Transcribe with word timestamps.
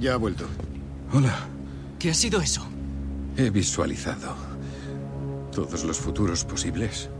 Ya 0.00 0.14
ha 0.14 0.16
vuelto. 0.16 0.46
Hola. 1.12 1.36
¿Qué 1.98 2.10
ha 2.10 2.14
sido 2.14 2.40
eso? 2.40 2.66
He 3.36 3.50
visualizado 3.50 4.34
todos 5.52 5.84
los 5.84 5.98
futuros 5.98 6.46
posibles 6.46 7.10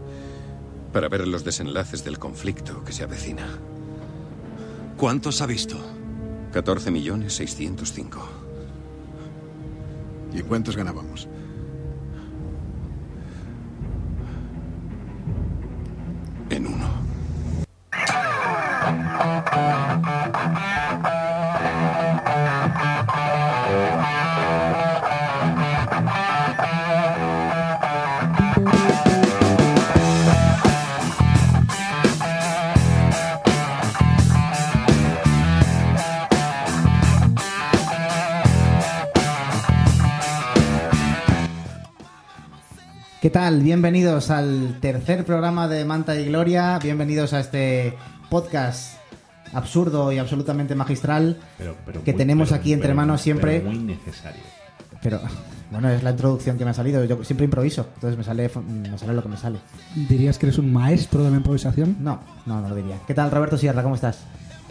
para 0.91 1.11
ver 1.11 1.29
los 1.29 1.45
desenlaces 1.45 2.03
del 2.03 2.19
conflicto 2.19 2.83
que 2.83 2.93
se 2.93 3.05
avecina. 3.05 3.47
¿Cuántos 4.97 5.43
ha 5.43 5.47
visto? 5.47 5.77
14.605.000. 6.55 8.09
¿Y 10.33 10.43
cuántos 10.43 10.77
ganábamos? 10.77 11.29
En 16.49 16.67
uno. 16.67 16.89
¿Qué 43.21 43.29
tal? 43.31 43.61
Bienvenidos 43.61 44.31
al 44.31 44.79
tercer 44.81 45.25
programa 45.25 45.69
de 45.69 45.85
Manta 45.85 46.17
y 46.19 46.27
Gloria. 46.27 46.79
Bienvenidos 46.83 47.33
a 47.35 47.41
este 47.41 47.95
podcast 48.31 48.95
absurdo 49.53 50.11
y 50.13 50.19
absolutamente 50.19 50.75
magistral 50.75 51.39
Pero- 51.59 51.77
pero 51.85 52.03
que 52.05 52.13
muy- 52.13 52.19
tenemos 52.19 52.49
pero- 52.49 52.61
aquí 52.61 52.73
entre 52.73 52.89
pero- 52.89 52.97
manos 52.97 53.21
siempre. 53.21 53.59
pero 53.61 53.71
muy 53.73 53.79
necesario. 53.81 54.41
Pero 55.03 55.21
bueno, 55.71 55.91
es 55.91 56.03
la 56.03 56.11
introducción 56.11 56.57
que 56.57 56.65
me 56.65 56.71
ha 56.71 56.75
salido. 56.75 57.05
Yo 57.05 57.23
siempre 57.25 57.45
improviso, 57.45 57.87
entonces 57.95 58.17
me 58.17 58.25
sale, 58.25 58.51
me 58.67 58.97
sale 58.99 59.13
lo 59.15 59.23
que 59.23 59.29
me 59.29 59.37
sale. 59.37 59.59
¿Dirías 59.95 60.39
que 60.39 60.47
eres 60.47 60.59
un 60.59 60.73
maestro 60.73 61.23
de 61.25 61.31
la 61.31 61.37
improvisación? 61.37 61.97
No, 62.01 62.21
no, 62.47 62.61
no 62.61 62.69
lo 62.69 62.75
diría. 62.75 62.97
¿Qué 63.07 63.15
tal, 63.15 63.31
Roberto 63.31 63.57
Sierra? 63.59 63.83
¿Cómo 63.83 63.95
estás? 63.97 64.19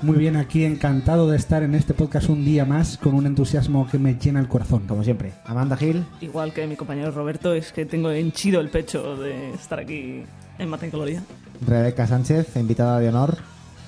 Muy 0.01 0.17
bien, 0.17 0.37
aquí 0.37 0.63
encantado 0.63 1.29
de 1.29 1.35
estar 1.35 1.61
en 1.61 1.75
este 1.75 1.93
podcast 1.93 2.29
un 2.29 2.45
día 2.45 2.63
más 2.63 2.97
con 2.97 3.13
un 3.15 3.25
entusiasmo 3.25 3.85
que 3.89 3.99
me 3.99 4.15
llena 4.15 4.39
el 4.39 4.47
corazón. 4.47 4.87
Como 4.87 5.03
siempre. 5.03 5.33
Amanda 5.45 5.75
Gil. 5.75 6.05
Igual 6.21 6.53
que 6.53 6.65
mi 6.67 6.77
compañero 6.77 7.11
Roberto, 7.11 7.53
es 7.53 7.73
que 7.73 7.85
tengo 7.85 8.09
henchido 8.09 8.61
el 8.61 8.69
pecho 8.69 9.17
de 9.17 9.51
estar 9.51 9.79
aquí 9.79 10.23
en 10.57 10.69
Mata 10.69 10.85
en 10.85 10.91
Gloria. 10.91 11.21
Rebeca 11.67 12.07
Sánchez, 12.07 12.55
invitada 12.55 12.99
de 12.99 13.09
honor. 13.09 13.37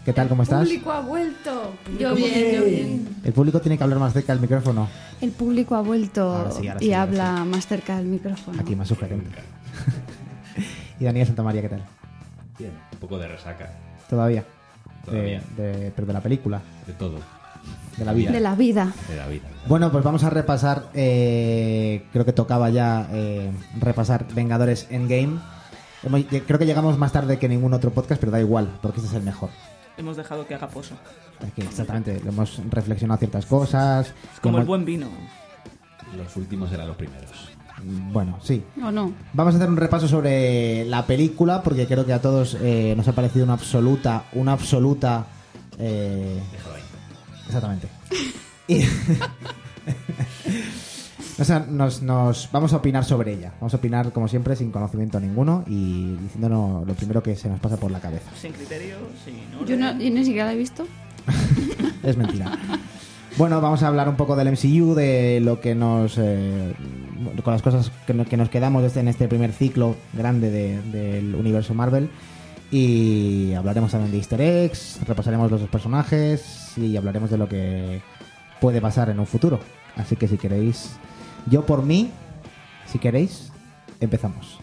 ¿Qué 0.03 0.11
tal? 0.11 0.27
¿Cómo 0.27 0.43
estás? 0.43 0.61
El 0.61 0.67
público 0.67 0.91
ha 0.91 1.01
vuelto. 1.01 1.73
Yo 1.97 2.13
bien, 2.13 2.55
yo 2.55 2.65
bien. 2.65 3.07
El 3.23 3.31
público 3.31 3.61
tiene 3.61 3.77
que 3.77 3.83
hablar 3.85 3.99
más 3.99 4.11
cerca 4.11 4.33
del 4.33 4.41
micrófono. 4.41 4.89
El 5.21 5.31
público 5.31 5.75
ha 5.75 5.81
vuelto 5.81 6.23
Ahora 6.23 6.51
sí, 6.51 6.67
ahora 6.67 6.83
y 6.83 6.87
sí, 6.87 6.93
habla 6.93 7.45
más 7.45 7.67
cerca 7.67 7.95
del 7.95 8.07
micrófono. 8.07 8.59
Aquí 8.59 8.75
más 8.75 8.89
sugerente. 8.89 9.29
y 10.99 11.05
Daniel 11.05 11.27
Santamaría, 11.27 11.61
¿qué 11.61 11.69
tal? 11.69 11.85
Bien, 12.59 12.71
un 12.91 12.99
poco 12.99 13.17
de 13.17 13.29
resaca. 13.29 13.71
Todavía. 14.09 14.43
Todavía. 15.05 15.41
De, 15.57 15.63
de- 15.77 15.91
pero 15.91 16.07
de 16.07 16.13
la 16.13 16.21
película, 16.21 16.61
De 16.87 16.93
todo. 16.93 17.19
de 17.97 18.05
la 18.05 18.13
vida. 18.13 18.31
De 18.31 18.39
la 18.39 18.55
vida. 18.55 18.91
De 19.07 19.15
la 19.15 19.27
vida. 19.27 19.43
Bueno, 19.67 19.91
pues 19.91 20.03
vamos 20.03 20.23
a 20.23 20.29
repasar. 20.29 20.85
eh, 20.93 22.05
creo 22.11 22.25
que 22.25 22.33
tocaba 22.33 22.69
ya 22.69 23.07
eh, 23.11 23.51
repasar 23.79 24.25
Vengadores 24.33 24.87
Endgame. 24.89 25.39
Hemos- 26.03 26.23
creo 26.47 26.57
que 26.59 26.65
llegamos 26.65 26.97
más 26.97 27.11
tarde 27.11 27.37
que 27.39 27.47
ningún 27.47 27.73
otro 27.73 27.91
podcast, 27.91 28.19
pero 28.19 28.31
da 28.31 28.39
igual, 28.39 28.69
porque 28.81 28.97
este 28.99 29.09
es 29.09 29.15
el 29.15 29.23
mejor. 29.23 29.49
Hemos 29.97 30.17
dejado 30.17 30.47
que 30.47 30.55
haga 30.55 30.67
pozo. 30.67 30.95
Aquí, 31.45 31.61
exactamente, 31.61 32.21
hemos 32.25 32.59
reflexionado 32.69 33.19
ciertas 33.19 33.45
cosas. 33.45 34.07
Es 34.33 34.39
como 34.39 34.57
el 34.59 34.63
buen 34.65 34.85
vino. 34.85 35.07
Los 36.17 36.35
últimos 36.37 36.71
eran 36.71 36.87
los 36.87 36.97
primeros. 36.97 37.29
Bueno, 37.83 38.37
sí. 38.41 38.63
¿O 38.83 38.91
no? 38.91 39.11
Vamos 39.33 39.53
a 39.53 39.57
hacer 39.57 39.69
un 39.69 39.77
repaso 39.77 40.07
sobre 40.07 40.85
la 40.85 41.05
película, 41.05 41.61
porque 41.63 41.87
creo 41.87 42.05
que 42.05 42.13
a 42.13 42.21
todos 42.21 42.57
eh, 42.61 42.93
nos 42.95 43.07
ha 43.07 43.13
parecido 43.13 43.43
una 43.45 43.53
absoluta, 43.53 44.25
una 44.33 44.53
absoluta. 44.53 45.25
eh, 45.79 46.39
Déjalo 46.51 46.75
ahí. 46.75 46.81
Exactamente. 47.47 47.87
Y- 48.67 48.83
o 51.39 51.43
sea, 51.43 51.59
nos, 51.67 52.01
nos 52.03 52.49
vamos 52.51 52.71
a 52.73 52.77
opinar 52.77 53.03
sobre 53.03 53.33
ella. 53.33 53.51
Vamos 53.59 53.73
a 53.73 53.77
opinar, 53.77 54.11
como 54.13 54.27
siempre, 54.27 54.55
sin 54.55 54.71
conocimiento 54.71 55.19
ninguno 55.19 55.63
y 55.67 56.15
diciéndonos 56.17 56.85
lo 56.87 56.93
primero 56.93 57.23
que 57.23 57.35
se 57.35 57.49
nos 57.49 57.59
pasa 57.59 57.77
por 57.77 57.89
la 57.91 57.99
cabeza. 57.99 58.29
Sin 58.39 58.53
criterios, 58.53 58.99
sin. 59.25 59.35
Yo, 59.67 59.75
no, 59.77 59.91
yo 59.99 60.09
ni 60.11 60.23
siquiera 60.23 60.45
la 60.47 60.53
he 60.53 60.57
visto. 60.57 60.85
Es 62.03 62.17
mentira. 62.17 62.57
Bueno, 63.37 63.61
vamos 63.61 63.83
a 63.83 63.87
hablar 63.87 64.09
un 64.09 64.15
poco 64.15 64.35
del 64.35 64.51
MCU, 64.51 64.93
de 64.95 65.39
lo 65.41 65.59
que 65.61 65.75
nos. 65.75 66.17
eh, 66.17 66.73
con 67.43 67.53
las 67.53 67.61
cosas 67.61 67.91
que, 68.07 68.13
no- 68.13 68.25
que 68.25 68.37
nos 68.37 68.49
quedamos 68.49 68.95
en 68.97 69.07
este 69.07 69.27
primer 69.27 69.51
ciclo 69.51 69.95
grande 70.13 70.49
de- 70.49 70.81
del 70.81 71.35
universo 71.35 71.73
Marvel. 71.73 72.09
Y 72.71 73.53
hablaremos 73.53 73.91
también 73.91 74.11
de 74.11 74.17
Easter 74.17 74.39
eggs, 74.39 74.99
repasaremos 75.05 75.51
los 75.51 75.59
dos 75.59 75.69
personajes 75.69 76.71
y 76.77 76.95
hablaremos 76.95 77.29
de 77.29 77.37
lo 77.37 77.49
que 77.49 78.01
puede 78.61 78.79
pasar 78.79 79.09
en 79.09 79.19
un 79.19 79.25
futuro. 79.27 79.59
Así 79.97 80.15
que 80.15 80.27
si 80.29 80.37
queréis. 80.37 80.91
Yo 81.47 81.65
por 81.65 81.83
mí, 81.83 82.11
si 82.85 82.97
queréis, 82.97 83.51
empezamos. 83.99 84.60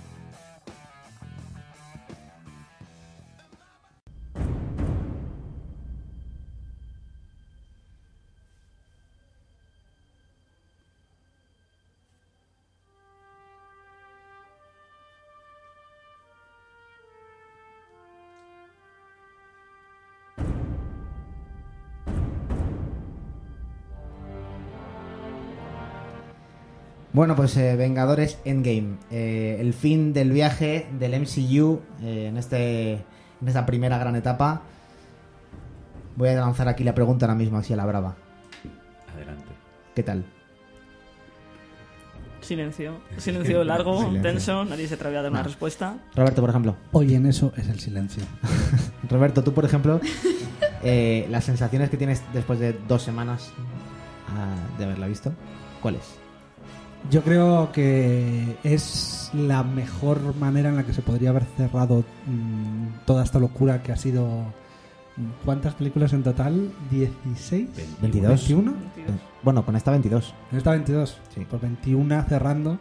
Bueno, 27.18 27.34
pues 27.34 27.56
eh, 27.56 27.74
Vengadores 27.74 28.38
Endgame. 28.44 28.96
Eh, 29.10 29.56
el 29.58 29.74
fin 29.74 30.12
del 30.12 30.30
viaje 30.30 30.86
del 31.00 31.20
MCU 31.20 31.80
eh, 32.00 32.26
en, 32.28 32.36
este, 32.36 32.92
en 32.92 33.48
esta 33.48 33.66
primera 33.66 33.98
gran 33.98 34.14
etapa. 34.14 34.62
Voy 36.14 36.28
a 36.28 36.34
lanzar 36.34 36.68
aquí 36.68 36.84
la 36.84 36.94
pregunta 36.94 37.26
ahora 37.26 37.34
mismo, 37.34 37.58
así 37.58 37.72
a 37.72 37.76
la 37.76 37.86
brava. 37.86 38.14
Adelante. 39.12 39.48
¿Qué 39.96 40.04
tal? 40.04 40.26
Silencio. 42.40 43.00
Silencio 43.16 43.64
largo, 43.64 43.98
Silencio. 43.98 44.22
tenso, 44.22 44.64
nadie 44.64 44.86
se 44.86 44.94
atreve 44.94 45.18
a 45.18 45.22
dar 45.22 45.32
una 45.32 45.42
respuesta. 45.42 45.96
Roberto, 46.14 46.40
por 46.40 46.50
ejemplo. 46.50 46.76
Hoy 46.92 47.16
en 47.16 47.26
eso 47.26 47.52
es 47.56 47.68
el 47.68 47.80
silencio. 47.80 48.22
Roberto, 49.10 49.42
tú, 49.42 49.52
por 49.52 49.64
ejemplo, 49.64 50.00
eh, 50.84 51.26
las 51.30 51.42
sensaciones 51.42 51.90
que 51.90 51.96
tienes 51.96 52.22
después 52.32 52.60
de 52.60 52.74
dos 52.86 53.02
semanas 53.02 53.50
ah, 54.28 54.54
de 54.78 54.84
haberla 54.84 55.08
visto, 55.08 55.32
¿cuáles? 55.82 56.20
Yo 57.10 57.22
creo 57.22 57.72
que 57.72 58.58
es 58.64 59.30
la 59.32 59.62
mejor 59.62 60.36
manera 60.36 60.68
en 60.68 60.76
la 60.76 60.84
que 60.84 60.92
se 60.92 61.00
podría 61.00 61.30
haber 61.30 61.44
cerrado 61.56 62.04
mm, 62.26 63.06
toda 63.06 63.24
esta 63.24 63.38
locura 63.38 63.82
que 63.82 63.92
ha 63.92 63.96
sido. 63.96 64.26
mm, 65.16 65.44
¿Cuántas 65.44 65.74
películas 65.74 66.12
en 66.12 66.22
total? 66.22 66.70
¿16? 66.92 67.68
22. 68.02 68.50
¿21? 68.50 68.74
Bueno, 69.42 69.64
con 69.64 69.74
esta 69.76 69.90
22. 69.90 70.34
¿En 70.52 70.58
esta 70.58 70.72
22? 70.72 71.18
Sí. 71.34 71.46
Por 71.48 71.60
21 71.60 72.24
cerrando. 72.28 72.78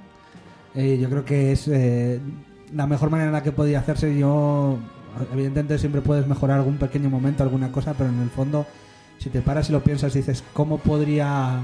Eh, 0.76 0.98
yo 1.00 1.10
creo 1.10 1.24
que 1.24 1.54
es 1.54 1.68
eh, 1.70 2.20
la 2.74 2.86
mejor 2.86 3.10
manera 3.10 3.30
en 3.30 3.34
la 3.34 3.44
que 3.44 3.54
podía 3.54 3.80
hacerse. 3.80 4.18
Yo, 4.18 4.78
evidentemente, 5.32 5.80
siempre 5.80 6.02
puedes 6.02 6.28
mejorar 6.28 6.58
algún 6.58 6.78
pequeño 6.78 7.10
momento, 7.10 7.44
alguna 7.44 7.72
cosa, 7.72 7.94
pero 7.98 8.10
en 8.10 8.20
el 8.20 8.30
fondo, 8.30 8.66
si 9.20 9.30
te 9.30 9.42
paras 9.42 9.70
y 9.70 9.72
lo 9.72 9.82
piensas 9.82 10.14
y 10.16 10.20
dices, 10.20 10.44
¿cómo 10.54 10.80
podría 10.80 11.62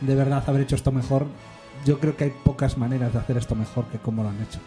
de 0.00 0.14
verdad 0.14 0.42
haber 0.46 0.62
hecho 0.62 0.76
esto 0.76 0.92
mejor? 0.92 1.26
Yo 1.86 1.98
creo 1.98 2.16
que 2.16 2.24
hay 2.24 2.32
pocas 2.44 2.76
maneras 2.76 3.12
de 3.12 3.18
hacer 3.18 3.36
esto 3.36 3.54
mejor 3.54 3.86
que 3.86 3.98
cómo 3.98 4.22
lo 4.22 4.28
han 4.28 4.40
hecho. 4.42 4.60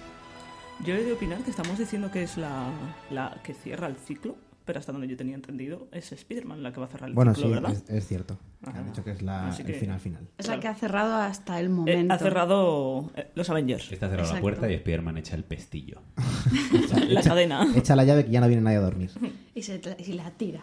Yo 0.85 0.95
he 0.95 1.03
de 1.03 1.13
opinar 1.13 1.39
que 1.43 1.51
estamos 1.51 1.77
diciendo 1.77 2.09
que 2.11 2.23
es 2.23 2.37
la, 2.37 2.69
la 3.11 3.37
que 3.43 3.53
cierra 3.53 3.87
el 3.87 3.95
ciclo, 3.95 4.35
pero 4.65 4.79
hasta 4.79 4.91
donde 4.91 5.07
yo 5.07 5.15
tenía 5.15 5.35
entendido 5.35 5.87
es 5.91 6.11
Spider-Man 6.11 6.63
la 6.63 6.73
que 6.73 6.79
va 6.79 6.87
a 6.87 6.89
cerrar 6.89 7.09
el 7.09 7.15
Bueno, 7.15 7.33
ciclo, 7.35 7.49
sí, 7.49 7.53
¿verdad? 7.53 7.71
es, 7.71 7.89
es 7.89 8.07
cierto. 8.07 8.37
Han 8.65 8.85
dicho 8.87 9.03
que 9.03 9.11
es 9.11 9.21
la, 9.21 9.49
Así 9.49 9.61
el 9.61 9.67
que- 9.67 9.73
final 9.75 9.99
final. 9.99 10.27
Es 10.37 10.47
la 10.47 10.59
que 10.59 10.67
ha 10.67 10.73
cerrado 10.75 11.15
hasta 11.15 11.59
el 11.59 11.67
Eh, 11.67 11.69
momento. 11.69 12.13
ha 12.13 12.17
cerrado 12.17 13.11
eh, 13.15 13.27
los 13.35 13.49
Avengers. 13.49 13.91
Está 13.91 14.09
cerrada 14.09 14.33
la 14.33 14.41
puerta 14.41 14.71
y 14.71 14.77
Spiderman 14.77 15.17
echa 15.17 15.35
el 15.35 15.43
pestillo. 15.43 16.01
La 17.07 17.21
cadena. 17.21 17.67
Echa 17.75 17.95
la 17.95 18.03
llave 18.05 18.25
que 18.25 18.31
ya 18.31 18.39
no 18.41 18.47
viene 18.47 18.61
nadie 18.63 18.77
a 18.77 18.81
dormir. 18.81 19.11
Y, 19.53 19.61
se, 19.61 19.79
y 19.99 20.13
la 20.13 20.31
tira. 20.31 20.61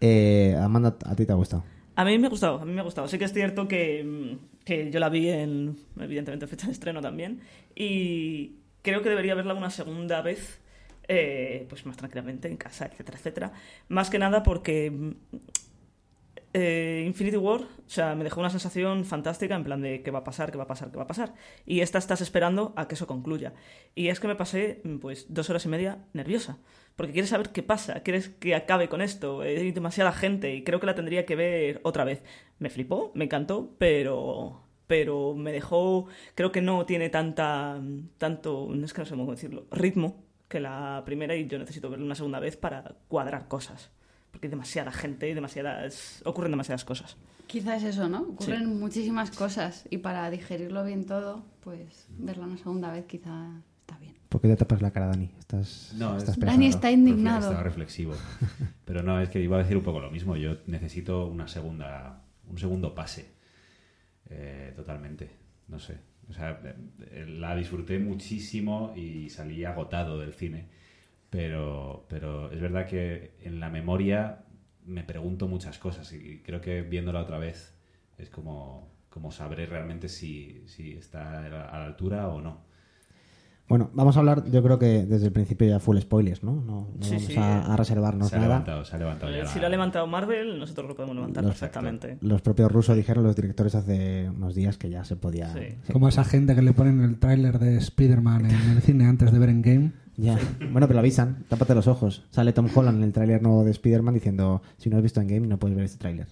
Eh, 0.00 0.56
Amanda, 0.60 0.96
¿a 1.06 1.14
ti 1.16 1.24
te 1.24 1.32
ha 1.32 1.36
gustado? 1.36 1.64
A 1.94 2.04
mí 2.04 2.18
me 2.18 2.26
ha 2.26 2.30
gustado, 2.30 2.60
a 2.60 2.64
mí 2.64 2.72
me 2.72 2.80
ha 2.80 2.84
gustado. 2.84 3.08
Sí 3.08 3.16
que 3.18 3.24
es 3.24 3.32
cierto 3.32 3.66
que, 3.68 4.04
mm, 4.04 4.55
que 4.66 4.90
yo 4.90 4.98
la 4.98 5.08
vi 5.08 5.30
en, 5.30 5.78
evidentemente, 5.98 6.48
fecha 6.48 6.66
de 6.66 6.72
estreno 6.72 7.00
también. 7.00 7.40
Y 7.74 8.56
creo 8.82 9.00
que 9.00 9.08
debería 9.08 9.36
verla 9.36 9.54
una 9.54 9.70
segunda 9.70 10.20
vez, 10.22 10.60
eh, 11.06 11.66
pues 11.68 11.86
más 11.86 11.96
tranquilamente, 11.96 12.48
en 12.48 12.56
casa, 12.56 12.86
etcétera, 12.86 13.16
etcétera. 13.16 13.52
Más 13.88 14.10
que 14.10 14.18
nada 14.18 14.42
porque 14.42 14.90
mm, 14.90 15.10
eh, 16.52 17.04
Infinity 17.06 17.36
War, 17.36 17.60
o 17.60 17.68
sea, 17.86 18.16
me 18.16 18.24
dejó 18.24 18.40
una 18.40 18.50
sensación 18.50 19.04
fantástica 19.04 19.54
en 19.54 19.62
plan 19.62 19.80
de 19.80 20.02
qué 20.02 20.10
va 20.10 20.18
a 20.18 20.24
pasar, 20.24 20.50
qué 20.50 20.58
va 20.58 20.64
a 20.64 20.66
pasar, 20.66 20.90
qué 20.90 20.96
va 20.96 21.04
a 21.04 21.06
pasar. 21.06 21.34
Y 21.64 21.80
esta 21.80 21.98
estás 21.98 22.20
esperando 22.20 22.72
a 22.74 22.88
que 22.88 22.96
eso 22.96 23.06
concluya. 23.06 23.54
Y 23.94 24.08
es 24.08 24.18
que 24.18 24.26
me 24.26 24.34
pasé, 24.34 24.80
mm, 24.82 24.96
pues, 24.96 25.26
dos 25.28 25.48
horas 25.48 25.64
y 25.64 25.68
media 25.68 26.04
nerviosa. 26.12 26.58
Porque 26.96 27.12
quieres 27.12 27.30
saber 27.30 27.50
qué 27.50 27.62
pasa, 27.62 28.00
quieres 28.00 28.30
que 28.30 28.54
acabe 28.54 28.88
con 28.88 29.02
esto. 29.02 29.42
Hay 29.42 29.70
demasiada 29.72 30.12
gente 30.12 30.54
y 30.54 30.64
creo 30.64 30.80
que 30.80 30.86
la 30.86 30.94
tendría 30.94 31.26
que 31.26 31.36
ver 31.36 31.80
otra 31.84 32.04
vez. 32.04 32.22
Me 32.58 32.70
flipó, 32.70 33.12
me 33.14 33.24
encantó, 33.24 33.74
pero 33.78 34.62
pero 34.86 35.34
me 35.34 35.52
dejó, 35.52 36.06
creo 36.34 36.52
que 36.52 36.62
no 36.62 36.86
tiene 36.86 37.08
tanta, 37.10 37.80
tanto, 38.18 38.68
no 38.70 38.84
es 38.84 38.92
que 38.92 39.00
no 39.00 39.04
sé 39.04 39.16
cómo 39.16 39.32
decirlo, 39.32 39.66
ritmo 39.70 40.22
que 40.48 40.60
la 40.60 41.02
primera 41.04 41.34
y 41.34 41.46
yo 41.48 41.58
necesito 41.58 41.90
verla 41.90 42.04
una 42.04 42.14
segunda 42.14 42.38
vez 42.38 42.56
para 42.56 42.94
cuadrar 43.08 43.48
cosas. 43.48 43.90
Porque 44.30 44.46
hay 44.46 44.50
demasiada 44.50 44.92
gente 44.92 45.28
y 45.28 45.34
demasiadas, 45.34 46.22
ocurren 46.24 46.52
demasiadas 46.52 46.84
cosas. 46.84 47.16
Quizás 47.46 47.82
eso, 47.82 48.08
¿no? 48.08 48.20
Ocurren 48.20 48.78
muchísimas 48.78 49.30
cosas 49.30 49.86
y 49.90 49.98
para 49.98 50.30
digerirlo 50.30 50.84
bien 50.84 51.06
todo, 51.06 51.44
pues 51.60 52.06
verla 52.10 52.46
una 52.46 52.58
segunda 52.58 52.92
vez 52.92 53.06
quizá 53.06 53.62
está 53.80 53.98
bien. 53.98 54.15
¿Por 54.28 54.40
qué 54.40 54.48
te 54.48 54.56
tapas 54.56 54.82
la 54.82 54.90
cara, 54.90 55.06
Dani? 55.06 55.30
Estás, 55.38 55.94
No, 55.96 56.16
estás 56.16 56.30
es- 56.34 56.40
pensando. 56.40 56.52
Dani 56.52 56.66
está 56.66 56.90
indignado. 56.90 57.40
Estaba 57.48 57.62
reflexivo. 57.62 58.14
Pero 58.84 59.02
no, 59.02 59.20
es 59.20 59.28
que 59.28 59.40
iba 59.40 59.56
a 59.56 59.60
decir 59.62 59.76
un 59.76 59.82
poco 59.84 60.00
lo 60.00 60.10
mismo. 60.10 60.36
Yo 60.36 60.56
necesito 60.66 61.26
una 61.26 61.48
segunda, 61.48 62.22
un 62.48 62.58
segundo 62.58 62.94
pase. 62.94 63.30
Eh, 64.28 64.72
totalmente. 64.74 65.30
No 65.68 65.78
sé. 65.78 65.98
O 66.28 66.32
sea, 66.32 66.60
eh, 67.10 67.26
la 67.28 67.54
disfruté 67.54 67.98
muchísimo 67.98 68.92
y 68.96 69.30
salí 69.30 69.64
agotado 69.64 70.18
del 70.18 70.32
cine. 70.32 70.66
Pero, 71.30 72.06
pero 72.08 72.50
es 72.50 72.60
verdad 72.60 72.86
que 72.86 73.36
en 73.42 73.60
la 73.60 73.68
memoria 73.70 74.44
me 74.84 75.02
pregunto 75.04 75.48
muchas 75.48 75.78
cosas 75.78 76.12
y 76.12 76.40
creo 76.44 76.60
que 76.60 76.82
viéndola 76.82 77.20
otra 77.20 77.38
vez 77.38 77.74
es 78.18 78.30
como, 78.30 78.92
como 79.08 79.30
sabré 79.32 79.66
realmente 79.66 80.08
si, 80.08 80.62
si 80.66 80.92
está 80.92 81.38
a 81.44 81.48
la 81.48 81.64
a 81.68 81.78
la 81.80 81.84
altura 81.86 82.28
o 82.28 82.40
no. 82.40 82.64
Bueno, 83.68 83.90
vamos 83.94 84.16
a 84.16 84.20
hablar, 84.20 84.48
yo 84.48 84.62
creo 84.62 84.78
que 84.78 85.04
desde 85.06 85.26
el 85.26 85.32
principio 85.32 85.66
ya 85.68 85.80
full 85.80 85.98
spoilers, 85.98 86.44
¿no? 86.44 86.52
No, 86.52 86.88
no 86.96 87.02
Sí, 87.02 87.14
vamos 87.16 87.24
sí. 87.24 87.36
a, 87.36 87.72
a 87.72 87.76
reservarnos 87.76 88.28
Se 88.28 88.36
ha 88.36 88.38
nada. 88.38 88.48
levantado, 88.50 88.84
se 88.84 88.94
ha 88.94 88.98
levantado 89.00 89.32
ya 89.32 89.38
Eh, 89.38 89.42
la- 89.42 89.48
si 89.48 89.58
lo 89.58 89.66
ha 89.66 89.68
levantado 89.70 90.06
Marvel, 90.06 90.58
nosotros 90.60 90.86
lo 90.86 90.94
podemos 90.94 91.16
levantar 91.16 91.42
Los- 91.42 91.52
perfectamente. 91.54 92.18
Los 92.20 92.42
propios 92.42 92.70
rusos 92.70 92.96
dijeron, 92.96 93.24
los 93.24 93.34
directores, 93.34 93.74
hace 93.74 94.30
unos 94.30 94.54
días 94.54 94.78
que 94.78 94.88
ya 94.88 95.04
se 95.04 95.16
podía... 95.16 95.52
Sí. 95.52 95.60
sí. 95.82 95.92
Como 95.92 96.06
esa 96.08 96.22
gente 96.22 96.54
que 96.54 96.62
le 96.62 96.72
ponen 96.74 97.00
el 97.00 97.18
tráiler 97.18 97.58
de 97.58 97.76
Spider-Man 97.78 98.46
en 98.46 98.70
el 98.76 98.82
cine 98.82 99.06
antes 99.06 99.32
de 99.32 99.38
ver 99.40 99.48
en 99.48 99.62
game. 99.62 99.92
Ya. 100.16 100.38
Bueno, 100.60 100.86
pero 100.86 100.94
lo 100.94 101.00
avisan, 101.00 101.44
tápate 101.48 101.74
los 101.74 101.88
ojos. 101.88 102.24
Sale 102.30 102.52
Tom 102.52 102.68
Holland 102.72 102.98
en 102.98 103.04
el 103.04 103.12
tráiler 103.12 103.42
nuevo 103.42 103.64
de 103.64 103.72
Spider-Man 103.72 104.14
diciendo, 104.14 104.62
si 104.78 104.88
no 104.90 104.96
has 104.96 105.02
visto 105.02 105.20
en 105.20 105.26
game 105.26 105.46
no 105.48 105.58
puedes 105.58 105.76
ver 105.76 105.84
este 105.86 105.98
tráiler. 105.98 106.28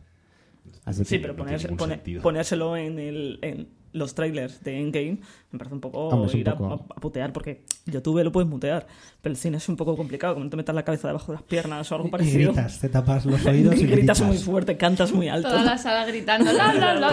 Así 0.84 1.00
que, 1.00 1.04
Sí, 1.04 1.18
pero 1.18 1.34
no 1.34 1.38
ponerse- 1.44 1.58
tiene 1.66 1.70
ningún 1.72 1.78
pone- 1.78 1.94
sentido. 1.96 2.22
ponérselo 2.22 2.76
en, 2.76 2.98
el, 2.98 3.38
en 3.42 3.68
los 3.94 4.14
trailers 4.14 4.62
de 4.62 4.78
Endgame 4.78 5.18
me 5.52 5.58
parece 5.58 5.74
un 5.74 5.80
poco 5.80 6.08
Hombre, 6.08 6.30
un 6.34 6.38
ir 6.40 6.48
a- 6.50 6.56
poco- 6.58 6.84
A, 6.90 6.96
a 6.96 7.00
putear, 7.00 7.32
porque 7.32 7.64
YouTube 7.86 8.22
lo 8.22 8.30
puedes 8.32 8.50
mutear, 8.50 8.86
pero 9.22 9.32
el 9.32 9.36
cine 9.38 9.56
es 9.56 9.68
un 9.68 9.76
poco 9.76 9.96
complicado, 9.96 10.34
como 10.34 10.44
no 10.44 10.50
te 10.50 10.56
metas 10.58 10.74
la 10.74 10.82
cabeza 10.84 11.08
debajo 11.08 11.32
de 11.32 11.36
las 11.38 11.42
piernas 11.44 11.90
o 11.90 11.94
algo 11.94 12.08
Y 12.08 12.10
parecido. 12.10 12.52
gritas, 12.52 12.80
te 12.80 12.88
tapas 12.90 13.24
los 13.24 13.46
oídos 13.46 13.74
y 13.76 13.86
gritas 13.86 14.18
gritas. 14.18 14.20
muy 14.22 14.36
fuerte, 14.36 14.76
cantas 14.76 15.12
muy 15.12 15.28
alto. 15.28 15.48
Toda 15.48 15.64
la 15.64 15.78
sala 15.78 16.04
gritando. 16.06 16.52
La, 16.52 16.74
la, 16.74 16.94
la, 16.94 17.10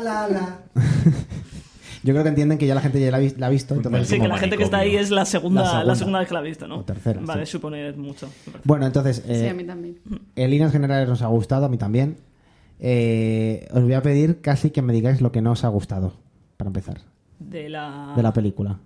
la, 0.00 0.28
la. 0.28 0.58
Yo 2.02 2.12
creo 2.12 2.22
que 2.22 2.28
entienden 2.28 2.58
que 2.58 2.66
ya 2.66 2.74
la 2.74 2.82
gente 2.82 3.00
ya 3.00 3.10
la 3.10 3.16
ha, 3.16 3.20
vis- 3.20 3.38
la 3.38 3.46
ha 3.46 3.48
visto. 3.48 3.72
Entonces, 3.74 4.06
Sí, 4.08 4.20
que 4.20 4.28
la 4.28 4.36
gente 4.36 4.58
que 4.58 4.64
está 4.64 4.76
ahí 4.78 4.94
es 4.94 5.10
la 5.10 5.24
segunda, 5.24 5.62
La 5.62 5.66
la 5.68 5.72
segunda. 5.72 5.94
segunda, 5.96 6.18
vez 6.18 6.28
que 6.28 6.34
la 6.34 6.40
ha 6.40 6.42
visto, 6.42 6.66
¿no? 6.68 6.78
O 6.80 6.84
tercera, 6.84 7.20
Vale, 7.24 7.46
sí. 7.46 7.52
suponer 7.52 7.96
mucho. 7.96 8.28
Bueno, 8.64 8.84
entonces, 8.84 9.22
Sí, 9.26 9.32
eh, 9.32 9.48
a 9.48 9.54
mí 9.54 9.64
también. 9.64 9.98
en 10.36 10.50
líneas 10.50 10.70
generales 10.70 11.08
nos 11.08 11.22
ha 11.22 11.28
gustado, 11.28 11.64
a 11.64 11.68
mí 11.70 11.78
también. 11.78 12.18
Eh, 12.80 13.66
os 13.72 13.82
voy 13.82 13.92
a 13.94 14.02
pedir 14.02 14.40
casi 14.40 14.70
que 14.70 14.82
me 14.82 14.92
digáis 14.92 15.20
lo 15.20 15.32
que 15.32 15.40
no 15.40 15.52
os 15.52 15.64
ha 15.64 15.68
gustado, 15.68 16.14
para 16.56 16.68
empezar, 16.68 17.00
De 17.38 17.68
la... 17.68 18.12
de 18.16 18.22
la 18.22 18.32
película. 18.32 18.78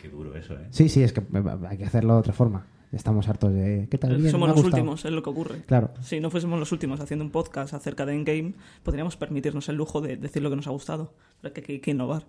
Qué 0.00 0.08
duro 0.08 0.34
eso, 0.36 0.54
¿eh? 0.54 0.66
Sí, 0.70 0.88
sí, 0.88 1.02
es 1.02 1.12
que 1.12 1.20
eh, 1.20 1.44
hay 1.68 1.78
que 1.78 1.84
hacerlo 1.84 2.14
de 2.14 2.20
otra 2.20 2.32
forma. 2.32 2.66
Estamos 2.92 3.28
hartos 3.28 3.52
de... 3.54 3.86
¿Qué 3.88 3.98
tal? 3.98 4.16
Bien, 4.16 4.30
Somos 4.32 4.48
los 4.48 4.56
gustado. 4.56 4.76
últimos, 4.82 5.04
es 5.04 5.12
lo 5.12 5.22
que 5.22 5.30
ocurre. 5.30 5.62
Claro. 5.66 5.90
Si 6.00 6.18
no 6.18 6.28
fuésemos 6.28 6.58
los 6.58 6.72
últimos 6.72 6.98
haciendo 6.98 7.24
un 7.24 7.30
podcast 7.30 7.72
acerca 7.72 8.04
de 8.04 8.14
Endgame, 8.14 8.54
podríamos 8.82 9.16
permitirnos 9.16 9.68
el 9.68 9.76
lujo 9.76 10.00
de 10.00 10.16
decir 10.16 10.42
lo 10.42 10.50
que 10.50 10.56
nos 10.56 10.66
ha 10.66 10.70
gustado. 10.70 11.14
Pero 11.40 11.54
es 11.54 11.64
que 11.64 11.72
hay 11.72 11.78
que 11.80 11.92
innovar. 11.92 12.24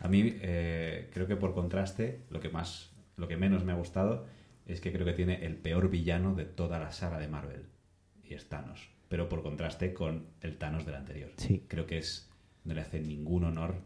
A 0.00 0.08
mí 0.08 0.34
eh, 0.40 1.10
creo 1.12 1.26
que 1.26 1.36
por 1.36 1.52
contraste, 1.52 2.22
lo 2.30 2.40
que 2.40 2.48
más, 2.48 2.92
lo 3.16 3.28
que 3.28 3.36
menos 3.36 3.64
me 3.64 3.72
ha 3.72 3.76
gustado 3.76 4.24
es 4.64 4.80
que 4.80 4.90
creo 4.90 5.04
que 5.04 5.12
tiene 5.12 5.44
el 5.44 5.56
peor 5.56 5.90
villano 5.90 6.34
de 6.34 6.44
toda 6.46 6.78
la 6.78 6.92
saga 6.92 7.18
de 7.18 7.28
Marvel 7.28 7.66
y 8.24 8.32
es 8.34 8.48
Thanos. 8.48 8.88
Pero 9.08 9.28
por 9.28 9.42
contraste 9.42 9.92
con 9.94 10.26
el 10.40 10.56
Thanos 10.56 10.84
del 10.84 10.96
anterior. 10.96 11.30
Sí. 11.36 11.62
Creo 11.68 11.86
que 11.86 11.98
es 11.98 12.28
no 12.64 12.74
le 12.74 12.80
hace 12.80 13.00
ningún 13.00 13.44
honor 13.44 13.76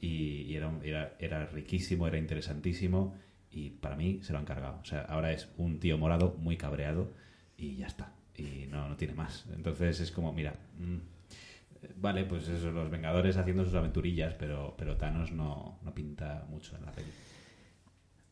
y, 0.00 0.42
y 0.42 0.54
era, 0.56 0.72
era, 0.84 1.16
era 1.18 1.46
riquísimo, 1.46 2.06
era 2.06 2.16
interesantísimo 2.18 3.14
y 3.50 3.70
para 3.70 3.96
mí 3.96 4.20
se 4.22 4.32
lo 4.32 4.38
han 4.38 4.44
cargado. 4.44 4.78
O 4.80 4.84
sea, 4.84 5.00
ahora 5.02 5.32
es 5.32 5.48
un 5.56 5.80
tío 5.80 5.98
morado 5.98 6.36
muy 6.38 6.56
cabreado 6.56 7.10
y 7.56 7.74
ya 7.76 7.88
está. 7.88 8.12
Y 8.36 8.66
no, 8.70 8.88
no 8.88 8.96
tiene 8.96 9.14
más. 9.14 9.44
Entonces 9.52 9.98
es 10.00 10.12
como, 10.12 10.32
mira, 10.32 10.54
mm, 10.78 10.96
vale, 12.00 12.24
pues 12.24 12.46
eso, 12.48 12.70
los 12.70 12.88
Vengadores 12.90 13.36
haciendo 13.36 13.64
sus 13.64 13.74
aventurillas, 13.74 14.34
pero, 14.34 14.74
pero 14.78 14.96
Thanos 14.96 15.32
no, 15.32 15.78
no 15.82 15.92
pinta 15.94 16.46
mucho 16.48 16.76
en 16.76 16.84
la 16.84 16.92
peli. 16.92 17.08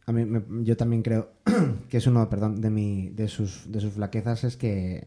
A 0.07 0.13
mí, 0.13 0.25
me- 0.25 0.65
yo 0.65 0.77
también 0.77 1.03
creo 1.03 1.33
que 1.91 1.97
es 1.99 2.07
uno, 2.07 2.31
perdón, 2.31 2.61
de, 2.61 2.71
mi, 2.71 3.11
de, 3.11 3.29
sus, 3.29 3.71
de 3.71 3.81
sus 3.81 3.93
flaquezas 3.95 4.45
es 4.45 4.57
que, 4.57 5.07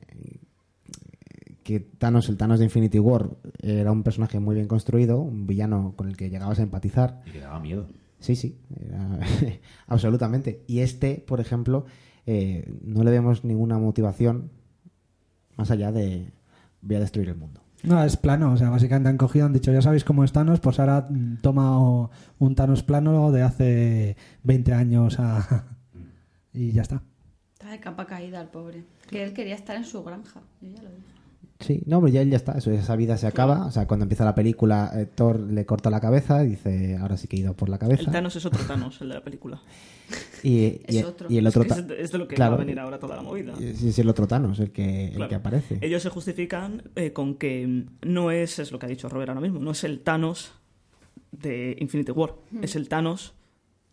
que 1.63 1.79
Thanos, 1.79 2.29
el 2.29 2.37
Thanos 2.37 2.59
de 2.59 2.65
Infinity 2.65 2.99
War, 2.99 3.29
era 3.61 3.91
un 3.91 4.03
personaje 4.03 4.39
muy 4.39 4.55
bien 4.55 4.67
construido, 4.67 5.19
un 5.19 5.45
villano 5.47 5.94
con 5.95 6.07
el 6.09 6.18
que 6.18 6.30
llegabas 6.30 6.59
a 6.59 6.63
empatizar. 6.63 7.21
Y 7.25 7.31
que 7.31 7.39
daba 7.39 7.59
miedo. 7.59 7.87
Sí, 8.19 8.35
sí, 8.35 8.57
era- 8.80 9.19
absolutamente. 9.87 10.63
Y 10.68 10.80
este, 10.80 11.23
por 11.27 11.39
ejemplo, 11.39 11.85
eh, 12.25 12.71
no 12.83 13.03
le 13.03 13.11
vemos 13.11 13.44
ninguna 13.44 13.77
motivación 13.80 14.51
más 15.57 15.71
allá 15.71 15.91
de 15.91 16.31
voy 16.81 16.95
a 16.95 16.99
destruir 16.99 17.30
el 17.30 17.35
mundo. 17.35 17.61
No, 17.83 18.03
es 18.03 18.15
plano. 18.18 18.53
O 18.53 18.57
sea, 18.57 18.69
básicamente 18.69 19.09
han 19.09 19.18
cogido, 19.18 19.45
han 19.47 19.53
dicho, 19.53 19.71
ya 19.71 19.81
sabéis 19.81 20.03
cómo 20.03 20.23
es 20.23 20.31
Thanos, 20.31 20.59
pues 20.59 20.80
ahora 20.80 21.07
mm, 21.09 21.37
toma 21.41 22.09
un 22.37 22.56
Thanos 22.56 22.83
plano 22.83 23.31
de 23.31 23.41
hace 23.41 24.18
20 24.44 24.73
años 24.73 25.19
a... 25.19 25.65
y 26.53 26.71
ya 26.73 26.83
está. 26.83 27.01
Está 27.53 27.71
de 27.71 27.80
capa 27.80 28.06
caída 28.06 28.39
el 28.41 28.47
pobre. 28.49 28.83
Que 29.09 29.23
él 29.23 29.33
quería 29.33 29.56
estar 29.56 29.75
en 29.75 29.83
su 29.85 30.03
granja. 30.03 30.41
Yo 30.61 30.69
ya 30.69 30.81
lo 30.83 30.89
dije. 30.89 31.01
Sí, 31.61 31.81
no, 31.85 32.01
pero 32.01 32.13
ya, 32.13 32.23
ya 32.23 32.35
está, 32.37 32.53
eso, 32.57 32.71
esa 32.71 32.95
vida 32.95 33.18
se 33.18 33.27
acaba. 33.27 33.65
O 33.65 33.71
sea, 33.71 33.87
cuando 33.87 34.03
empieza 34.03 34.25
la 34.25 34.35
película, 34.35 34.91
eh, 34.95 35.06
Thor 35.06 35.39
le 35.39 35.65
corta 35.65 35.89
la 35.89 35.99
cabeza 36.01 36.44
y 36.44 36.49
dice, 36.49 36.97
ahora 36.97 37.18
sí 37.18 37.27
que 37.27 37.37
he 37.37 37.39
ido 37.39 37.53
por 37.56 37.69
la 37.69 37.77
cabeza. 37.77 38.01
El 38.03 38.11
Thanos 38.11 38.35
es 38.35 38.45
otro 38.45 38.63
Thanos, 38.65 38.99
el 39.01 39.09
de 39.09 39.13
la 39.15 39.23
película. 39.23 39.61
Y, 40.44 40.81
Es 40.87 40.95
y- 40.95 41.03
otro. 41.03 41.27
y 41.30 41.37
el 41.37 41.47
otro 41.47 41.61
Es, 41.61 41.71
que 41.73 42.01
es 42.01 42.11
de- 42.11 42.18
lo 42.18 42.27
que 42.27 42.35
claro, 42.35 42.51
va 42.53 42.57
a 42.57 42.59
venir 42.65 42.80
ahora 42.80 42.99
toda 42.99 43.15
la 43.15 43.21
movida. 43.21 43.53
Es, 43.61 43.81
es 43.83 43.97
el 43.99 44.09
otro 44.09 44.27
Thanos 44.27 44.59
el 44.59 44.71
que, 44.71 45.09
el 45.09 45.27
que 45.30 45.35
aparece. 45.35 45.77
Ellos 45.81 46.01
se 46.03 46.09
justifican 46.09 46.83
eh, 46.95 47.13
con 47.13 47.35
que 47.35 47.85
no 48.01 48.31
es, 48.31 48.59
es 48.59 48.71
lo 48.71 48.80
que 48.80 48.87
ha 48.87 48.89
dicho 48.89 49.07
Robert 49.07 49.30
ahora 49.30 49.39
mismo, 49.41 49.59
no 49.59 49.71
es 49.71 49.83
el 49.85 50.01
Thanos 50.01 50.51
de 51.31 51.77
Infinity 51.80 52.11
War, 52.11 52.33
es 52.61 52.75
el 52.75 52.89
Thanos 52.89 53.33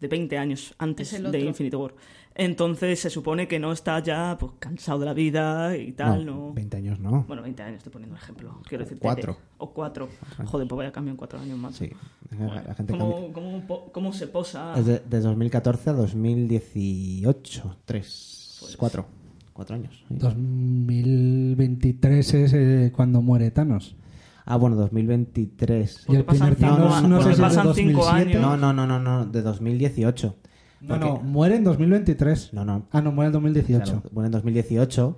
de 0.00 0.08
20 0.08 0.38
años 0.38 0.74
antes 0.78 1.10
de. 1.22 1.40
Infinity 1.40 1.76
War. 1.76 1.94
Entonces 2.40 3.00
se 3.00 3.10
supone 3.10 3.48
que 3.48 3.58
no 3.58 3.72
está 3.72 3.98
ya 4.00 4.36
pues, 4.38 4.52
cansado 4.60 5.00
de 5.00 5.06
la 5.06 5.12
vida 5.12 5.76
y 5.76 5.90
tal, 5.90 6.24
no, 6.24 6.36
¿no? 6.48 6.52
20 6.54 6.76
años 6.76 7.00
no. 7.00 7.24
Bueno, 7.26 7.42
20 7.42 7.62
años, 7.64 7.78
estoy 7.78 7.92
poniendo 7.92 8.14
un 8.14 8.22
ejemplo. 8.22 8.60
Quiero 8.68 8.84
decir, 8.84 8.96
cuatro. 9.00 9.36
O 9.58 9.70
cuatro. 9.74 10.08
Joder, 10.46 10.68
pues 10.68 10.76
vaya 10.76 10.92
cambio 10.92 11.10
en 11.10 11.16
cuatro 11.16 11.40
años 11.40 11.58
más. 11.58 11.74
Sí, 11.74 11.90
Bueno, 12.30 12.54
la 12.54 12.74
gente 12.76 12.96
cambia. 12.96 13.32
¿cómo, 13.32 13.64
cómo, 13.66 13.90
cómo 13.92 14.12
se 14.12 14.28
posa? 14.28 14.78
Es 14.78 14.86
de, 14.86 15.00
de 15.00 15.20
2014 15.20 15.90
a 15.90 15.92
2018. 15.94 17.76
Tres. 17.84 18.56
Pues- 18.60 18.76
Cuatro. 18.76 19.06
Cuatro 19.52 19.74
años. 19.74 20.04
sí. 20.08 20.14
2023 20.16 22.34
es 22.34 22.52
eh, 22.52 22.92
cuando 22.94 23.20
muere 23.20 23.50
Thanos. 23.50 23.96
Ah, 24.44 24.54
bueno, 24.56 24.76
2023. 24.76 26.06
Y 26.08 26.14
el 26.14 26.24
primer 26.24 26.54
Thanos 26.54 27.02
no 27.02 27.20
si 27.22 27.30
es 27.30 27.36
de 27.36 27.42
pasan 27.42 27.74
cinco 27.74 27.98
2007. 28.04 28.38
años. 28.38 28.40
No, 28.40 28.56
no, 28.56 28.72
no, 28.72 28.86
no, 28.86 29.00
no, 29.00 29.26
de 29.26 29.42
2018. 29.42 30.36
No, 30.80 30.88
Porque- 30.94 31.04
no, 31.06 31.16
muere 31.20 31.56
en 31.56 31.64
2023. 31.64 32.52
No, 32.54 32.64
no. 32.64 32.86
Ah, 32.92 33.00
no, 33.00 33.10
muere 33.12 33.26
en 33.28 33.32
2018. 33.32 33.82
Claro, 33.84 34.02
bueno, 34.12 34.26
en 34.26 34.32
2018. 34.32 35.16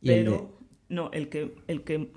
Y 0.00 0.10
el 0.10 0.24
Pero, 0.24 0.32
de- 0.32 0.94
no, 0.94 1.10
el 1.12 1.28
que, 1.28 1.54
el 1.68 1.82
que 1.82 2.10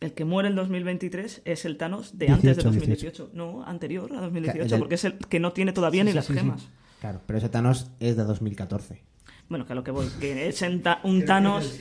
el 0.00 0.12
que 0.12 0.24
muere 0.26 0.48
en 0.50 0.54
2023 0.56 1.42
es 1.46 1.64
el 1.64 1.76
Thanos 1.78 2.18
de 2.18 2.26
18, 2.26 2.34
antes 2.50 2.56
de 2.56 2.62
2018. 2.62 3.30
No, 3.32 3.64
anterior 3.64 4.12
a 4.12 4.20
2018, 4.20 4.68
del- 4.68 4.78
porque 4.80 4.96
es 4.96 5.04
el 5.04 5.14
que 5.18 5.40
no 5.40 5.52
tiene 5.52 5.72
todavía 5.72 6.02
Sí, 6.02 6.04
ni 6.06 6.10
sí, 6.12 6.16
las 6.16 6.24
sí, 6.26 6.32
sí. 6.34 6.38
gemas. 6.38 6.68
Claro, 7.00 7.20
pero 7.26 7.38
ese 7.38 7.48
Thanos 7.48 7.90
es 8.00 8.16
de 8.16 8.24
2014. 8.24 9.02
Bueno, 9.48 9.66
que 9.66 9.72
a 9.72 9.76
lo 9.76 9.84
que 9.84 9.90
voy, 9.90 10.06
que 10.20 10.48
es 10.48 10.62
un 10.62 11.24
Thanos... 11.24 11.78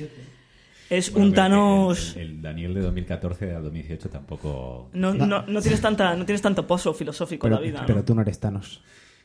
Es 0.89 1.11
Bueno, 1.11 1.27
un 1.27 1.33
Thanos... 1.33 2.15
El, 2.15 2.21
el 2.31 2.41
Daniel 2.41 2.73
de 2.75 2.81
2014 2.81 3.55
a 3.55 3.59
2018 3.61 4.09
tampoco. 4.09 4.89
No, 4.93 5.13
no, 5.13 5.43
no 5.47 5.61
tienes 5.61 5.81
tanta, 5.81 6.15
no 6.15 6.25
tienes 6.25 6.41
tanto 6.41 6.67
pozo 6.67 6.93
filosófico 6.93 7.43
Pero, 7.47 7.55
en 7.55 7.61
la 7.61 7.67
vida. 7.67 7.81
¿no? 7.81 7.87
pero 7.87 8.03
tú 8.03 8.13
no 8.13 8.21
eres 8.21 8.39
Thanos. 8.39 8.83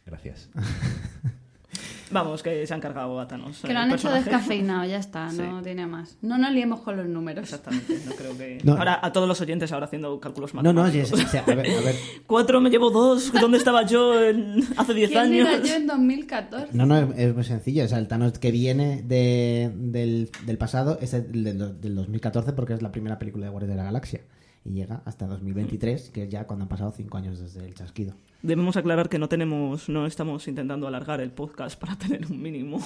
Gracias. 0.09 0.49
Vamos, 2.11 2.43
que 2.43 2.67
se 2.67 2.73
han 2.73 2.81
cargado 2.81 3.21
a 3.21 3.29
Thanos. 3.29 3.61
Que 3.63 3.75
lo 3.75 3.81
han 3.81 3.93
hecho 3.93 4.11
descafeinado, 4.11 4.83
ya 4.87 4.97
está, 4.97 5.31
Sí. 5.31 5.43
no 5.43 5.61
tiene 5.61 5.87
más. 5.87 6.17
No 6.23 6.39
nos 6.39 6.53
liemos 6.53 6.81
con 6.81 6.97
los 6.97 7.07
números. 7.07 7.45
Exactamente, 7.45 8.01
no 8.07 8.13
creo 8.15 8.35
que... 8.39 8.59
No. 8.65 8.73
Ahora, 8.79 8.99
a 9.03 9.13
todos 9.13 9.29
los 9.29 9.39
oyentes 9.43 9.71
ahora 9.73 9.85
haciendo 9.85 10.19
cálculos 10.19 10.55
No, 10.55 10.63
no, 10.63 10.73
matemáticos. 10.73 11.19
sí, 11.19 11.27
sí, 11.27 11.31
sí, 11.33 11.37
a 11.37 11.43
ver, 11.55 11.59
a 11.71 11.81
ver. 11.83 11.97
Cuatro, 12.27 12.63
me 12.63 12.71
llevo 12.71 12.89
dos. 12.91 13.31
¿Dónde 13.39 13.59
estaba 13.59 13.85
yo 13.85 14.23
en- 14.25 14.65
hace 14.79 14.95
diez 14.95 15.11
¿Quién 15.11 15.21
años? 15.21 15.49
era 15.51 15.63
yo 15.63 15.75
en 15.75 15.87
2014? 15.87 16.69
No, 16.73 16.87
no, 16.87 16.97
es, 16.97 17.09
es 17.19 17.35
muy 17.35 17.45
sencillo. 17.45 17.85
O 17.85 17.89
sea, 17.89 17.99
el 17.99 18.09
Thanos 18.09 18.39
que 18.39 18.51
viene 18.53 19.03
de- 19.03 19.71
del, 19.77 20.31
del 20.47 20.57
pasado 20.57 20.99
es 21.03 21.13
el 21.13 21.45
del, 21.45 21.79
del 21.79 21.95
2014 21.95 22.55
porque 22.55 22.73
es 22.73 22.81
la 22.81 22.91
primera 22.91 23.19
película 23.19 23.45
de 23.45 23.51
Guardias 23.51 23.69
de 23.73 23.77
la 23.77 23.85
Galaxia. 23.85 24.23
Y 24.65 24.73
llega 24.73 25.03
hasta 25.07 25.27
2023, 25.27 26.11
que 26.11 26.25
es 26.25 26.29
ya 26.31 26.47
cuando 26.47 26.65
han 26.65 26.69
pasado 26.69 26.93
cinco 26.93 27.17
años 27.17 27.39
desde 27.39 27.65
el 27.65 27.75
chasquido. 27.75 28.15
Debemos 28.43 28.77
aclarar 28.77 29.09
que 29.09 29.19
no 29.19 29.29
tenemos, 29.29 29.89
no 29.89 30.05
estamos 30.07 30.47
intentando 30.47 30.87
alargar 30.87 31.21
el 31.21 31.31
podcast 31.31 31.79
para 31.81 31.97
tener 31.99 32.27
un 32.31 32.41
mínimo 32.43 32.81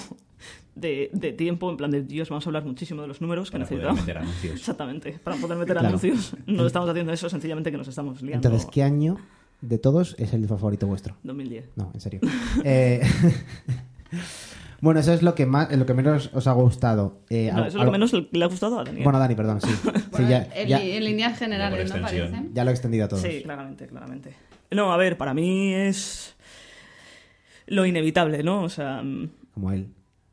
de, 0.75 1.09
de 1.13 1.33
tiempo. 1.33 1.69
En 1.69 1.77
plan 1.77 1.91
de 1.91 2.01
Dios, 2.03 2.29
vamos 2.29 2.45
a 2.45 2.49
hablar 2.49 2.65
muchísimo 2.65 3.01
de 3.01 3.07
los 3.07 3.21
números 3.21 3.51
que 3.51 3.57
Para 3.57 3.65
poder 3.69 3.83
necesitamos. 3.83 4.07
meter 4.07 4.17
anuncios. 4.17 4.59
Exactamente, 4.59 5.19
para 5.23 5.35
poder 5.37 5.57
meter 5.57 5.73
Claro. 5.73 5.87
anuncios. 5.89 6.35
No 6.47 6.65
estamos 6.65 6.89
haciendo 6.89 7.11
eso, 7.11 7.29
sencillamente 7.29 7.71
que 7.71 7.77
nos 7.77 7.87
estamos 7.87 8.21
liando. 8.21 8.47
Entonces, 8.47 8.69
¿qué 8.71 8.83
año 8.83 9.17
de 9.61 9.77
todos 9.77 10.15
es 10.19 10.33
el 10.33 10.47
favorito 10.47 10.87
vuestro? 10.87 11.17
2010. 11.23 11.69
No, 11.75 11.91
en 11.93 11.99
serio. 12.01 12.21
Eh, 12.63 13.01
bueno, 14.83 14.99
eso 14.99 15.13
es 15.13 15.21
lo 15.21 15.33
que 15.33 15.45
más, 15.45 15.71
lo 15.75 15.85
que 15.85 15.93
menos 15.93 16.29
os 16.33 16.45
ha 16.47 16.51
gustado. 16.51 17.21
Eh, 17.29 17.49
No, 17.53 17.59
eso 17.65 17.67
es 17.69 17.73
lo 17.75 17.85
que 17.85 17.91
menos 17.91 18.11
le 18.13 18.43
ha 18.43 18.47
gustado 18.47 18.79
a 18.79 18.83
Daniel. 18.83 19.03
Bueno, 19.05 19.17
Dani, 19.19 19.33
perdón, 19.35 19.61
sí. 19.61 19.69
Ya, 20.29 20.47
en, 20.53 20.67
ya- 20.67 20.81
en 20.83 21.03
líneas 21.05 21.39
generales, 21.39 21.89
¿no 21.93 22.01
parece? 22.01 22.31
ya 22.53 22.63
lo 22.63 22.69
he 22.69 22.73
extendido 22.73 23.05
a 23.05 23.07
todos. 23.07 23.21
Sí, 23.23 23.41
claramente, 23.43 23.87
claramente. 23.87 24.33
No, 24.71 24.91
a 24.91 24.97
ver, 24.97 25.17
para 25.17 25.33
mí 25.33 25.73
es 25.73 26.35
lo 27.67 27.85
inevitable, 27.85 28.43
¿no? 28.43 28.63
O 28.63 28.69
sea, 28.69 29.01
mm, 29.01 29.29
Como 29.53 29.71
él. 29.71 29.87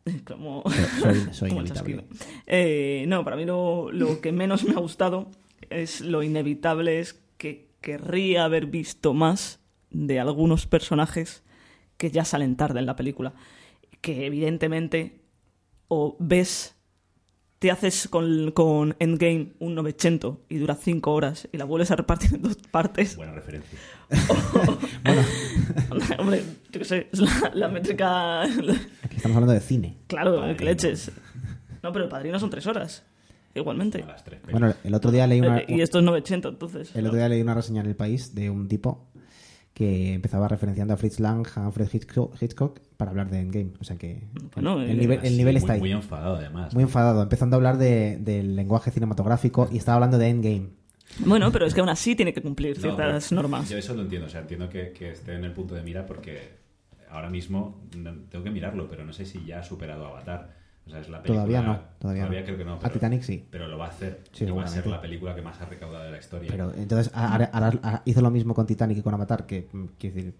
como, 0.26 0.62
Soy, 1.00 1.14
soy 1.33 1.49
como 1.50 1.61
inevitable. 1.62 2.04
Eh, 2.47 3.04
no, 3.09 3.25
para 3.25 3.37
mí 3.37 3.45
lo, 3.45 3.92
lo 3.92 4.21
que 4.21 4.33
menos 4.33 4.64
me 4.64 4.73
ha 4.75 4.78
gustado 4.80 5.30
es 5.71 6.00
lo 6.00 6.23
inevitable 6.23 6.99
es 7.00 7.23
que 7.38 7.69
querría 7.80 8.45
haber 8.45 8.66
visto 8.66 9.14
más 9.14 9.61
de 9.90 10.21
algunos 10.21 10.66
personajes 10.66 11.42
que 11.97 12.11
ya 12.11 12.25
salen 12.25 12.57
tarde 12.57 12.80
en 12.80 12.87
la 12.87 12.97
película. 12.97 13.33
Que 14.00 14.26
evidentemente 14.26 15.21
o 15.88 16.16
ves, 16.21 16.76
te 17.59 17.71
haces 17.71 18.09
con, 18.09 18.52
con 18.52 18.95
Endgame 19.00 19.52
un 19.59 19.75
900 19.75 20.38
y 20.49 20.59
dura 20.59 20.76
5 20.76 21.12
horas 21.12 21.49
y 21.52 21.59
la 21.59 21.64
vuelves 21.64 21.90
a 21.90 21.97
repartir 21.97 22.35
en 22.35 22.42
dos 22.42 22.57
partes. 22.71 23.16
Buena 23.16 23.33
referencia. 23.33 23.78
Hombre, 26.19 26.42
yo 26.71 26.78
qué 26.80 26.85
sé, 26.85 27.09
es 27.12 27.21
la, 27.21 27.50
la 27.54 27.69
métrica... 27.69 28.42
Aquí 28.42 29.16
estamos 29.16 29.37
hablando 29.37 29.52
de 29.52 29.61
cine. 29.61 29.97
Claro, 30.07 30.37
Padrino. 30.37 30.57
que 30.57 30.64
leches. 30.64 31.11
No, 31.83 31.92
pero 31.92 32.04
el 32.04 32.11
padrino 32.11 32.38
son 32.38 32.50
3 32.50 32.66
horas. 32.66 33.04
Igualmente. 33.54 34.00
A 34.02 34.07
las 34.07 34.23
tres 34.23 34.40
Bueno, 34.49 34.73
el 34.85 34.95
otro 34.95 35.11
día 35.11 35.26
leí 35.26 35.40
una, 35.40 35.59
Eh, 35.59 35.64
y 35.69 35.80
esto 35.80 35.99
es 35.99 36.04
900, 36.04 36.52
entonces. 36.52 36.95
el 36.95 37.07
otro 37.07 37.19
día 37.19 37.28
leí 37.28 37.42
una 37.42 37.54
reseña 37.54 37.80
en 37.80 37.88
El 37.88 37.97
País 37.97 38.33
de 38.35 38.49
un 38.49 38.69
tipo 38.69 39.10
que 39.75 40.12
empezaba 40.15 40.49
referenciando 40.49 40.93
a 40.95 40.97
Fritz 40.97 41.21
Lang, 41.21 41.47
a 41.57 41.67
Alfred 41.67 41.89
Hitchcock, 41.93 42.81
para 42.97 43.11
hablar 43.12 43.31
de 43.31 43.41
Endgame. 43.41 43.73
O 43.81 43.85
sea 43.85 43.97
que 43.97 44.25
Bueno, 44.55 44.81
el 44.83 44.91
eh, 44.91 44.95
nivel, 44.95 45.21
el 45.23 45.31
Sí, 45.31 45.37
nivel 45.37 45.55
muy- 45.55 45.59
está 45.61 45.73
ahí. 45.75 45.81
Muy 45.81 45.93
enfadado, 45.93 46.37
además. 46.37 46.75
Muy 46.75 46.83
enfadado, 46.83 47.23
empezando 47.23 47.57
a 47.57 47.59
hablar 47.59 47.79
de- 47.79 48.19
del 48.19 48.57
lenguaje 48.57 48.91
cinematográfico 48.91 49.69
y 49.73 49.79
estaba 49.79 49.95
hablando 49.97 50.19
de 50.19 50.29
Endgame. 50.29 50.69
Bueno, 51.25 51.50
pero 51.50 51.67
es 51.67 51.75
que 51.75 51.81
aún 51.81 51.89
así 51.89 52.15
tiene 52.15 52.33
que 52.33 52.41
cumplir 52.43 52.79
ciertas 52.79 53.33
normas. 53.33 53.69
Yo 53.69 53.79
eso 53.79 53.95
lo 53.95 54.03
entiendo, 54.03 54.27
o 54.27 54.31
sea, 54.31 54.43
entiendo 54.43 54.69
que, 54.69 54.93
que 54.93 55.11
esté 55.11 55.35
en 55.35 55.45
el 55.45 55.53
punto 55.53 55.75
de 55.75 55.83
mira 55.83 56.07
porque 56.07 56.61
ahora 57.11 57.29
mismo 57.31 57.81
tengo 58.29 58.45
que 58.45 58.50
mirarlo, 58.50 58.87
pero 58.89 59.05
no 59.05 59.12
sé 59.12 59.25
si 59.27 59.45
ya 59.45 59.61
ha 59.61 59.62
superado 59.65 60.07
Avatar. 60.07 60.60
O 60.90 60.92
sea, 60.92 61.00
es 61.02 61.09
la 61.09 61.23
película... 61.23 61.44
Todavía 61.47 61.62
no, 61.62 61.80
todavía 62.00 62.25
no. 62.25 62.30
creo 62.44 62.59
que 62.59 62.64
no. 62.64 62.73
A 62.75 62.78
pero- 62.80 62.92
Titanic 62.94 63.23
sí. 63.23 63.47
Pero 63.49 63.68
lo 63.68 63.78
va 63.78 63.87
a 63.87 63.88
hacer. 63.90 64.25
Sí, 64.32 64.44
y 64.44 64.50
va 64.50 64.64
a 64.64 64.66
ser 64.66 64.87
la 64.88 65.00
película 65.00 65.37
que 65.37 65.42
más 65.42 65.61
ha 65.61 65.66
recaudado 65.66 66.04
de 66.04 66.11
la 66.11 66.18
historia. 66.18 66.49
Pero 66.50 66.75
entonces 66.75 67.12
ahora- 67.14 68.02
hizo 68.04 68.20
lo 68.20 68.30
mismo 68.32 68.54
con 68.54 68.66
Titanic 68.66 68.99
y 68.99 69.02
con 69.02 69.14
Avatar, 69.14 69.47
que 69.47 69.68
mm, 69.73 69.85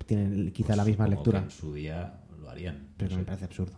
tienen 0.07 0.51
quizá 0.51 0.75
la 0.75 0.85
misma 0.85 1.07
lectura, 1.07 1.39
que 1.39 1.45
en 1.45 1.51
su 1.53 1.73
día 1.73 2.15
lo 2.41 2.51
harían. 2.51 2.89
pero 2.97 3.13
no 3.13 3.19
me 3.19 3.25
parece 3.25 3.45
absurdo. 3.45 3.75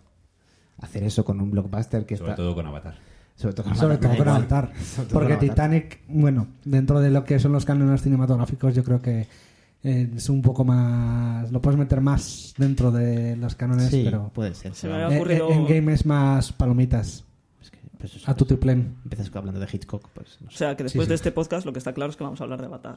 Hacer 0.78 1.02
eso 1.04 1.24
con 1.24 1.40
un 1.40 1.50
blockbuster 1.50 2.06
que 2.06 2.16
Sobre 2.16 2.30
está... 2.30 2.42
todo 2.42 2.54
con 2.54 2.66
Avatar. 2.66 2.94
Sobre 3.36 3.54
todo 3.54 3.64
con 3.66 3.74
Sobre 3.76 3.94
Avatar, 3.94 4.10
todo 4.10 4.18
con 4.18 4.26
igual. 4.28 4.36
Avatar. 4.42 4.72
Sobre 4.82 5.08
todo 5.08 5.18
Porque 5.20 5.34
con 5.36 5.48
Avatar. 5.48 5.54
Titanic, 5.54 6.00
bueno, 6.08 6.46
dentro 6.64 7.00
de 7.00 7.10
lo 7.10 7.24
que 7.24 7.38
son 7.38 7.52
los 7.52 7.64
cánones 7.66 8.00
cinematográficos, 8.02 8.74
yo 8.74 8.82
creo 8.82 9.02
que 9.02 9.26
es 9.82 10.28
un 10.28 10.42
poco 10.42 10.64
más. 10.64 11.50
Lo 11.50 11.60
puedes 11.60 11.78
meter 11.78 12.00
más 12.00 12.54
dentro 12.56 12.90
de 12.90 13.36
los 13.36 13.54
cánones, 13.54 13.88
Sí, 13.90 14.02
pero. 14.04 14.30
puede 14.32 14.54
ser. 14.54 14.74
Se 14.74 14.88
me 14.88 15.00
eh, 15.02 15.16
ocurrido- 15.18 15.48
eh, 15.50 15.54
Endgame 15.54 15.92
es 15.94 16.06
más 16.06 16.52
palomitas. 16.52 17.24
Es 18.04 18.10
que, 18.10 18.16
pues, 18.18 18.22
eso, 18.22 18.30
A 18.30 18.34
tu 18.34 18.46
plen. 18.58 18.96
Empiezas 19.04 19.30
hablando 19.34 19.60
de 19.60 19.66
Hitchcock, 19.72 20.08
pues 20.14 20.38
no 20.40 20.48
O 20.48 20.50
sé. 20.50 20.58
sea, 20.58 20.76
que 20.76 20.82
después 20.84 21.04
Sí, 21.04 21.06
sí. 21.06 21.08
de 21.10 21.14
este 21.14 21.32
podcast 21.32 21.64
lo 21.66 21.72
que 21.72 21.78
está 21.78 21.92
claro 21.92 22.10
es 22.10 22.16
que 22.16 22.24
vamos 22.24 22.40
a 22.40 22.44
hablar 22.44 22.60
de 22.60 22.66
Avatar. 22.66 22.96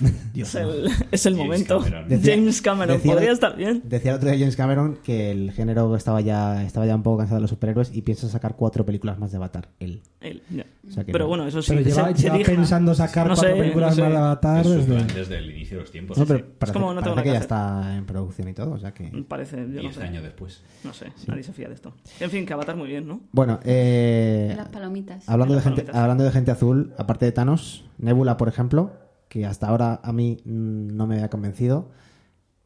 No. 0.00 0.08
Dios, 0.34 0.54
es, 0.54 0.62
no. 0.62 0.72
el, 0.72 0.90
es 1.10 1.26
el 1.26 1.34
James 1.34 1.46
momento. 1.46 1.78
Cameron. 1.80 2.08
Decía- 2.08 2.34
James 2.34 2.62
Cameron, 2.62 2.96
decía- 2.96 3.12
podría 3.12 3.32
estar 3.32 3.56
bien. 3.56 3.82
Decía 3.84 4.10
el 4.12 4.16
otro 4.18 4.28
día 4.30 4.38
James 4.38 4.56
Cameron 4.56 4.98
que 5.02 5.30
el 5.30 5.52
género 5.52 5.94
estaba 5.96 6.20
ya, 6.20 6.62
estaba 6.64 6.86
ya 6.86 6.94
un 6.94 7.02
poco 7.02 7.18
cansado 7.18 7.36
de 7.36 7.42
los 7.42 7.50
superhéroes 7.50 7.94
y 7.94 8.02
piensa 8.02 8.28
sacar 8.28 8.56
cuatro 8.56 8.84
películas 8.84 9.18
más 9.18 9.30
de 9.30 9.36
Avatar. 9.38 9.68
Él. 9.80 10.02
Él. 10.20 10.42
O 10.88 10.90
sea 10.92 11.04
que 11.04 11.12
Pero 11.12 11.24
no. 11.24 11.28
bueno, 11.28 11.46
eso 11.46 11.62
sí. 11.62 11.68
Pero 11.74 11.82
lleva, 11.82 12.08
se- 12.10 12.16
se 12.16 12.22
lleva 12.24 12.34
elija. 12.36 12.52
pensando 12.52 12.94
sacar 12.94 13.28
No 13.28 13.34
cuatro 13.34 13.54
sé, 13.54 13.60
películas 13.60 13.90
no 13.90 13.94
sé. 13.96 14.02
más 14.02 14.10
de 14.10 14.16
Avatar 14.18 14.66
Es 14.66 14.86
desde. 14.86 15.04
desde 15.14 15.38
el 15.38 15.50
inicio 15.50 15.76
de 15.78 15.82
los 15.82 15.90
tiempos. 15.90 16.18
No, 16.18 16.26
pero 16.26 16.38
sí. 16.40 16.44
parece, 16.58 16.72
como 16.78 16.94
no 16.94 17.02
tengo 17.02 17.14
parece 17.16 17.22
que 17.24 17.28
nada 17.28 17.34
ya 17.34 17.38
que 17.40 17.44
está 17.86 17.96
en 17.96 18.06
producción 18.06 18.48
y 18.48 18.52
todo, 18.54 18.72
o 18.72 18.78
sea 18.78 18.92
que... 18.92 19.04
Parece, 19.28 19.56
yo 19.72 19.82
no 19.82 19.92
sé. 19.92 20.02
años 20.02 20.22
después. 20.22 20.62
No 20.84 20.92
sé, 20.92 21.06
nadie 21.26 21.42
se 21.42 21.52
fía 21.52 21.68
de 21.68 21.74
esto. 21.74 21.92
En 22.20 22.30
fin, 22.30 22.46
que 22.46 22.52
Avatar 22.52 22.76
muy 22.76 22.88
bien, 22.88 23.06
¿no? 23.06 23.20
Bueno, 23.32 23.60
eh, 23.64 24.25
Las 24.56 24.68
palomitas. 24.68 25.28
hablando, 25.28 25.54
de 25.54 25.58
Las 25.58 25.64
gente, 25.64 25.82
palomitas. 25.82 26.02
hablando 26.02 26.24
de 26.24 26.30
gente 26.32 26.50
azul, 26.50 26.94
aparte 26.98 27.24
de 27.26 27.32
Thanos, 27.32 27.84
Nebula, 27.98 28.36
por 28.36 28.48
ejemplo, 28.48 28.92
que 29.28 29.44
hasta 29.46 29.68
ahora 29.68 30.00
a 30.02 30.12
mí 30.12 30.38
mm, 30.44 30.96
no 30.96 31.06
me 31.06 31.16
había 31.16 31.30
convencido, 31.30 31.90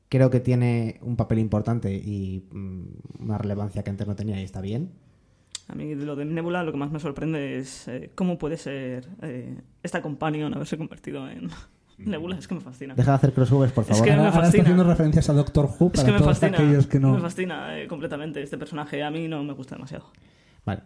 creo 0.09 0.31
que 0.31 0.40
tiene 0.40 0.99
un 1.02 1.17
papel 1.17 1.38
importante 1.38 1.95
y 1.95 2.49
mm, 2.52 3.23
una 3.25 3.38
relevancia 3.38 3.83
que 3.83 3.90
antes 3.90 4.07
no 4.07 4.17
tenía 4.17 4.40
y 4.40 4.45
está 4.45 4.61
bien. 4.61 4.90
A 5.69 5.75
mí 5.75 5.95
de 5.95 6.05
lo 6.05 6.17
de 6.17 6.25
Nebula 6.25 6.64
lo 6.64 6.73
que 6.73 6.79
más 6.79 6.90
me 6.90 6.99
sorprende 6.99 7.59
es 7.59 7.87
eh, 7.87 8.11
cómo 8.17 8.38
puede 8.38 8.57
ser 8.57 9.09
eh, 9.23 9.57
esta 9.85 10.02
companion 10.02 10.52
haberse 10.52 10.76
convertido 10.76 11.29
en 11.29 11.49
Nebula. 11.99 12.37
Es 12.37 12.49
que 12.49 12.57
me 12.57 12.61
fascina. 12.61 12.95
Deja 12.95 13.12
de 13.12 13.14
hacer 13.17 13.33
crossovers, 13.33 13.73
por 13.73 13.83
Es 13.85 13.90
favor. 13.90 14.05
que- 14.05 14.11
Ahora, 14.11 14.23
me 14.23 14.29
ahora 14.29 14.37
está 14.38 14.47
fascina. 14.47 14.62
haciendo 14.64 14.85
referencias 14.85 15.31
a 15.31 15.33
Doctor 15.35 15.67
Who 15.79 15.87
Es 15.87 15.93
para 15.93 16.07
que 16.07 16.12
me 16.12 16.19
todos 16.19 16.38
fascina, 16.38 16.59
aquellos 16.59 16.87
que 16.88 16.99
no. 16.99 17.14
me 17.14 17.21
fascina 17.21 17.79
eh, 17.79 17.87
completamente 17.87 18.43
este 18.43 18.59
personaje. 18.59 19.00
A 19.05 19.11
mí 19.12 19.29
no 19.29 19.45
me 19.45 19.52
gusta 19.52 19.76
demasiado. 19.76 20.07
Vale. 20.67 20.83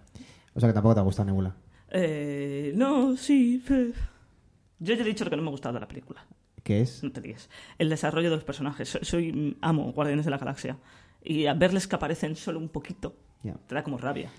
O 0.54 0.60
sea 0.60 0.68
que 0.68 0.72
tampoco 0.72 0.94
te 0.94 1.00
gusta 1.02 1.24
Nebula. 1.24 1.54
Eh, 1.90 2.72
no, 2.76 3.16
sí. 3.16 3.62
Yo 4.78 4.94
ya 4.94 5.02
he 5.02 5.06
dicho 5.06 5.28
que 5.28 5.36
no 5.36 5.42
me 5.42 5.50
gustaba 5.50 5.74
de 5.74 5.80
la 5.80 5.88
película. 5.88 6.24
¿Qué 6.62 6.80
es? 6.80 7.02
No 7.02 7.12
te 7.12 7.20
líes. 7.20 7.50
El 7.78 7.88
desarrollo 7.90 8.30
de 8.30 8.36
los 8.36 8.44
personajes. 8.44 8.88
Soy, 8.88 9.00
soy- 9.04 9.32
mm, 9.32 9.56
amo 9.60 9.92
Guardianes 9.92 10.24
de 10.24 10.30
la 10.30 10.38
Galaxia. 10.38 10.78
Y 11.22 11.46
a 11.46 11.54
verles 11.54 11.86
que 11.86 11.96
aparecen 11.96 12.36
solo 12.36 12.58
un 12.58 12.68
poquito, 12.68 13.16
Ya. 13.42 13.54
te 13.66 13.74
da 13.74 13.82
como 13.82 13.98
rabia. 13.98 14.30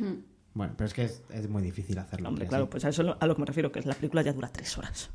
Bueno, 0.53 0.73
pero 0.77 0.85
es 0.87 0.93
que 0.93 1.03
es, 1.03 1.23
es 1.31 1.49
muy 1.49 1.61
difícil 1.63 1.97
hacerlo. 1.97 2.29
Hombre, 2.29 2.43
así. 2.45 2.49
claro, 2.49 2.69
pues 2.69 2.85
a 2.85 2.89
eso 2.89 3.01
es 3.01 3.07
lo- 3.07 3.17
a 3.19 3.25
lo 3.27 3.35
que 3.35 3.41
me 3.41 3.45
refiero, 3.47 3.71
que 3.71 3.81
la 3.81 3.93
película 3.95 4.21
ya 4.21 4.33
dura 4.33 4.49
tres 4.51 4.77
horas. 4.77 5.09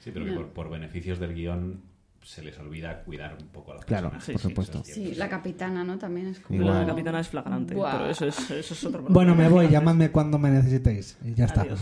Sí, 0.00 0.10
pero 0.12 0.24
que 0.26 0.32
por, 0.32 0.48
por 0.48 0.70
beneficios 0.70 1.18
del 1.18 1.34
guion 1.34 1.80
se 2.24 2.42
les 2.42 2.58
olvida 2.58 3.02
cuidar 3.02 3.36
un 3.40 3.48
poco 3.48 3.72
a 3.72 3.74
los 3.76 3.84
Claro, 3.84 4.10
personajes. 4.10 4.32
por 4.32 4.40
sí, 4.42 4.48
supuesto. 4.48 4.82
Sí, 4.84 5.14
la 5.14 5.28
capitana, 5.28 5.84
¿no? 5.84 5.98
También 5.98 6.28
es 6.28 6.40
como... 6.40 6.58
Igual. 6.60 6.80
La 6.80 6.86
capitana 6.86 7.20
es 7.20 7.28
flagrante, 7.28 7.74
Buah. 7.74 7.92
pero 7.92 8.10
eso 8.10 8.26
es, 8.26 8.50
eso 8.50 8.74
es 8.74 8.84
otro 8.84 9.02
Bueno, 9.08 9.34
me 9.34 9.44
voy, 9.44 9.64
problema. 9.66 9.70
llamadme 9.72 10.10
cuando 10.10 10.38
me 10.38 10.50
necesitéis. 10.50 11.18
Y 11.24 11.34
ya 11.34 11.44
está. 11.44 11.60
Adiós. 11.62 11.80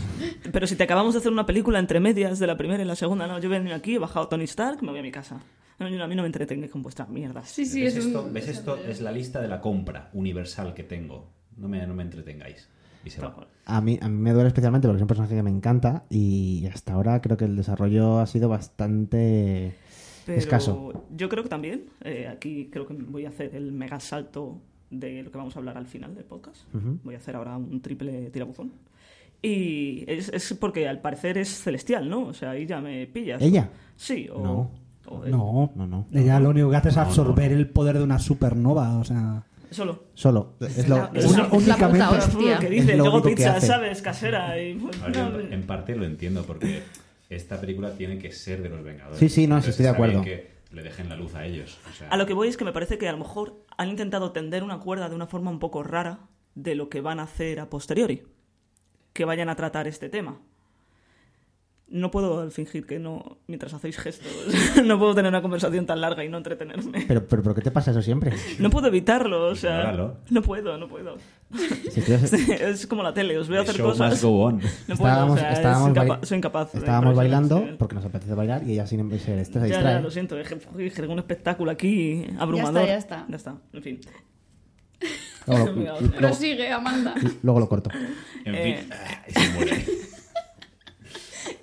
Pero 0.51 0.67
si 0.67 0.75
te 0.75 0.83
acabamos 0.83 1.13
de 1.13 1.19
hacer 1.19 1.31
una 1.31 1.45
película 1.45 1.79
entre 1.79 1.99
medias 1.99 2.39
de 2.39 2.47
la 2.47 2.57
primera 2.57 2.83
y 2.83 2.85
la 2.85 2.95
segunda, 2.95 3.25
no, 3.25 3.39
yo 3.39 3.49
vengo 3.49 3.73
aquí, 3.73 3.95
he 3.95 3.99
bajado 3.99 4.27
Tony 4.27 4.43
Stark, 4.43 4.81
me 4.83 4.89
voy 4.91 4.99
a 4.99 5.03
mi 5.03 5.11
casa. 5.11 5.39
No, 5.79 5.87
yo- 5.89 6.03
a 6.03 6.07
mí 6.07 6.15
no 6.15 6.21
me 6.23 6.27
entretengáis 6.27 6.71
con 6.71 6.81
vuestras 6.83 7.09
mierdas. 7.09 7.49
Sí, 7.49 7.65
sí, 7.65 7.81
¿Ves 7.81 7.95
es 7.95 8.05
esto? 8.05 8.23
un... 8.23 8.33
¿Ves 8.33 8.47
esto? 8.49 8.75
Es 8.77 9.01
la 9.01 9.11
lista 9.11 9.41
de 9.41 9.47
la 9.47 9.61
compra 9.61 10.09
universal 10.13 10.73
que 10.73 10.83
tengo. 10.83 11.31
No 11.57 11.67
me, 11.67 11.85
no 11.87 11.93
me 11.95 12.03
entretengáis. 12.03 12.67
Y 13.05 13.09
se 13.09 13.21
va. 13.21 13.35
A 13.65 13.81
mí, 13.81 13.99
a 14.01 14.07
mí 14.07 14.17
me 14.17 14.31
duele 14.31 14.47
especialmente 14.47 14.87
porque 14.87 14.97
es 14.97 15.01
un 15.01 15.07
personaje 15.07 15.35
que 15.35 15.43
me 15.43 15.49
encanta 15.49 16.03
y 16.09 16.65
hasta 16.73 16.93
ahora 16.93 17.21
creo 17.21 17.35
que 17.37 17.45
el 17.45 17.55
desarrollo 17.57 18.19
ha 18.19 18.27
sido 18.27 18.47
bastante 18.49 19.75
Pero 20.25 20.37
escaso. 20.37 21.03
yo 21.15 21.29
creo 21.29 21.43
que 21.43 21.49
también, 21.49 21.85
eh, 22.03 22.27
aquí 22.31 22.69
creo 22.71 22.87
que 22.87 22.93
voy 22.93 23.25
a 23.25 23.29
hacer 23.29 23.55
el 23.55 23.71
mega 23.71 23.99
salto 23.99 24.59
de 24.89 25.23
lo 25.23 25.31
que 25.31 25.37
vamos 25.37 25.55
a 25.55 25.59
hablar 25.59 25.77
al 25.77 25.87
final 25.87 26.13
del 26.15 26.23
podcast. 26.23 26.61
Ujú. 26.73 26.99
Voy 27.03 27.15
a 27.15 27.17
hacer 27.17 27.35
ahora 27.35 27.57
un 27.57 27.81
triple 27.81 28.29
tirabuzón. 28.29 28.71
Y 29.41 30.05
es, 30.07 30.29
es 30.29 30.53
porque 30.59 30.87
al 30.87 31.01
parecer 31.01 31.37
es 31.37 31.49
celestial, 31.49 32.09
¿no? 32.09 32.27
O 32.27 32.33
sea, 32.33 32.51
ahí 32.51 32.65
ya 32.65 32.79
me 32.79 33.05
pillas. 33.07 33.41
¿Ella? 33.41 33.69
Sí, 33.97 34.29
o... 34.33 34.39
No. 34.41 34.71
o 35.07 35.25
él. 35.25 35.31
No, 35.31 35.71
No, 35.75 35.85
no. 35.87 36.07
Ella 36.13 36.39
lo 36.39 36.49
único 36.51 36.69
que 36.69 36.77
hace 36.77 36.89
es 36.89 36.97
absorber 36.97 37.51
el 37.51 37.67
poder 37.67 37.97
de 37.97 38.03
una 38.03 38.19
supernova, 38.19 38.97
o 38.99 39.03
sea... 39.03 39.43
Solo. 39.71 40.03
Solo. 40.13 40.53
Es 40.61 40.87
lo, 40.87 41.09
Es 41.13 41.25
es- 41.25 41.35
la- 41.35 41.35
es 41.37 41.37
la 41.37 41.49
puta 41.49 41.57
únicamente- 41.57 42.03
hostia. 42.17 42.53
Lo 42.53 42.59
que 42.59 42.65
Es 42.67 42.71
dice, 42.71 42.95
luego 42.97 43.13
único 43.15 43.29
que 43.29 43.35
pizza, 43.35 43.55
hace. 43.55 43.67
¿sabes? 43.67 44.01
Casera 44.03 44.61
y... 44.61 44.75
pues, 44.75 44.97
no, 45.15 45.39
en, 45.39 45.51
en 45.51 45.63
parte 45.63 45.95
lo 45.95 46.05
entiendo 46.05 46.43
porque 46.45 46.83
esta 47.35 47.59
película 47.59 47.95
tiene 47.95 48.17
que 48.17 48.31
ser 48.31 48.61
de 48.61 48.69
los 48.69 48.83
Vengadores. 48.83 49.19
Sí, 49.19 49.29
sí, 49.29 49.47
no, 49.47 49.55
Entonces 49.55 49.71
estoy 49.71 49.83
de 49.85 49.89
acuerdo. 49.91 50.21
que 50.21 50.53
le 50.71 50.81
dejen 50.83 51.09
la 51.09 51.15
luz 51.15 51.35
a 51.35 51.45
ellos. 51.45 51.77
o 51.89 51.93
sea, 51.93 52.07
A 52.09 52.17
lo 52.17 52.25
que 52.25 52.33
voy 52.33 52.47
es 52.47 52.57
que 52.57 52.65
me 52.65 52.71
parece 52.73 52.97
que 52.97 53.07
a 53.07 53.11
lo 53.11 53.17
mejor 53.19 53.63
han 53.77 53.89
intentado 53.89 54.31
tender 54.31 54.63
una 54.63 54.79
cuerda 54.79 55.09
de 55.09 55.15
una 55.15 55.27
forma 55.27 55.51
un 55.51 55.59
poco 55.59 55.83
rara 55.83 56.19
de 56.55 56.75
lo 56.75 56.89
que 56.89 57.01
van 57.01 57.19
a 57.19 57.23
hacer 57.23 57.59
a 57.59 57.69
posteriori. 57.69 58.23
Que 59.13 59.25
vayan 59.25 59.49
a 59.49 59.55
tratar 59.55 59.87
este 59.87 60.09
tema. 60.09 60.41
No 61.95 62.09
puedo 62.09 62.49
fingir 62.49 62.87
que 62.87 62.97
no, 62.97 63.37
mientras 63.45 63.71
hacéis 63.71 63.97
gestos, 63.99 64.27
no 64.83 64.97
puedo 64.97 65.13
tener 65.13 65.29
una 65.29 65.43
conversación 65.43 65.85
tan 65.85 66.01
larga 66.01 66.25
y 66.25 66.29
no 66.29 66.37
entretenerme. 66.37 67.05
Pero, 67.07 67.27
pero 67.27 67.43
¿por 67.43 67.53
qué 67.53 67.61
te 67.61 67.69
pasa 67.69 67.91
eso 67.91 68.01
siempre? 68.01 68.33
No 68.57 68.71
puedo 68.71 68.87
evitarlo, 68.87 69.49
o 69.49 69.55
sea, 69.55 69.77
Ignóralo. 69.81 70.17
no 70.31 70.41
puedo, 70.41 70.75
no 70.79 70.87
puedo. 70.87 71.17
Si 71.91 71.99
estuvieras- 71.99 72.33
Es 72.49 72.87
como 72.87 73.03
la 73.03 73.13
tele, 73.13 73.37
os 73.37 73.47
veo 73.47 73.63
the 73.63 73.69
hacer 73.69 73.79
show 73.79 73.89
must 73.89 73.99
cosas. 73.99 74.23
go 74.23 74.43
on. 74.43 74.59
No 74.87 74.95
puedo, 74.95 75.07
estábamos, 75.11 75.35
o 75.35 75.37
sea, 75.39 75.51
es 75.51 75.57
estábamos, 75.59 75.89
incapa- 75.91 76.25
soy 76.25 76.37
incapaz. 76.39 76.71
de 76.73 76.79
estábamos 76.79 77.15
bailando 77.15 77.59
sí. 77.59 77.75
porque 77.77 77.93
nos 77.93 78.05
apetece 78.05 78.33
bailar 78.33 78.63
y 78.67 78.71
ella 78.71 78.87
sin 78.87 79.19
ser 79.19 79.37
esto 79.37 79.59
se 79.61 79.69
Ya, 79.69 79.75
distrae. 79.75 79.93
ya, 79.93 79.99
lo 80.01 80.09
siento, 80.09 80.39
es 80.39 80.51
un 81.07 81.19
espectáculo 81.19 81.69
aquí 81.69 82.25
abrumador. 82.39 82.87
ya 82.87 82.97
está. 82.97 83.27
Ya 83.29 83.35
está, 83.35 83.55
en 83.71 83.83
fin. 83.83 83.99
Luego, 85.45 85.65
lo- 85.67 85.73
luego- 85.73 86.11
Prosigue, 86.17 86.71
Amanda. 86.71 87.13
luego 87.43 87.59
lo 87.59 87.69
corto. 87.69 87.91
En 88.45 88.55
Eh. 88.55 88.77
fin, 88.81 88.89
ah, 88.93 89.21
se 89.27 89.49
muere. 89.53 89.85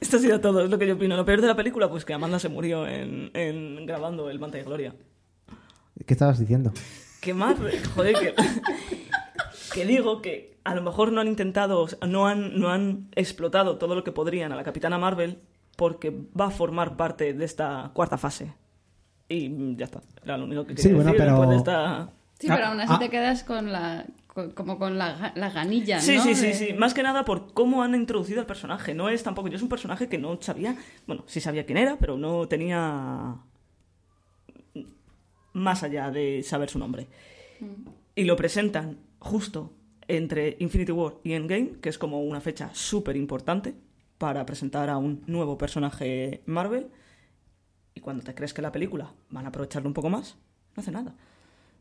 Esto 0.02 0.16
ha 0.16 0.20
sido 0.20 0.40
todo, 0.40 0.64
es 0.64 0.70
lo 0.70 0.78
que 0.78 0.86
yo 0.86 0.94
opino. 0.94 1.16
Lo 1.16 1.24
peor 1.24 1.40
de 1.40 1.46
la 1.46 1.56
película, 1.56 1.88
pues 1.90 2.04
que 2.04 2.14
Amanda 2.14 2.38
se 2.38 2.48
murió 2.48 2.86
en, 2.86 3.30
en 3.34 3.86
grabando 3.86 4.30
el 4.30 4.38
Manta 4.38 4.58
y 4.58 4.62
Gloria. 4.62 4.94
¿Qué 6.06 6.14
estabas 6.14 6.38
diciendo? 6.38 6.72
¿Qué 7.20 7.34
más? 7.34 7.56
Joder, 7.94 8.14
que, 8.14 8.34
que 9.74 9.84
digo 9.84 10.22
que 10.22 10.58
a 10.64 10.74
lo 10.74 10.82
mejor 10.82 11.12
no 11.12 11.20
han 11.20 11.28
intentado, 11.28 11.86
no 12.06 12.26
han, 12.26 12.58
no 12.58 12.70
han 12.70 13.08
explotado 13.14 13.76
todo 13.76 13.94
lo 13.94 14.04
que 14.04 14.12
podrían 14.12 14.52
a 14.52 14.56
la 14.56 14.64
Capitana 14.64 14.98
Marvel 14.98 15.38
porque 15.76 16.10
va 16.38 16.46
a 16.46 16.50
formar 16.50 16.96
parte 16.96 17.32
de 17.34 17.44
esta 17.44 17.90
cuarta 17.94 18.16
fase. 18.18 18.54
Y 19.28 19.76
ya 19.76 19.84
está, 19.84 20.00
era 20.24 20.36
lo 20.36 20.44
único 20.44 20.62
que 20.66 20.74
quería 20.74 20.82
Sí, 20.82 20.94
bueno, 20.94 21.12
decir 21.12 21.18
pero- 21.24 21.30
después 21.32 21.50
de 21.50 21.56
esta... 21.56 22.10
Sí, 22.38 22.46
pero 22.48 22.64
Ah, 22.64 22.68
aún 22.70 22.80
así 22.80 22.92
ah. 22.94 22.98
te 22.98 23.10
quedas 23.10 23.44
con 23.44 23.70
la... 23.70 24.06
como 24.54 24.78
con 24.78 24.96
la, 24.98 25.32
la 25.34 25.50
ganilla, 25.50 26.00
Sí, 26.00 26.16
¿no? 26.16 26.22
sí, 26.22 26.34
sí, 26.34 26.46
De- 26.46 26.54
sí. 26.54 26.72
Más 26.74 26.94
que 26.94 27.02
nada 27.02 27.24
por 27.24 27.52
cómo 27.52 27.82
han 27.82 27.94
introducido 27.94 28.40
al 28.40 28.46
personaje. 28.46 28.94
No 28.94 29.08
es 29.08 29.22
tampoco. 29.22 29.48
Yo 29.48 29.56
es 29.56 29.62
un 29.62 29.68
personaje 29.68 30.08
que 30.08 30.18
no 30.18 30.40
sabía. 30.40 30.76
Bueno, 31.06 31.24
sí 31.26 31.40
sabía 31.40 31.66
quién 31.66 31.78
era, 31.78 31.96
pero 31.98 32.16
no 32.16 32.46
tenía. 32.48 33.36
Más 35.52 35.82
allá 35.82 36.10
de 36.10 36.42
saber 36.44 36.70
su 36.70 36.78
nombre. 36.78 37.08
Y 38.14 38.24
lo 38.24 38.36
presentan 38.36 38.98
justo 39.18 39.72
entre 40.06 40.56
Infinity 40.60 40.92
War 40.92 41.14
y 41.24 41.32
Endgame, 41.32 41.72
que 41.80 41.88
es 41.88 41.98
como 41.98 42.22
una 42.22 42.40
fecha 42.40 42.70
súper 42.72 43.16
importante 43.16 43.74
para 44.18 44.44
presentar 44.46 44.88
a 44.90 44.96
un 44.96 45.22
nuevo 45.26 45.58
personaje 45.58 46.42
Marvel. 46.46 46.88
Y 47.94 48.00
cuando 48.00 48.22
te 48.22 48.34
crees 48.34 48.54
que 48.54 48.62
la 48.62 48.70
película 48.72 49.12
van 49.30 49.44
a 49.44 49.48
aprovecharlo 49.48 49.88
un 49.88 49.94
poco 49.94 50.08
más, 50.08 50.36
no 50.76 50.80
hace 50.82 50.92
nada. 50.92 51.14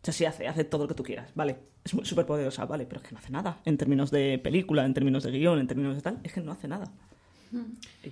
O 0.01 0.05
sea, 0.05 0.13
sí 0.13 0.25
hace, 0.25 0.47
hace 0.47 0.63
todo 0.63 0.83
lo 0.83 0.87
que 0.87 0.93
tú 0.95 1.03
quieras, 1.03 1.29
vale. 1.35 1.57
Es 1.83 1.93
muy- 1.93 2.05
súper 2.05 2.25
poderosa, 2.25 2.65
vale, 2.65 2.85
pero 2.85 3.01
es 3.01 3.07
que 3.07 3.13
no 3.13 3.19
hace 3.19 3.31
nada. 3.31 3.57
En 3.65 3.77
términos 3.77 4.11
de 4.11 4.39
película, 4.41 4.85
en 4.85 4.93
términos 4.93 5.23
de 5.23 5.31
guion, 5.31 5.59
en 5.59 5.67
términos 5.67 5.95
de 5.95 6.01
tal, 6.01 6.19
es 6.23 6.31
que 6.33 6.41
no 6.41 6.51
hace 6.53 6.67
nada. 6.67 6.91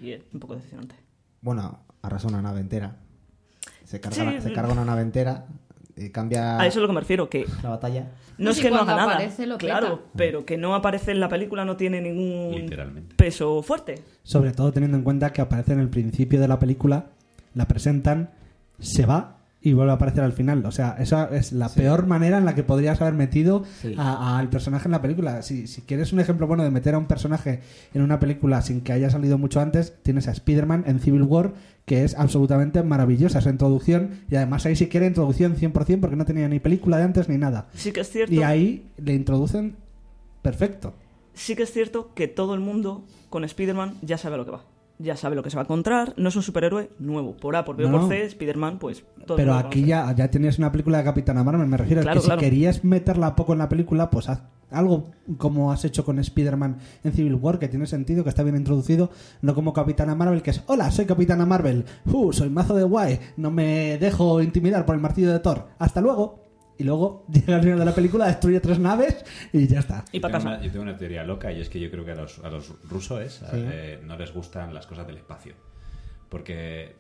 Y 0.02 0.12
es 0.12 0.22
un 0.34 0.40
poco 0.40 0.56
decepcionante. 0.56 0.96
Bueno, 1.42 1.80
arrasa 2.02 2.28
una 2.28 2.42
nave 2.42 2.60
entera. 2.60 2.98
Se 3.86 4.00
carga, 4.02 4.16
Sí, 4.18 4.26
la- 4.26 4.42
se 4.42 4.50
mm. 4.50 4.54
carga 4.54 4.74
una 4.74 4.84
nave 4.86 5.02
entera, 5.02 5.46
eh, 5.96 6.12
cambia 6.12 6.60
A 6.60 6.66
eso 6.68 6.80
es 6.80 6.82
lo 6.82 6.88
que 6.88 6.94
me 6.94 7.00
refiero, 7.02 7.30
que 7.30 7.46
la 7.64 7.70
batalla. 7.70 8.12
no 8.38 8.50
es 8.50 8.58
Sí, 8.58 8.64
que 8.64 8.70
no 8.70 8.78
haga 8.78 8.96
nada. 8.96 9.20
lo 9.46 9.58
claro, 9.58 9.98
peta. 10.00 10.10
pero 10.16 10.46
que 10.46 10.58
no 10.58 10.76
aparece 10.76 11.12
en 11.12 11.20
la 11.20 11.30
película 11.30 11.64
no 11.66 11.78
tiene 11.78 12.02
ningún 12.02 12.54
Literalmente. 12.56 13.16
peso 13.16 13.62
fuerte. 13.64 14.04
Sobre 14.24 14.52
todo 14.52 14.74
teniendo 14.74 14.98
en 14.98 15.04
cuenta 15.04 15.32
que 15.32 15.42
aparece 15.42 15.74
en 15.74 15.80
el 15.80 15.90
principio 15.90 16.40
de 16.42 16.48
la 16.48 16.60
película, 16.60 17.12
la 17.54 17.66
presentan, 17.68 18.32
se 18.80 19.06
va 19.06 19.37
y 19.62 19.74
vuelve 19.74 19.92
a 19.92 19.96
aparecer 19.96 20.24
al 20.24 20.34
final. 20.34 20.66
O 20.66 20.72
sea, 20.72 20.96
esa 21.00 21.30
es 21.36 21.52
la 21.52 21.68
peor 21.70 22.06
manera 22.06 22.38
en 22.38 22.46
la 22.46 22.54
que 22.56 22.64
podrías 22.64 23.02
haber 23.02 23.16
metido 23.16 23.64
Sí. 23.82 23.96
a- 23.98 24.38
al 24.38 24.50
personaje 24.50 24.88
en 24.88 24.92
la 24.92 25.02
película. 25.02 25.42
Si, 25.42 25.68
si 25.68 25.82
quieres 25.82 26.14
un 26.14 26.20
ejemplo 26.20 26.48
bueno 26.48 26.64
de 26.64 26.70
meter 26.72 26.94
a 26.96 26.98
un 27.00 27.08
personaje 27.08 27.62
en 27.94 28.02
una 28.04 28.20
película 28.20 28.62
sin 28.62 28.82
que 28.82 28.94
haya 28.94 29.10
salido 29.10 29.38
mucho 29.38 29.60
antes, 29.60 29.96
tienes 30.04 30.28
a 30.28 30.32
Spider-Man 30.32 30.84
en 30.88 31.00
Civil 31.00 31.24
War, 31.24 31.54
que 31.86 32.04
es 32.04 32.16
absolutamente 32.16 32.84
maravillosa 32.84 33.40
esa 33.40 33.50
introducción. 33.50 34.22
Y 34.30 34.36
además 34.36 34.66
ahí 34.66 34.76
sí 34.76 34.88
quiere 34.88 35.08
introducción 35.08 35.56
100% 35.56 36.02
porque 36.02 36.16
no 36.16 36.26
tenía 36.26 36.48
ni 36.48 36.60
película 36.60 36.98
de 36.98 37.04
antes 37.04 37.28
ni 37.28 37.38
nada. 37.38 37.68
Sí 37.74 37.92
que 37.92 38.02
es 38.02 38.10
cierto. 38.10 38.34
Y 38.34 38.44
ahí 38.44 38.90
le 38.98 39.14
introducen 39.16 39.76
perfecto. 40.42 40.94
sí 41.34 41.56
que 41.56 41.64
es 41.64 41.72
cierto 41.72 42.14
que 42.16 42.28
todo 42.28 42.54
el 42.54 42.60
mundo 42.62 43.06
con 43.30 43.44
Spider-Man 43.44 43.96
ya 44.02 44.18
sabe 44.18 44.36
a 44.36 44.38
lo 44.38 44.46
que 44.46 44.52
va. 44.52 44.66
Ya 45.00 45.16
sabe 45.16 45.36
lo 45.36 45.44
que 45.44 45.50
se 45.50 45.56
va 45.56 45.62
a 45.62 45.66
encontrar. 45.66 46.14
No 46.18 46.30
es 46.30 46.36
un 46.36 46.44
superhéroe 46.44 46.90
nuevo. 47.00 47.38
Por 47.38 47.56
A, 47.56 47.64
por 47.64 47.76
B 47.76 47.86
o 47.86 47.90
No, 47.90 48.00
por. 48.00 48.10
C, 48.10 48.26
Spider-Man, 48.26 48.80
pues 48.80 49.04
todo 49.26 49.38
Pero 49.38 49.54
aquí 49.54 49.84
ya, 49.84 50.12
ya 50.16 50.30
tenías 50.30 50.58
una 50.58 50.72
película 50.72 50.98
de 50.98 51.04
Capitana 51.04 51.44
Marvel, 51.44 51.68
me 51.68 51.78
refiero. 51.78 52.02
Claro, 52.02 52.20
que 52.20 52.26
claro. 52.26 52.42
si 52.42 52.46
querías 52.46 52.84
meterla 52.84 53.36
poco 53.36 53.54
en 53.54 53.60
la 53.60 53.70
película, 53.70 54.10
pues 54.10 54.30
haz 54.30 54.42
algo 54.72 55.12
como 55.38 55.72
has 55.72 55.86
hecho 55.86 56.04
con 56.04 56.20
Spider-Man 56.20 56.78
en 57.04 57.14
Civil 57.14 57.36
War, 57.36 57.60
que 57.60 57.68
tiene 57.68 57.88
sentido, 57.88 58.24
que 58.24 58.30
está 58.30 58.44
bien 58.44 58.58
introducido, 58.58 59.12
no 59.42 59.56
como 59.56 59.74
Capitana 59.74 60.16
Marvel, 60.16 60.42
que 60.42 60.52
es, 60.52 60.64
hola, 60.68 60.92
soy 60.92 61.06
Capitana 61.06 61.46
Marvel, 61.46 61.86
uh, 62.06 62.34
soy 62.34 62.50
mazo 62.50 62.76
de 62.76 62.84
guay, 62.84 63.20
no 63.38 63.52
me 63.52 63.98
dejo 63.98 64.42
intimidar 64.42 64.86
por 64.86 64.96
el 64.96 65.02
martillo 65.02 65.32
de 65.32 65.40
Thor, 65.40 65.68
hasta 65.80 66.02
luego. 66.02 66.47
Y 66.80 66.84
luego 66.84 67.26
llega 67.32 67.56
el 67.56 67.64
final 67.64 67.80
de 67.80 67.86
la 67.86 67.96
película, 67.96 68.28
destruye 68.28 68.60
tres 68.60 68.80
naves 68.80 69.26
y 69.54 69.68
ya 69.68 69.80
está. 69.80 70.06
Y 70.12 70.18
Yo 70.18 70.22
para 70.22 70.38
tengo 70.40 70.44
casa. 70.52 70.58
una- 70.58 70.66
yo 70.66 70.72
tengo 70.72 70.84
una 70.84 70.98
teoría 70.98 71.24
loca 71.24 71.52
y 71.52 71.62
es 71.62 71.70
que 71.70 71.80
yo 71.80 71.90
creo 71.90 72.06
que 72.06 72.12
a 72.12 72.16
los, 72.16 72.40
a 72.40 72.50
los 72.50 72.74
rusos 72.90 73.22
es, 73.22 73.44
eh, 73.54 74.00
no 74.06 74.18
les 74.18 74.34
gustan 74.34 74.74
las 74.74 74.86
cosas 74.88 75.08
del 75.08 75.18
espacio. 75.18 75.54
Porque, 76.30 76.96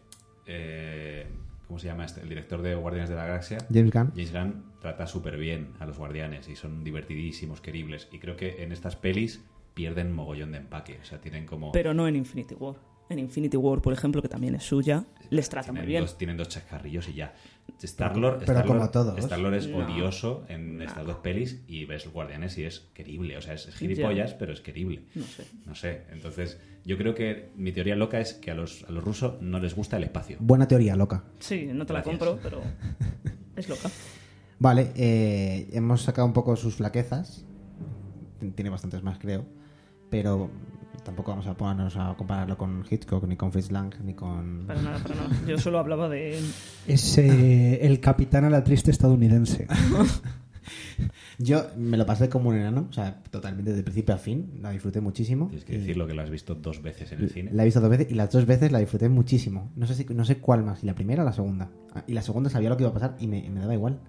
eh, 0.45 1.27
¿cómo 1.67 1.79
se 1.79 1.87
llama 1.87 2.05
este? 2.05 2.21
El 2.21 2.29
director 2.29 2.61
de 2.61 2.75
Guardianes 2.75 3.09
de 3.09 3.15
la 3.15 3.25
Galaxia, 3.25 3.57
James 3.71 3.91
Gunn. 3.91 4.11
James 4.15 4.33
Gunn, 4.33 4.63
trata 4.81 5.05
súper 5.07 5.37
bien 5.37 5.73
a 5.79 5.85
los 5.85 5.97
guardianes 5.97 6.47
y 6.49 6.55
son 6.55 6.83
divertidísimos, 6.83 7.61
queribles. 7.61 8.07
Y 8.11 8.19
creo 8.19 8.35
que 8.37 8.63
en 8.63 8.71
estas 8.71 8.95
pelis 8.95 9.43
pierden 9.73 10.11
mogollón 10.13 10.51
de 10.53 10.59
empaque. 10.59 10.97
O 11.01 11.05
sea, 11.05 11.19
tienen 11.19 11.45
como... 11.45 11.71
Pero 11.71 11.93
no 11.93 12.07
en 12.07 12.15
Infinity 12.15 12.55
War. 12.55 12.75
En 13.09 13.19
Infinity 13.19 13.55
War, 13.57 13.81
por 13.81 13.93
ejemplo, 13.93 14.21
que 14.21 14.27
también 14.27 14.55
es 14.55 14.63
suya, 14.63 15.05
les 15.29 15.47
trata 15.49 15.65
tienen 15.67 15.83
muy 15.83 15.87
bien. 15.87 16.01
Dos, 16.01 16.17
tienen 16.17 16.35
dos 16.35 16.49
chascarrillos 16.49 17.07
y 17.09 17.13
ya. 17.13 17.33
Star-Lord 17.85 18.43
Pero 18.45 18.65
como 18.65 18.89
todos. 18.89 19.17
Star-Lord 19.19 19.53
es 19.55 19.67
No. 19.67 19.77
odioso 19.85 20.45
en 20.49 20.81
estas 20.81 21.05
dos 21.05 21.17
pelis 21.17 21.61
y 21.67 21.85
ves 21.85 22.07
Guardianes 22.11 22.57
y 22.57 22.63
es 22.65 22.79
querible. 22.93 23.37
O 23.37 23.41
sea, 23.41 23.53
es 23.53 23.67
gilipollas, 23.67 24.33
pero 24.33 24.53
es 24.53 24.61
querible. 24.61 25.03
No 25.15 25.23
sé. 25.25 25.43
No 25.65 25.75
sé. 25.75 26.01
Entonces, 26.11 26.59
yo 26.85 26.97
creo 26.97 27.13
que 27.13 27.49
mi 27.55 27.71
teoría 27.71 27.95
loca 27.95 28.19
es 28.19 28.33
que 28.33 28.51
a 28.51 28.55
los, 28.55 28.83
a 28.87 28.91
los 28.91 29.03
rusos 29.03 29.41
no 29.41 29.59
les 29.59 29.75
gusta 29.75 29.97
el 29.97 30.03
espacio. 30.05 30.37
Buena 30.39 30.67
teoría, 30.67 30.95
loca. 30.95 31.23
Sí, 31.39 31.69
no 31.73 31.85
te 31.85 31.93
la 31.93 32.01
compro, 32.03 32.39
pero 32.41 32.61
es 33.55 33.69
loca. 33.69 33.89
Vale, 34.59 34.91
eh, 34.95 35.69
hemos 35.73 36.01
sacado 36.01 36.25
un 36.25 36.33
poco 36.33 36.55
sus 36.55 36.75
flaquezas. 36.75 37.45
Tiene 38.55 38.69
bastantes 38.69 39.03
más, 39.03 39.19
creo. 39.19 39.45
Pero 40.09 40.49
tampoco 41.08 41.32
vamos 41.32 41.48
a 41.48 41.56
ponernos 41.56 41.96
a 41.96 42.15
compararlo 42.17 42.58
con 42.58 42.84
Hitchcock, 42.89 43.26
ni 43.28 43.38
con 43.38 43.54
Fritz 43.54 43.72
Lang, 43.72 43.96
ni 44.04 44.13
con... 44.13 44.65
Para 44.67 44.82
nada, 44.82 45.00
para 45.00 45.15
nada. 45.15 45.30
Yo 45.48 45.58
solo 45.58 45.80
hablaba 45.80 46.10
de... 46.10 46.38
Es 46.86 47.17
eh, 47.17 47.80
el 47.86 48.02
capitán 48.02 48.43
a 48.43 48.50
la 48.50 48.62
triste 48.62 48.91
estadounidense. 48.91 49.67
Yo 51.38 51.67
me 51.78 51.96
lo 51.96 52.06
pasé 52.06 52.28
como 52.28 52.50
un 52.50 52.58
enano, 52.58 52.88
o 52.89 52.93
sea, 52.93 53.24
totalmente 53.32 53.72
de 53.72 53.84
principio 53.84 54.15
a 54.15 54.17
fin. 54.17 54.60
La 54.62 54.72
disfruté 54.72 55.00
muchísimo. 55.00 55.48
Tienes 55.48 55.63
que 55.63 55.78
decirlo 55.78 56.08
que 56.08 56.13
lo 56.13 56.24
has 56.24 56.30
visto 56.30 56.56
dos 56.56 56.82
veces 56.82 57.10
en 57.13 57.22
el 57.22 57.30
cine. 57.30 57.52
La 57.54 57.62
he 57.63 57.65
visto 57.65 57.80
dos 57.80 57.89
veces 57.89 58.08
y 58.10 58.15
las 58.15 58.30
dos 58.30 58.46
veces 58.46 58.74
la 58.74 58.80
disfruté 58.80 59.08
muchísimo. 59.08 59.72
No 59.78 59.88
sé 59.88 59.96
si, 59.96 60.04
no 60.13 60.26
sé 60.26 60.39
cuál 60.39 60.65
más, 60.65 60.80
si 60.80 60.88
la 60.88 60.96
primera 60.96 61.24
o 61.24 61.26
la 61.26 61.32
segunda. 61.32 61.70
Ah, 61.96 62.04
Y 62.06 62.13
la 62.13 62.22
segunda 62.22 62.50
sabía 62.50 62.67
lo 62.67 62.76
que 62.76 62.84
iba 62.84 62.89
a 62.89 62.93
pasar 62.93 63.15
y 63.17 63.28
me, 63.28 63.50
me 63.50 63.62
daba 63.62 63.74
igual. 63.74 64.00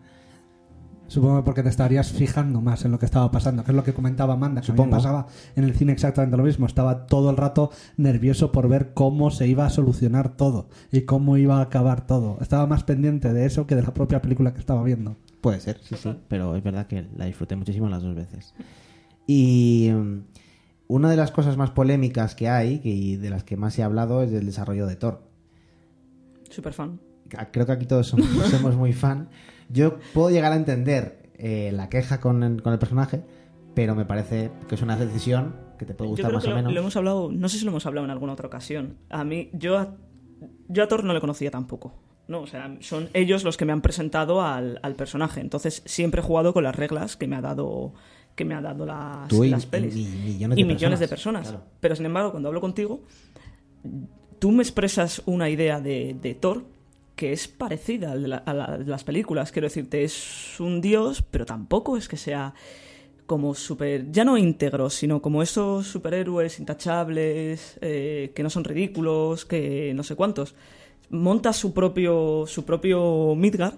Supongo 1.09 1.38
que 1.38 1.42
porque 1.44 1.62
te 1.62 1.71
estarías 1.71 2.12
fijando 2.12 2.61
más 2.61 2.85
en 2.85 2.90
lo 2.92 2.99
que 2.99 3.07
estaba 3.07 3.31
pasando, 3.31 3.64
que 3.64 3.71
es 3.73 3.77
lo 3.77 3.83
que 3.83 3.94
comentaba 3.94 4.35
Amanda, 4.35 4.61
que 4.61 4.71
a 4.71 4.75
mí 4.75 4.79
me 4.79 4.85
Supongo. 4.85 4.97
pasaba 4.97 5.27
en 5.57 5.64
el 5.64 5.75
cine 5.75 5.92
exactamente 5.92 6.37
lo 6.37 6.42
mismo. 6.44 6.66
Estaba 6.66 7.07
todo 7.07 7.31
el 7.31 7.37
rato 7.38 7.71
nervioso 7.97 8.53
por 8.53 8.68
ver 8.68 8.92
cómo 8.92 9.31
se 9.31 9.47
iba 9.49 9.64
a 9.66 9.71
solucionar 9.71 10.37
todo 10.37 10.68
y 10.92 11.01
cómo 11.03 11.37
iba 11.38 11.59
a 11.59 11.62
acabar 11.62 12.07
todo. 12.07 12.37
Estaba 12.42 12.66
más 12.66 12.85
pendiente 12.85 13.33
de 13.33 13.47
eso 13.47 13.66
que 13.66 13.75
de 13.75 13.83
la 13.83 13.94
propia 13.94 14.21
película 14.23 14.53
que 14.53 14.61
estaba 14.61 14.83
viendo. 14.85 15.16
Puede 15.40 15.61
ser, 15.61 15.79
sí, 15.83 15.97
sí. 15.97 16.14
Pero 16.29 16.55
es 16.57 16.62
verdad 16.62 16.87
que 16.87 17.07
la 17.16 17.25
disfruté 17.25 17.57
muchísimo 17.57 17.88
las 17.88 18.03
dos 18.03 18.14
veces. 18.14 18.55
Y 19.27 19.90
mm, 19.94 20.18
una 20.88 21.11
de 21.11 21.16
las 21.16 21.31
cosas 21.31 21.57
más 21.57 21.71
polémicas 21.71 22.35
que 22.35 22.49
hay 22.51 22.81
que- 22.81 22.90
y 22.90 23.16
de 23.16 23.31
las 23.31 23.44
que 23.44 23.57
más 23.57 23.73
se 23.73 23.83
ha 23.83 23.87
hablado 23.87 24.23
es 24.23 24.31
del 24.31 24.44
desarrollo 24.47 24.87
de 24.87 24.97
Thor. 24.97 25.23
Super 26.51 26.73
fan. 26.73 27.01
Creo 27.53 27.66
que 27.66 27.73
aquí 27.73 27.87
todos 27.87 28.07
somos, 28.09 28.27
somos 28.51 28.77
muy 28.77 28.92
fan. 28.92 29.29
Yo 29.68 29.98
puedo 30.14 30.31
llegar 30.31 30.52
a 30.52 30.57
entender 30.57 31.31
eh, 31.37 31.70
la 31.72 31.88
queja 31.88 32.20
con 32.20 32.42
el, 32.42 32.62
con 32.62 32.72
el 32.72 32.78
personaje, 32.78 33.22
pero 33.74 33.94
me 33.94 34.04
parece 34.04 34.50
que 34.68 34.74
es 34.74 34.83
una 34.83 34.96
decisión 34.96 35.54
que 35.78 35.85
te 35.87 35.94
puede 35.94 36.09
Yo 36.09 36.12
gustar 36.12 36.31
creo 36.31 36.37
más 36.38 36.44
que 36.44 36.48
o 36.48 36.50
lo, 36.50 36.57
menos. 36.57 36.72
lo 36.74 36.81
hemos 36.81 36.96
hablado, 36.96 37.31
no 37.33 37.48
sé 37.48 37.59
si 37.59 37.64
lo 37.64 37.70
hemos 37.70 37.87
hablado 37.87 38.04
en 38.04 38.11
alguna 38.11 38.33
otra 38.33 38.46
ocasión. 38.48 38.96
A 39.11 39.22
mí, 39.24 39.50
yo 39.52 39.78
a, 39.78 39.94
yo 40.68 40.83
a 40.83 40.88
Thor 40.88 41.04
no 41.04 41.12
le 41.14 41.20
conocía 41.20 41.50
tampoco. 41.50 41.94
No, 42.26 42.40
o 42.42 42.46
sea, 42.46 42.76
son 42.81 43.09
ellos 43.14 43.42
los 43.44 43.57
que 43.57 43.64
me 43.64 43.72
han 43.72 43.81
presentado 43.81 44.42
al, 44.42 44.81
al 44.83 44.94
personaje. 44.96 45.40
Entonces 45.40 45.83
siempre 45.87 46.20
he 46.20 46.24
jugado 46.24 46.52
con 46.52 46.62
las 46.64 46.74
reglas 46.76 47.16
que 47.16 47.26
me 47.26 47.37
ha 47.37 47.40
dado 47.40 47.94
que 48.35 48.44
me 48.44 48.54
ha 48.54 48.61
dado 48.61 48.87
las, 48.87 49.28
Tú 49.28 49.42
y- 49.44 49.50
las 49.50 49.66
pelis. 49.66 49.96
y 49.96 50.04
millones 50.64 51.00
de 51.00 51.09
personas, 51.09 51.09
personas. 51.09 51.48
claro. 51.48 51.64
Pero 51.81 51.96
sin 51.96 52.07
embargo, 52.07 52.31
cuando 52.33 52.48
hablo 52.48 52.61
contigo, 52.61 53.02
tú 54.38 54.52
me 54.52 54.62
expresas 54.62 55.22
una 55.26 55.48
idea 55.50 55.81
de, 55.81 56.16
de 56.20 56.35
Thor 56.35 56.64
que 57.18 57.33
es 57.33 57.48
parecida 57.48 58.12
a, 58.12 58.14
la- 58.14 58.37
a 58.38 58.54
la- 58.54 58.78
de 58.78 58.85
las 58.87 59.02
películas. 59.02 59.50
Quiero 59.50 59.66
decirte, 59.66 60.04
es 60.04 60.59
un 60.61 60.81
dios, 60.81 61.20
pero 61.31 61.44
tampoco 61.44 61.96
es 61.96 62.07
que 62.09 62.16
sea 62.16 62.54
como 63.26 63.54
super, 63.54 64.11
ya 64.11 64.24
no 64.24 64.38
íntegro, 64.38 64.88
sino 64.88 65.20
como 65.20 65.42
esos 65.42 65.87
superhéroes 65.88 66.61
intachables, 66.61 67.76
eh, 67.83 68.33
que 68.35 68.42
no 68.44 68.50
son 68.50 68.62
ridículos, 68.64 69.44
que 69.44 69.92
no 69.94 70.02
sé 70.04 70.14
cuántos. 70.14 70.54
Monta 71.11 71.52
su 71.52 71.74
propio, 71.74 72.44
su 72.46 72.64
propio 72.64 73.35
Midgard, 73.35 73.74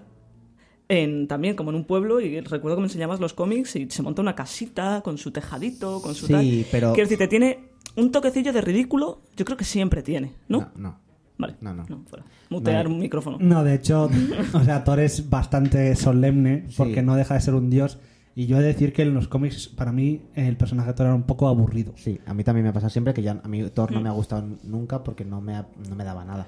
en, 0.87 1.27
también 1.27 1.55
como 1.55 1.69
en 1.71 1.77
un 1.77 1.85
pueblo, 1.85 2.21
y 2.21 2.39
recuerdo 2.41 2.75
que 2.77 2.81
me 2.81 2.87
enseñabas 2.87 3.19
los 3.19 3.33
cómics 3.33 3.75
y 3.75 3.89
se 3.89 4.01
monta 4.03 4.21
una 4.21 4.35
casita 4.35 5.01
con 5.03 5.17
su 5.17 5.31
tejadito, 5.31 6.01
con 6.01 6.13
su 6.15 6.27
Sí, 6.27 6.33
tal. 6.33 6.65
pero- 6.71 6.93
Quiero 6.93 7.07
decirte, 7.09 7.27
tiene 7.27 7.59
un 7.95 8.11
toquecillo 8.11 8.53
de 8.53 8.61
ridículo, 8.61 9.21
yo 9.35 9.45
creo 9.45 9.57
que 9.57 9.63
siempre 9.65 10.03
tiene, 10.03 10.33
¿no? 10.47 10.59
No, 10.59 10.71
no. 10.75 10.99
Vale. 11.41 11.55
No, 11.61 11.73
no. 11.73 11.85
fuera. 12.07 12.23
Mutear 12.49 12.87
un 12.87 12.99
micrófono. 12.99 13.37
No, 13.39 13.63
de 13.63 13.73
hecho, 13.75 14.09
o 14.53 14.63
sea, 14.63 14.83
Thor 14.83 14.99
es 14.99 15.29
bastante 15.29 15.95
solemne 15.95 16.65
porque 16.77 16.95
Sí. 16.95 17.01
no 17.01 17.15
deja 17.15 17.33
de 17.33 17.41
ser 17.41 17.55
un 17.55 17.69
dios. 17.69 17.99
Y 18.33 18.45
yo 18.45 18.57
he 18.57 18.61
de 18.61 18.67
decir 18.67 18.93
que 18.93 19.01
en 19.01 19.13
los 19.13 19.27
cómics, 19.27 19.67
para 19.67 19.91
mí, 19.91 20.21
el 20.35 20.55
personaje 20.55 20.87
de 20.89 20.93
Thor 20.93 21.07
era 21.07 21.15
un 21.15 21.23
poco 21.23 21.49
aburrido. 21.49 21.93
Sí, 21.97 22.19
a 22.25 22.33
mí 22.33 22.45
también 22.45 22.65
me 22.65 22.71
pasa 22.71 22.89
siempre 22.89 23.13
que 23.13 23.21
ya 23.21 23.41
a 23.43 23.47
mí 23.49 23.61
Thor 23.73 23.91
no 23.91 23.99
Mm. 23.99 24.03
me 24.03 24.09
ha 24.09 24.13
gustado 24.13 24.47
nunca 24.63 25.03
porque 25.03 25.25
no 25.25 25.41
me, 25.41 25.55
ha- 25.55 25.67
no 25.89 25.95
me 25.97 26.05
daba 26.05 26.23
nada. 26.23 26.47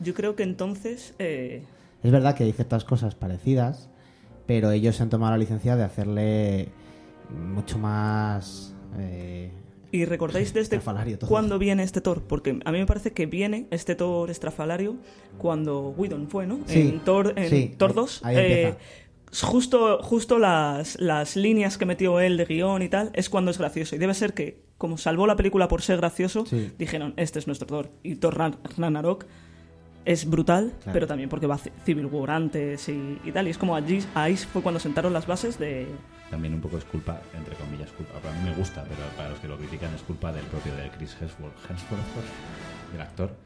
Yo 0.00 0.12
creo 0.12 0.36
que 0.36 0.42
entonces... 0.42 1.14
eh, 1.18 1.62
Es 2.02 2.10
verdad 2.12 2.34
que 2.34 2.44
hay 2.44 2.52
ciertas 2.52 2.84
cosas 2.84 3.14
parecidas, 3.14 3.88
pero 4.46 4.72
ellos 4.72 4.96
se 4.96 5.04
han 5.04 5.08
tomado 5.08 5.32
la 5.32 5.38
licencia 5.38 5.74
de 5.76 5.84
hacerle 5.84 6.68
mucho 7.54 7.78
más... 7.78 8.74
eh, 8.98 9.52
¿Y 9.92 10.04
recordáis 10.06 10.52
desde 10.54 10.78
todo. 10.78 11.28
cuándo 11.28 11.58
viene 11.60 11.82
este 11.84 12.00
Thor? 12.00 12.22
Porque 12.22 12.58
a 12.64 12.72
mí 12.72 12.78
me 12.78 12.86
parece 12.86 13.12
que 13.12 13.26
viene 13.26 13.66
este 13.70 13.94
Thor 13.94 14.30
estrafalario 14.30 14.96
cuando 15.38 15.90
Whedon 15.90 16.28
fue, 16.28 16.46
¿no? 16.46 16.58
Sí, 16.66 16.80
en 16.80 17.00
Thor, 17.00 17.34
en 17.36 17.48
sí, 17.50 17.74
Thor 17.76 17.90
ahí- 17.90 17.96
2. 17.96 18.20
ahí 18.24 18.36
eh, 18.36 18.68
empieza. 18.68 18.78
justo 19.46 19.98
justo 20.02 20.38
las, 20.38 20.98
las 21.00 21.36
líneas 21.36 21.78
que 21.78 21.86
metió 21.86 22.20
él 22.20 22.36
de 22.36 22.44
guion 22.44 22.82
y 22.82 22.88
tal 22.88 23.10
es 23.14 23.28
cuando 23.30 23.50
es 23.50 23.58
gracioso. 23.58 23.94
Y 23.94 23.98
debe 23.98 24.14
ser 24.14 24.34
que, 24.34 24.62
como 24.78 24.98
salvó 24.98 25.26
la 25.26 25.36
película 25.36 25.68
por 25.68 25.82
ser 25.82 25.98
gracioso, 25.98 26.44
Sí. 26.46 26.70
dijeron, 26.78 27.14
este 27.16 27.38
es 27.38 27.46
nuestro 27.46 27.66
Thor. 27.66 27.90
Y 28.02 28.16
Thor 28.16 28.36
Ran- 28.36 28.56
Ragnarok 28.76 29.26
es 30.04 30.28
brutal, 30.28 30.72
Claro. 30.82 30.92
pero 30.92 31.06
también 31.06 31.28
porque 31.28 31.46
va 31.46 31.56
Ci- 31.56 31.72
Civil 31.84 32.06
War 32.06 32.30
antes 32.30 32.88
y, 32.88 33.18
y 33.24 33.32
tal. 33.32 33.46
Y 33.46 33.50
es 33.50 33.58
como 33.58 33.74
allí, 33.76 34.00
ahí 34.14 34.36
fue 34.36 34.62
cuando 34.62 34.78
sentaron 34.80 35.12
las 35.12 35.26
bases 35.26 35.58
de... 35.58 35.86
También 36.30 36.54
un 36.54 36.60
poco 36.60 36.78
es 36.78 36.84
culpa, 36.84 37.20
entre 37.36 37.54
comillas, 37.56 37.90
culpa. 37.92 38.14
Para 38.20 38.34
mí 38.38 38.48
me 38.48 38.54
gusta, 38.56 38.82
pero 38.84 39.02
para 39.16 39.28
los 39.30 39.38
que 39.38 39.48
lo 39.48 39.58
critican 39.58 39.92
es 39.94 40.02
culpa 40.02 40.32
del 40.32 40.44
propio 40.46 40.74
de 40.76 40.88
Chris 40.90 41.14
Hemsworth, 41.20 41.54
Hemsworth, 41.70 42.02
el 42.94 43.00
actor, 43.00 43.36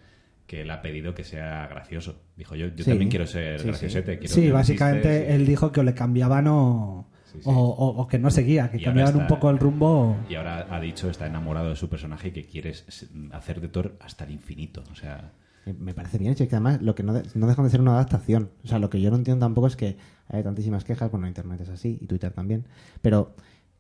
que 0.46 0.60
él 0.62 0.70
ha 0.70 0.80
pedido 0.82 1.12
que 1.14 1.24
sea 1.24 1.66
gracioso. 1.66 2.20
Dijo 2.36 2.54
yo, 2.54 2.68
yo 2.68 2.84
Sí. 2.84 2.90
también 2.90 3.10
quiero 3.10 3.26
ser 3.26 3.58
Sí, 3.58 3.62
sí. 3.64 3.68
graciosete. 3.68 4.18
quiero 4.20 4.34
Sí, 4.34 4.50
básicamente 4.50 5.34
él 5.34 5.44
dijo 5.46 5.72
que 5.72 5.80
o 5.80 5.82
le 5.82 5.94
cambiaban 5.94 6.46
o, 6.46 7.08
Sí, 7.32 7.38
sí. 7.40 7.44
o, 7.46 7.52
o- 7.52 8.00
o 8.02 8.06
que 8.06 8.20
no 8.20 8.30
seguía, 8.30 8.70
que 8.70 8.76
Y 8.76 8.84
cambiaban 8.84 9.16
un 9.16 9.26
poco 9.26 9.50
el 9.50 9.58
rumbo. 9.58 10.16
Y 10.30 10.36
ahora 10.36 10.68
ha 10.70 10.78
dicho, 10.78 11.10
está 11.10 11.26
enamorado 11.26 11.70
de 11.70 11.76
su 11.76 11.88
personaje 11.88 12.28
y 12.28 12.30
que 12.30 12.46
quiere 12.46 12.70
s- 12.70 13.08
hacer 13.32 13.60
de 13.60 13.66
Thor 13.66 13.96
hasta 13.98 14.22
el 14.24 14.30
infinito. 14.30 14.84
O 14.92 14.94
sea, 14.94 15.32
Me- 15.66 15.74
Me 15.74 15.94
parece 15.94 16.16
bien, 16.18 16.32
es 16.32 16.38
que 16.38 16.44
además 16.50 16.80
lo 16.80 16.94
que 16.94 17.02
no, 17.02 17.12
de- 17.12 17.24
no 17.34 17.46
dejan 17.46 17.64
de 17.64 17.70
ser 17.70 17.80
una 17.80 17.92
adaptación. 17.92 18.50
O 18.64 18.68
sea, 18.68 18.78
lo 18.78 18.88
que 18.88 19.00
yo 19.00 19.10
no 19.10 19.16
entiendo 19.16 19.44
tampoco 19.44 19.66
es 19.66 19.76
que 19.76 19.96
hay 20.28 20.42
tantísimas 20.42 20.84
quejas, 20.84 21.10
bueno, 21.10 21.26
Internet 21.28 21.60
es 21.60 21.68
así 21.68 21.98
y 22.00 22.06
Twitter 22.06 22.32
también, 22.32 22.64
pero 23.02 23.34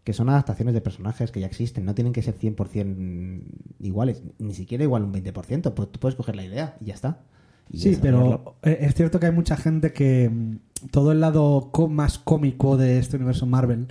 que 0.04 0.12
son 0.12 0.28
adaptaciones 0.28 0.72
de 0.74 0.80
personajes 0.80 1.32
que 1.32 1.40
ya 1.40 1.46
existen, 1.46 1.84
no 1.84 1.94
tienen 1.94 2.12
que 2.12 2.22
ser 2.22 2.34
100% 2.38 3.42
iguales, 3.80 4.22
ni 4.38 4.54
siquiera 4.54 4.84
igual 4.84 5.02
un 5.02 5.12
20%, 5.12 5.74
pues 5.74 5.90
tú 5.90 5.98
puedes 5.98 6.14
coger 6.16 6.36
la 6.36 6.44
idea 6.44 6.76
y 6.80 6.86
ya 6.86 6.94
está. 6.94 7.18
Y 7.70 7.78
Sí, 7.78 7.98
pero 8.00 8.56
eh, 8.62 8.78
es 8.82 8.94
cierto 8.94 9.18
que 9.18 9.26
hay 9.26 9.32
mucha 9.32 9.56
gente 9.56 9.92
que 9.92 10.30
mm, 10.30 10.88
todo 10.92 11.10
el 11.10 11.20
lado 11.20 11.70
más 11.90 12.18
cómico 12.18 12.76
de 12.76 12.98
este 12.98 13.16
universo 13.16 13.46
Marvel, 13.46 13.88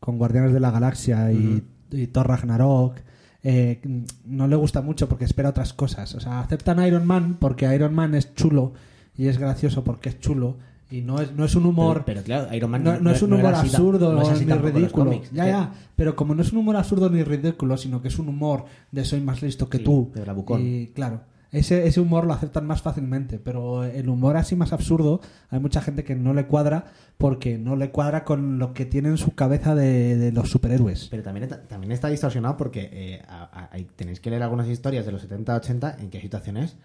con 0.00 0.18
Guardianes 0.18 0.52
de 0.52 0.58
la 0.58 0.72
Galaxia 0.72 1.32
y, 1.32 1.62
y 1.92 2.06
Thor 2.08 2.26
Ragnarok, 2.26 2.96
eh, 3.44 3.80
no 4.24 4.46
le 4.46 4.56
gusta 4.56 4.82
mucho 4.82 5.08
porque 5.08 5.24
espera 5.24 5.48
otras 5.50 5.72
cosas. 5.72 6.14
O 6.14 6.20
sea, 6.20 6.40
aceptan 6.40 6.84
Iron 6.86 7.06
Man 7.06 7.36
porque 7.40 7.72
Iron 7.74 7.94
Man 7.94 8.14
es 8.14 8.34
chulo 8.34 8.72
y 9.16 9.26
es 9.26 9.38
gracioso 9.38 9.84
porque 9.84 10.08
es 10.10 10.20
chulo 10.20 10.56
y 10.90 11.00
no 11.00 11.20
es, 11.20 11.32
no 11.32 11.44
es 11.44 11.54
un 11.54 11.64
humor... 11.66 12.02
Pero, 12.04 12.20
pero 12.20 12.22
claro, 12.24 12.54
Iron 12.54 12.70
Man 12.70 12.84
no, 12.84 13.00
no 13.00 13.10
es 13.10 13.22
un 13.22 13.32
humor 13.32 13.54
absurdo 13.54 14.12
no 14.12 14.22
es 14.22 14.28
así 14.28 14.44
ni 14.44 14.52
ridículo. 14.52 15.06
cómics. 15.06 15.30
Ya, 15.32 15.46
ya. 15.46 15.72
Pero 15.96 16.14
como 16.14 16.34
no 16.34 16.42
es 16.42 16.52
un 16.52 16.58
humor 16.58 16.76
absurdo 16.76 17.08
ni 17.08 17.22
ridículo, 17.22 17.76
sino 17.78 18.02
que 18.02 18.08
es 18.08 18.18
un 18.18 18.28
humor 18.28 18.66
de 18.90 19.04
soy 19.04 19.20
más 19.22 19.40
listo 19.42 19.68
que 19.70 19.78
Sí, 19.78 19.84
tú. 19.84 20.10
de 20.14 20.20
bravucón. 20.20 20.60
Y 20.62 20.88
claro, 20.88 21.22
ese, 21.52 21.86
ese 21.86 22.00
humor 22.00 22.26
lo 22.26 22.32
aceptan 22.32 22.66
más 22.66 22.80
fácilmente. 22.82 23.38
Pero 23.38 23.84
el 23.84 24.08
humor 24.08 24.36
así 24.36 24.56
más 24.56 24.72
absurdo, 24.72 25.20
hay 25.50 25.60
mucha 25.60 25.82
gente 25.82 26.02
que 26.02 26.16
no 26.16 26.32
le 26.32 26.46
cuadra 26.46 26.86
porque 27.18 27.58
no 27.58 27.76
le 27.76 27.90
cuadra 27.90 28.24
con 28.24 28.58
lo 28.58 28.72
que 28.72 28.86
tiene 28.86 29.10
en 29.10 29.18
su 29.18 29.34
cabeza 29.34 29.74
de, 29.74 30.16
de 30.16 30.32
los 30.32 30.50
superhéroes. 30.50 31.08
Pero 31.10 31.22
también, 31.22 31.48
también 31.68 31.92
está 31.92 32.08
distorsionado 32.08 32.56
porque 32.56 32.88
eh, 32.92 33.86
tenéis 33.96 34.18
que 34.18 34.30
leer 34.30 34.42
algunas 34.42 34.66
historias 34.66 35.04
de 35.04 35.12
los 35.12 35.28
70-80 35.28 36.00
en 36.00 36.10
que 36.10 36.18
hay 36.18 36.22
situaciones 36.22 36.76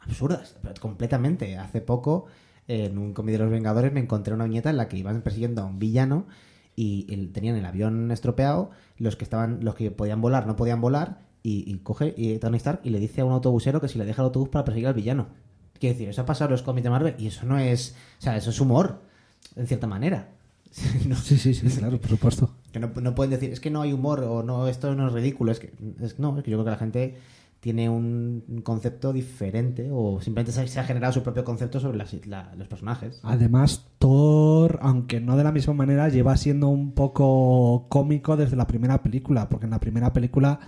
absurdas, 0.00 0.56
pero 0.62 0.74
completamente. 0.80 1.56
Hace 1.56 1.80
poco, 1.80 2.26
en 2.66 2.98
un 2.98 3.14
cómic 3.14 3.34
de 3.34 3.38
los 3.38 3.50
Vengadores, 3.50 3.92
me 3.92 4.00
encontré 4.00 4.34
una 4.34 4.44
viñeta 4.44 4.68
en 4.68 4.78
la 4.78 4.88
que 4.88 4.96
iban 4.96 5.22
persiguiendo 5.22 5.62
a 5.62 5.64
un 5.64 5.78
villano 5.78 6.26
y 6.74 7.04
tenían 7.28 7.56
el 7.56 7.64
avión 7.64 8.10
estropeado, 8.10 8.70
los 8.98 9.16
que 9.16 9.24
estaban, 9.24 9.60
los 9.62 9.74
que 9.74 9.90
podían 9.90 10.20
volar 10.20 10.46
no 10.46 10.56
podían 10.56 10.82
volar, 10.82 11.20
y, 11.48 11.64
y 11.72 11.78
coge 11.78 12.12
y 12.16 12.38
Tony 12.38 12.56
Stark 12.56 12.80
y 12.84 12.90
le 12.90 12.98
dice 12.98 13.20
a 13.20 13.24
un 13.24 13.32
autobusero 13.32 13.80
que 13.80 13.88
si 13.88 13.98
le 13.98 14.04
deja 14.04 14.22
el 14.22 14.26
autobús 14.26 14.48
para 14.48 14.64
perseguir 14.64 14.88
al 14.88 14.94
villano. 14.94 15.26
Quiero 15.78 15.94
decir, 15.94 16.08
eso 16.08 16.22
ha 16.22 16.26
pasado 16.26 16.48
en 16.48 16.52
los 16.52 16.62
cómics 16.62 16.84
de 16.84 16.90
Marvel 16.90 17.14
y 17.18 17.26
eso 17.28 17.44
no 17.46 17.58
es, 17.58 17.94
o 18.18 18.22
sea, 18.22 18.36
eso 18.36 18.50
es 18.50 18.60
humor, 18.60 19.02
en 19.54 19.66
cierta 19.66 19.86
manera. 19.86 20.28
No- 21.06 21.14
Sí, 21.16 21.36
sí, 21.38 21.54
sí, 21.54 21.66
claro, 21.68 21.98
por 22.00 22.10
supuesto. 22.10 22.50
que 22.72 22.80
no, 22.80 22.90
no 23.00 23.14
pueden 23.14 23.30
decir, 23.30 23.50
es 23.52 23.60
que 23.60 23.70
no 23.70 23.82
hay 23.82 23.92
humor 23.92 24.20
o 24.24 24.42
no, 24.42 24.66
esto 24.68 24.94
no 24.94 25.06
es 25.08 25.12
ridículo. 25.12 25.52
Es 25.52 25.60
que, 25.60 25.72
es, 26.00 26.18
no, 26.18 26.36
es 26.38 26.44
que 26.44 26.50
yo 26.50 26.56
creo 26.56 26.64
que 26.64 26.70
la 26.70 26.76
gente 26.78 27.14
tiene 27.60 27.88
un 27.88 28.42
concepto 28.64 29.12
diferente 29.12 29.88
o 29.92 30.20
simplemente 30.20 30.52
se, 30.52 30.66
se 30.68 30.78
ha 30.80 30.84
generado 30.84 31.12
su 31.12 31.22
propio 31.22 31.44
concepto 31.44 31.80
sobre 31.80 31.98
las- 31.98 32.26
la- 32.26 32.54
los 32.56 32.68
personajes. 32.68 33.20
Además, 33.22 33.86
Thor, 33.98 34.78
aunque 34.82 35.20
no 35.20 35.36
de 35.36 35.44
la 35.44 35.52
misma 35.52 35.74
manera, 35.74 36.08
lleva 36.08 36.36
siendo 36.36 36.68
un 36.68 36.92
poco 36.92 37.86
cómico 37.88 38.36
desde 38.36 38.56
la 38.56 38.66
primera 38.66 39.02
película, 39.02 39.48
porque 39.48 39.66
en 39.66 39.70
la 39.70 39.80
primera 39.80 40.12
película 40.12 40.60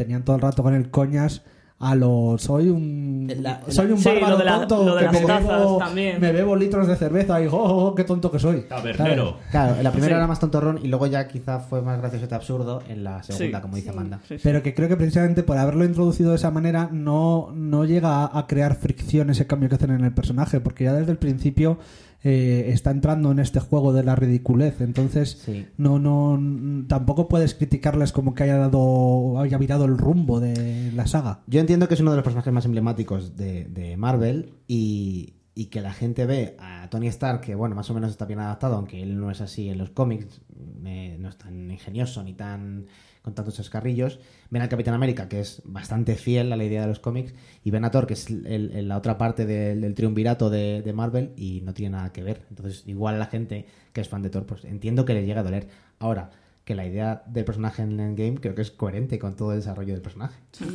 tenían 0.00 0.24
todo 0.24 0.36
el 0.36 0.42
rato 0.42 0.62
con 0.62 0.74
el 0.74 0.90
coñas 0.90 1.42
a 1.82 1.94
lo 1.94 2.36
soy 2.36 2.68
un 2.68 3.26
La- 3.38 3.62
soy 3.68 3.90
un 3.90 3.96
Sí, 3.96 4.06
bárbaro 4.10 4.32
lo 4.32 4.36
de 4.36 4.44
la- 4.44 4.66
tonto 4.66 4.84
lo 4.84 4.94
de 4.96 5.00
que 5.00 5.04
las 5.06 5.14
me 5.14 5.26
tazas 5.26 5.58
bebo, 5.60 5.78
también. 5.78 6.20
me 6.20 6.30
bebo 6.30 6.54
litros 6.54 6.86
de 6.86 6.94
cerveza 6.96 7.40
y 7.40 7.46
oh, 7.46 7.52
oh, 7.54 7.86
oh, 7.86 7.94
qué 7.94 8.04
tonto 8.04 8.30
que 8.30 8.38
soy 8.38 8.66
tabernero. 8.68 9.38
Claro, 9.50 9.82
la 9.82 9.90
primera 9.90 10.14
Sí. 10.14 10.18
era 10.18 10.26
más 10.26 10.38
tontorrón 10.40 10.78
y 10.82 10.88
luego 10.88 11.06
ya 11.06 11.26
quizá 11.26 11.58
fue 11.60 11.80
más 11.80 11.98
gracioso 11.98 12.26
y 12.30 12.34
absurdo 12.34 12.82
en 12.86 13.02
la 13.02 13.22
segunda, 13.22 13.58
Sí. 13.58 13.62
como 13.62 13.76
dice 13.76 13.88
Amanda. 13.90 14.20
Sí, 14.28 14.34
sí. 14.36 14.40
Pero 14.44 14.62
que 14.62 14.74
creo 14.74 14.88
que 14.90 14.96
precisamente 14.98 15.42
por 15.42 15.56
haberlo 15.56 15.86
introducido 15.86 16.30
de 16.30 16.36
esa 16.36 16.50
manera 16.50 16.90
no, 16.92 17.50
no 17.54 17.86
llega 17.86 18.24
a, 18.26 18.38
a 18.38 18.46
crear 18.46 18.74
fricción 18.74 19.30
ese 19.30 19.46
cambio 19.46 19.70
que 19.70 19.76
hacen 19.76 19.90
en 19.92 20.04
el 20.04 20.12
personaje, 20.12 20.60
porque 20.60 20.84
ya 20.84 20.92
desde 20.92 21.12
el 21.12 21.18
principio 21.18 21.78
eh, 22.22 22.70
está 22.72 22.90
entrando 22.90 23.32
en 23.32 23.38
este 23.38 23.60
juego 23.60 23.92
de 23.92 24.04
la 24.04 24.14
ridiculez. 24.14 24.80
Entonces, 24.80 25.40
Sí. 25.44 25.66
no, 25.76 25.98
no, 25.98 26.84
tampoco 26.86 27.28
puedes 27.28 27.54
criticarles 27.54 28.12
como 28.12 28.34
que 28.34 28.42
haya 28.44 28.56
dado, 28.58 29.40
haya 29.40 29.56
virado 29.58 29.84
el 29.86 29.96
rumbo 29.96 30.40
de 30.40 30.92
la 30.94 31.06
saga. 31.06 31.40
Yo 31.46 31.60
entiendo 31.60 31.88
que 31.88 31.94
es 31.94 32.00
uno 32.00 32.10
de 32.10 32.16
los 32.18 32.24
personajes 32.24 32.52
más 32.52 32.64
emblemáticos 32.66 33.36
de, 33.36 33.64
de 33.64 33.96
Marvel 33.96 34.54
y, 34.68 35.34
y 35.54 35.66
que 35.66 35.80
la 35.80 35.92
gente 35.92 36.26
ve 36.26 36.56
a 36.58 36.88
Tony 36.90 37.08
Stark, 37.08 37.40
que 37.42 37.54
bueno, 37.54 37.74
más 37.74 37.90
o 37.90 37.94
menos 37.94 38.10
está 38.10 38.24
bien 38.24 38.38
adaptado, 38.40 38.76
aunque 38.76 39.02
él 39.02 39.18
no 39.18 39.30
es 39.30 39.40
así 39.40 39.68
en 39.68 39.78
los 39.78 39.90
cómics, 39.90 40.40
eh, 40.84 41.16
no 41.18 41.28
es 41.28 41.36
tan 41.36 41.70
ingenioso 41.70 42.22
ni 42.22 42.34
tan 42.34 42.86
con 43.22 43.34
tantos 43.34 43.58
escarrillos. 43.58 44.18
Ven 44.48 44.62
al 44.62 44.68
Capitán 44.70 44.94
América, 44.94 45.28
que 45.28 45.40
es 45.40 45.60
bastante 45.64 46.16
fiel 46.16 46.52
a 46.52 46.56
la 46.56 46.64
idea 46.64 46.82
de 46.82 46.86
los 46.88 47.00
cómics, 47.00 47.34
y 47.62 47.70
ven 47.70 47.84
a 47.84 47.90
Thor, 47.90 48.06
que 48.06 48.14
es 48.14 48.30
el- 48.30 48.88
la 48.88 48.96
otra 48.96 49.18
parte 49.18 49.44
del, 49.44 49.94
triunvirato 49.94 50.48
de, 50.50 50.80
de 50.82 50.92
Marvel, 50.94 51.32
y 51.36 51.60
no 51.62 51.74
tiene 51.74 51.96
nada 51.96 52.12
que 52.12 52.22
ver. 52.22 52.46
Entonces, 52.48 52.84
igual 52.86 53.18
la 53.18 53.26
gente 53.26 53.66
que 53.92 54.00
es 54.00 54.08
fan 54.08 54.22
de 54.22 54.30
Thor, 54.30 54.46
pues 54.46 54.64
entiendo 54.64 55.04
que 55.04 55.14
le 55.14 55.26
llega 55.26 55.40
a 55.40 55.44
doler. 55.44 55.68
Ahora, 55.98 56.30
que 56.70 56.76
la 56.76 56.86
idea 56.86 57.24
del 57.26 57.44
personaje 57.44 57.82
en 57.82 57.98
Endgame 57.98 58.36
creo 58.40 58.54
que 58.54 58.62
es 58.62 58.70
coherente 58.70 59.18
con 59.18 59.34
todo 59.34 59.50
el 59.50 59.58
desarrollo 59.58 59.92
del 59.92 60.02
personaje. 60.02 60.38
Sí, 60.52 60.66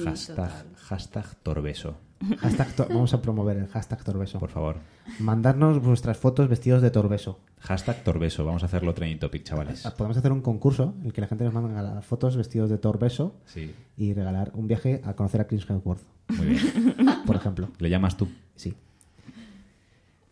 hashtag, 0.90 1.36
Torbeso, 1.42 1.96
Hashtag 2.40 2.90
vamos 2.90 3.14
a 3.14 3.22
promover 3.22 3.56
el 3.56 3.68
hashtag 3.68 4.04
Torbeso. 4.04 4.38
por 4.38 4.50
favor. 4.50 4.76
Mandarnos 5.20 5.82
vuestras 5.82 6.18
fotos 6.18 6.50
vestidos 6.50 6.82
de 6.82 6.92
Torbeso. 6.92 7.40
Hashtag 7.62 8.04
Torbeso. 8.04 8.44
Vamos 8.44 8.64
a 8.64 8.66
hacerlo 8.66 8.94
trending 8.94 9.20
topic, 9.20 9.44
chavales. 9.44 9.84
Podemos 9.98 10.18
hacer 10.18 10.34
un 10.34 10.42
concurso 10.42 10.96
en 11.00 11.06
el 11.06 11.14
que 11.14 11.22
la 11.22 11.28
gente 11.28 11.46
nos 11.46 11.54
manda 11.54 11.82
las 11.82 12.06
fotos 12.06 12.36
vestidos 12.36 12.70
de 12.70 12.78
Torbeso 12.78 13.38
Sí, 13.46 13.74
y 13.96 14.14
regalar 14.14 14.52
un 14.54 14.68
viaje 14.68 15.02
a 15.06 15.14
conocer 15.14 15.40
a 15.40 15.48
Chris 15.48 15.66
Hemsworth, 15.70 16.04
muy 16.28 16.48
bien. 16.48 16.96
por 17.26 17.38
ejemplo. 17.38 17.70
Le 17.80 17.90
llamas 17.90 18.18
tú. 18.18 18.28
Sí. 18.58 18.76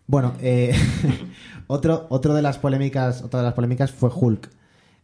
Bueno, 0.07 0.33
eh, 0.41 0.75
otro, 1.67 2.07
otro 2.09 2.33
de 2.33 2.41
las 2.41 2.57
polémicas, 2.57 3.21
otra 3.21 3.39
de 3.39 3.45
las 3.45 3.53
polémicas 3.53 3.93
fue 3.93 4.09
Hulk. 4.13 4.49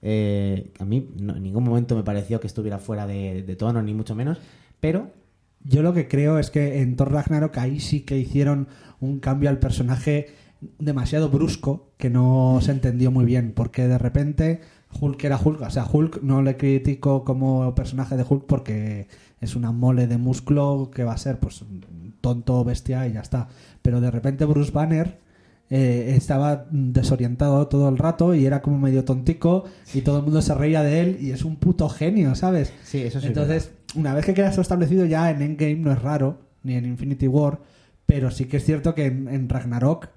Eh, 0.01 0.71
a 0.79 0.85
mí 0.85 1.09
no- 1.19 1.35
en 1.35 1.43
ningún 1.43 1.63
momento 1.63 1.95
me 1.95 2.03
pareció 2.03 2.39
que 2.39 2.47
estuviera 2.47 2.77
fuera 2.79 3.05
de, 3.07 3.55
tono, 3.57 3.81
ni 3.81 3.93
mucho 3.93 4.15
menos, 4.15 4.37
pero 4.79 5.11
Yo 5.63 5.81
lo 5.83 5.93
que 5.93 6.07
creo 6.07 6.39
es 6.39 6.51
que 6.51 6.81
en 6.81 6.95
Thor 6.95 7.11
Ragnarok 7.11 7.57
ahí 7.57 7.81
sí 7.81 8.01
que 8.01 8.17
hicieron 8.17 8.69
un 9.01 9.19
cambio 9.19 9.49
al 9.49 9.59
personaje 9.59 10.27
demasiado 10.79 11.29
brusco 11.29 11.91
que 11.97 12.09
no 12.09 12.59
se 12.61 12.71
entendió 12.71 13.11
muy 13.11 13.25
bien, 13.25 13.51
porque 13.53 13.87
de 13.87 13.97
repente 13.97 14.61
Hulk 15.01 15.21
era 15.23 15.37
Hulk, 15.43 15.61
o 15.61 15.69
sea, 15.69 15.85
Hulk 15.91 16.21
no 16.23 16.41
le 16.41 16.55
critico 16.57 17.23
como 17.25 17.75
personaje 17.75 18.15
de 18.17 18.25
Hulk 18.27 18.45
porque 18.45 19.07
es 19.41 19.55
una 19.55 19.71
mole 19.73 20.07
de 20.07 20.17
músculo 20.17 20.91
que 20.93 21.03
va 21.03 21.13
a 21.13 21.17
ser 21.17 21.39
pues 21.39 21.63
tonto, 22.21 22.63
bestia 22.63 23.07
y 23.07 23.13
ya 23.13 23.21
está, 23.21 23.49
pero 23.81 24.01
de 24.01 24.11
repente 24.11 24.45
Bruce 24.45 24.71
Banner 24.71 25.19
eh, 25.69 26.15
estaba 26.15 26.65
desorientado 26.71 27.67
todo 27.67 27.89
el 27.89 27.97
rato 27.97 28.33
y 28.33 28.45
era 28.45 28.61
como 28.61 28.79
medio 28.79 29.05
tontico 29.05 29.65
y 29.93 30.01
todo 30.01 30.17
el 30.17 30.23
mundo 30.23 30.41
se 30.41 30.55
reía 30.55 30.81
de 30.81 31.01
él 31.01 31.17
y 31.21 31.31
es 31.31 31.43
un 31.43 31.57
puto 31.57 31.87
genio, 31.89 32.33
¿sabes? 32.35 32.73
sí, 32.83 33.01
eso 33.01 33.19
sí. 33.19 33.27
es 33.27 33.29
Entonces, 33.29 33.71
una 33.95 34.13
vez 34.13 34.25
que 34.25 34.33
queda 34.33 34.49
eso 34.49 34.61
establecido 34.61 35.05
ya 35.05 35.29
en 35.29 35.41
Endgame 35.41 35.75
no 35.75 35.91
es 35.91 36.01
raro, 36.01 36.39
ni 36.63 36.73
en 36.73 36.85
Infinity 36.85 37.27
War, 37.27 37.59
pero 38.05 38.31
sí 38.31 38.45
que 38.45 38.57
es 38.57 38.65
cierto 38.65 38.95
que 38.95 39.05
en, 39.05 39.27
en 39.27 39.47
Ragnarok, 39.47 40.09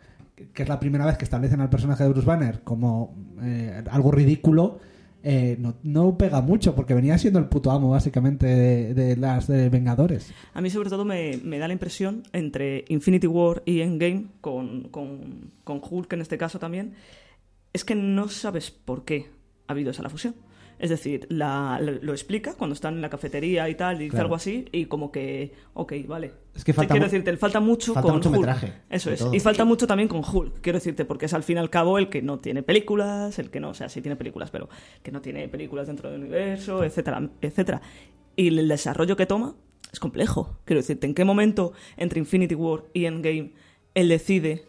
que 0.55 0.63
es 0.63 0.69
la 0.69 0.81
primera 0.81 1.05
vez 1.05 1.19
que 1.19 1.25
establecen 1.25 1.61
al 1.61 1.71
personaje 1.71 2.03
de 2.03 2.09
Bruce 2.09 2.27
Banner 2.27 2.63
como 2.63 3.15
eh, 3.43 3.85
algo 3.91 4.11
ridículo, 4.11 4.81
eh, 5.23 5.57
no, 5.59 5.75
no 5.83 6.17
pega 6.19 6.41
mucho, 6.41 6.75
porque 6.75 6.95
venía 6.95 7.17
siendo 7.19 7.39
el 7.39 7.47
puto 7.47 7.71
amo 7.71 7.91
básicamente 7.91 8.47
de, 8.47 9.17
las 9.17 9.47
de 9.47 9.69
Vengadores. 9.69 10.33
A 10.55 10.61
mí 10.61 10.71
sobre 10.71 10.91
todo 10.91 11.05
me, 11.05 11.39
me 11.43 11.59
da 11.59 11.69
la 11.69 11.75
impresión 11.75 12.25
entre 12.33 12.85
Infinity 12.89 13.27
War 13.27 13.63
y 13.65 13.81
Endgame, 13.81 14.27
con, 14.41 14.89
con, 14.89 15.51
con 15.65 15.81
Hulk 15.83 16.13
en 16.13 16.21
este 16.21 16.39
caso 16.39 16.59
también, 16.59 16.95
es 17.73 17.85
que 17.85 17.95
no 17.95 18.29
sabes 18.29 18.71
por 18.71 19.05
qué 19.05 19.31
ha 19.67 19.73
habido 19.73 19.91
esa 19.91 20.03
la 20.03 20.11
fusión. 20.11 20.35
Es 20.83 20.91
decir, 20.91 21.27
la, 21.31 21.79
lo, 21.81 21.93
lo 21.93 22.13
explica 22.13 22.55
cuando 22.55 22.75
están 22.75 22.95
en 22.95 23.03
la 23.03 23.09
cafetería 23.09 23.69
y 23.69 23.77
tal, 23.77 23.97
y 23.97 23.99
dice 24.01 24.11
Claro. 24.11 24.25
algo 24.25 24.35
así, 24.35 24.67
y 24.73 24.87
como 24.87 25.13
que, 25.13 25.53
ok, 25.75 25.93
vale. 26.09 26.33
Es 26.57 26.65
que 26.65 26.73
falta 26.73 26.93
quiero 26.93 27.07
mu- 27.07 27.11
decirte, 27.13 27.37
falta 27.37 27.61
mucho 27.61 27.95
falta 27.95 28.09
con 28.09 28.17
mucho 28.17 28.29
Hulk. 28.31 28.39
metraje, 28.41 28.73
Eso 28.91 29.13
es. 29.13 29.21
todo. 29.21 29.33
Y 29.33 29.39
falta 29.39 29.65
mucho 29.65 29.87
también 29.87 30.09
con 30.09 30.23
Hulk, 30.25 30.61
quiero 30.61 30.79
decirte, 30.79 31.05
porque 31.05 31.27
es 31.27 31.35
al 31.35 31.45
fin 31.45 31.57
y 31.57 31.61
al 31.61 31.71
cabo 31.71 31.99
el 31.99 32.09
que 32.09 32.21
no 32.21 32.41
tiene 32.41 32.65
películas, 32.65 33.39
el 33.39 33.49
que 33.51 33.61
no, 33.61 33.69
o 33.71 33.75
sea, 33.75 33.89
sí 33.89 34.03
tiene 34.03 34.17
películas, 34.17 34.51
pero 34.51 34.69
que 35.05 35.13
no 35.13 35.21
tiene 35.21 35.49
películas 35.49 35.87
dentro 35.87 36.11
del 36.11 36.21
universo, 36.21 36.83
etcétera, 36.83 37.31
etcétera. 37.41 37.81
Y 38.35 38.49
el 38.49 38.67
desarrollo 38.67 39.17
que 39.17 39.27
toma 39.27 39.55
es 39.93 40.01
complejo. 40.01 40.59
Quiero 40.65 40.81
decirte, 40.81 41.07
¿en 41.07 41.15
qué 41.15 41.25
momento 41.25 41.75
entre 41.97 42.19
Infinity 42.19 42.57
War 42.57 42.83
y 42.93 43.05
Endgame 43.05 43.53
él 43.95 44.09
decide 44.09 44.65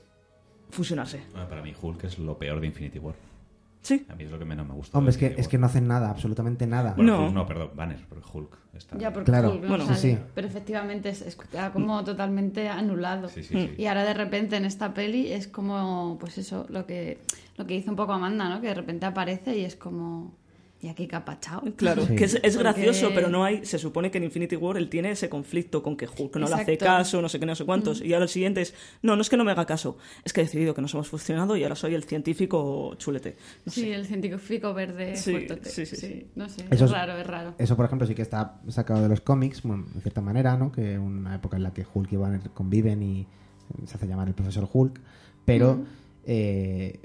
fusionarse? 0.70 1.22
Bueno, 1.32 1.48
para 1.50 1.64
mí 1.64 1.74
Hulk 1.82 2.04
es 2.04 2.20
lo 2.20 2.38
peor 2.38 2.60
de 2.60 2.68
Infinity 2.68 3.00
War. 3.00 3.16
Sí. 3.84 4.06
A 4.10 4.16
mí 4.16 4.24
es 4.24 4.32
lo 4.32 4.40
que 4.40 4.46
menos 4.46 4.66
me 4.66 4.74
gusta. 4.74 4.98
Hombre, 4.98 5.12
es 5.12 5.18
que, 5.18 5.36
es 5.38 5.48
que 5.48 5.58
no 5.58 5.66
hacen 5.68 5.88
nada, 5.88 6.10
absolutamente 6.10 6.66
nada. 6.66 6.94
Bueno, 6.96 7.18
No. 7.18 7.26
Hulk 7.26 7.34
no, 7.34 7.46
perdón, 7.46 7.70
Banner, 7.76 8.00
porque 8.08 8.26
Hulk 8.34 8.58
está... 8.74 8.98
Ya, 8.98 9.12
porque 9.12 9.30
Claro. 9.30 9.52
Hulk 9.52 9.68
Bueno, 9.68 9.86
sí, 9.88 9.96
sí. 9.96 10.18
Pero 10.34 10.48
efectivamente 10.48 11.10
es, 11.10 11.38
como 11.74 12.04
totalmente 12.04 12.70
anulado. 12.70 13.28
Sí, 13.28 13.44
sí, 13.44 13.54
sí. 13.54 13.76
Y 13.78 13.86
ahora 13.88 14.06
de 14.06 14.14
repente 14.14 14.56
en 14.56 14.66
esta 14.66 14.94
peli 14.94 15.32
es 15.32 15.48
como, 15.48 16.18
pues 16.20 16.38
eso, 16.38 16.66
lo 16.70 16.86
que, 16.86 17.20
lo 17.58 17.68
que 17.68 17.76
hizo 17.76 17.92
un 17.92 17.98
poco 17.98 18.14
Amanda, 18.14 18.48
¿no? 18.50 18.62
Que 18.62 18.68
de 18.68 18.74
repente 18.74 19.06
aparece 19.06 19.58
y 19.58 19.66
es 19.66 19.76
como, 19.76 20.34
¿y 20.84 20.90
aquí 20.90 21.08
qué 21.08 21.16
ha 21.16 21.26
pachado? 21.26 21.64
Claro, 21.76 22.06
Sí. 22.06 22.16
que 22.16 22.26
es, 22.26 22.36
es 22.36 22.42
Porque- 22.42 22.60
gracioso, 22.60 23.10
pero 23.16 23.30
no 23.30 23.44
hay. 23.44 23.66
Se 23.66 23.80
supone 23.80 24.12
que 24.12 24.18
en 24.20 24.26
Infinity 24.26 24.56
War 24.56 24.78
él 24.78 24.90
tiene 24.90 25.12
ese 25.12 25.30
conflicto 25.30 25.82
con 25.82 25.96
que 25.98 26.06
Hulk 26.08 26.36
no 26.36 26.48
le 26.48 26.54
hace 26.56 26.78
caso, 26.78 27.22
no 27.22 27.30
sé 27.30 27.40
qué, 27.40 27.46
no 27.46 27.56
sé 27.56 27.66
cuántos. 27.66 28.02
Y 28.02 28.14
ahora 28.14 28.24
el 28.26 28.30
siguiente 28.30 28.62
es: 28.62 28.74
No, 29.02 29.16
no 29.16 29.22
es 29.22 29.30
que 29.30 29.38
no 29.38 29.44
me 29.44 29.52
haga 29.52 29.66
caso, 29.66 29.98
es 30.24 30.34
que 30.34 30.42
he 30.42 30.44
decidido 30.44 30.74
que 30.76 30.82
nos 30.82 30.94
hemos 30.94 31.08
fusionado 31.08 31.56
y 31.58 31.64
ahora 31.64 31.76
soy 31.76 31.96
el 31.96 32.04
científico 32.04 32.96
chulete. 32.98 33.38
No 33.66 33.72
Sí, 33.72 33.82
sé. 33.82 33.94
el 33.96 34.06
científico 34.06 34.74
verde 34.74 35.16
Sí, 35.16 35.48
sí, 35.64 35.86
sí, 35.86 35.96
sí. 35.96 36.28
No 36.36 36.50
sé, 36.50 36.66
Eso 36.70 36.86
es 36.86 36.92
raro, 36.92 37.18
es 37.18 37.26
raro. 37.26 37.56
Eso, 37.58 37.76
por 37.76 37.86
ejemplo, 37.86 38.06
sí 38.08 38.14
que 38.14 38.22
está 38.22 38.60
sacado 38.68 39.02
de 39.02 39.10
los 39.10 39.22
cómics, 39.22 39.62
bueno, 39.64 39.86
de 39.94 40.02
cierta 40.02 40.22
manera, 40.22 40.58
¿no? 40.58 40.72
Que 40.72 41.00
una 41.00 41.36
época 41.36 41.58
en 41.58 41.64
la 41.64 41.74
que 41.74 41.86
Hulk 41.92 42.12
y 42.12 42.16
Banner 42.18 42.42
conviven 42.54 43.02
y 43.04 43.28
se 43.86 43.96
hace 43.96 44.06
llamar 44.08 44.28
el 44.28 44.34
profesor 44.34 44.68
Hulk, 44.72 45.00
pero 45.46 45.82
eh, 46.26 47.00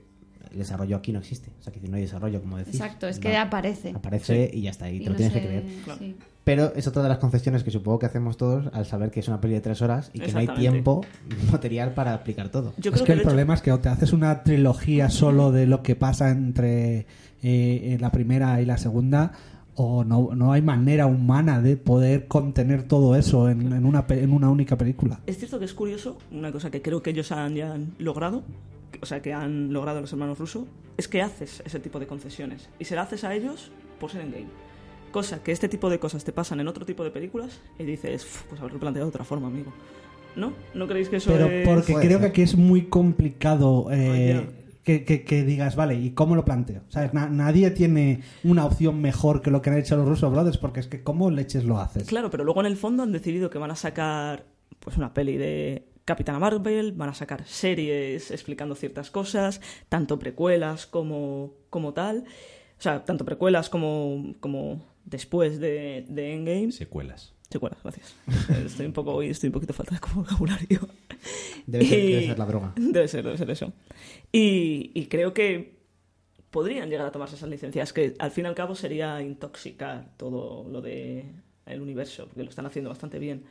el 0.52 0.58
desarrollo 0.58 0.96
aquí 0.96 1.12
no 1.12 1.18
existe. 1.18 1.50
O 1.60 1.62
sea, 1.62 1.72
que 1.72 1.80
no 1.88 1.96
hay 1.96 2.02
desarrollo, 2.02 2.40
como 2.40 2.56
decís. 2.58 2.74
Exacto, 2.74 3.06
es 3.08 3.16
No. 3.16 3.22
que 3.22 3.36
aparece. 3.36 3.90
Aparece 3.94 4.50
y 4.52 4.62
ya 4.62 4.70
está, 4.70 4.90
y 4.90 4.96
Y 4.96 4.98
te 5.00 5.04
lo 5.06 5.10
no 5.12 5.16
tienes 5.16 5.32
sé- 5.34 5.40
que 5.40 5.46
creer. 5.46 5.64
sí. 5.98 6.16
Pero 6.44 6.72
es 6.74 6.86
otra 6.86 7.02
de 7.02 7.10
las 7.10 7.18
concesiones 7.18 7.62
que 7.62 7.70
supongo 7.70 7.98
que 7.98 8.06
hacemos 8.06 8.38
todos 8.38 8.70
al 8.72 8.86
saber 8.86 9.10
que 9.10 9.20
es 9.20 9.28
una 9.28 9.38
peli 9.38 9.52
de 9.54 9.60
tres 9.60 9.82
horas 9.82 10.10
y 10.14 10.20
que 10.20 10.32
no 10.32 10.38
hay 10.38 10.48
tiempo 10.48 11.04
material 11.52 11.92
para 11.92 12.14
explicar 12.14 12.48
todo. 12.48 12.72
Yo 12.78 12.90
es 12.90 13.02
que, 13.02 13.12
el 13.12 13.18
hecho- 13.18 13.28
problema 13.28 13.52
es 13.52 13.60
que 13.60 13.70
o 13.70 13.80
te 13.80 13.90
haces 13.90 14.14
una 14.14 14.42
trilogía 14.44 15.10
solo 15.10 15.52
de 15.52 15.66
lo 15.66 15.82
que 15.82 15.94
pasa 15.94 16.30
entre 16.30 17.04
eh, 17.42 17.98
la 18.00 18.10
primera 18.10 18.60
y 18.62 18.64
la 18.64 18.78
segunda 18.78 19.32
o 19.74 20.02
no, 20.04 20.30
no 20.34 20.52
hay 20.52 20.62
manera 20.62 21.06
humana 21.06 21.60
de 21.60 21.76
poder 21.76 22.26
contener 22.26 22.82
todo 22.84 23.14
eso 23.14 23.48
en, 23.50 23.72
en 23.72 23.84
una, 23.84 24.06
en 24.08 24.32
una 24.32 24.48
única 24.50 24.76
película. 24.78 25.20
Es 25.26 25.36
cierto 25.38 25.58
que 25.58 25.66
es 25.66 25.74
curioso, 25.74 26.16
una 26.32 26.50
cosa 26.50 26.70
que 26.70 26.80
creo 26.82 27.02
que 27.02 27.10
ellos 27.10 27.30
han, 27.30 27.54
ya 27.54 27.74
han 27.74 27.92
logrado, 27.98 28.42
o 29.00 29.06
sea, 29.06 29.20
que 29.22 29.32
han 29.32 29.72
logrado 29.72 30.00
los 30.00 30.12
hermanos 30.12 30.38
rusos, 30.38 30.64
es 30.96 31.08
que 31.08 31.22
haces 31.22 31.62
ese 31.64 31.80
tipo 31.80 31.98
de 32.00 32.06
concesiones. 32.06 32.68
Y 32.78 32.84
se 32.84 32.94
la 32.96 33.02
haces 33.02 33.24
a 33.24 33.34
ellos 33.34 33.70
por 34.00 34.10
ser 34.10 34.22
en 34.22 34.32
game. 34.32 34.46
Cosa 35.12 35.42
que 35.42 35.52
este 35.52 35.68
tipo 35.68 35.88
de 35.90 35.98
cosas 35.98 36.24
te 36.24 36.32
pasan 36.32 36.60
en 36.60 36.68
otro 36.68 36.84
tipo 36.84 37.02
de 37.04 37.10
películas 37.10 37.60
y 37.78 37.84
dices, 37.84 38.24
"Uf, 38.24 38.42
pues 38.48 38.60
haberlo 38.60 38.78
planteado 38.78 39.06
de 39.06 39.10
otra 39.10 39.24
forma, 39.24 39.46
amigo. 39.48 39.72
¿No? 40.36 40.52
¿No 40.74 40.86
creéis 40.86 41.08
que 41.08 41.16
eso 41.16 41.32
Pero 41.32 41.46
es...? 41.46 41.66
porque 41.66 41.94
creo 41.94 42.20
que 42.20 42.26
aquí 42.26 42.42
es 42.42 42.56
muy 42.56 42.82
complicado 42.86 43.88
eh, 43.90 44.34
Ah, 44.36 44.42
ya. 44.44 44.52
que, 44.84 45.04
que- 45.04 45.24
que 45.24 45.42
digas, 45.44 45.76
vale, 45.76 45.94
¿y 45.94 46.10
cómo 46.10 46.36
lo 46.36 46.44
planteo? 46.44 46.82
¿Sabes? 46.88 47.12
Na- 47.14 47.28
nadie 47.28 47.70
tiene 47.70 48.20
una 48.44 48.64
opción 48.66 49.00
mejor 49.00 49.40
que 49.42 49.50
lo 49.50 49.62
que 49.62 49.70
han 49.70 49.78
hecho 49.78 49.96
los 49.96 50.06
Russo 50.06 50.30
Brothers, 50.30 50.58
porque 50.58 50.80
es 50.80 50.86
que 50.86 51.02
¿cómo 51.02 51.30
leches 51.30 51.64
lo 51.64 51.78
haces? 51.80 52.06
Claro, 52.06 52.30
pero 52.30 52.44
luego 52.44 52.60
en 52.60 52.66
el 52.66 52.76
fondo 52.76 53.02
han 53.02 53.12
decidido 53.12 53.50
que 53.50 53.58
van 53.58 53.70
a 53.70 53.76
sacar 53.76 54.44
pues 54.80 54.96
una 54.96 55.12
peli 55.14 55.36
de 55.38 55.88
Capitana 56.08 56.38
Marvel, 56.38 56.92
van 56.92 57.10
a 57.10 57.14
sacar 57.14 57.46
series 57.46 58.30
explicando 58.30 58.74
ciertas 58.74 59.10
cosas, 59.10 59.60
tanto 59.90 60.18
precuelas 60.18 60.86
como, 60.86 61.52
como 61.68 61.92
tal. 61.92 62.24
O 62.78 62.80
sea, 62.82 63.04
tanto 63.04 63.26
precuelas 63.26 63.68
como, 63.68 64.34
como 64.40 64.82
después 65.04 65.60
de, 65.60 66.06
de 66.08 66.32
Endgame. 66.32 66.72
Secuelas. 66.72 67.34
Secuelas, 67.50 67.78
gracias. 67.82 68.14
Estoy 68.64 68.86
un 68.86 68.94
poco 68.94 69.12
hoy, 69.12 69.28
estoy 69.28 69.48
un 69.48 69.52
poquito 69.52 69.74
falta 69.74 69.94
de 69.94 70.00
vocabulario. 70.14 70.88
Debe 71.66 71.84
ser, 71.84 71.98
Y- 71.98 72.12
debe 72.12 72.26
ser 72.26 72.38
la 72.38 72.46
droga. 72.46 72.72
Debe 72.76 73.06
ser, 73.08 73.24
debe 73.24 73.36
ser 73.36 73.50
eso. 73.50 73.72
Y, 74.32 74.90
y 74.94 75.06
creo 75.08 75.34
que 75.34 75.76
podrían 76.50 76.88
llegar 76.88 77.06
a 77.06 77.12
tomarse 77.12 77.36
esas 77.36 77.50
licencias, 77.50 77.92
que 77.92 78.14
al 78.18 78.30
fin 78.30 78.46
y 78.46 78.48
al 78.48 78.54
cabo 78.54 78.74
sería 78.74 79.20
intoxicar 79.20 80.16
todo 80.16 80.66
lo 80.70 80.80
de 80.80 81.26
el 81.66 81.82
universo, 81.82 82.26
porque 82.28 82.44
lo 82.44 82.48
están 82.48 82.64
haciendo 82.64 82.88
bastante 82.88 83.18
bien. 83.18 83.44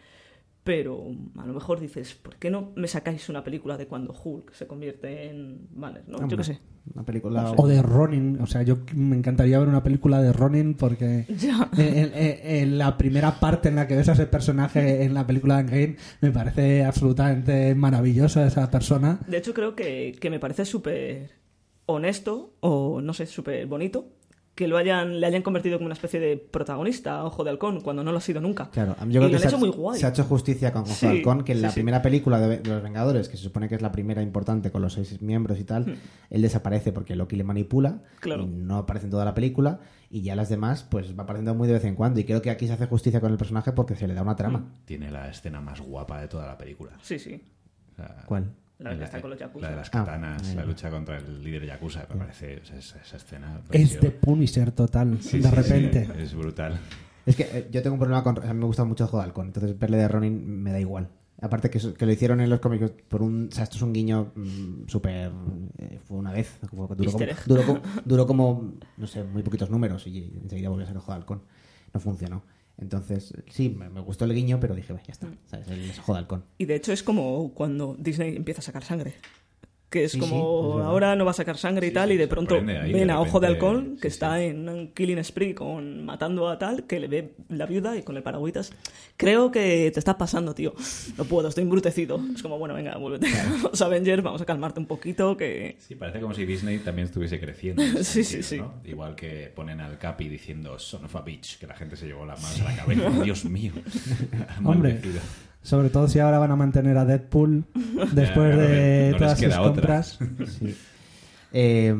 Pero 0.68 1.02
a 1.38 1.46
lo 1.46 1.54
mejor 1.54 1.80
dices, 1.80 2.14
¿por 2.14 2.36
qué 2.36 2.52
no 2.52 2.72
me 2.76 2.90
sacáis 2.90 3.30
una 3.30 3.42
película 3.42 3.78
de 3.78 3.88
cuando 3.88 4.14
Hulk 4.14 4.52
se 4.54 4.68
convierte 4.68 5.30
en 5.30 5.66
Banner? 5.72 6.04
¿no? 6.08 6.28
Yo 6.28 6.36
qué 6.36 6.44
sé. 6.44 6.60
Una 6.94 7.04
película... 7.06 7.54
O 7.56 7.68
de 7.68 7.82
Ronin, 7.82 8.38
o 8.42 8.48
sea, 8.48 8.64
yo 8.64 8.80
me 8.94 9.16
encantaría 9.16 9.60
ver 9.60 9.70
una 9.70 9.82
película 9.82 10.22
de 10.22 10.34
Ronin 10.34 10.74
porque 10.74 11.26
Ya. 11.38 11.70
en, 11.78 12.12
en- 12.14 12.40
en 12.44 12.78
la 12.78 12.98
primera 12.98 13.40
parte 13.40 13.70
en 13.70 13.76
la 13.78 13.88
que 13.88 13.96
ves 13.96 14.10
a 14.10 14.12
ese 14.12 14.26
personaje 14.28 15.04
en 15.06 15.14
la 15.14 15.26
película 15.26 15.56
de 15.56 15.62
Endgame 15.62 15.96
me 16.20 16.32
parece 16.32 16.84
absolutamente 16.84 17.74
maravilloso 17.74 18.44
esa 18.44 18.70
persona. 18.70 19.20
De 19.26 19.38
hecho, 19.38 19.54
creo 19.54 19.74
que, 19.74 20.18
que 20.20 20.30
me 20.30 20.40
parece 20.40 20.66
súper 20.66 21.32
honesto 21.86 22.56
o, 22.60 23.00
no 23.02 23.14
sé, 23.14 23.26
súper 23.26 23.66
bonito 23.68 24.10
que 24.58 24.67
lo 24.67 24.76
hayan, 24.76 25.22
le 25.22 25.28
hayan 25.28 25.43
convertido 25.43 25.78
como 25.78 25.86
una 25.86 25.93
especie 25.93 26.20
de 26.20 26.36
protagonista, 26.36 27.24
ojo 27.24 27.43
de 27.46 27.52
halcón, 27.52 27.80
cuando 27.80 28.04
no 28.04 28.12
lo 28.12 28.17
ha 28.17 28.22
sido 28.22 28.41
nunca. 28.41 28.70
Claro, 28.72 28.96
yo 29.00 29.06
Y 29.06 29.10
creo 29.12 29.22
lo 29.22 29.30
que 29.30 29.39
se, 29.39 29.48
hecho 29.48 29.56
ha, 29.56 29.60
muy 29.60 29.70
guay. 29.70 30.00
se 30.00 30.06
ha 30.06 30.10
hecho 30.10 30.24
justicia 30.26 30.74
con 30.74 30.82
Ojo 30.82 30.93
Sí, 30.93 31.06
de 31.06 31.12
Halcón, 31.13 31.43
que 31.43 31.52
en 31.54 31.60
sí, 31.60 31.62
la 31.62 31.70
sí. 31.70 31.74
primera 31.76 32.02
película 32.02 32.39
de, 32.41 32.58
de 32.58 32.70
Los 32.70 32.84
Vengadores, 32.84 33.30
que 33.30 33.38
se 33.38 33.43
supone 33.43 33.70
que 33.70 33.76
es 33.76 33.82
la 33.82 33.91
primera 33.93 34.22
importante 34.22 34.72
con 34.72 34.82
los 34.82 34.93
seis 34.93 35.22
miembros 35.22 35.60
y 35.60 35.63
tal, 35.63 35.98
él 36.30 36.41
desaparece 36.41 36.91
porque 36.91 37.15
Loki 37.15 37.36
le 37.38 37.43
manipula, 37.46 37.91
Hmm. 37.91 38.20
Claro. 38.20 38.43
y 38.43 38.48
no 38.48 38.78
aparece 38.80 39.06
en 39.06 39.12
toda 39.12 39.24
la 39.24 39.34
película, 39.34 39.80
y 40.10 40.22
ya 40.24 40.36
las 40.36 40.50
demás 40.50 40.84
pues 40.89 41.17
va 41.17 41.24
apareciendo 41.24 41.54
muy 41.54 41.67
de 41.67 41.76
vez 41.76 41.86
en 41.86 41.93
cuando, 41.96 42.20
y 42.20 42.24
creo 42.24 42.41
que 42.41 42.50
aquí 42.50 42.65
se 42.67 42.74
hace 42.74 42.88
justicia 42.88 43.22
con 43.22 43.32
el 43.32 43.38
personaje 43.38 43.72
porque 43.74 43.96
se 43.96 44.08
le 44.08 44.15
da 44.15 44.24
una 44.24 44.36
trama. 44.36 44.60
Hmm. 44.60 44.86
Tiene 44.86 45.12
la 45.12 45.30
escena 45.30 45.62
más 45.62 45.80
guapa 45.82 46.20
de 46.20 46.28
toda 46.28 46.48
la 46.48 46.58
película. 46.58 46.91
Sí, 47.04 47.20
sí. 47.20 47.39
O 47.93 47.96
sea, 47.96 48.24
¿Cuál? 48.26 48.52
La 48.80 48.96
que 48.98 49.04
está 49.06 49.20
con 49.22 49.32
los 49.32 49.40
yakuza. 49.40 49.66
La 49.66 49.72
de 49.72 49.76
las 49.78 49.88
Ah, 49.88 49.92
katanas, 49.92 50.50
ahí 50.50 50.56
la 50.56 50.66
lucha 50.66 50.90
contra 50.90 51.18
el 51.18 51.44
líder 51.44 51.66
yakuza, 51.66 52.06
me 52.10 52.16
parece 52.16 52.58
o 52.62 52.66
sea, 52.66 52.78
esa, 52.78 53.00
esa 53.02 53.18
escena. 53.18 53.62
Es 53.72 54.00
de 54.00 54.12
Punisher 54.12 54.72
total, 54.72 55.18
Sí, 55.22 55.40
de 55.40 55.50
sí, 55.50 55.56
repente. 55.56 56.06
sí, 56.06 56.12
es 56.22 56.34
brutal. 56.36 56.80
Es 57.26 57.36
que 57.36 57.44
eh, 57.44 57.68
yo 57.72 57.82
tengo 57.82 57.96
un 57.96 58.00
problema 58.00 58.24
con. 58.24 58.38
A 58.38 58.54
mí 58.54 58.60
me 58.60 58.66
gusta 58.66 58.84
mucho 58.86 59.04
el 59.06 59.10
juego 59.10 59.24
de 59.24 59.28
halcón, 59.30 59.48
entonces 59.48 59.78
verle 59.78 59.98
de 59.98 60.08
Ronin 60.08 60.62
me 60.63 60.72
da 60.72 60.80
igual. 60.80 61.10
Aparte 61.42 61.70
que, 61.70 61.80
que 61.94 62.06
lo 62.06 62.12
hicieron 62.12 62.40
en 62.42 62.50
los 62.50 62.60
cómics 62.60 62.92
por 63.08 63.22
un. 63.22 63.50
O 63.52 63.56
sea, 63.56 63.63
esto 63.63 63.76
es 63.78 63.82
un 63.82 63.94
guiño 63.94 64.32
mm, 64.36 64.88
súper. 64.88 65.32
eh, 65.80 66.00
fue 66.08 66.18
una 66.18 66.32
vez. 66.32 66.58
duró, 66.72 66.88
como, 66.88 66.88
duró, 67.46 67.66
como, 67.66 67.82
duró 68.06 68.28
como, 68.28 68.74
No 68.98 69.08
sé, 69.08 69.24
muy 69.24 69.44
poquitos 69.44 69.70
números 69.70 70.06
y 70.08 70.32
enseguida 70.42 70.70
volvió 70.70 70.84
a 70.86 70.88
ser 70.88 70.96
el 70.96 71.02
juego 71.02 71.13
de 71.16 71.22
halcón. 71.24 71.42
No 71.94 72.00
funcionó. 72.00 72.44
Entonces, 72.80 73.34
sí, 73.50 73.70
me, 73.70 73.90
me 73.90 74.02
gustó 74.02 74.26
el 74.26 74.34
guiño, 74.34 74.60
pero 74.60 74.76
dije, 74.76 74.94
"Bah, 74.94 75.02
ya 75.06 75.12
está. 75.12 75.28
¿sabes? 75.46 75.68
El 75.68 75.88
de 75.88 76.18
halcón. 76.18 76.44
Y 76.58 76.66
de 76.66 76.76
hecho 76.76 76.94
es 76.94 77.02
como 77.04 77.54
cuando 77.54 77.96
Disney 77.98 78.36
empieza 78.36 78.60
a 78.62 78.63
sacar 78.63 78.84
sangre. 78.84 79.16
Que 79.89 80.04
es 80.04 80.12
Sí, 80.12 80.19
sí, 80.19 80.30
como 80.30 80.80
es 80.80 80.86
ahora 80.86 81.15
no 81.15 81.23
va 81.23 81.32
a 81.32 81.34
sacar 81.34 81.58
sangre 81.58 81.88
y 81.88 81.89
Sí, 81.89 81.93
tal, 81.93 82.12
y 82.12 82.17
de 82.17 82.28
pronto 82.28 82.62
ven 82.62 83.10
a 83.10 83.21
Ojo 83.21 83.39
de 83.39 83.47
Halcón, 83.47 83.97
que 84.02 84.10
está 84.10 84.41
en 84.41 84.67
un 84.67 84.88
killing 84.89 85.23
spree 85.23 85.56
con 85.56 86.04
matando 86.04 86.50
a 86.50 86.58
tal, 86.60 86.86
que 86.86 87.00
le 87.00 87.08
ve 87.08 87.34
la 87.50 87.65
viuda 87.65 87.95
y 87.95 88.04
con 88.04 88.17
el 88.17 88.23
paragüitas. 88.23 88.73
Creo 89.15 89.50
que 89.52 89.89
te 89.93 90.00
estás 90.00 90.15
pasando, 90.15 90.54
tío. 90.54 90.73
No 91.17 91.23
puedo, 91.23 91.47
estoy 91.47 91.63
embrutecido. 91.63 92.19
Es 92.36 92.43
como, 92.43 92.60
bueno, 92.60 92.73
venga, 92.73 92.97
vuélvete 92.97 93.28
a 93.28 93.69
los 93.71 93.82
Avengers, 93.88 94.21
vamos 94.21 94.41
a 94.41 94.45
calmarte 94.45 94.80
un 94.80 94.86
poquito, 94.86 95.38
que... 95.38 95.78
Sí, 95.80 95.95
parece 95.95 96.19
como 96.19 96.34
si 96.34 96.45
Disney 96.45 96.80
también 96.80 97.08
estuviese 97.08 97.39
creciendo. 97.39 97.84
Sí, 98.04 98.23
sí, 98.23 98.43
sí. 98.43 98.58
¿no? 98.58 98.76
Igual 98.86 99.15
que 99.15 99.52
ponen 99.56 99.82
al 99.82 99.97
Capi 99.97 100.28
diciendo 100.30 100.78
son 100.80 101.06
of 101.06 101.15
a 101.15 101.21
bitch, 101.21 101.58
que 101.60 101.67
la 101.67 101.76
gente 101.76 101.95
se 101.95 102.06
llevó 102.06 102.26
las 102.26 102.41
manos 102.41 102.62
a 102.62 102.63
la 102.65 102.76
cabeza. 102.76 103.10
Dios 103.23 103.45
mío. 103.45 103.73
Hombre. 104.63 105.00
Sobre 105.68 105.90
todo 105.90 106.08
si 106.08 106.20
ahora 106.20 106.40
van 106.40 106.52
a 106.52 106.56
mantener 106.56 106.98
a 106.98 107.04
Deadpool 107.04 107.66
después 108.14 108.56
Ya, 108.56 108.62
de 108.62 109.10
no 109.12 109.18
todas 109.18 109.38
sus 109.40 109.56
compras. 109.58 110.20
Sí. 110.60 110.76
Eh, 111.52 111.94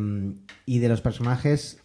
y 0.66 0.80
de 0.80 0.88
los 0.90 1.02
personajes 1.02 1.80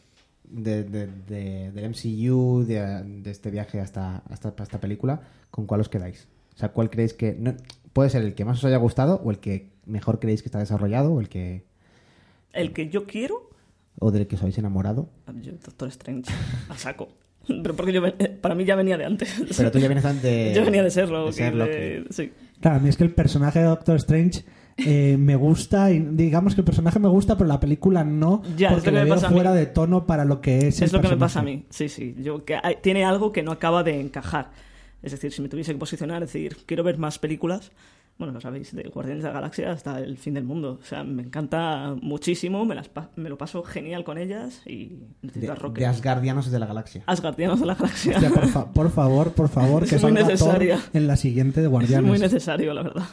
de, 0.45 0.85
de- 0.85 1.07
de- 1.09 1.73
del 1.73 1.91
MCU, 1.91 2.65
de, 2.65 3.03
de 3.23 3.31
este 3.31 3.51
viaje 3.51 3.81
hasta, 3.81 4.19
hasta, 4.31 4.51
hasta 4.51 4.63
esta 4.63 4.81
película, 4.81 5.23
¿con 5.51 5.67
cuál 5.67 5.81
os 5.81 5.89
quedáis? 5.89 6.29
O 6.55 6.59
sea, 6.59 6.69
¿cuál 6.71 6.89
creéis 6.89 7.15
que... 7.15 7.35
no- 7.39 7.55
puede 7.93 8.11
ser 8.11 8.23
el 8.23 8.35
que 8.35 8.45
más 8.45 8.59
os 8.59 8.65
haya 8.65 8.77
gustado 8.77 9.21
o 9.25 9.31
el 9.33 9.39
que 9.39 9.71
mejor 9.85 10.21
creéis 10.21 10.43
que 10.43 10.49
está 10.49 10.59
desarrollado 10.61 11.13
o 11.15 11.21
el 11.21 11.29
que... 11.29 11.65
El 12.53 12.73
que 12.73 12.91
yo 12.91 13.07
quiero, 13.07 13.51
o 13.99 14.11
del 14.13 14.27
que 14.29 14.37
os 14.37 14.43
habéis 14.43 14.59
enamorado? 14.59 15.09
yo, 15.43 15.53
Doctor 15.65 15.89
Strange, 15.89 16.31
a 16.69 16.77
saco. 16.79 17.09
Pero 17.63 17.75
porque 17.75 17.93
yo, 17.93 18.01
ven- 18.01 18.15
eh, 18.19 18.29
para 18.29 18.55
mí 18.55 18.65
ya 18.65 18.77
venía 18.77 18.97
de 18.99 19.05
antes. 19.05 19.43
Pero 19.57 19.71
tú 19.71 19.79
ya 19.79 19.89
vienes 19.93 20.23
de... 20.23 20.53
Yo 20.55 20.65
venía 20.65 20.83
de 20.83 20.91
Sherlock. 20.91 21.35
de 21.35 21.51
de- 21.51 22.05
sí. 22.11 22.33
Claro, 22.61 22.77
a 22.77 22.81
mí 22.81 22.89
es 22.89 22.97
que 22.97 23.05
el 23.05 23.11
personaje 23.13 23.59
de 23.59 23.65
Doctor 23.67 23.97
Strange 23.97 24.45
eh, 24.77 25.17
me 25.19 25.37
gusta, 25.37 25.91
y 25.91 25.99
digamos 26.01 26.55
que 26.55 26.61
el 26.61 26.65
personaje 26.65 26.99
me 26.99 27.09
gusta, 27.09 27.37
pero 27.37 27.49
la 27.49 27.59
película 27.61 28.05
no, 28.05 28.43
Ya, 28.57 28.69
es 28.69 28.75
porque 28.75 28.91
lo 28.91 28.93
que 28.93 28.99
le 28.99 28.99
me 29.01 29.05
veo 29.07 29.15
pasa 29.17 29.27
a 29.27 29.31
mí. 29.31 29.35
fuera 29.37 29.53
de 29.53 29.67
tono 29.67 30.07
para 30.07 30.25
lo 30.25 30.41
que 30.41 30.69
es 30.69 30.79
el 30.81 30.85
Es 30.87 30.93
lo 30.93 31.01
que 31.01 31.09
me 31.09 31.17
pasa 31.17 31.41
a 31.41 31.43
mí, 31.43 31.65
sí, 31.71 31.89
sí. 31.89 32.15
Yo, 32.19 32.45
que 32.45 32.57
hay- 32.63 32.77
tiene 32.81 33.05
algo 33.05 33.33
que 33.33 33.43
no 33.43 33.51
acaba 33.53 33.83
de 33.83 34.01
encajar. 34.01 34.51
Es 35.03 35.11
decir, 35.13 35.33
si 35.33 35.43
me 35.43 35.49
tuviese 35.49 35.73
que 35.73 35.79
posicionar, 35.79 36.21
decir, 36.21 36.57
quiero 36.65 36.85
ver 36.85 36.97
más 36.97 37.19
películas, 37.19 37.73
bueno, 38.23 38.35
lo 38.35 38.41
sabéis, 38.41 38.73
de 38.75 38.85
Guardianes 38.85 39.25
de 39.25 39.29
la 39.31 39.35
Galaxia 39.35 39.73
hasta 39.73 39.99
el 39.99 40.17
fin 40.17 40.35
del 40.35 40.45
mundo. 40.45 40.79
O 40.81 40.85
sea, 40.85 41.03
me 41.03 41.23
encanta 41.25 41.97
muchísimo, 42.01 42.65
me, 42.65 42.75
las 42.77 42.89
pa- 42.89 43.11
me 43.17 43.29
lo 43.29 43.37
paso 43.37 43.65
genial 43.65 44.05
con 44.05 44.17
ellas 44.17 44.63
y 44.65 44.87
De, 44.87 45.07
necesito 45.23 45.53
a 45.53 45.55
Rocket. 45.57 45.81
de 45.81 45.87
Asgardianos 45.87 46.51
de 46.51 46.59
la 46.61 46.67
galaxia. 46.67 47.03
Asgardianos 47.07 47.59
de 47.61 47.67
la 47.67 47.75
Galaxia. 47.75 48.13
Hostia, 48.15 48.31
por, 48.31 48.47
fa- 48.49 48.73
por 48.73 48.91
favor, 48.91 49.33
por 49.33 49.49
favor, 49.49 49.81
que 49.89 49.97
Es 49.97 50.03
muy 50.03 50.13
salga 50.13 50.21
Thor 50.23 50.31
necesaria. 50.31 50.81
en 50.93 51.07
la 51.09 51.17
siguiente 51.17 51.61
de 51.61 51.67
es 51.67 51.71
Guardianes. 51.71 52.09
muy 52.09 52.19
necesario, 52.21 52.73
la 52.75 52.83
verdad. 52.85 53.07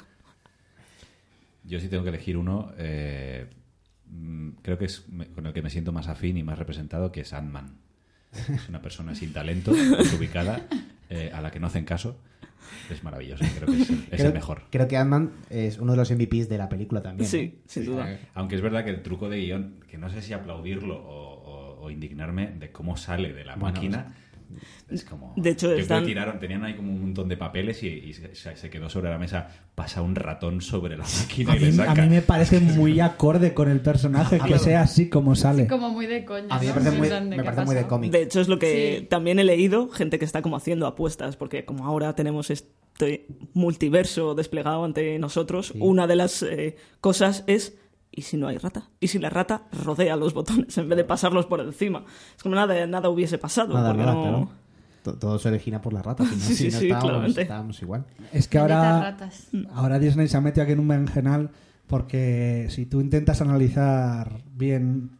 Yo 1.64 1.80
sí 1.80 1.88
tengo 1.88 2.04
que 2.04 2.10
elegir 2.10 2.38
uno. 2.38 2.72
eh, 2.78 3.48
mm, 4.10 4.50
creo 4.62 4.78
que 4.78 4.86
es 4.86 5.06
con 5.36 5.46
el 5.46 5.54
que 5.54 5.62
me 5.62 5.70
siento 5.70 5.92
más 5.92 6.08
afín 6.08 6.38
y 6.38 6.44
más 6.44 6.58
representado, 6.58 7.12
que 7.12 7.22
es 7.22 7.34
Ant-Man. 7.34 7.78
Es 8.32 8.70
una 8.70 8.82
persona 8.82 9.16
sin 9.16 9.34
talento, 9.34 9.74
desubicada, 9.74 10.68
eh, 11.10 11.32
a 11.34 11.42
la 11.42 11.50
que 11.52 11.60
no 11.60 11.68
hacen 11.68 11.84
caso. 11.86 12.20
Es 12.90 13.04
maravilloso, 13.04 13.44
creo 13.56 13.68
que 13.68 13.82
es, 13.82 13.90
el- 13.90 13.96
es 14.00 14.08
creo, 14.10 14.28
el 14.28 14.34
mejor. 14.34 14.62
Creo 14.70 14.88
que 14.88 14.98
Ant-Man 14.98 15.32
es 15.50 15.78
uno 15.80 15.92
de 15.94 15.98
los 15.98 16.12
MVPs 16.12 16.50
de 16.50 16.58
la 16.58 16.70
película 16.70 17.02
también. 17.02 17.30
Sí, 17.30 17.60
sin 17.66 17.86
duda. 17.86 18.18
Aunque 18.34 18.56
es 18.56 18.62
verdad 18.62 18.84
que 18.84 18.90
el 18.92 19.02
truco 19.02 19.30
de 19.30 19.38
guion, 19.40 19.76
que 19.88 19.98
no 19.98 20.10
sé 20.10 20.22
si 20.22 20.34
aplaudirlo 20.34 20.96
o, 20.98 21.34
o- 21.44 21.82
o 21.82 21.90
indignarme 21.92 22.48
de 22.60 22.72
cómo 22.72 22.98
sale 22.98 23.34
de 23.34 23.46
la 23.46 23.56
Bueno, 23.56 23.76
máquina. 23.76 24.14
Es 24.90 25.04
como. 25.04 25.34
De 25.38 25.52
hecho, 25.52 25.68
yo 25.68 25.74
creo 25.74 25.82
están- 25.84 26.02
que 26.04 26.08
tiraron, 26.08 26.40
tenían 26.40 26.64
ahí 26.64 26.76
como 26.76 26.92
un 26.92 27.02
montón 27.02 27.30
de 27.30 27.38
papeles 27.38 27.82
y, 27.84 27.88
y 27.88 28.14
se, 28.14 28.70
quedó 28.70 28.90
sobre 28.90 29.10
la 29.10 29.18
mesa. 29.18 29.48
Pasa 29.76 30.02
un 30.02 30.16
ratón 30.16 30.62
sobre 30.62 30.98
la 30.98 31.04
máquina 31.22 31.54
A 31.54 31.56
y 31.56 31.60
le 31.60 31.72
mí, 31.72 31.78
a 31.88 31.94
mí 31.96 32.10
me 32.10 32.22
parece 32.22 32.60
muy 32.60 33.00
acorde 33.00 33.54
con 33.54 33.70
el 33.70 33.80
personaje 33.82 34.40
que 34.40 34.60
sea 34.60 34.82
así 34.82 35.10
como 35.10 35.36
sale. 35.36 35.68
Como 35.68 35.90
muy 35.92 36.06
de 36.08 36.26
coña. 36.26 36.48
A 36.56 36.60
mí 36.60 36.68
me 36.68 36.74
parece 36.74 36.92
muy, 36.92 37.08
de, 37.10 37.22
me 37.22 37.36
¿qué 37.38 37.44
parece 37.44 37.66
muy 37.66 37.76
de 37.76 37.82
pasa? 37.82 37.90
cómic. 37.90 38.12
De 38.12 38.22
hecho, 38.24 38.42
es 38.42 38.48
lo 38.48 38.60
que 38.60 38.98
Sí. 39.02 39.06
también 39.06 39.40
he 39.40 39.44
leído, 39.44 39.90
gente 39.90 40.20
que 40.20 40.26
está 40.26 40.42
como 40.42 40.56
haciendo 40.58 40.88
apuestas, 40.88 41.36
porque 41.38 41.64
como 41.66 41.86
ahora 41.86 42.16
tenemos 42.16 42.50
este 42.50 43.26
multiverso 43.54 44.36
desplegado 44.36 44.84
ante 44.84 45.18
nosotros, 45.20 45.74
una 45.80 46.08
de 46.08 46.16
las 46.16 46.44
eh, 46.44 46.76
cosas 47.02 47.44
es, 47.48 47.78
¿y 48.20 48.22
si 48.22 48.38
no 48.38 48.48
hay 48.48 48.58
rata? 48.58 48.90
¿Y 49.00 49.08
si 49.08 49.18
la 49.20 49.30
rata 49.30 49.64
rodea 49.84 50.16
los 50.16 50.34
botones 50.34 50.78
en 50.78 50.88
vez 50.90 50.98
de 50.98 51.04
pasarlos 51.04 51.46
por 51.48 51.60
encima? 51.62 52.04
Es 52.36 52.44
como 52.44 52.56
nada, 52.56 52.86
nada 52.88 53.10
hubiese 53.10 53.38
pasado. 53.38 53.74
Nada, 53.74 53.90
porque 53.90 54.04
nada, 54.06 54.14
no- 54.16 54.22
claro. 54.22 54.50
Todo 55.20 55.40
se 55.40 55.48
origina 55.50 55.82
por 55.82 55.94
la 55.94 56.02
rata. 56.02 56.24
Si 56.26 56.36
no, 56.36 56.42
Sí, 56.46 56.56
si 56.56 56.56
sí, 56.56 56.64
no 56.66 56.80
sí, 56.80 56.86
estábamos, 56.88 57.10
claramente. 57.10 57.42
estábamos 57.42 57.82
igual. 57.82 58.06
Es 58.34 58.48
que 58.48 58.58
ahora, 58.60 59.18
ahora 59.74 59.98
Disney 60.00 60.28
se 60.28 60.38
ha 60.38 60.42
metido 60.42 60.64
aquí 60.64 60.74
en 60.74 60.80
un 60.82 60.88
berenjenal 60.88 61.50
porque 61.88 62.68
si 62.70 62.86
tú 62.86 63.02
intentas 63.02 63.42
analizar 63.42 64.44
bien 64.56 65.12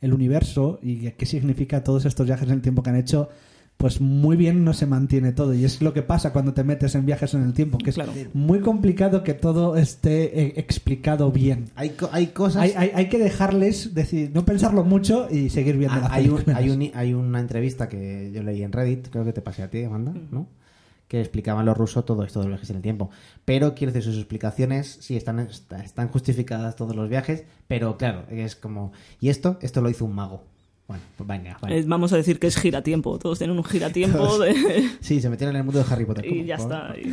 el 0.00 0.14
universo 0.14 0.78
y 0.82 1.10
qué 1.10 1.26
significa 1.26 1.82
todos 1.84 2.04
estos 2.06 2.26
viajes 2.26 2.46
en 2.48 2.54
el 2.54 2.62
tiempo 2.62 2.82
que 2.82 2.90
han 2.90 2.96
hecho, 2.96 3.28
pues 3.76 4.00
muy 4.00 4.36
bien 4.36 4.64
no 4.64 4.72
se 4.72 4.86
mantiene 4.86 5.32
todo. 5.32 5.52
Y 5.54 5.64
es 5.64 5.82
lo 5.82 5.92
que 5.92 6.02
pasa 6.02 6.32
cuando 6.32 6.54
te 6.54 6.64
metes 6.64 6.94
en 6.94 7.04
viajes 7.04 7.34
en 7.34 7.42
el 7.42 7.52
tiempo, 7.52 7.76
que 7.78 7.90
es 7.90 7.96
Claro. 7.96 8.12
muy 8.32 8.60
complicado 8.60 9.22
que 9.22 9.34
todo 9.34 9.76
esté 9.76 10.40
eh, 10.40 10.54
explicado 10.56 11.30
bien. 11.30 11.66
Hay, 11.74 11.90
co- 11.90 12.08
hay 12.12 12.28
cosas... 12.28 12.62
Hay, 12.62 12.72
hay- 12.76 12.90
hay 12.94 13.08
que 13.08 13.18
dejarles 13.18 13.92
decir, 13.94 14.30
no 14.32 14.44
pensarlo 14.46 14.82
mucho 14.82 15.28
y 15.30 15.50
seguir 15.50 15.76
viendo 15.76 15.96
Ah, 15.98 16.00
las 16.04 16.12
hay, 16.12 16.28
un- 16.30 16.42
hay, 16.54 16.70
un- 16.70 16.90
hay 16.94 17.12
una 17.14 17.38
entrevista 17.40 17.88
que 17.88 18.30
yo 18.34 18.42
leí 18.42 18.62
en 18.62 18.72
Reddit, 18.72 19.08
creo 19.10 19.24
que 19.24 19.32
te 19.34 19.42
pasé 19.42 19.62
a 19.62 19.68
ti, 19.70 19.82
Amanda, 19.84 20.14
¿no? 20.30 20.46
Que 21.06 21.20
explicaban 21.20 21.64
los 21.66 21.76
rusos 21.76 22.04
todo 22.04 22.24
esto 22.24 22.40
de 22.40 22.46
los 22.46 22.54
viajes 22.54 22.70
en 22.70 22.76
el 22.76 22.82
tiempo. 22.82 23.10
Pero 23.44 23.74
quiero 23.74 23.92
decir, 23.92 24.10
sus 24.10 24.16
explicaciones 24.20 24.96
sí 25.02 25.16
están, 25.16 25.38
est- 25.40 25.70
están 25.74 26.08
justificadas 26.08 26.76
todos 26.76 26.96
los 26.96 27.08
viajes, 27.10 27.44
pero 27.68 27.96
claro, 27.98 28.24
es 28.30 28.56
como. 28.56 28.92
¿Y 29.20 29.28
esto? 29.28 29.58
Esto 29.60 29.82
lo 29.82 29.90
hizo 29.90 30.04
un 30.06 30.14
mago. 30.14 30.42
Bueno, 30.88 31.02
pues 31.16 31.26
venga, 31.28 31.58
vale. 31.60 31.78
Eh, 31.78 31.84
vamos 31.86 32.12
a 32.12 32.16
decir 32.16 32.38
que 32.38 32.46
es 32.46 32.56
giratiempo. 32.56 33.18
Todos 33.18 33.38
tienen 33.38 33.56
un 33.56 33.64
giratiempo 33.64 34.18
Todos. 34.18 34.40
de... 34.40 34.88
Sí, 35.00 35.20
se 35.20 35.28
metieron 35.28 35.54
en 35.56 35.60
el 35.60 35.64
mundo 35.64 35.82
de 35.82 35.92
Harry 35.92 36.04
Potter. 36.04 36.24
y 36.26 36.44
ya 36.44 36.56
¿Cómo? 36.58 36.72
está. 36.72 36.94
y- 36.96 37.12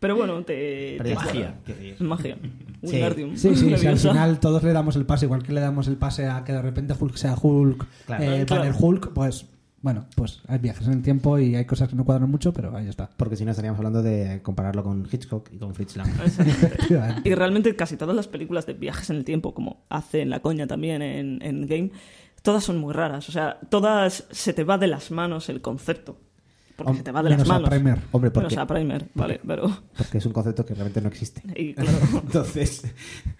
Pero 0.00 0.16
bueno, 0.16 0.42
te... 0.44 0.96
Pero 0.98 1.08
te-. 1.08 1.14
Magia. 1.14 1.54
Es 1.66 2.00
magia. 2.02 2.36
Sí. 2.82 2.92
Wingardium. 2.96 3.36
Sí, 3.36 3.56
sí, 3.56 3.74
si 3.78 3.86
al 3.86 3.96
final 3.98 4.38
todos 4.38 4.62
le 4.62 4.72
damos 4.74 4.96
el 4.96 5.06
pase, 5.06 5.24
igual 5.24 5.42
que 5.42 5.52
le 5.52 5.60
damos 5.62 5.88
el 5.88 5.96
pase 5.96 6.26
a 6.26 6.44
que 6.44 6.52
de 6.52 6.60
repente 6.60 6.92
Hulk 6.98 7.16
sea 7.16 7.34
Hulk, 7.40 7.86
Claro. 8.06 8.22
eh, 8.22 8.44
Claro. 8.46 8.62
Banner 8.64 8.76
Hulk, 8.78 9.12
pues 9.14 9.46
bueno, 9.80 10.06
pues 10.16 10.40
hay 10.48 10.58
viajes 10.58 10.86
en 10.86 10.94
el 10.94 11.02
tiempo 11.02 11.38
y 11.38 11.56
hay 11.56 11.66
cosas 11.66 11.88
que 11.90 11.94
no 11.96 12.04
cuadran 12.06 12.30
mucho, 12.30 12.52
pero 12.54 12.74
ahí 12.76 12.88
está. 12.88 13.08
Porque 13.18 13.36
si 13.36 13.44
no 13.44 13.50
estaríamos 13.50 13.78
hablando 13.78 14.02
de 14.02 14.40
compararlo 14.42 14.82
con 14.82 15.06
Hitchcock 15.10 15.50
y 15.52 15.58
con 15.58 15.74
Fritz 15.74 15.96
Lang. 15.96 16.08
Y 17.24 17.34
realmente 17.34 17.74
casi 17.76 17.96
todas 17.96 18.16
las 18.16 18.28
películas 18.28 18.66
de 18.66 18.74
viajes 18.74 19.10
en 19.10 19.16
el 19.16 19.24
tiempo, 19.24 19.52
como 19.54 19.84
hace 19.90 20.22
en 20.22 20.30
La 20.30 20.40
Coña 20.40 20.66
también 20.66 21.02
en, 21.02 21.38
en 21.42 21.66
Game, 21.66 21.90
todas 22.44 22.62
son 22.62 22.78
muy 22.78 22.92
raras. 22.92 23.28
O 23.28 23.32
sea, 23.32 23.58
todas 23.70 24.26
se 24.30 24.52
te 24.52 24.62
va 24.62 24.78
de 24.78 24.86
las 24.86 25.10
manos 25.10 25.48
el 25.48 25.60
concepto. 25.60 26.16
Porque 26.76 26.92
Hom- 26.92 26.96
se 26.98 27.02
te 27.04 27.10
va 27.12 27.22
de 27.22 27.30
las 27.30 27.38
menos 27.38 27.50
a 27.50 27.52
manos. 27.54 27.70
Primer. 27.70 27.98
Hombre, 28.12 28.30
porque, 28.30 28.46
o 28.48 28.50
sea, 28.50 28.66
Primer, 28.66 29.06
vale, 29.14 29.40
pero... 29.46 29.68
porque 29.96 30.18
es 30.18 30.26
un 30.26 30.32
concepto 30.32 30.64
que 30.66 30.74
realmente 30.74 31.00
no 31.00 31.08
existe. 31.08 31.42
Y 31.56 31.72
claro, 31.74 31.98
Entonces, 32.24 32.84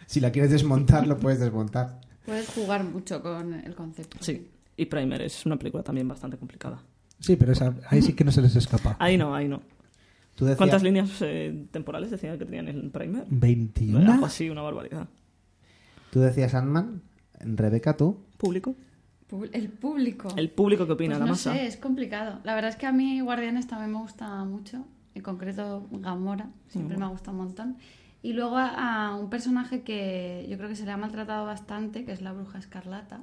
si 0.06 0.20
la 0.20 0.32
quieres 0.32 0.50
desmontar, 0.50 1.06
lo 1.06 1.18
puedes 1.18 1.38
desmontar. 1.40 2.00
Puedes 2.24 2.48
jugar 2.48 2.82
mucho 2.84 3.22
con 3.22 3.52
el 3.54 3.74
concepto. 3.76 4.16
sí. 4.20 4.50
Y 4.76 4.86
Primer 4.86 5.22
es 5.22 5.46
una 5.46 5.56
película 5.56 5.84
también 5.84 6.08
bastante 6.08 6.36
complicada. 6.36 6.80
Sí, 7.20 7.36
pero 7.36 7.52
esa- 7.52 7.74
ahí 7.90 8.02
sí 8.02 8.12
que 8.14 8.24
no 8.24 8.32
se 8.32 8.42
les 8.42 8.56
escapa. 8.56 8.96
Ahí 9.00 9.16
no, 9.16 9.32
ahí 9.34 9.46
no. 9.46 9.62
Tú 10.34 10.44
decías, 10.46 10.58
¿Cuántas 10.58 10.82
líneas 10.82 11.10
eh, 11.20 11.66
temporales 11.70 12.10
decían 12.10 12.36
que 12.38 12.44
tenían 12.44 12.66
en 12.66 12.90
Primer? 12.90 13.24
21. 13.30 14.12
Algo 14.12 14.26
así, 14.26 14.50
una 14.50 14.62
barbaridad. 14.62 15.06
tú 16.10 16.18
decías 16.20 16.54
Ant-Man, 16.54 17.02
Rebeca, 17.40 17.96
tú. 17.96 18.18
¿Público? 18.36 18.74
El 19.52 19.68
público. 19.68 20.28
¿El 20.36 20.50
público 20.50 20.86
qué 20.86 20.92
opina? 20.92 21.14
Pues 21.14 21.20
la 21.20 21.24
no 21.26 21.32
masa. 21.32 21.52
sé, 21.54 21.66
es 21.66 21.76
complicado. 21.76 22.40
La 22.44 22.54
verdad 22.54 22.70
es 22.70 22.76
que 22.76 22.86
a 22.86 22.92
mí 22.92 23.20
Guardianes 23.20 23.66
también 23.66 23.92
me 23.92 23.98
gusta 23.98 24.44
mucho. 24.44 24.84
En 25.14 25.22
concreto 25.22 25.86
Gamora, 25.90 26.50
siempre 26.68 26.96
me 26.96 27.04
ha 27.04 27.08
gustado 27.08 27.36
un 27.38 27.44
montón. 27.44 27.76
Y 28.22 28.32
luego 28.32 28.56
a, 28.56 29.06
a 29.08 29.14
un 29.16 29.30
personaje 29.30 29.82
que 29.82 30.46
yo 30.48 30.56
creo 30.56 30.68
que 30.68 30.76
se 30.76 30.84
le 30.84 30.90
ha 30.92 30.96
maltratado 30.96 31.46
bastante, 31.46 32.04
que 32.04 32.12
es 32.12 32.20
la 32.22 32.32
Bruja 32.32 32.58
Escarlata. 32.58 33.20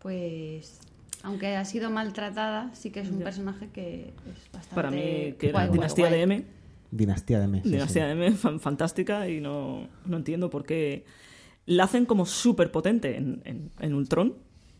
Pues 0.00 0.80
aunque 1.22 1.56
ha 1.56 1.64
sido 1.64 1.90
maltratada, 1.90 2.70
sí 2.74 2.90
que 2.90 3.00
es 3.00 3.10
un 3.10 3.20
personaje 3.20 3.68
que 3.72 4.12
es 4.30 4.52
bastante 4.52 4.74
Para 4.74 4.90
mí, 4.90 5.34
que 5.38 5.48
era 5.48 5.52
guay, 5.52 5.66
guay, 5.68 5.70
Dinastía 5.72 6.04
guay. 6.08 6.16
de 6.18 6.22
M, 6.22 6.44
Dinastía 6.90 7.38
de 7.38 7.44
M. 7.46 7.62
sí, 7.62 7.70
Dinastía 7.70 8.02
sí. 8.12 8.18
de 8.18 8.26
M, 8.26 8.36
fan- 8.36 8.60
fantástica 8.60 9.28
y 9.28 9.40
no, 9.40 9.88
no 10.04 10.16
entiendo 10.18 10.50
por 10.50 10.64
qué 10.66 11.06
la 11.66 11.84
hacen 11.84 12.04
como 12.04 12.26
súper 12.26 12.70
potente 12.70 13.16
en, 13.16 13.40
en, 13.46 13.70
en 13.80 13.94
Ultron, 13.94 14.34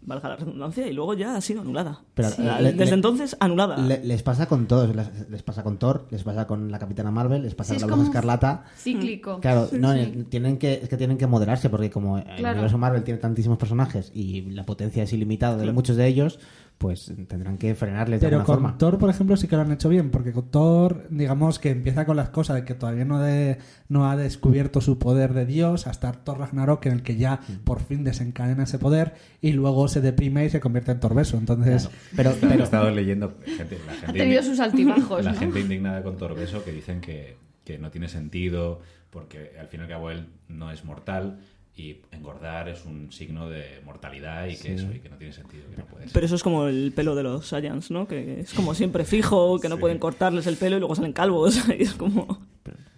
valga 0.07 0.29
la 0.29 0.37
redundancia, 0.37 0.87
y 0.87 0.93
luego 0.93 1.15
ya 1.15 1.37
ha 1.37 1.41
sido 1.41 1.61
anulada. 1.63 2.01
Pero, 2.15 2.29
La- 2.39 2.61
le- 2.61 2.73
desde 2.73 2.87
le- 2.87 2.93
entonces, 2.95 3.37
anulada. 3.41 3.77
Le- 3.79 4.05
les 4.05 4.23
pasa 4.23 4.47
con 4.47 4.67
todos. 4.67 4.95
Les, 4.95 5.29
les 5.31 5.43
pasa 5.43 5.63
con 5.63 5.79
Thor, 5.79 6.07
les 6.11 6.23
pasa 6.23 6.47
con 6.47 6.71
la 6.71 6.79
Capitana 6.79 7.11
Marvel, 7.11 7.43
les 7.43 7.55
pasa 7.55 7.75
Sí, 7.75 7.81
con 7.81 7.91
la 7.91 7.97
Bruja 7.97 8.09
Escarlata. 8.11 8.65
Cíclico. 8.77 9.41
Claro, 9.41 9.67
Sí, 9.69 9.77
no, 9.79 9.93
sí. 9.93 9.99
eh, 10.01 10.25
tienen 10.29 10.59
que, 10.59 10.75
es 10.83 10.89
que 10.89 10.97
tienen 10.97 11.19
que 11.19 11.27
moderarse 11.27 11.71
porque 11.71 11.91
como 11.91 12.19
el 12.19 12.25
Claro. 12.37 12.53
universo 12.55 12.79
Marvel 12.79 13.03
tiene 13.05 13.19
tantísimos 13.21 13.59
personajes 13.59 14.11
y 14.15 14.43
la 14.51 14.65
potencia 14.65 15.03
es 15.03 15.13
ilimitada 15.13 15.57
de 15.57 15.73
muchos 15.73 15.97
de 15.97 16.07
ellos, 16.07 16.39
pues 16.79 17.11
tendrán 17.29 17.57
que 17.57 17.75
frenarles 17.75 18.21
de 18.21 18.27
Pero 18.27 18.41
alguna 18.41 18.47
con 18.47 18.63
forma. 18.65 18.79
Thor, 18.79 18.99
por 18.99 19.09
ejemplo, 19.09 19.37
sí 19.37 19.47
que 19.49 19.57
lo 19.57 19.63
han 19.63 19.73
hecho 19.73 19.89
bien, 19.89 20.11
porque 20.11 20.33
con 20.33 20.51
Thor, 20.51 21.07
digamos 21.09 21.59
que 21.59 21.71
empieza 21.71 22.05
con 22.05 22.17
las 22.17 22.29
cosas 22.29 22.57
de 22.57 22.65
que 22.65 22.75
todavía 22.75 23.05
no, 23.07 23.21
de- 23.21 23.59
no 23.89 24.11
ha 24.11 24.17
descubierto 24.17 24.81
su 24.83 24.99
poder 24.99 25.33
de 25.33 25.47
Dios, 25.47 25.87
hasta 25.87 26.13
Thor 26.13 26.39
Ragnarok, 26.41 26.85
en 26.87 26.93
el 26.93 27.03
que 27.03 27.17
ya 27.17 27.41
por 27.65 27.81
fin 27.81 28.05
desencadena 28.05 28.65
ese 28.65 28.79
poder, 28.79 29.15
y 29.41 29.53
luego 29.53 29.89
se 29.89 30.01
deprime 30.03 30.45
y 30.45 30.51
se 30.51 30.61
convierte 30.61 30.93
en 30.93 31.01
Torbeso. 31.01 31.39
Entonces, 31.39 31.89
Pero, 32.17 32.31
He 32.31 32.35
pero, 32.35 32.65
estado 32.65 32.91
leyendo 32.91 33.35
gente, 33.45 33.79
la 33.87 33.93
gente, 33.95 34.07
Ha 34.07 34.13
tenido 34.13 34.43
sus 34.43 34.61
altibajos, 34.61 35.25
la 35.25 35.33
¿no? 35.33 35.39
gente 35.39 35.61
indignada 35.61 36.03
con 36.03 36.17
Torbeso 36.19 36.63
que 36.65 36.73
dicen 36.73 37.01
que, 37.01 37.37
que 37.65 37.79
no 37.79 37.91
tiene 37.91 38.09
sentido 38.09 38.81
porque 39.11 39.53
al 39.61 39.69
fin 39.69 39.81
y 39.81 39.83
al 39.85 39.89
cabo 39.89 40.11
él 40.11 40.27
no 40.49 40.73
es 40.73 40.85
mortal 40.85 41.39
y 41.77 42.03
engordar 42.13 42.69
es 42.69 42.85
un 42.85 43.11
signo 43.11 43.49
de 43.49 43.81
mortalidad 43.85 44.47
y 44.47 44.57
que 44.57 44.75
eso 44.75 44.93
y 44.93 45.01
que 45.01 45.09
no 45.09 45.17
tiene 45.17 45.33
sentido, 45.33 45.65
que 45.71 45.77
no 45.77 45.87
puede 45.87 46.05
ser. 46.05 46.13
Pero 46.13 46.27
eso 46.27 46.37
es 46.37 46.43
como 46.45 46.67
el 46.67 46.93
pelo 46.95 47.15
de 47.17 47.25
los 47.25 47.47
Saiyans, 47.49 47.91
¿no? 47.91 48.07
Que 48.07 48.41
es 48.41 48.55
como 48.55 48.75
siempre 48.75 49.05
fijo, 49.05 49.59
que 49.59 49.69
no 49.69 49.75
Sí. 49.77 49.81
pueden 49.81 49.99
cortarles 49.99 50.47
el 50.47 50.57
pelo 50.57 50.77
y 50.77 50.79
luego 50.79 50.95
salen 50.95 51.13
calvos. 51.13 51.69
y 51.79 51.83
es 51.83 51.95
como... 51.95 52.39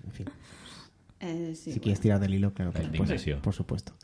en 0.04 0.12
fin, 0.12 0.26
Eh, 1.20 1.52
sí, 1.54 1.62
si 1.62 1.70
bueno. 1.70 1.82
quieres 1.82 2.00
tirar 2.00 2.20
del 2.20 2.34
hilo, 2.34 2.52
claro, 2.52 2.70
La 2.72 2.80
pues, 2.80 2.86
indignación. 2.86 3.40
por 3.40 3.54
supuesto. 3.54 3.94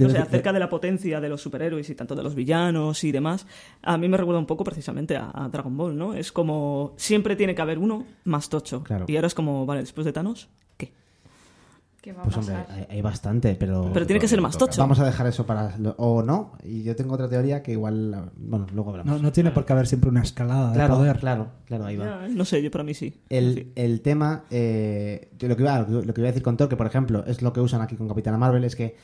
O 0.00 0.08
sea, 0.10 0.22
acerca 0.22 0.52
de 0.52 0.60
la 0.60 0.68
potencia 0.70 1.20
de 1.20 1.28
los 1.28 1.40
superhéroes 1.42 1.90
y 1.90 1.94
tanto 1.96 2.14
de 2.14 2.22
los 2.22 2.36
villanos 2.36 3.02
y 3.02 3.10
demás, 3.10 3.48
a 3.82 3.98
mí 3.98 4.08
me 4.08 4.16
recuerda 4.16 4.38
un 4.38 4.46
poco 4.46 4.62
precisamente 4.62 5.16
a, 5.16 5.32
a 5.34 5.48
Dragon 5.48 5.76
Ball, 5.76 5.98
¿no? 5.98 6.14
Es 6.14 6.30
como 6.30 6.94
siempre 6.96 7.34
tiene 7.34 7.56
que 7.56 7.62
haber 7.62 7.78
uno 7.80 8.06
más 8.22 8.48
tocho. 8.48 8.84
Claro. 8.84 9.06
Y 9.08 9.16
ahora 9.16 9.26
es 9.26 9.34
como, 9.34 9.66
vale, 9.66 9.80
después 9.80 10.04
de 10.04 10.12
Thanos, 10.12 10.48
¿qué? 12.00 12.10
¿Qué 12.10 12.12
va 12.12 12.20
a 12.20 12.24
Pues 12.24 12.36
hombre, 12.36 12.54
hay, 12.68 12.86
hay 12.90 13.02
bastante, 13.02 13.54
pero... 13.54 13.90
Pero 13.92 14.06
tiene 14.06 14.20
que 14.20 14.28
ser 14.28 14.40
más 14.40 14.56
tocho. 14.56 14.80
Vamos 14.80 14.98
a 15.00 15.04
dejar 15.04 15.26
eso 15.26 15.44
para... 15.46 15.76
lo- 15.78 15.94
O 15.98 16.22
no, 16.22 16.52
y 16.64 16.82
yo 16.82 16.94
tengo 16.96 17.14
otra 17.14 17.28
teoría 17.28 17.62
que 17.62 17.72
igual... 17.72 18.30
Bueno, 18.36 18.66
luego 18.72 18.90
hablamos. 18.90 19.16
no, 19.16 19.22
no 19.22 19.32
tiene 19.32 19.50
por 19.50 19.64
qué 19.64 19.72
haber 19.72 19.86
siempre 19.86 20.08
una 20.10 20.22
escalada 20.22 20.68
de 20.70 20.74
claro, 20.74 20.96
poder. 20.96 21.18
claro, 21.18 21.48
claro, 21.64 21.86
ahí 21.86 21.96
va. 21.96 22.28
No 22.28 22.44
sé, 22.44 22.62
yo 22.62 22.70
para 22.70 22.84
mí 22.84 22.94
sí. 22.94 23.20
El, 23.28 23.54
Sí. 23.54 23.72
el 23.76 24.00
tema, 24.00 24.44
eh, 24.50 25.30
lo, 25.40 25.56
que 25.56 25.62
iba, 25.62 25.78
lo 25.80 26.14
que 26.14 26.20
iba 26.20 26.28
a 26.28 26.32
decir 26.32 26.42
con 26.42 26.56
Thor, 26.56 26.68
que 26.68 26.76
por 26.76 26.86
ejemplo 26.86 27.24
es 27.26 27.42
lo 27.42 27.52
que 27.52 27.60
usan 27.60 27.80
aquí 27.82 27.96
con 27.96 28.08
Capitana 28.08 28.38
Marvel, 28.38 28.64
es 28.64 28.76
que 28.76 28.96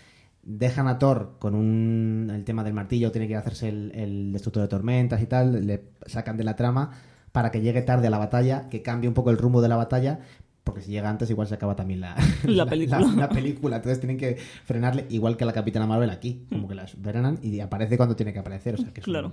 dejan 0.43 0.89
a 0.89 0.99
Thor 0.99 1.37
con 1.39 1.55
un, 1.55 2.31
el 2.33 2.45
tema 2.45 2.63
del 2.65 2.75
martillo, 2.75 3.11
tiene 3.11 3.27
que 3.27 3.33
ir 3.33 3.37
a 3.39 3.41
hacerse 3.41 3.69
el, 3.71 3.91
el 3.95 4.33
destructor 4.33 4.63
de 4.63 4.69
tormentas 4.69 5.21
y 5.23 5.27
tal, 5.27 5.67
le 5.67 5.85
sacan 6.07 6.37
de 6.37 6.45
la 6.45 6.55
trama 6.55 6.91
para 7.33 7.51
que 7.51 7.61
llegue 7.63 7.83
tarde 7.83 8.07
a 8.07 8.11
la 8.11 8.19
batalla, 8.19 8.69
que 8.69 8.83
cambie 8.83 9.09
un 9.09 9.15
poco 9.15 9.31
el 9.31 9.39
rumbo 9.39 9.61
de 9.63 9.69
la 9.69 9.75
batalla, 9.77 10.21
porque 10.65 10.81
si 10.81 10.91
llega 10.91 11.09
antes 11.11 11.29
igual 11.31 11.47
se 11.47 11.55
acaba 11.55 11.77
también 11.77 12.01
la, 12.01 12.17
La 12.45 12.67
película. 12.67 13.01
La, 13.01 13.13
la 13.13 13.29
película. 13.29 13.77
Entonces 13.77 14.01
tienen 14.01 14.17
que 14.17 14.37
frenarle 14.65 15.07
igual 15.11 15.37
que 15.37 15.45
a 15.45 15.47
la 15.47 15.53
Capitana 15.53 15.87
Marvel 15.87 16.11
aquí, 16.11 16.47
como 16.51 16.67
que 16.67 16.75
la 16.75 16.87
frenan 16.87 17.39
y 17.43 17.61
aparece 17.61 17.97
cuando 17.97 18.17
tiene 18.17 18.33
que 18.33 18.39
aparecer. 18.39 18.75
O 18.75 18.79
sea, 18.79 18.93
que 18.93 19.01
es 19.01 19.07
un- 19.07 19.13
Claro. 19.13 19.33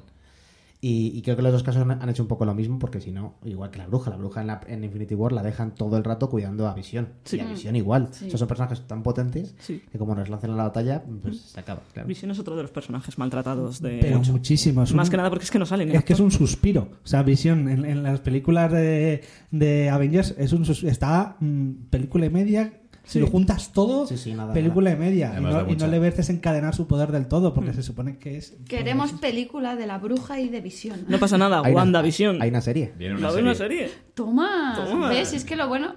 Y, 0.83 1.11
y 1.15 1.21
creo 1.21 1.35
que 1.35 1.43
los 1.43 1.51
dos 1.51 1.61
casos 1.61 1.83
han, 1.83 1.91
han 1.91 2.09
hecho 2.09 2.23
un 2.23 2.27
poco 2.27 2.43
lo 2.43 2.55
mismo, 2.55 2.79
porque 2.79 2.99
si 2.99 3.11
no, 3.11 3.35
igual 3.45 3.69
que 3.69 3.77
la 3.77 3.85
bruja, 3.85 4.09
la 4.09 4.17
bruja 4.17 4.41
en, 4.41 4.47
la- 4.47 4.61
en 4.67 4.83
Infinity 4.83 5.13
War 5.13 5.31
la 5.31 5.43
dejan 5.43 5.75
todo 5.75 5.95
el 5.95 6.03
rato 6.03 6.27
cuidando 6.29 6.67
a 6.67 6.73
Visión. 6.73 7.09
Sí. 7.23 7.37
Y 7.37 7.39
a 7.41 7.45
Visión 7.45 7.75
igual. 7.75 8.07
Sí. 8.11 8.27
Esos 8.27 8.39
son 8.39 8.47
personajes 8.47 8.81
tan 8.87 9.03
potentes 9.03 9.53
Sí. 9.59 9.81
que 9.91 9.97
como 9.99 10.15
nos 10.15 10.27
lancen 10.29 10.49
a 10.51 10.55
la 10.55 10.63
batalla, 10.63 11.03
pues 11.21 11.39
se 11.39 11.59
acaba. 11.59 11.81
Claro. 11.93 12.07
Visión 12.07 12.31
es 12.31 12.39
otro 12.39 12.55
de 12.55 12.63
los 12.63 12.71
personajes 12.71 13.17
maltratados 13.19 13.79
de... 13.79 13.99
Pero 14.01 14.17
mucho. 14.17 14.31
muchísimo. 14.31 14.81
es 14.83 14.93
Más 14.95 15.07
un- 15.07 15.11
que 15.11 15.17
nada 15.17 15.29
porque 15.29 15.45
es 15.45 15.51
que 15.51 15.59
no 15.59 15.67
salen. 15.67 15.91
Es 15.91 16.03
que 16.03 16.13
es 16.13 16.19
un 16.19 16.31
suspiro. 16.31 16.89
O 17.03 17.07
sea, 17.07 17.21
Visión 17.21 17.69
en, 17.69 17.85
en 17.85 18.01
las 18.01 18.19
películas 18.21 18.71
de, 18.71 19.21
de 19.51 19.89
Avengers 19.91 20.33
es 20.37 20.51
un 20.51 20.65
sus- 20.65 20.83
está 20.83 21.35
mm, 21.39 21.71
película 21.91 22.25
y 22.25 22.29
media. 22.31 22.73
Si 23.11 23.19
Sí. 23.19 23.25
lo 23.25 23.27
juntas 23.27 23.73
todo, 23.73 24.07
Sí, 24.07 24.15
sí, 24.17 24.33
nada, 24.33 24.53
película 24.53 24.89
y 24.91 24.95
media. 24.95 25.33
Y 25.37 25.41
no, 25.41 25.67
y 25.69 25.75
le 25.75 25.99
ves 25.99 26.15
desencadenar 26.15 26.73
su 26.73 26.87
poder 26.87 27.11
del 27.11 27.27
todo, 27.27 27.51
Mm. 27.51 27.53
porque 27.53 27.73
se 27.73 27.83
supone 27.83 28.17
que 28.17 28.37
es. 28.37 28.55
Queremos 28.69 29.11
película 29.11 29.75
de 29.75 29.85
la 29.85 29.97
bruja 29.97 30.39
y 30.39 30.47
de 30.47 30.61
visión. 30.61 31.03
No 31.09 31.17
pasa 31.19 31.37
nada, 31.37 31.57
Hay 31.57 31.73
una- 31.73 31.81
WandaVision. 31.81 32.41
Hay 32.41 32.49
una 32.49 32.61
serie. 32.61 32.93
Viene 32.97 33.15
¿La 33.15 33.19
una 33.19 33.29
serie. 33.31 33.43
una 33.43 33.55
serie? 33.55 33.89
Toma. 34.13 34.73
Toma. 34.75 35.09
¿Ves? 35.09 35.33
Es 35.33 35.43
que 35.43 35.57
lo 35.57 35.67
bueno. 35.67 35.95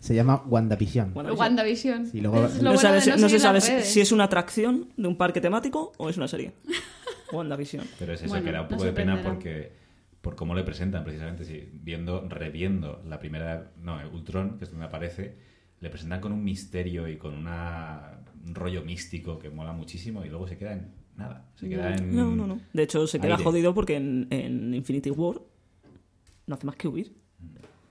Se 0.00 0.14
llama 0.14 0.42
WandaVision. 0.46 1.12
WandaVision. 1.14 2.06
Sí, 2.06 2.22
luego- 2.22 2.46
Es 2.46 2.54
No, 2.62 2.70
bueno 2.70 2.78
sabes, 2.80 3.04
de 3.04 3.10
no, 3.12 3.16
no 3.18 3.28
se 3.28 3.38
sabe 3.38 3.60
redes. 3.60 3.86
si 3.92 4.00
es 4.00 4.10
una 4.10 4.24
atracción 4.24 4.88
de 4.96 5.08
un 5.08 5.16
parque 5.16 5.42
temático 5.42 5.92
o 5.98 6.08
es 6.08 6.16
una 6.16 6.26
serie. 6.28 6.52
WandaVision. 7.32 7.84
Pero 7.98 8.14
es 8.14 8.20
eso, 8.22 8.30
Bueno, 8.30 8.44
que 8.46 8.52
da 8.52 8.62
un 8.62 8.68
no 8.68 8.70
poco 8.70 8.84
de 8.84 8.92
pena 8.92 9.20
porque 9.22 9.72
por 10.20 10.36
cómo 10.36 10.54
le 10.54 10.62
presentan, 10.62 11.04
precisamente, 11.04 11.44
si 11.44 11.68
viendo, 11.72 12.26
reviendo 12.28 13.02
la 13.06 13.18
primera, 13.18 13.72
no, 13.82 13.98
Ultron, 14.12 14.58
que 14.58 14.64
es 14.64 14.70
donde 14.70 14.86
aparece, 14.86 15.36
le 15.80 15.90
presentan 15.90 16.20
con 16.20 16.32
un 16.32 16.44
misterio 16.44 17.08
y 17.08 17.16
con 17.16 17.34
una, 17.34 18.20
un 18.44 18.54
rollo 18.54 18.82
místico 18.82 19.38
que 19.38 19.50
mola 19.50 19.72
muchísimo 19.72 20.24
y 20.24 20.28
luego 20.28 20.46
se 20.46 20.58
queda 20.58 20.74
en 20.74 20.92
nada. 21.16 21.46
Se 21.54 21.68
queda 21.68 21.94
en... 21.94 22.14
No, 22.14 22.34
no, 22.36 22.46
no. 22.46 22.60
De 22.72 22.82
hecho, 22.82 23.06
se 23.06 23.18
queda 23.18 23.32
Aire. 23.34 23.44
jodido 23.44 23.74
porque 23.74 23.96
en, 23.96 24.26
en 24.30 24.74
Infinity 24.74 25.10
War 25.10 25.40
no 26.46 26.54
hace 26.54 26.66
más 26.66 26.76
que 26.76 26.88
huir. 26.88 27.14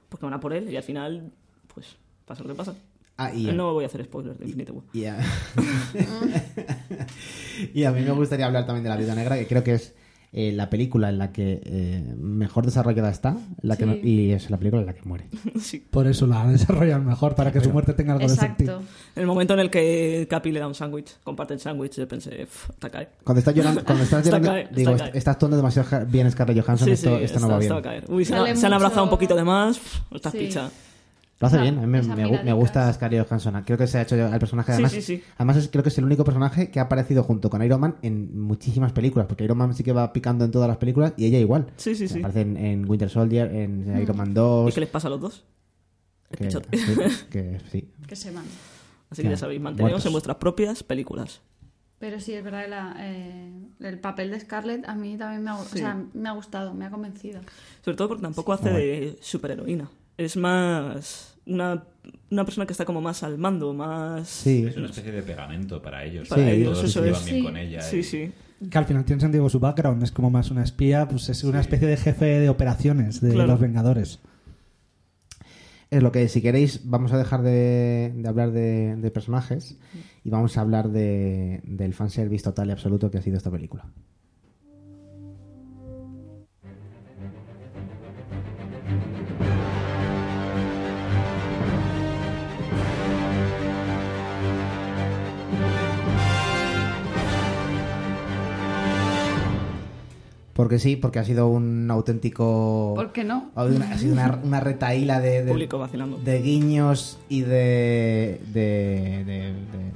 Porque 0.07 0.25
van 0.25 0.33
a 0.33 0.39
por 0.39 0.53
él 0.53 0.69
y 0.69 0.75
al 0.75 0.83
final, 0.83 1.31
pues, 1.73 1.97
pasa 2.25 2.43
lo 2.43 2.49
que 2.49 2.55
pasa. 2.55 2.75
Ah, 3.17 3.33
y, 3.33 3.51
No 3.51 3.73
voy 3.73 3.83
a 3.83 3.87
hacer 3.87 4.03
spoilers 4.05 4.39
de 4.39 4.45
Infinity 4.45 4.71
War. 4.71 4.85
y 4.93 5.05
a... 5.05 5.19
y 7.73 7.83
a 7.83 7.91
mí 7.91 8.01
me 8.01 8.11
gustaría 8.11 8.45
hablar 8.45 8.65
también 8.65 8.83
de 8.83 8.89
La 8.89 8.97
Viuda 8.97 9.15
Negra, 9.15 9.37
que 9.37 9.45
creo 9.45 9.63
que 9.63 9.73
es 9.73 9.93
eh, 10.31 10.51
la 10.51 10.69
película 10.69 11.09
en 11.09 11.17
la 11.17 11.31
que 11.31 11.59
eh, 11.65 12.13
mejor 12.19 12.63
desarrollada 12.65 13.09
está 13.09 13.35
la 13.61 13.77
que 13.77 13.85
Sí. 13.85 13.89
no- 13.89 13.95
y 14.07 14.31
es 14.31 14.49
la 14.51 14.57
película 14.57 14.81
en 14.81 14.85
la 14.85 14.93
que 14.93 15.01
muere. 15.03 15.25
sí. 15.59 15.83
Por 15.89 16.05
eso 16.07 16.27
la 16.27 16.45
desarrollan 16.47 17.05
mejor, 17.05 17.33
para 17.35 17.51
que 17.51 17.61
su 17.61 17.71
muerte 17.71 17.93
tenga 17.93 18.13
algo 18.13 18.27
de 18.27 18.35
sentido. 18.35 18.73
Exacto. 18.81 18.93
En 19.15 19.21
el 19.21 19.27
momento 19.27 19.53
en 19.55 19.59
el 19.61 19.69
que 19.71 20.27
Capi 20.29 20.51
le 20.51 20.59
da 20.59 20.67
un 20.67 20.75
sándwich, 20.75 21.17
comparte 21.23 21.55
el 21.55 21.59
sándwich, 21.59 21.95
yo 21.97 22.07
pensé, 22.07 22.45
"Pff, 22.45 22.69
está 22.69 22.89
cae. 22.89 23.09
Cuando 23.23 23.39
estás 23.39 23.55
llorando, 23.55 23.83
cuando 23.83 24.03
estás 24.03 24.19
Está 24.25 24.37
llorando, 24.37 24.49
cae, 24.51 24.61
está 24.63 24.75
digo, 24.75 24.97
cae. 24.97 25.17
estás 25.17 25.31
actuando 25.33 25.57
demasiado 25.57 26.05
bien 26.05 26.29
Scarlett 26.31 26.63
Johansson, 26.63 26.85
Sí, 26.87 26.91
esto, 26.93 27.17
sí, 27.17 27.23
esto 27.23 27.39
no 27.39 27.45
está- 27.47 27.53
va 27.53 27.59
bien. 27.59 27.71
está 27.73 27.81
caer. 27.89 28.03
Uy, 28.07 28.23
se, 28.25 28.35
han- 28.35 28.45
se 28.45 28.49
han 28.51 28.55
mucho- 28.71 28.75
abrazado 28.75 29.03
un 29.05 29.09
poquito 29.09 29.35
de 29.35 29.43
más, 29.43 29.79
estás 30.11 30.31
Sí. 30.31 30.37
picha. 30.37 30.69
Lo 31.39 31.47
hace 31.47 31.57
bien, 31.57 31.77
a 31.77 31.81
mí 31.87 31.87
me, 31.87 32.53
gusta 32.53 32.91
Scarlett 32.91 33.25
Johansson. 33.25 33.63
Creo 33.65 33.77
que 33.77 33.87
se 33.87 33.97
ha 33.97 34.01
hecho 34.01 34.15
al 34.15 34.39
personaje 34.39 34.73
además. 34.73 34.91
sí, 34.91 35.01
sí. 35.01 35.23
Además 35.37 35.55
es, 35.55 35.69
creo 35.69 35.83
que 35.83 35.89
es 35.89 35.97
el 35.97 36.03
único 36.03 36.25
personaje 36.25 36.69
que 36.69 36.79
ha 36.79 36.83
aparecido 36.83 37.23
junto 37.23 37.49
con 37.49 37.63
Iron 37.63 37.79
Man 37.79 37.95
en 38.01 38.41
muchísimas 38.41 38.91
películas, 38.91 39.25
porque 39.27 39.45
Iron 39.45 39.57
Man 39.57 39.73
sí 39.73 39.83
que 39.83 39.93
va 39.93 40.11
picando 40.11 40.43
en 40.43 40.51
todas 40.51 40.67
las 40.67 40.77
películas 40.77 41.13
y 41.15 41.25
ella 41.25 41.39
igual. 41.39 41.67
Sí, 41.77 41.95
sí, 41.95 42.09
sí. 42.09 42.19
Aparece 42.19 42.41
en, 42.41 42.57
en 42.57 42.89
Winter 42.89 43.09
Soldier, 43.09 43.55
en 43.55 44.01
Iron 44.01 44.17
Man 44.17 44.33
2. 44.33 44.69
¿Y 44.69 44.73
qué 44.73 44.81
les 44.81 44.89
pasa 44.89 45.07
a 45.07 45.11
los 45.11 45.21
dos? 45.21 45.45
El 46.29 46.37
que, 46.39 46.45
pichote. 46.45 46.77
que 47.31 47.61
sí. 47.71 47.89
Que 48.05 48.15
se 48.17 48.31
van. 48.31 48.43
Así 49.09 49.21
que 49.23 49.29
ya 49.29 49.37
sabéis, 49.37 49.61
manteneos 49.61 49.91
muertos. 49.91 50.05
en 50.07 50.11
vuestras 50.11 50.37
propias 50.37 50.83
películas. 50.83 51.41
Pero 51.99 52.19
sí, 52.19 52.33
es 52.33 52.43
verdad 52.43 52.63
que 52.63 52.69
la, 52.69 52.95
eh, 52.99 53.51
el 53.79 53.99
papel 53.99 54.31
de 54.31 54.39
Scarlett 54.39 54.87
a 54.87 54.95
mí 54.95 55.17
también 55.17 55.43
me 55.43 55.49
ha, 55.49 55.55
o 55.55 55.63
Sí. 55.63 55.79
sea, 55.79 56.01
me 56.13 56.29
ha 56.29 56.33
gustado, 56.33 56.73
me 56.73 56.85
ha 56.85 56.89
convencido. 56.89 57.41
Sobre 57.83 57.97
todo 57.97 58.09
porque 58.09 58.21
tampoco 58.23 58.53
hace 58.53 58.69
de 58.69 59.19
superheroína. 59.21 59.89
Es 60.19 60.35
más 60.37 61.35
una, 61.45 61.83
una 62.29 62.43
persona 62.45 62.65
que 62.65 62.73
está 62.73 62.83
como 62.85 62.99
más 63.01 63.23
al 63.23 63.37
mando, 63.37 63.73
más... 63.73 64.27
Sí. 64.27 64.65
Es 64.67 64.75
una 64.75 64.87
especie 64.87 65.11
de 65.11 65.21
pegamento 65.23 65.81
para 65.81 66.03
ellos. 66.03 66.27
Para 66.27 66.41
porque 66.41 66.55
ellos, 66.57 66.73
todos 66.73 66.83
eso 66.89 66.99
se 66.99 67.05
llevan 67.05 67.19
es. 67.21 67.25
bien 67.25 67.37
Sí. 67.37 67.43
con 67.43 67.57
ella. 67.57 67.81
Sí, 67.81 67.97
y- 67.99 68.03
sí. 68.03 68.31
Que 68.69 68.77
al 68.77 68.83
final 68.85 69.05
tiene 69.05 69.21
sentido 69.21 69.47
su 69.47 69.61
background, 69.61 70.03
es 70.03 70.11
como 70.11 70.29
más 70.29 70.51
una 70.51 70.63
espía, 70.63 71.07
pues 71.07 71.29
es 71.29 71.45
una 71.45 71.61
especie 71.61 71.87
de 71.87 71.95
jefe 71.95 72.25
de 72.25 72.49
operaciones 72.49 73.21
de 73.21 73.31
Claro. 73.31 73.51
los 73.51 73.59
Vengadores. 73.61 74.19
Es 75.89 76.03
lo 76.03 76.11
que, 76.11 76.27
si 76.27 76.41
queréis, 76.41 76.81
vamos 76.83 77.13
a 77.13 77.17
dejar 77.17 77.41
de, 77.41 78.13
de 78.15 78.27
hablar 78.27 78.51
de, 78.51 78.95
de 78.97 79.11
personajes 79.11 79.77
y 80.25 80.29
vamos 80.29 80.57
a 80.57 80.61
hablar 80.61 80.89
de, 80.89 81.61
del 81.63 81.93
fanservice 81.93 82.43
total 82.43 82.67
y 82.67 82.71
absoluto 82.73 83.09
que 83.09 83.17
ha 83.17 83.21
sido 83.21 83.37
esta 83.37 83.49
película. 83.49 83.85
Porque 100.59 100.77
sí, 100.77 100.97
porque 100.97 101.19
ha 101.19 101.23
sido 101.23 101.47
un 101.47 101.89
auténtico... 101.89 102.91
¿Por 102.93 103.13
qué 103.13 103.23
no? 103.23 103.49
Ha 103.55 103.65
sido 103.97 104.11
una, 104.11 104.25
una, 104.25 104.39
una 104.43 104.59
retaíla 104.59 105.21
de, 105.21 105.45
de- 105.45 105.51
Público 105.53 105.79
vacilando. 105.79 106.17
de 106.17 106.41
guiños 106.41 107.17
y 107.29 107.43
de, 107.43 108.41
de, 108.47 109.23
de- 109.23 109.23
de- 109.25 109.53
de, 109.53 109.91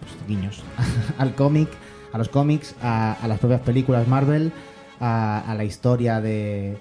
pues, 0.00 0.28
guiños 0.28 0.62
al 1.18 1.34
cómic, 1.34 1.70
a 2.12 2.18
los 2.18 2.28
cómics, 2.28 2.74
a, 2.82 3.14
a 3.14 3.26
las 3.26 3.38
propias 3.38 3.62
películas 3.62 4.06
Marvel, 4.06 4.52
a, 5.00 5.50
a 5.50 5.54
la 5.54 5.64
historia 5.64 6.20
de, 6.20 6.76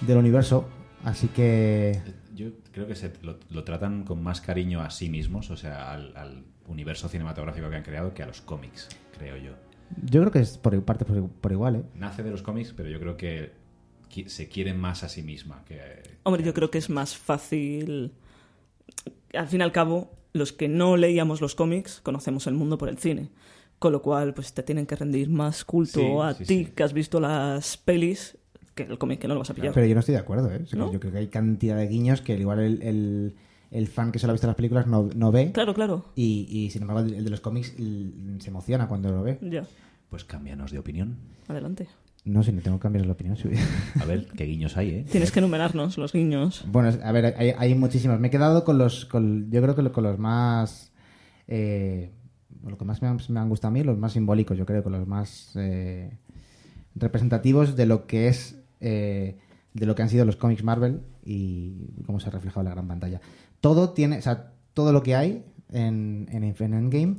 del 0.00 0.16
universo. 0.18 0.64
Así 1.04 1.28
que 1.28 2.02
Yo 2.34 2.48
creo 2.72 2.88
que 2.88 2.96
se 2.96 3.12
lo, 3.22 3.38
lo 3.50 3.62
tratan 3.62 4.02
con 4.02 4.24
más 4.24 4.40
cariño 4.40 4.80
a 4.82 4.90
sí 4.90 5.08
mismos, 5.08 5.50
o 5.52 5.56
sea, 5.56 5.92
al, 5.92 6.16
al 6.16 6.42
universo 6.66 7.08
cinematográfico 7.08 7.70
que 7.70 7.76
han 7.76 7.84
creado, 7.84 8.12
que 8.12 8.24
a 8.24 8.26
los 8.26 8.40
cómics, 8.40 8.88
creo 9.16 9.36
yo. 9.36 9.52
Yo 10.04 10.20
creo 10.20 10.32
que 10.32 10.40
es 10.40 10.58
por 10.58 10.80
parte 10.84 11.04
por, 11.04 11.28
por 11.28 11.52
igual, 11.52 11.76
¿eh? 11.76 11.82
Nace 11.94 12.22
de 12.22 12.30
los 12.30 12.42
cómics, 12.42 12.72
pero 12.76 12.88
yo 12.88 12.98
creo 13.00 13.16
que 13.16 13.52
qui- 14.12 14.28
se 14.28 14.48
quiere 14.48 14.72
más 14.74 15.02
a 15.02 15.08
sí 15.08 15.22
misma. 15.22 15.64
Que, 15.66 15.80
Hombre, 16.22 16.42
yo 16.42 16.54
creo 16.54 16.70
que 16.70 16.78
es 16.78 16.90
más 16.90 17.16
fácil. 17.16 18.12
Al 19.34 19.48
fin 19.48 19.60
y 19.60 19.62
al 19.64 19.72
cabo, 19.72 20.10
los 20.32 20.52
que 20.52 20.68
no 20.68 20.96
leíamos 20.96 21.40
los 21.40 21.54
cómics 21.54 22.00
conocemos 22.02 22.46
el 22.46 22.54
mundo 22.54 22.78
por 22.78 22.88
el 22.88 22.98
cine. 22.98 23.30
Con 23.78 23.92
lo 23.92 24.02
cual, 24.02 24.34
pues 24.34 24.52
te 24.52 24.62
tienen 24.62 24.86
que 24.86 24.94
rendir 24.96 25.30
más 25.30 25.64
culto 25.64 26.00
Sí, 26.00 26.06
a 26.22 26.34
sí, 26.34 26.44
ti 26.44 26.64
sí. 26.66 26.72
que 26.74 26.82
has 26.82 26.92
visto 26.92 27.18
las 27.18 27.76
pelis 27.78 28.36
que 28.74 28.82
el 28.84 28.98
cómic 28.98 29.18
que 29.20 29.26
no 29.28 29.34
lo 29.34 29.40
vas 29.40 29.50
a 29.50 29.54
pillar. 29.54 29.72
Pero 29.72 29.86
yo 29.86 29.94
no 29.94 30.00
estoy 30.00 30.14
de 30.14 30.20
acuerdo, 30.20 30.50
¿eh? 30.52 30.60
O 30.62 30.66
sea, 30.66 30.78
¿No? 30.78 30.92
Yo 30.92 31.00
creo 31.00 31.12
que 31.12 31.18
hay 31.18 31.28
cantidad 31.28 31.76
de 31.76 31.86
guiños 31.88 32.20
que 32.20 32.36
igual 32.36 32.60
el, 32.60 32.82
el, 32.82 33.34
el 33.70 33.86
fan 33.88 34.10
que 34.12 34.18
solo 34.18 34.32
ha 34.32 34.34
visto 34.34 34.46
las 34.46 34.56
películas 34.56 34.86
no, 34.86 35.08
no 35.14 35.30
ve. 35.32 35.52
Claro, 35.52 35.74
claro. 35.74 36.04
Y, 36.16 36.46
y, 36.50 36.70
sin 36.70 36.82
embargo, 36.82 37.02
el, 37.02 37.14
el 37.14 37.24
de 37.24 37.30
los 37.30 37.40
cómics 37.40 37.74
se 37.76 38.48
emociona 38.48 38.88
cuando 38.88 39.10
lo 39.10 39.22
ve. 39.22 39.38
Ya, 39.42 39.64
Pues 40.08 40.24
cámbianos 40.24 40.70
de 40.72 40.78
opinión. 40.78 41.16
adelante. 41.48 41.88
No 42.24 42.42
sé, 42.42 42.52
no 42.52 42.60
tengo 42.60 42.76
que 42.78 42.82
cambiar 42.82 43.06
la 43.06 43.12
opinión. 43.12 43.36
sí. 43.36 43.48
A 44.00 44.04
ver, 44.04 44.26
qué 44.36 44.44
guiños 44.44 44.76
hay, 44.76 44.90
¿eh? 44.90 45.06
Tienes 45.10 45.32
que 45.32 45.38
enumerarnos 45.38 45.96
los 45.96 46.12
guiños. 46.12 46.64
Bueno, 46.70 46.90
a 47.02 47.12
ver, 47.12 47.34
hay, 47.38 47.54
hay 47.56 47.74
muchísimos. 47.74 48.20
Me 48.20 48.28
he 48.28 48.30
quedado 48.30 48.64
con 48.64 48.76
los. 48.76 49.06
Con, 49.06 49.50
yo 49.50 49.62
creo 49.62 49.74
que 49.74 49.90
con 49.90 50.04
los 50.04 50.18
más. 50.18 50.92
Eh, 51.48 52.10
lo 52.66 52.76
que 52.76 52.84
más 52.84 53.00
me 53.00 53.08
han, 53.08 53.18
me 53.30 53.40
han 53.40 53.48
gustado 53.48 53.70
a 53.70 53.72
mí, 53.72 53.82
los 53.82 53.96
más 53.96 54.12
simbólicos, 54.12 54.58
yo 54.58 54.66
creo, 54.66 54.82
con 54.82 54.92
los 54.92 55.06
más 55.06 55.52
eh, 55.56 56.18
representativos 56.94 57.76
de 57.76 57.86
lo 57.86 58.06
que 58.06 58.28
es. 58.28 58.58
eh, 58.80 59.38
de 59.72 59.86
lo 59.86 59.94
que 59.94 60.02
han 60.02 60.08
sido 60.08 60.24
los 60.24 60.34
cómics 60.34 60.64
Marvel 60.64 61.00
y 61.24 61.86
cómo 62.04 62.18
se 62.18 62.28
ha 62.28 62.32
reflejado 62.32 62.62
en 62.62 62.64
la 62.66 62.72
gran 62.72 62.88
pantalla. 62.88 63.20
Todo 63.60 63.90
tiene. 63.90 64.18
O 64.18 64.22
sea, 64.22 64.52
todo 64.74 64.92
lo 64.92 65.02
que 65.02 65.14
hay 65.16 65.44
en, 65.70 66.28
en, 66.30 66.44
en 66.44 66.74
Endgame 66.74 67.16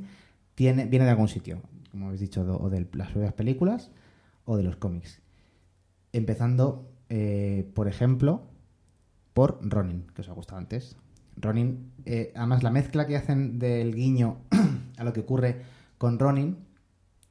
tiene, 0.54 0.86
viene 0.86 1.04
de 1.04 1.10
algún 1.10 1.28
sitio. 1.28 1.62
Como 1.90 2.06
habéis 2.06 2.20
dicho, 2.20 2.42
o 2.42 2.70
de 2.70 2.86
las 2.92 3.10
propias 3.10 3.34
películas 3.34 3.90
o 4.44 4.56
de 4.56 4.62
los 4.62 4.76
cómics. 4.76 5.20
Empezando, 6.12 6.90
eh, 7.08 7.70
por 7.74 7.88
ejemplo, 7.88 8.42
por 9.34 9.58
Ronin, 9.62 10.06
que 10.14 10.22
os 10.22 10.28
ha 10.28 10.32
gustado 10.32 10.58
antes. 10.58 10.96
Ronin, 11.36 11.92
eh, 12.04 12.32
además 12.34 12.62
la 12.62 12.70
mezcla 12.70 13.06
que 13.06 13.16
hacen 13.16 13.58
del 13.58 13.94
guiño 13.94 14.38
a 14.98 15.04
lo 15.04 15.12
que 15.12 15.20
ocurre 15.20 15.62
con 15.98 16.18
Ronin 16.18 16.58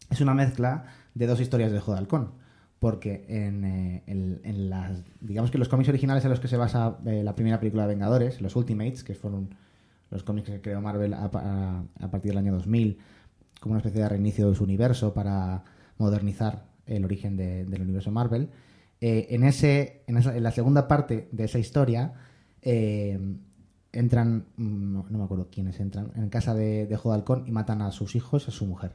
es 0.10 0.22
una 0.22 0.34
mezcla 0.34 0.86
de 1.14 1.28
dos 1.28 1.40
historias 1.40 1.72
de 1.72 1.78
Ojo 1.80 1.94
de 1.94 2.00
Halcón. 2.00 2.32
Porque 2.82 3.26
en, 3.30 3.64
eh, 3.64 4.04
en- 4.08 4.42
en 4.44 4.70
las, 4.72 5.04
digamos 5.22 5.52
que 5.52 5.60
los 5.60 5.70
cómics 5.70 5.88
originales 5.90 6.24
en 6.26 6.32
los 6.32 6.40
que 6.40 6.48
se 6.48 6.58
basa 6.58 6.98
eh, 7.06 7.22
la 7.24 7.36
primera 7.36 7.60
película 7.60 7.84
de 7.84 7.90
Vengadores, 7.94 8.42
los 8.42 8.56
Ultimates, 8.56 9.04
que 9.04 9.14
fueron 9.14 9.54
los 10.10 10.24
cómics 10.24 10.50
que 10.50 10.62
creó 10.62 10.82
Marvel 10.82 11.14
a, 11.14 11.30
pa- 11.30 11.44
a- 11.44 11.84
a 12.04 12.10
partir 12.10 12.32
del 12.32 12.40
año 12.40 12.54
2000, 12.54 12.98
como 13.60 13.74
una 13.74 13.82
especie 13.82 14.02
de 14.02 14.10
reinicio 14.10 14.50
de 14.50 14.56
su 14.56 14.64
universo 14.64 15.14
para 15.14 15.64
modernizar 16.00 16.66
el 16.88 17.06
origen 17.06 17.38
de- 17.38 17.66
del 17.66 17.84
universo 17.84 18.10
Marvel. 18.10 18.50
Eh, 19.00 19.28
en, 19.30 19.44
ese, 19.44 20.02
en, 20.08 20.42
la 20.44 20.52
segunda 20.52 20.88
parte 20.88 21.30
de 21.32 21.44
esa 21.44 21.60
historia 21.60 22.14
entran, 23.92 24.46
mm, 24.58 24.94
no, 24.94 25.06
me 25.20 25.24
acuerdo 25.24 25.50
quiénes 25.52 25.80
entran, 25.80 26.12
en 26.16 26.30
casa 26.30 26.56
de, 26.56 26.88
de 26.88 27.00
Halcón 27.04 27.44
y 27.48 27.52
matan 27.52 27.84
a 27.84 27.92
sus 27.92 28.16
hijos 28.16 28.46
y 28.48 28.50
a 28.50 28.54
su 28.54 28.66
mujer. 28.66 28.94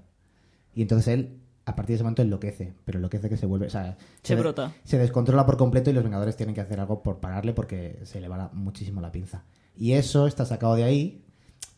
Y 0.75 0.83
entonces 0.83 1.09
él, 1.15 1.39
a 1.67 1.75
partir 1.77 1.89
de 1.89 1.95
ese 1.97 2.05
momento, 2.05 2.23
enloquece, 2.23 2.73
pero 2.85 2.99
enloquece 2.99 3.29
que 3.29 3.37
se 3.37 3.45
vuelve... 3.45 3.67
O 3.67 3.71
sea, 3.71 3.97
Se 4.23 4.35
brota. 4.37 4.73
se 4.85 4.99
descontrola 4.99 5.45
por 5.45 5.57
completo 5.57 5.91
y 5.91 5.93
los 5.93 6.05
Vengadores 6.05 6.37
tienen 6.37 6.55
que 6.55 6.61
hacer 6.61 6.79
algo 6.81 7.03
por 7.03 7.19
pararle 7.21 7.53
porque 7.53 8.01
se 8.05 8.21
le 8.21 8.29
va 8.29 8.37
la- 8.39 8.51
muchísimo 8.53 9.01
la 9.01 9.11
pinza. 9.13 9.45
Y 9.77 9.93
eso 9.93 10.27
está 10.27 10.45
sacado 10.47 10.77
de 10.77 10.85
ahí 10.85 11.25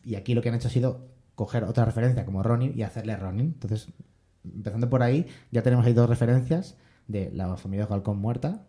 y 0.05 0.15
aquí 0.15 0.33
lo 0.35 0.41
que 0.41 0.49
han 0.49 0.55
hecho 0.55 0.67
ha 0.67 0.71
sido 0.71 1.09
coger 1.35 1.63
otra 1.63 1.85
referencia 1.85 2.23
como 2.23 2.43
Ronin 2.43 2.71
y 2.77 2.83
hacerle 2.83 3.17
Ronin. 3.17 3.47
Entonces, 3.47 3.87
empezando 4.43 4.89
por 4.89 5.01
ahí, 5.03 5.25
ya 5.51 5.63
tenemos 5.63 5.85
ahí 5.85 5.93
dos 5.93 6.07
referencias 6.07 6.77
de 7.07 7.31
la 7.33 7.57
familia 7.57 7.85
de 7.87 7.93
Halcón 7.93 8.19
muerta 8.19 8.67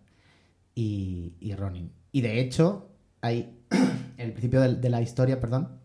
y, 0.74 1.34
y 1.40 1.54
Ronin. 1.54 1.92
Y 2.12 2.22
de 2.22 2.40
hecho, 2.40 2.88
hay 3.20 3.58
en 3.70 4.26
el 4.26 4.32
principio 4.32 4.60
de, 4.62 4.74
de 4.76 4.88
la 4.88 5.02
historia, 5.02 5.38
perdón, 5.40 5.78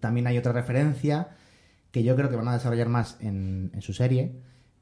también 0.00 0.26
hay 0.26 0.36
otra 0.38 0.52
referencia 0.52 1.28
que 1.92 2.02
yo 2.02 2.16
creo 2.16 2.28
que 2.28 2.36
van 2.36 2.48
a 2.48 2.54
desarrollar 2.54 2.88
más 2.88 3.16
en, 3.20 3.70
en 3.72 3.80
su 3.82 3.92
serie, 3.92 4.32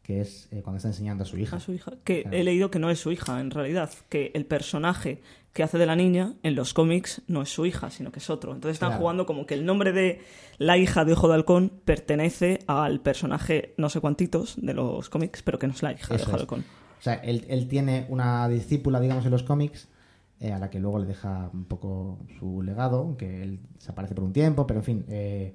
que 0.02 0.22
es 0.22 0.48
eh, 0.50 0.62
cuando 0.62 0.78
está 0.78 0.88
enseñando 0.88 1.24
a 1.24 1.26
su 1.26 1.36
hija. 1.36 1.56
A 1.56 1.60
su 1.60 1.72
hija. 1.74 1.92
Que 2.04 2.22
Claro. 2.22 2.36
he 2.38 2.42
leído 2.44 2.70
que 2.70 2.78
no 2.78 2.88
es 2.90 2.98
su 2.98 3.12
hija, 3.12 3.38
en 3.40 3.50
realidad. 3.50 3.90
Que 4.08 4.30
el 4.34 4.46
personaje 4.46 5.20
que 5.52 5.62
hace 5.62 5.78
de 5.78 5.86
la 5.86 5.96
niña 5.96 6.34
en 6.42 6.54
los 6.54 6.72
cómics 6.74 7.22
no 7.26 7.42
es 7.42 7.48
su 7.50 7.66
hija, 7.66 7.90
sino 7.90 8.10
que 8.10 8.20
es 8.20 8.30
otro. 8.30 8.54
Entonces 8.54 8.74
están 8.76 8.90
Claro. 8.90 9.00
jugando 9.02 9.26
como 9.26 9.46
que 9.46 9.54
el 9.54 9.66
nombre 9.66 9.92
de 9.92 10.20
la 10.58 10.78
hija 10.78 11.04
de 11.04 11.12
Ojo 11.12 11.28
de 11.28 11.34
Halcón 11.34 11.72
pertenece 11.84 12.60
al 12.66 13.00
personaje 13.00 13.74
no 13.76 13.88
sé 13.90 14.00
cuantitos 14.00 14.54
de 14.60 14.74
los 14.74 15.10
cómics, 15.10 15.42
pero 15.42 15.58
que 15.58 15.66
no 15.66 15.74
es 15.74 15.82
la 15.82 15.92
hija 15.92 16.14
Eso 16.14 16.16
de 16.16 16.22
Ojo 16.22 16.32
de. 16.32 16.38
Halcón. 16.42 16.60
O 16.98 17.02
sea, 17.02 17.14
él, 17.14 17.44
él 17.48 17.66
tiene 17.68 18.06
una 18.08 18.48
discípula, 18.48 19.00
digamos, 19.00 19.24
en 19.24 19.30
los 19.32 19.42
cómics, 19.42 19.88
eh, 20.38 20.52
a 20.52 20.58
la 20.58 20.70
que 20.70 20.78
luego 20.78 20.98
le 20.98 21.06
deja 21.06 21.50
un 21.52 21.64
poco 21.64 22.18
su 22.38 22.62
legado, 22.62 22.98
aunque 22.98 23.42
él 23.42 23.60
desaparece 23.74 24.14
por 24.14 24.24
un 24.24 24.32
tiempo, 24.32 24.66
pero 24.66 24.80
en 24.80 24.84
fin, 24.84 25.04
eh, 25.08 25.54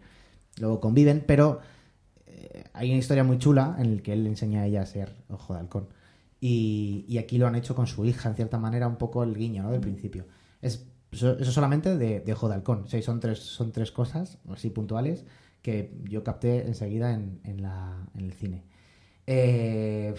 luego 0.57 0.79
conviven, 0.79 1.23
pero 1.25 1.59
eh, 2.27 2.63
hay 2.73 2.89
una 2.89 2.99
historia 2.99 3.23
muy 3.23 3.37
chula 3.37 3.75
en 3.79 3.97
la 3.97 4.01
que 4.01 4.13
él 4.13 4.23
le 4.23 4.29
enseña 4.29 4.61
a 4.61 4.65
ella 4.67 4.81
a 4.81 4.85
ser 4.85 5.15
ojo 5.29 5.53
de 5.53 5.59
halcón. 5.59 5.87
Y, 6.39 7.05
y 7.07 7.17
aquí 7.17 7.37
lo 7.37 7.47
han 7.47 7.55
hecho 7.55 7.75
con 7.75 7.87
su 7.87 8.05
hija, 8.05 8.29
en 8.29 8.35
cierta 8.35 8.57
manera, 8.59 8.87
un 8.87 8.97
poco 8.97 9.23
el 9.23 9.35
guiño, 9.35 9.63
¿no? 9.63 9.71
Del 9.71 9.81
principio. 9.81 10.25
Es, 10.61 10.85
eso, 11.11 11.43
solamente 11.51 11.97
de, 11.97 12.19
de 12.19 12.33
ojo 12.33 12.47
de 12.49 12.55
halcón. 12.55 12.83
O 12.83 12.87
sea, 12.87 13.01
son 13.01 13.19
tres, 13.19 13.39
son 13.39 13.71
tres 13.71 13.91
cosas 13.91 14.37
así 14.51 14.69
puntuales 14.69 15.25
que 15.61 15.97
yo 16.03 16.23
capté 16.23 16.67
enseguida 16.67 17.13
en, 17.13 17.39
en, 17.43 17.61
la, 17.61 18.07
en 18.13 18.25
el 18.25 18.33
cine. 18.33 18.63
Eh, 19.25 20.13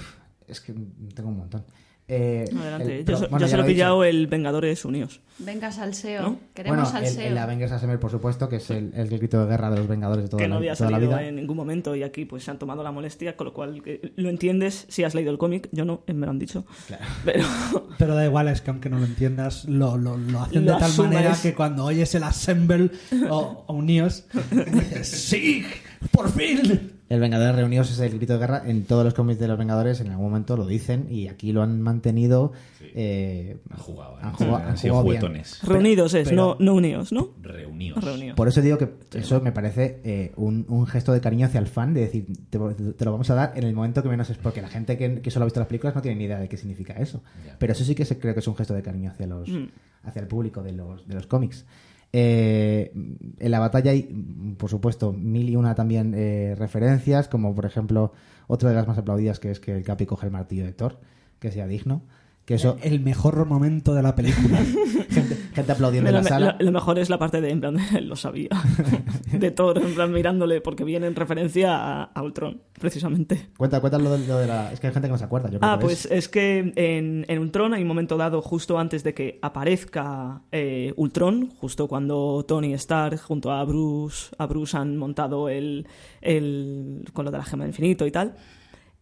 es 0.48 0.60
que 0.60 0.72
tengo 1.14 1.28
un 1.28 1.36
montón. 1.36 1.64
Eh, 2.08 2.44
Adelante. 2.56 3.00
el- 3.00 3.04
yo 3.04 3.18
bueno, 3.18 3.38
yo 3.38 3.38
ya 3.46 3.48
se 3.48 3.56
lo 3.56 3.64
he 3.64 3.66
pillado 3.66 4.04
el 4.04 4.28
Vengadores 4.28 4.84
Unidos. 4.84 5.20
Venga, 5.38 5.72
salseo. 5.72 6.22
¿No? 6.22 6.38
Queremos 6.54 6.82
Bueno, 6.92 6.98
el, 6.98 7.06
salseo. 7.06 7.26
el 7.32 7.36
Avengers 7.36 7.72
Assemble, 7.72 7.98
por 7.98 8.12
supuesto, 8.12 8.48
que 8.48 8.56
es 8.56 8.70
el, 8.70 8.92
el 8.94 9.08
grito 9.08 9.40
de 9.44 9.50
guerra 9.50 9.70
de 9.70 9.78
los 9.78 9.88
Vengadores 9.88 10.24
de 10.24 10.28
toda, 10.30 10.40
que 10.40 10.46
no 10.48 10.54
la, 10.54 10.58
había 10.58 10.74
toda 10.76 10.90
la 10.92 10.96
salido 10.98 11.10
vida. 11.18 11.26
en 11.28 11.34
ningún 11.34 11.56
momento 11.56 11.96
y 11.96 12.04
aquí 12.04 12.24
pues 12.24 12.44
se 12.44 12.52
han 12.52 12.58
tomado 12.60 12.84
la 12.84 12.92
molestia, 12.92 13.36
con 13.36 13.46
lo 13.46 13.52
cual 13.52 13.82
eh, 13.84 14.12
lo 14.14 14.28
entiendes 14.30 14.86
si 14.88 15.02
has 15.02 15.16
leído 15.16 15.32
el 15.32 15.38
cómic. 15.38 15.68
Yo 15.72 15.84
no, 15.84 16.02
eh, 16.06 16.12
me 16.12 16.26
lo 16.26 16.30
han 16.30 16.38
dicho. 16.38 16.64
Pero 17.24 17.44
Pero 17.98 18.14
da 18.14 18.24
igual, 18.24 18.46
es 18.48 18.60
que 18.60 18.70
aunque 18.70 18.88
no 18.88 18.98
lo 18.98 19.04
entiendas, 19.04 19.64
lo, 19.64 19.96
lo, 19.96 20.16
lo 20.16 20.40
hacen 20.42 20.64
Lo 20.64 20.74
de 20.74 20.78
tal 20.78 20.90
asumes. 20.90 21.12
manera 21.12 21.36
que 21.42 21.54
cuando 21.54 21.84
oyes 21.86 22.14
el 22.14 22.22
Assemble 22.22 22.90
o, 23.28 23.64
o 23.66 23.74
Unidos, 23.74 24.26
dices, 24.72 25.08
¡Sí! 25.08 25.64
¡Por 26.12 26.30
fin! 26.30 26.92
El 27.08 27.20
Vengadores 27.20 27.54
Reunidos 27.54 27.88
es 27.92 28.00
el 28.00 28.14
grito 28.14 28.32
de 28.32 28.40
guerra. 28.40 28.62
En 28.66 28.84
todos 28.84 29.04
los 29.04 29.14
cómics 29.14 29.38
de 29.38 29.46
los 29.46 29.56
Vengadores, 29.56 30.00
en 30.00 30.08
algún 30.10 30.26
momento 30.26 30.56
lo 30.56 30.66
dicen 30.66 31.06
y 31.08 31.28
aquí 31.28 31.52
lo 31.52 31.62
han 31.62 31.80
mantenido. 31.80 32.52
eh, 32.98 33.58
Han 33.70 33.78
jugado, 33.78 34.14
¿eh? 34.16 34.20
han 34.22 34.32
jugado- 34.32 34.56
han 34.56 34.62
han 34.70 34.76
sido 34.78 34.94
jugado 34.94 35.10
bien. 35.10 35.20
juguetones. 35.20 35.62
reunidos 35.62 36.14
es, 36.14 36.28
pero- 36.30 36.36
no, 36.36 36.56
no 36.58 36.74
unidos, 36.74 37.12
¿no? 37.12 37.30
Reunidos. 37.42 38.02
Reunidos. 38.02 38.36
Por 38.36 38.48
eso 38.48 38.60
digo 38.62 38.76
que 38.78 38.90
eso 39.14 39.40
me 39.40 39.52
parece 39.52 40.00
eh, 40.02 40.32
un, 40.36 40.64
un 40.68 40.86
gesto 40.86 41.12
de 41.12 41.20
cariño 41.20 41.46
hacia 41.46 41.60
el 41.60 41.66
fan, 41.68 41.94
de 41.94 42.00
decir, 42.00 42.26
te, 42.50 42.58
te 42.58 43.04
lo 43.04 43.12
vamos 43.12 43.30
a 43.30 43.34
dar 43.34 43.52
en 43.54 43.64
el 43.64 43.74
momento 43.74 44.02
que 44.02 44.08
menos 44.08 44.28
es, 44.30 44.38
porque 44.38 44.60
la 44.62 44.68
gente 44.68 44.96
que, 44.96 45.20
que 45.20 45.30
solo 45.30 45.44
ha 45.44 45.46
visto 45.46 45.60
las 45.60 45.68
películas 45.68 45.94
no 45.94 46.02
tiene 46.02 46.16
ni 46.18 46.24
idea 46.24 46.40
de 46.40 46.48
qué 46.48 46.56
significa 46.56 46.94
eso. 46.94 47.22
Ya. 47.46 47.56
Pero 47.58 47.72
eso 47.72 47.84
sí 47.84 47.94
que 47.94 48.04
se, 48.04 48.18
creo 48.18 48.34
que 48.34 48.40
es 48.40 48.48
un 48.48 48.56
gesto 48.56 48.74
de 48.74 48.82
cariño 48.82 49.10
hacia 49.10 49.26
los 49.26 49.48
Mm. 49.48 49.66
hacia 50.04 50.22
el 50.22 50.28
público 50.28 50.62
de 50.62 50.72
los, 50.72 51.06
de 51.06 51.14
los 51.14 51.26
cómics. 51.26 51.64
Eh, 52.12 52.92
en 52.94 53.50
la 53.50 53.58
batalla 53.58 53.90
hay, 53.90 54.02
por 54.58 54.70
supuesto, 54.70 55.12
mil 55.12 55.50
y 55.50 55.56
una 55.56 55.74
también 55.74 56.14
eh, 56.14 56.54
referencias, 56.56 57.28
como 57.28 57.54
por 57.54 57.66
ejemplo, 57.66 58.12
otra 58.46 58.70
de 58.70 58.76
las 58.76 58.86
más 58.86 58.98
aplaudidas 58.98 59.38
que 59.40 59.50
es 59.50 59.60
que 59.60 59.76
el 59.76 59.84
Capi 59.84 60.06
coge 60.06 60.26
el 60.26 60.32
martillo 60.32 60.64
de 60.64 60.72
Thor, 60.72 60.98
que 61.38 61.50
sea 61.50 61.66
digno. 61.66 62.02
Que 62.46 62.54
eso, 62.54 62.78
El 62.80 63.00
mejor 63.00 63.44
momento 63.44 63.92
de 63.92 64.02
la 64.02 64.14
película. 64.14 64.58
gente, 65.10 65.34
gente 65.52 65.72
aplaudiendo 65.72 66.08
en 66.10 66.14
la 66.14 66.22
me- 66.22 66.28
sala. 66.28 66.56
lo- 66.60 66.66
lo 66.66 66.70
mejor 66.72 66.96
es 67.00 67.10
la 67.10 67.18
parte 67.18 67.40
de, 67.40 67.50
en 67.50 67.58
plan, 67.60 67.76
él 67.96 68.06
lo 68.08 68.14
sabía. 68.14 68.50
de 69.32 69.50
Thor, 69.50 69.78
en 69.78 69.94
plan, 69.96 70.12
mirándole, 70.12 70.60
porque 70.60 70.84
viene 70.84 71.08
en 71.08 71.16
referencia 71.16 71.74
a, 71.76 72.04
a 72.04 72.22
Ultron, 72.22 72.62
precisamente. 72.78 73.48
Cuenta, 73.58 73.80
cuenta 73.80 73.98
lo 73.98 74.16
de, 74.16 74.24
lo 74.28 74.38
de 74.38 74.46
la. 74.46 74.72
Es 74.72 74.78
que 74.78 74.86
hay 74.86 74.92
gente 74.92 75.08
que 75.08 75.12
no 75.12 75.18
se 75.18 75.24
acuerda. 75.24 75.50
Yo 75.50 75.58
creo 75.58 75.68
Ah, 75.72 75.76
que 75.78 75.86
pues 75.86 76.04
es- 76.06 76.12
es 76.12 76.28
que 76.28 76.72
en, 76.76 77.24
en 77.26 77.38
Ultron 77.40 77.74
hay 77.74 77.82
un 77.82 77.88
momento 77.88 78.16
dado 78.16 78.40
justo 78.42 78.78
antes 78.78 79.02
de 79.02 79.12
que 79.12 79.40
aparezca 79.42 80.42
eh, 80.52 80.94
Ultron, 80.96 81.50
justo 81.58 81.88
cuando 81.88 82.44
Tony 82.46 82.74
Stark 82.74 83.18
junto 83.22 83.50
a 83.50 83.64
Bruce, 83.64 84.32
a 84.38 84.46
Bruce 84.46 84.76
han 84.76 84.96
montado 84.98 85.48
el, 85.48 85.88
el 86.22 87.04
con 87.12 87.24
lo 87.24 87.32
de 87.32 87.38
la 87.38 87.44
gema 87.44 87.64
del 87.64 87.70
infinito 87.70 88.06
y 88.06 88.12
tal. 88.12 88.36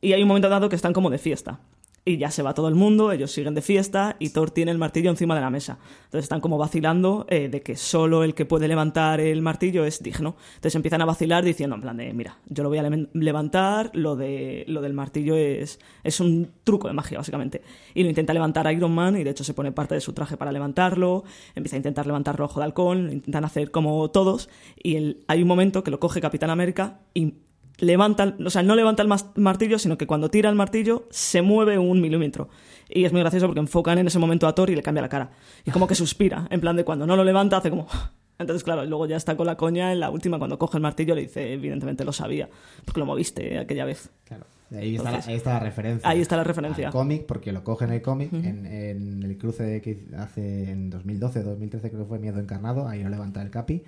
Y 0.01 0.15
hay 0.15 0.23
un 0.23 0.29
momento 0.29 0.49
dado 0.49 0.71
que 0.71 0.77
están 0.77 0.95
como 0.95 1.11
de 1.11 1.19
fiesta. 1.19 1.61
Y 2.07 2.19
ya 2.19 2.31
se 2.31 2.43
va 2.43 2.53
todo 2.53 2.69
el 2.69 2.75
mundo, 2.75 3.13
ellos 3.13 3.33
siguen 3.33 3.55
de 3.55 3.63
fiesta 3.63 4.17
y 4.19 4.29
Thor 4.29 4.51
tiene 4.51 4.71
el 4.71 4.77
martillo 4.77 5.09
encima 5.09 5.35
de 5.35 5.41
la 5.41 5.49
mesa. 5.49 5.79
Entonces 6.05 6.25
están 6.25 6.43
como 6.43 6.59
vacilando 6.59 7.25
eh, 7.31 7.49
de 7.49 7.63
que 7.63 7.77
solo 7.77 8.25
el 8.25 8.35
que 8.35 8.45
puede 8.45 8.69
levantar 8.69 9.21
el 9.21 9.41
martillo 9.41 9.87
es 9.87 10.03
digno. 10.03 10.37
Entonces 10.57 10.75
empiezan 10.75 11.01
a 11.01 11.07
vacilar 11.07 11.45
diciendo 11.45 11.77
en 11.77 11.81
plan 11.83 11.97
de, 11.97 12.13
mira, 12.13 12.37
yo 12.47 12.63
lo 12.63 12.69
voy 12.69 12.77
a 12.77 12.83
le- 12.83 13.09
levantar, 13.15 13.91
lo, 13.95 14.17
de, 14.17 14.65
lo 14.69 14.83
del 14.83 14.93
martillo 14.93 15.35
es, 15.35 15.81
es 16.03 16.21
un 16.21 16.51
truco 16.63 16.89
de 16.89 16.95
magia 16.95 17.17
básicamente. 17.17 17.63
Y 17.95 18.03
lo 18.03 18.11
intenta 18.11 18.35
levantar 18.35 18.71
Iron 18.71 18.95
Man 18.95 19.17
y 19.17 19.25
de 19.25 19.31
hecho 19.31 19.43
se 19.45 19.55
pone 19.55 19.73
parte 19.73 19.95
de 19.95 20.03
su 20.03 20.13
traje 20.13 20.37
para 20.37 20.53
levantarlo, 20.53 21.25
empieza 21.55 21.77
a 21.77 21.79
intentar 21.79 22.07
levantarlo 22.07 22.45
Ojo 22.45 22.61
de 22.61 22.65
Halcón, 22.65 23.07
lo 23.07 23.13
intentan 23.13 23.47
hacer 23.47 23.71
como 23.71 24.11
todos 24.11 24.51
y 24.83 25.17
hay 25.27 25.41
un 25.41 25.49
momento 25.49 25.83
que 25.83 25.91
lo 25.91 26.01
coge 26.01 26.21
Capitán 26.21 26.51
América 26.51 27.01
y 27.15 27.35
levanta, 27.79 28.37
o 28.45 28.51
sea, 28.51 28.63
no 28.63 28.77
levanta 28.77 29.03
el 29.03 29.09
martillo, 29.37 29.79
sino 29.79 29.99
que 29.99 30.07
cuando 30.07 30.31
tira 30.31 30.51
el 30.51 30.57
martillo 30.57 31.07
se 31.11 31.43
mueve 31.43 31.79
un 31.79 32.01
milímetro. 32.01 32.49
Y 32.89 33.05
es 33.05 33.13
muy 33.13 33.21
gracioso 33.21 33.47
porque 33.47 33.61
enfocan 33.61 33.99
en 33.99 34.07
ese 34.07 34.19
momento 34.19 34.47
a 34.47 34.55
Thor 34.55 34.71
y 34.71 34.77
le 34.77 34.83
cambia 34.83 35.03
la 35.03 35.09
cara. 35.09 35.31
Y 35.65 35.71
como 35.71 35.87
que 35.87 35.95
suspira, 35.95 36.47
en 36.51 36.61
plan 36.61 36.77
de 36.77 36.85
cuando 36.85 37.07
no 37.07 37.17
lo 37.17 37.25
levanta 37.25 37.57
hace 37.57 37.71
como... 37.71 37.87
Entonces, 38.37 38.65
claro, 38.65 38.85
luego 38.85 39.07
ya 39.07 39.17
está 39.17 39.37
con 39.37 39.47
la 39.47 39.57
coña 39.57 39.93
en 39.93 40.01
la 40.01 40.11
última, 40.11 40.39
cuando 40.39 40.59
coge 40.59 40.77
el 40.79 40.83
martillo 40.83 41.15
le 41.15 41.23
dice, 41.23 41.53
evidentemente 41.53 42.05
lo 42.05 42.13
sabía, 42.13 42.49
porque 42.85 42.99
lo 42.99 43.07
moviste 43.07 43.61
aquella 43.61 43.85
vez. 43.85 44.11
Claro. 44.25 44.45
Ahí 44.73 44.97
está, 44.97 45.11
Entonces, 45.11 45.27
la, 45.27 45.31
ahí 45.31 45.37
está 45.37 45.53
la 45.53 45.61
referencia. 45.61 46.09
ahí 46.09 46.21
está 46.21 46.37
la 46.37 46.43
referencia. 46.45 46.87
Al 46.89 46.93
cómic, 46.93 47.27
porque 47.27 47.53
lo 47.53 47.63
coge 47.63 47.85
en 47.85 47.93
el 47.93 48.03
cómic, 48.03 48.33
en, 48.33 48.67
en 48.67 49.23
el 49.23 49.39
cruce 49.39 49.81
que 49.81 50.05
hace 50.19 50.69
en 50.69 50.91
2012, 50.91 51.45
2013, 51.45 51.91
creo 51.91 52.03
que 52.03 52.09
fue 52.09 52.19
Miedo 52.19 52.41
Encarnado, 52.41 52.89
ahí 52.89 53.05
lo 53.05 53.09
levanta 53.09 53.41
el 53.41 53.51
Capi. 53.51 53.85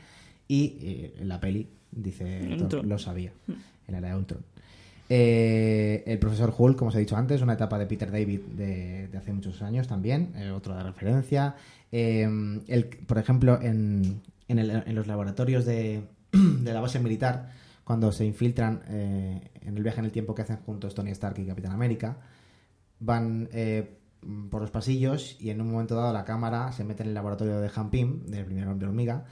Y 0.47 0.79
eh, 0.81 1.15
en 1.19 1.29
la 1.29 1.41
peli 1.41 1.67
dice, 1.91 2.57
lo 2.85 2.99
sabía, 2.99 3.33
en 3.87 3.93
la 3.93 3.99
era 3.99 4.09
de 4.11 4.17
Ultron. 4.17 4.45
Eh, 5.09 6.03
el 6.07 6.19
profesor 6.19 6.53
Hulk, 6.57 6.77
como 6.77 6.89
os 6.89 6.97
he 6.97 7.01
dicho 7.01 7.17
antes, 7.17 7.41
una 7.43 7.53
etapa 7.53 7.79
de 7.79 7.87
Peter 7.87 8.11
David 8.11 8.41
de, 8.41 9.09
hace 9.17 9.33
muchos 9.33 9.63
años 9.63 9.87
también, 9.87 10.33
eh, 10.37 10.51
otro 10.51 10.75
de 10.75 10.83
referencia. 10.83 11.55
Eh, 11.93 12.29
por 13.07 13.19
ejemplo, 13.19 13.61
en, 13.61 14.23
los 14.49 15.07
laboratorios 15.07 15.65
de, 15.65 16.03
la 16.33 16.81
base 16.81 16.99
militar, 16.99 17.51
cuando 17.85 18.11
se 18.11 18.25
infiltran 18.25 18.83
eh, 18.89 19.51
en 19.63 19.77
el 19.77 19.83
viaje 19.83 20.01
en 20.01 20.07
el 20.07 20.13
tiempo 20.13 20.35
que 20.35 20.43
hacen 20.43 20.57
juntos 20.57 20.95
Tony 20.95 21.11
Stark 21.11 21.39
y 21.39 21.47
Capitán 21.47 21.73
América, 21.73 22.19
van 22.99 23.49
por 24.51 24.61
los 24.61 24.71
pasillos 24.73 25.37
y 25.39 25.51
en 25.51 25.61
un 25.61 25.71
momento 25.71 25.95
dado 25.95 26.13
la 26.13 26.25
cámara 26.25 26.73
se 26.73 26.83
mete 26.83 27.05
en 27.05 27.11
el 27.11 27.15
laboratorio 27.15 27.61
de 27.61 27.71
Han 27.73 27.91
Pym, 27.91 28.27
del 28.27 28.45
primer 28.45 28.67
hombre 28.67 28.89
hormiga, 28.89 29.25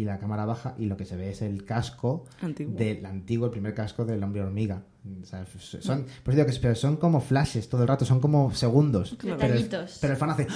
y 0.00 0.04
la 0.04 0.18
cámara 0.18 0.44
baja 0.46 0.74
y 0.78 0.86
lo 0.86 0.96
que 0.96 1.04
se 1.04 1.16
ve 1.16 1.30
es 1.30 1.42
el 1.42 1.64
casco 1.64 2.24
Antiguo. 2.40 2.74
del 2.76 3.04
antiguo, 3.06 3.46
el 3.46 3.52
primer 3.52 3.74
casco 3.74 4.04
del 4.04 4.22
hombre 4.22 4.42
hormiga. 4.42 4.82
O 5.22 5.24
sea, 5.24 5.44
son, 5.80 6.04
por 6.22 6.34
eso 6.34 6.42
digo 6.44 6.46
que 6.52 6.58
pero 6.60 6.74
son 6.74 6.96
como 6.96 7.20
flashes 7.20 7.68
todo 7.68 7.82
el 7.82 7.88
rato, 7.88 8.04
son 8.04 8.20
como 8.20 8.52
segundos. 8.54 9.16
Claro. 9.18 9.38
Pero, 9.40 9.54
el, 9.54 9.62
Detallitos. 9.62 9.98
pero 10.00 10.12
el 10.12 10.18
fan 10.18 10.30
hace 10.30 10.46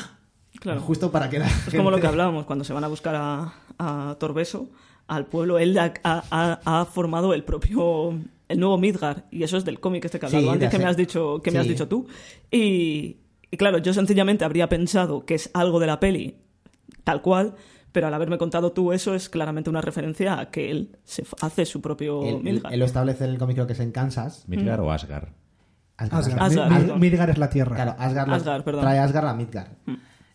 Claro. 0.60 0.80
justo 0.82 1.10
para 1.10 1.28
que 1.30 1.38
la 1.38 1.46
Es 1.46 1.74
como 1.74 1.90
lo 1.90 1.98
que 2.00 2.06
hablábamos 2.06 2.44
cuando 2.44 2.64
se 2.64 2.72
van 2.72 2.84
a 2.84 2.88
buscar 2.88 3.14
a, 3.16 3.54
a 3.78 4.16
Torbeso, 4.20 4.68
al 5.08 5.26
pueblo, 5.26 5.58
él 5.58 5.76
ha, 5.78 5.92
ha- 6.04 6.60
ha 6.64 6.84
formado 6.84 7.32
el 7.34 7.42
propio, 7.42 8.18
el 8.48 8.60
nuevo 8.60 8.76
Midgar, 8.78 9.26
y 9.30 9.42
eso 9.42 9.56
es 9.56 9.64
del 9.64 9.80
cómic 9.80 10.04
este 10.04 10.18
que 10.20 10.28
Sí, 10.28 10.36
hablaba 10.36 10.52
antes 10.52 10.70
de 10.70 10.76
que 10.76 10.82
me 10.84 10.88
has 10.88 10.96
dicho, 10.96 11.40
que 11.42 11.50
me 11.50 11.58
has 11.58 11.64
sí. 11.66 11.72
dicho 11.72 11.88
tú. 11.88 12.06
Y, 12.50 13.16
y 13.50 13.56
claro, 13.56 13.78
yo 13.78 13.92
sencillamente 13.94 14.44
habría 14.44 14.68
pensado 14.68 15.24
que 15.24 15.34
es 15.34 15.50
algo 15.54 15.80
de 15.80 15.86
la 15.86 15.98
peli, 15.98 16.36
tal 17.04 17.22
cual, 17.22 17.54
pero 17.92 18.06
al 18.08 18.14
haberme 18.14 18.38
contado 18.38 18.72
tú 18.72 18.92
eso 18.92 19.14
es 19.14 19.28
claramente 19.28 19.70
una 19.70 19.80
referencia 19.80 20.38
a 20.40 20.50
que 20.50 20.70
él 20.70 20.96
se 21.04 21.24
hace 21.40 21.64
su 21.66 21.80
propio 21.80 22.22
Él, 22.24 22.42
Midgar. 22.42 22.72
él 22.72 22.80
lo 22.80 22.86
establece 22.86 23.24
en 23.24 23.30
el 23.30 23.38
cómic, 23.38 23.56
creo 23.56 23.66
que 23.66 23.74
es 23.74 23.80
en 23.80 23.92
Kansas. 23.92 24.44
¿Midgar 24.48 24.80
o 24.80 24.90
Asgard? 24.90 25.28
Asgard. 25.96 26.96
Midgar 26.98 27.30
es 27.30 27.38
la 27.38 27.50
tierra. 27.50 27.76
Claro, 27.76 27.94
Asgard, 27.98 28.28
lo- 28.28 28.34
Asgard, 28.34 28.64
perdón. 28.64 28.80
trae 28.82 28.98
Asgard 28.98 29.26
a 29.28 29.34
Midgard. 29.34 29.68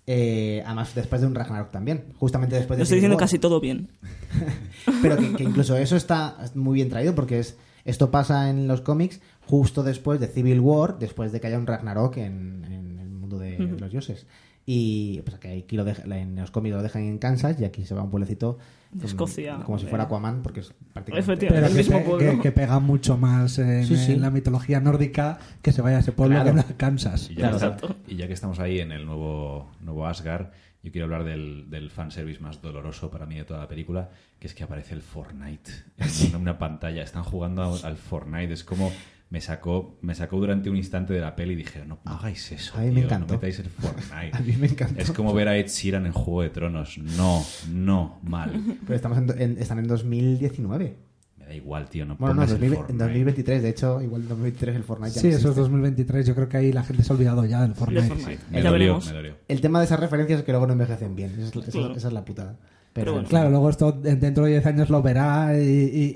Eh, 0.09 0.63
además, 0.65 0.95
después 0.95 1.19
de 1.19 1.27
un 1.27 1.35
Ragnarok 1.35 1.69
también. 1.71 2.13
Justamente 2.17 2.55
después 2.55 2.77
de 2.77 2.81
Lo 2.81 2.83
estoy 2.83 2.97
diciendo 2.97 3.15
War. 3.17 3.23
casi 3.23 3.39
todo 3.39 3.59
bien. 3.59 3.89
Pero 5.01 5.17
que, 5.17 5.33
que 5.33 5.43
incluso 5.43 5.75
eso 5.75 5.97
está 5.97 6.37
muy 6.55 6.75
bien 6.75 6.89
traído 6.89 7.13
porque 7.13 7.39
es 7.39 7.57
esto 7.83 8.11
pasa 8.11 8.49
en 8.49 8.67
los 8.67 8.81
cómics 8.81 9.21
justo 9.45 9.81
después 9.83 10.19
de 10.19 10.27
Civil 10.27 10.59
War, 10.59 10.99
después 10.99 11.31
de 11.31 11.39
que 11.41 11.47
haya 11.47 11.57
un 11.57 11.67
Ragnarok 11.67 12.17
en, 12.17 12.63
en 12.65 12.99
el 12.99 13.09
mundo 13.09 13.37
de 13.37 13.57
los 13.57 13.91
dioses. 13.91 14.27
Y 14.69 15.21
pues 15.21 15.37
que 15.37 15.59
aquí 15.59 15.77
lo 15.77 15.85
deja- 15.85 16.03
en 16.13 16.35
los 16.35 16.51
cómics 16.51 16.75
lo 16.75 16.83
dejan 16.83 17.03
en 17.03 17.17
Kansas 17.19 17.55
y 17.61 17.63
aquí 17.63 17.85
se 17.85 17.95
va 17.95 18.01
a 18.01 18.03
un 18.03 18.11
pueblecito 18.11 18.57
De 18.91 18.97
como- 18.99 19.07
Escocia, 19.07 19.59
como 19.65 19.79
si 19.79 19.85
fuera 19.85 20.03
Aquaman 20.03 20.43
porque 20.43 20.59
es 20.59 20.73
prácticamente. 20.91 21.47
Pero 21.47 21.65
el 21.67 21.71
que, 21.71 21.77
mismo 21.77 22.03
pueblo. 22.03 22.31
que- 22.33 22.39
que 22.41 22.51
pega 22.51 22.77
mucho 22.79 23.17
más 23.17 23.59
en, 23.59 23.85
Sí, 23.85 23.95
sí. 23.95 24.11
en 24.11 24.21
la 24.21 24.29
mitología 24.29 24.81
nórdica 24.81 25.39
que 25.61 25.71
se 25.71 25.81
vaya 25.81 25.95
a 25.97 25.99
ese 26.01 26.11
pueblo 26.11 26.41
Claro. 26.43 26.65
que 26.67 26.73
Kansas. 26.75 27.29
Y 27.31 27.35
ya, 27.35 27.49
Claro, 27.49 27.57
que 27.59 27.65
exacto. 27.65 27.87
está- 27.91 28.11
y 28.11 28.15
ya 28.17 28.27
que 28.27 28.33
estamos 28.33 28.59
ahí 28.59 28.79
en 28.79 28.91
el 28.91 29.05
nuevo, 29.05 29.71
nuevo 29.79 30.05
Asgard, 30.05 30.47
yo 30.83 30.91
quiero 30.91 31.05
hablar 31.05 31.23
del, 31.23 31.69
del 31.69 31.89
fanservice 31.89 32.41
más 32.41 32.61
doloroso 32.61 33.09
para 33.09 33.25
mí 33.25 33.35
de 33.35 33.45
toda 33.45 33.61
la 33.61 33.67
película, 33.69 34.09
que 34.37 34.47
es 34.47 34.53
que 34.53 34.65
aparece 34.65 34.93
el 34.95 35.01
Fortnite 35.01 35.71
en 35.97 36.07
una, 36.35 36.37
una 36.39 36.59
pantalla. 36.59 37.03
Están 37.03 37.23
jugando 37.23 37.63
al 37.83 37.95
Fortnite. 37.95 38.51
Es 38.51 38.65
como 38.65 38.91
me 39.29 39.41
sacó, 39.41 39.97
me 40.01 40.15
sacó 40.15 40.37
durante 40.37 40.69
un 40.69 40.77
instante 40.77 41.13
de 41.13 41.19
la 41.19 41.35
peli 41.35 41.53
y 41.53 41.57
dije, 41.57 41.83
no 41.85 41.99
hagáis 42.05 42.51
eso. 42.51 42.77
A 42.77 42.81
mí 42.81 42.91
me 42.91 43.01
encantó. 43.01 43.27
No 43.27 43.33
metáis 43.33 43.59
el 43.59 43.65
Fortnite. 43.69 44.37
A 44.37 44.39
mí 44.39 44.53
me 44.57 44.67
encantó. 44.67 45.01
Es 45.01 45.11
como 45.11 45.33
ver 45.33 45.47
a 45.49 45.57
Ed 45.57 45.67
Sheeran 45.67 46.05
en 46.05 46.13
Juego 46.13 46.43
de 46.43 46.49
Tronos. 46.49 46.97
No, 46.97 47.43
no, 47.71 48.19
mal. 48.23 48.51
Pero 48.85 48.95
estamos 48.95 49.17
en, 49.17 49.41
en- 49.41 49.57
están 49.57 49.79
en 49.79 49.87
2019. 49.87 50.95
Me 51.39 51.45
da 51.45 51.53
igual, 51.53 51.89
tío. 51.89 52.05
No 52.05 52.15
Bueno, 52.15 52.35
no, 52.35 52.41
pongas 52.41 52.51
el 52.51 52.59
2000 52.59 52.71
en 52.73 52.77
Fortnite. 52.79 53.03
2023. 53.03 53.61
De 53.63 53.69
hecho, 53.69 54.01
igual 54.01 54.21
en 54.23 54.27
2023 54.29 54.75
el 54.75 54.83
Fortnite 54.83 55.15
ya 55.15 55.21
Sí, 55.21 55.27
no 55.27 55.29
eso 55.31 55.37
es 55.39 55.43
existe. 55.45 55.61
2023. 55.61 56.25
Yo 56.27 56.35
creo 56.35 56.49
que 56.49 56.57
ahí 56.57 56.71
la 56.71 56.83
gente 56.83 57.03
se 57.03 57.11
ha 57.11 57.15
olvidado 57.15 57.45
ya 57.45 57.61
del 57.61 57.73
Fortnite. 57.75 58.07
Fortnite. 58.07 58.39
Me 58.51 58.63
Ya 58.63 58.69
dolió, 58.71 58.99
me 58.99 59.11
dolió. 59.11 59.35
El 59.47 59.61
tema 59.61 59.79
de 59.79 59.85
esas 59.85 59.99
referencias 59.99 60.39
es 60.39 60.45
que 60.45 60.51
luego 60.51 60.67
no 60.67 60.73
envejecen 60.73 61.15
bien. 61.15 61.31
Esa 61.31 61.47
es, 61.49 61.55
la- 61.55 61.63
esa 61.65 61.91
esa 61.97 62.07
es 62.07 62.13
la 62.13 62.23
putada. 62.25 62.57
Pero 62.99 63.13
bueno. 63.13 63.27
Claro, 63.29 63.49
luego 63.49 63.69
esto 63.69 63.91
dentro 63.91 64.45
de 64.45 64.51
10 64.51 64.65
años 64.65 64.89
lo 64.89 65.01
verá 65.01 65.57
y, 65.57 65.63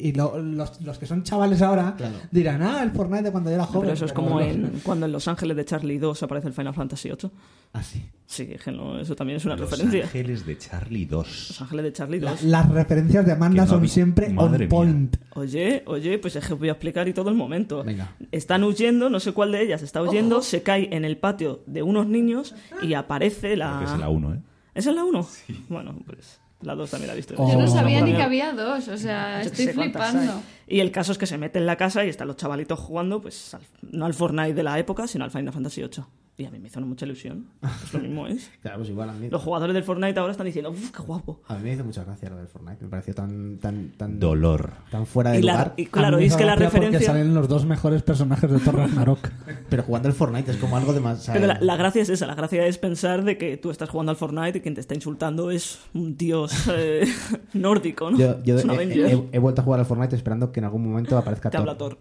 y- 0.02 0.08
y 0.08 0.12
lo- 0.14 0.38
los, 0.42 0.82
los 0.82 0.98
que 0.98 1.06
son 1.06 1.24
chavales 1.24 1.62
ahora 1.62 1.94
Claro. 1.96 2.16
dirán, 2.32 2.62
ah, 2.64 2.82
el 2.84 2.92
Fortnite 2.92 3.24
de 3.24 3.32
cuando 3.32 3.50
yo 3.52 3.56
era 3.56 3.66
joven. 3.66 3.82
Pero 3.82 3.94
eso 3.94 4.06
es 4.06 4.12
Pero 4.12 4.24
como 4.26 4.40
los- 4.40 4.50
en, 4.50 4.82
cuando 4.84 5.06
en 5.06 5.12
Los 5.12 5.28
Ángeles 5.28 5.56
de 5.58 5.66
Charlie 5.66 6.00
2 6.00 6.24
aparece 6.24 6.48
el 6.48 6.54
Final 6.54 6.74
Fantasy 6.74 7.10
VIII. 7.10 7.32
así. 7.74 8.04
Sí, 8.26 8.48
que 8.64 8.72
no, 8.72 8.98
eso 9.00 9.16
también 9.16 9.38
es 9.38 9.46
una 9.46 9.56
Los 9.58 9.70
referencia. 9.70 10.04
Ángeles 10.06 10.46
de 10.46 10.58
Charlie 10.58 11.06
2. 11.06 11.28
Los 11.50 11.62
Ángeles 11.62 11.84
de 11.86 11.94
Charlie 11.94 12.20
2. 12.20 12.44
La- 12.44 12.60
las 12.62 12.70
referencias 12.72 13.26
de 13.26 13.32
Amanda 13.34 13.64
no 13.66 13.70
son 13.70 13.82
vi- 13.82 13.88
siempre 13.90 14.30
Madre 14.30 14.64
on 14.66 14.70
point. 14.70 15.18
Oye, 15.36 15.84
oye, 15.86 16.18
pues 16.18 16.36
es 16.36 16.46
que 16.48 16.54
os 16.54 16.60
voy 16.60 16.70
a 16.70 16.74
explicar 16.74 17.08
y 17.08 17.14
todo 17.14 17.30
el 17.30 17.36
momento. 17.36 17.84
Venga. 17.84 18.16
Están 18.32 18.64
huyendo, 18.64 19.10
no 19.10 19.20
sé 19.20 19.34
cuál 19.34 19.52
de 19.52 19.62
ellas 19.62 19.82
está 19.84 20.02
huyendo, 20.02 20.42
se 20.42 20.64
cae 20.64 20.96
en 20.96 21.06
el 21.06 21.18
patio 21.18 21.62
de 21.68 21.84
unos 21.84 22.08
niños 22.08 22.56
y 22.82 22.94
aparece 22.96 23.56
la... 23.56 23.76
Creo 23.78 23.88
que 23.88 23.94
es 23.94 24.00
la 24.00 24.10
1, 24.10 24.34
¿eh? 24.34 24.40
¿Esa 24.74 24.90
es 24.90 24.96
la 24.96 25.04
1? 25.04 25.28
Bueno, 25.70 25.96
pues 26.06 26.40
la 26.62 26.76
2 26.76 26.90
también 26.92 27.08
la 27.08 27.14
he 27.14 27.18
visto. 27.18 27.34
Oh. 27.38 27.52
Yo 27.52 27.58
no 27.58 27.66
Oh. 27.66 27.68
sabía 27.68 28.02
ni 28.02 28.14
que 28.14 28.22
había 28.22 28.54
dos, 28.54 28.88
o 28.88 28.98
sea, 28.98 29.42
estoy 29.42 29.68
flipando. 29.68 30.42
Y 30.68 30.80
el 30.80 30.92
caso 30.92 31.12
es 31.12 31.18
que 31.18 31.26
se 31.26 31.38
mete 31.38 31.60
en 31.60 31.66
la 31.66 31.76
casa 31.76 32.06
y 32.06 32.10
están 32.10 32.28
los 32.28 32.38
chavalitos 32.38 32.80
jugando, 32.80 33.22
pues 33.22 33.54
al- 33.54 33.62
no 33.92 34.06
al 34.06 34.14
Fortnite 34.14 34.54
de 34.54 34.64
la 34.64 34.80
época, 34.80 35.08
sino 35.08 35.24
al 35.26 35.32
Final 35.32 35.52
Fantasy 35.54 35.82
VIII. 35.82 36.04
Y 36.38 36.46
a 36.46 36.50
mí 36.50 36.58
me 36.58 36.70
hizo 36.70 36.82
mucha 36.82 37.06
ilusión. 37.06 37.46
Pues 37.60 37.94
lo 37.94 38.00
mismo 38.00 38.26
es. 38.26 38.50
Claro, 38.62 38.78
pues 38.80 38.90
igual 38.90 39.10
a 39.10 39.14
mí. 39.14 39.30
Los 39.30 39.44
jugadores 39.44 39.76
del 39.76 39.84
Fortnite 39.84 40.20
ahora 40.20 40.32
están 40.32 40.46
diciendo, 40.48 40.72
uff, 40.72 40.90
qué 40.90 41.04
guapo. 41.04 41.42
A 41.48 41.56
mí 41.56 41.64
me 41.64 41.74
hizo 41.74 41.84
mucha 41.84 42.04
gracia 42.04 42.30
lo 42.32 42.38
del 42.38 42.48
Fortnite. 42.48 42.84
Me 42.84 42.90
pareció 42.90 43.14
tan, 43.14 43.58
tan, 43.60 43.92
tan, 43.92 44.20
Dolor. 44.20 44.72
tan 44.90 45.06
fuera 45.06 45.32
de 45.32 45.40
Y, 45.40 45.44
la- 45.44 45.52
lugar. 45.54 45.74
y 45.78 45.86
claro, 45.86 46.20
y 46.20 46.26
es 46.26 46.36
que 46.36 46.46
la 46.46 46.56
gracia 46.56 46.70
Porque 46.72 46.86
referencia... 46.88 47.12
salen 47.14 47.36
los 47.36 47.48
dos 47.48 47.66
mejores 47.66 48.02
personajes 48.02 48.50
de 48.50 48.60
Thor 48.60 48.76
Ragnarok. 48.76 49.30
Pero 49.70 49.84
jugando 49.84 50.08
el 50.08 50.16
Fortnite 50.16 50.50
es 50.52 50.58
como 50.58 50.78
algo 50.78 50.94
de 50.94 51.02
más. 51.02 51.30
Pero 51.32 51.46
la, 51.46 51.60
la 51.62 51.76
gracia 51.76 52.02
es 52.02 52.10
esa, 52.10 52.26
la 52.26 52.34
gracia 52.34 52.66
es 52.66 52.78
pensar 52.80 53.24
de 53.24 53.38
que 53.38 53.58
tú 53.58 53.70
estás 53.70 53.90
jugando 53.90 54.12
al 54.12 54.16
Fortnite 54.18 54.58
y 54.58 54.62
quien 54.62 54.74
te 54.74 54.82
está 54.82 54.96
insultando 54.96 55.52
es 55.52 55.80
un 55.94 56.18
dios 56.18 56.54
eh, 56.74 57.06
nórdico, 57.54 58.10
¿no? 58.10 58.18
Yo, 58.18 58.42
yo 58.44 58.58
es 58.58 58.66
he, 58.66 59.12
he- 59.14 59.30
he 59.34 59.40
vuelto 59.40 59.62
a 59.62 59.64
jugar 59.64 59.80
al 59.82 59.86
Fortnite 59.86 60.16
esperando 60.16 60.52
que 60.52 60.60
en 60.62 60.64
algún 60.66 60.88
momento 60.90 61.18
aparezca 61.18 61.50
Te 61.52 61.58
Thor. 61.58 61.62
habla 61.70 61.78
Thor. 61.78 62.00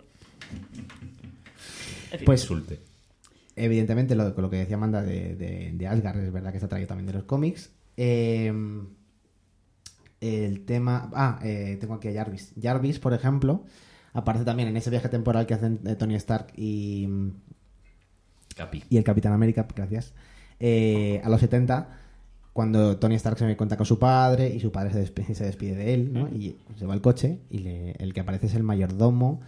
En 2.12 2.18
fin. 2.18 2.26
Pues 2.26 2.43
Insulte. 2.43 2.81
Evidentemente, 3.64 4.14
lo, 4.14 4.34
con 4.34 4.42
lo 4.42 4.50
que 4.50 4.56
decía 4.58 4.76
Amanda 4.76 5.02
de, 5.02 5.36
de, 5.36 5.72
de 5.74 5.86
Asgard, 5.86 6.18
es 6.18 6.32
verdad 6.32 6.50
que 6.50 6.56
está 6.58 6.68
traído 6.68 6.88
también 6.88 7.06
de 7.06 7.12
los 7.12 7.24
cómics. 7.24 7.70
Eh, 7.96 8.52
el 10.20 10.64
tema. 10.64 11.11
Ah, 11.14 11.38
eh, 11.42 11.76
tengo 11.80 11.94
aquí 11.94 12.08
a 12.08 12.12
Jarvis. 12.12 12.52
Jarvis, 12.61 12.98
por 12.98 13.14
ejemplo, 13.14 13.64
aparece 14.12 14.44
también 14.44 14.68
en 14.68 14.76
ese 14.76 14.90
viaje 14.90 15.08
temporal 15.08 15.46
que 15.46 15.54
hacen 15.54 15.80
eh, 15.86 15.94
Tony 15.94 16.14
Stark 16.16 16.48
y, 16.56 17.08
Capi. 18.56 18.84
y 18.90 18.96
el 18.96 19.04
Capitán 19.04 19.32
América, 19.32 19.66
gracias. 19.74 20.12
eh, 20.58 21.20
a 21.24 21.28
los 21.30 21.40
70, 21.40 21.88
cuando 22.52 22.98
Tony 22.98 23.14
Stark 23.14 23.38
se 23.38 23.56
cuenta 23.56 23.76
con 23.78 23.86
su 23.86 23.98
padre 23.98 24.48
y 24.54 24.61
su 24.61 24.70
padre 24.72 24.92
se 24.92 24.98
despide, 24.98 25.34
se 25.34 25.44
despide 25.44 25.74
de 25.76 25.94
él, 25.94 26.12
¿no? 26.12 26.28
Y 26.28 26.56
se 26.78 26.84
va 26.84 26.92
al 26.92 27.00
coche 27.00 27.38
y 27.48 27.58
le- 27.58 27.92
el 27.92 28.12
que 28.12 28.20
aparece 28.20 28.46
es 28.46 28.54
el 28.54 28.62
mayordomo 28.62 29.40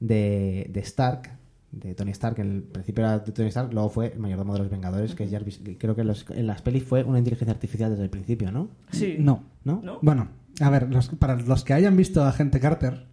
de, 0.00 0.66
de 0.70 0.80
Stark, 0.80 1.37
de 1.72 1.94
Tony 1.94 2.10
Stark. 2.12 2.38
En 2.40 2.50
el 2.56 2.62
principio 2.62 3.04
era 3.04 3.18
de 3.18 3.32
Tony 3.32 3.48
Stark, 3.48 3.72
luego 3.72 3.90
fue 3.90 4.12
el 4.12 4.18
mayordomo 4.18 4.52
de 4.54 4.60
los 4.60 4.70
Vengadores, 4.70 5.14
que 5.14 5.24
es 5.24 5.30
Jarvis. 5.30 5.60
Creo 5.78 5.94
que 5.94 6.00
en, 6.02 6.06
los- 6.08 6.24
en 6.30 6.46
las 6.46 6.62
pelis 6.62 6.84
fue 6.84 7.04
una 7.04 7.18
inteligencia 7.18 7.52
artificial 7.52 7.90
desde 7.90 8.04
el 8.04 8.10
principio, 8.10 8.50
¿no? 8.50 8.68
Sí. 8.90 9.16
No. 9.18 9.44
¿No? 9.64 9.80
¿No? 9.84 9.98
Bueno, 10.02 10.28
a 10.60 10.70
ver, 10.70 10.88
los- 10.90 11.08
para 11.10 11.36
los 11.36 11.64
que 11.64 11.74
hayan 11.74 11.96
visto 11.96 12.22
a 12.24 12.28
Agente 12.30 12.58
Carter, 12.60 13.06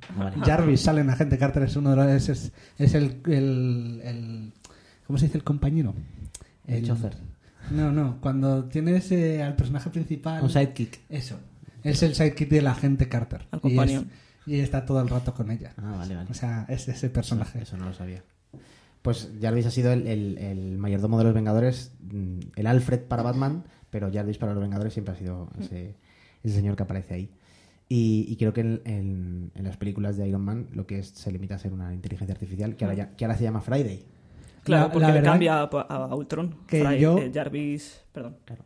Jarvis 0.44 0.82
sale 0.82 1.02
en 1.02 1.10
Agente 1.10 1.38
Carter, 1.38 1.64
es 1.64 1.76
uno 1.76 1.92
de 1.92 1.96
los, 1.98 2.08
es, 2.08 2.30
es- 2.30 2.52
es 2.78 2.94
el, 2.96 3.22
el, 3.26 4.02
el- 4.04 4.54
¿Cómo 5.06 5.20
se 5.20 5.26
dice 5.26 5.38
el 5.38 5.44
compañero? 5.44 5.94
El 6.66 6.84
chofer. 6.86 7.16
No, 7.72 7.92
no, 7.92 8.20
cuando 8.22 8.66
tienes 8.66 9.12
eh, 9.12 9.44
al 9.44 9.56
personaje 9.56 9.90
principal... 9.90 10.42
Un 10.44 10.50
sidekick. 10.50 11.02
Eso. 11.10 11.38
Es 11.84 12.02
el 12.04 12.16
sidekick 12.16 12.50
de 12.50 12.62
la 12.62 12.72
agente 12.72 13.08
Carter. 13.10 13.42
Al 13.52 13.60
Y 13.64 13.68
es- 13.68 13.74
companion. 13.76 14.10
Y, 14.48 14.60
está 14.60 14.86
todo 14.86 15.02
el 15.02 15.08
rato 15.10 15.34
con 15.34 15.50
ella. 15.50 15.74
Ah, 15.78 15.96
vale, 15.98 16.16
vale. 16.16 16.30
O 16.30 16.34
sea, 16.36 16.66
es 16.70 16.88
ese 16.88 17.10
personaje. 17.10 17.64
Eso 17.64 17.78
no 17.78 17.86
lo 17.86 17.94
sabía. 17.94 18.24
Pues 19.06 19.32
Jarvis 19.42 19.66
ha 19.68 19.72
sido 19.72 19.94
el, 19.94 20.06
el- 20.08 20.38
el 20.40 20.78
mayordomo 20.78 21.18
de 21.18 21.24
los 21.24 21.34
Vengadores, 21.34 21.94
mm, 22.12 22.40
el 22.58 22.68
Alfred 22.68 23.02
para 23.02 23.24
Batman, 23.24 23.64
pero 23.90 24.12
Jarvis 24.12 24.38
para 24.38 24.54
los 24.54 24.62
Vengadores 24.62 24.92
siempre 24.94 25.14
ha 25.14 25.18
sido 25.18 25.48
ese, 25.60 25.96
ese 26.44 26.56
señor 26.56 26.76
que 26.76 26.84
aparece 26.84 27.14
ahí. 27.14 27.30
Y, 27.88 28.26
y 28.28 28.36
creo 28.38 28.52
que 28.52 28.62
en, 28.62 28.82
en- 28.86 29.52
en 29.54 29.64
las 29.64 29.78
películas 29.78 30.18
de 30.18 30.28
Iron 30.28 30.42
Man 30.42 30.68
lo 30.74 30.86
que 30.88 30.98
es, 31.00 31.08
se 31.10 31.32
limita 31.32 31.56
a 31.56 31.60
ser 31.60 31.72
una 31.72 31.94
inteligencia 31.94 32.34
artificial 32.34 32.76
que 32.76 32.84
ahora, 32.86 32.98
ya- 32.98 33.16
que 33.16 33.26
ahora 33.26 33.38
se 33.38 33.44
llama 33.44 33.62
Friday. 33.62 34.04
Claro, 34.64 34.88
La- 34.88 34.92
porque 34.92 35.08
la 35.08 35.14
verdad 35.14 35.32
cambia 35.34 35.60
a, 35.62 36.16
Ultron. 36.16 36.56
que 36.68 36.84
Fry- 36.84 36.98
yo- 37.00 37.20
eh, 37.20 37.32
Jarvis. 37.34 38.02
Perdón. 38.12 38.38
Claro. 38.44 38.64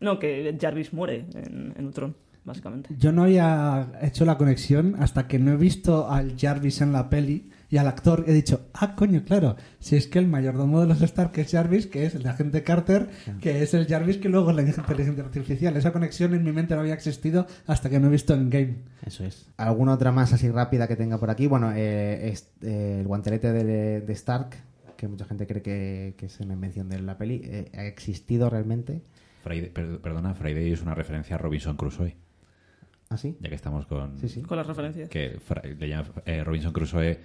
No, 0.00 0.18
que 0.18 0.56
Jarvis 0.60 0.92
muere 0.94 1.26
en, 1.34 1.74
en 1.76 1.84
Ultron, 1.86 2.16
básicamente. 2.44 2.94
Yo 2.98 3.12
no 3.12 3.24
había 3.24 3.92
hecho 4.00 4.24
la 4.24 4.38
conexión 4.38 4.94
hasta 4.98 5.26
que 5.28 5.38
no 5.38 5.52
he 5.52 5.56
visto 5.56 6.10
al 6.10 6.34
Jarvis 6.38 6.80
en 6.80 6.92
la 6.92 7.10
peli 7.10 7.50
y 7.68 7.78
al 7.78 7.86
actor 7.88 8.24
he 8.26 8.32
dicho, 8.32 8.68
ah, 8.74 8.94
coño, 8.94 9.24
claro, 9.24 9.56
si 9.80 9.96
es 9.96 10.06
que 10.06 10.18
el 10.18 10.28
mayordomo 10.28 10.80
de 10.80 10.86
los 10.86 11.02
Stark 11.02 11.32
es 11.38 11.50
Jarvis, 11.50 11.86
que 11.86 12.06
es 12.06 12.14
el 12.14 12.22
de 12.22 12.28
agente 12.28 12.62
Carter, 12.62 13.08
que 13.40 13.62
es 13.62 13.74
el 13.74 13.86
Jarvis 13.86 14.18
que 14.18 14.28
luego 14.28 14.50
es 14.50 14.56
la 14.56 14.62
inteligencia 14.62 15.24
artificial. 15.24 15.76
Esa 15.76 15.92
conexión 15.92 16.34
en 16.34 16.44
mi 16.44 16.52
mente 16.52 16.74
no 16.74 16.80
había 16.82 16.94
existido 16.94 17.46
hasta 17.66 17.90
que 17.90 17.98
no 17.98 18.06
he 18.06 18.10
visto 18.10 18.34
en 18.34 18.50
Game. 18.50 18.74
Eso 19.04 19.24
es. 19.24 19.48
¿Alguna 19.56 19.94
otra 19.94 20.12
más 20.12 20.32
así 20.32 20.48
rápida 20.50 20.86
que 20.86 20.96
tenga 20.96 21.18
por 21.18 21.30
aquí? 21.30 21.46
Bueno, 21.46 21.72
eh, 21.74 22.28
es- 22.30 22.50
eh, 22.62 22.98
el 23.00 23.06
guantelete 23.06 23.52
de, 23.52 24.00
de 24.00 24.12
Stark, 24.12 24.50
que 24.96 25.08
mucha 25.08 25.24
gente 25.26 25.46
cree 25.46 25.62
que, 25.62 26.14
que 26.16 26.26
es 26.26 26.40
una 26.40 26.54
invención 26.54 26.88
de 26.88 27.00
la 27.00 27.18
peli, 27.18 27.42
eh, 27.44 27.70
ha 27.74 27.84
existido 27.84 28.48
realmente. 28.48 29.02
Friday- 29.44 29.70
per- 29.72 30.00
perdona, 30.00 30.34
Friday 30.34 30.72
es 30.72 30.82
una 30.82 30.94
referencia 30.94 31.36
a 31.36 31.38
Robinson 31.38 31.76
Crusoe, 31.76 32.16
¿Ah, 33.10 33.16
sí? 33.16 33.36
ya 33.40 33.48
que 33.48 33.54
estamos 33.54 33.86
con... 33.86 34.18
Sí, 34.18 34.28
sí. 34.28 34.42
Con 34.42 34.56
las 34.56 34.66
referencias. 34.66 35.08
Que 35.10 35.38
Fra- 35.38 35.62
le 35.62 35.88
llama- 35.88 36.10
eh, 36.24 36.42
Robinson 36.42 36.72
Crusoe 36.72 37.20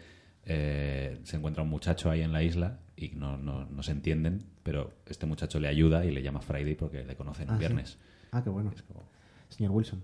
eh, 0.46 1.20
se 1.24 1.38
encuentra 1.38 1.64
un 1.64 1.70
muchacho 1.70 2.10
ahí 2.10 2.22
en 2.22 2.32
la 2.34 2.44
isla 2.44 2.80
y 2.96 3.10
no, 3.10 3.38
no, 3.38 3.66
no 3.66 3.84
se 3.84 3.92
entienden, 3.92 4.44
pero 4.64 4.94
este 5.06 5.26
muchacho 5.26 5.60
le 5.60 5.68
ayuda 5.68 6.06
y 6.06 6.12
le 6.12 6.22
llama 6.22 6.42
Friday 6.42 6.76
porque 6.76 7.04
le 7.04 7.16
conocen 7.16 7.50
Ah, 7.50 7.54
sí. 7.54 7.60
viernes. 7.60 7.98
Ah, 8.32 8.44
qué 8.44 8.50
bueno. 8.50 8.72
Es 8.76 8.82
como- 8.84 9.04
Señor 9.50 9.72
Wilson. 9.72 10.04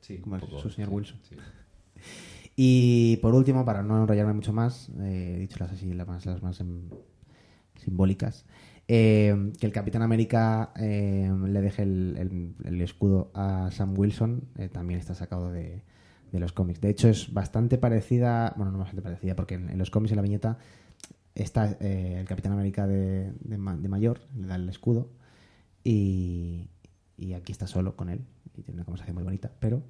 sí, 0.00 0.18
Como 0.18 0.38
poco- 0.38 0.58
su 0.60 0.70
señor 0.70 0.90
Wilson. 0.90 1.18
sí. 1.28 1.36
Y 2.56 3.16
por 3.18 3.34
último, 3.34 3.64
para 3.64 3.82
no 3.82 4.00
enrollarme 4.00 4.32
mucho 4.32 4.52
más, 4.52 4.88
eh, 5.00 5.34
he 5.36 5.38
dicho 5.40 5.56
las 5.58 5.72
así, 5.72 5.92
las 5.92 6.06
más, 6.06 6.24
las 6.26 6.42
más 6.42 6.60
em, 6.60 6.88
simbólicas, 7.82 8.44
eh, 8.86 9.52
que 9.58 9.66
el 9.66 9.72
Capitán 9.72 10.02
América 10.02 10.72
eh, 10.76 11.30
le 11.48 11.60
deje 11.60 11.82
el, 11.82 12.16
el- 12.18 12.54
el 12.68 12.80
escudo 12.80 13.30
a 13.34 13.70
Sam 13.72 13.98
Wilson, 13.98 14.44
eh, 14.56 14.68
también 14.68 15.00
está 15.00 15.14
sacado 15.14 15.50
de, 15.50 15.82
de 16.34 16.40
los 16.40 16.52
cómics. 16.52 16.80
De 16.80 16.90
hecho, 16.90 17.08
es 17.08 17.32
bastante 17.32 17.78
parecida, 17.78 18.52
bueno, 18.56 18.72
no 18.72 18.78
bastante 18.78 19.02
parecida, 19.02 19.34
porque 19.34 19.54
en, 19.54 19.70
en 19.70 19.78
los 19.78 19.90
cómics, 19.90 20.12
en 20.12 20.16
la 20.16 20.22
viñeta, 20.22 20.58
está 21.34 21.76
eh, 21.80 22.18
el 22.20 22.26
Capitán 22.26 22.52
América 22.52 22.86
de, 22.86 23.32
de 23.40 23.56
ma- 23.58 23.76
de 23.76 23.88
mayor, 23.88 24.20
le 24.36 24.46
da 24.46 24.56
el 24.56 24.68
escudo, 24.68 25.08
y, 25.82 26.68
y 27.16 27.32
aquí 27.34 27.52
está 27.52 27.66
solo 27.66 27.96
con 27.96 28.08
él, 28.08 28.20
y 28.56 28.62
tiene 28.62 28.78
una 28.78 28.84
conversación 28.84 29.14
muy 29.14 29.24
bonita, 29.24 29.50
pero... 29.60 29.82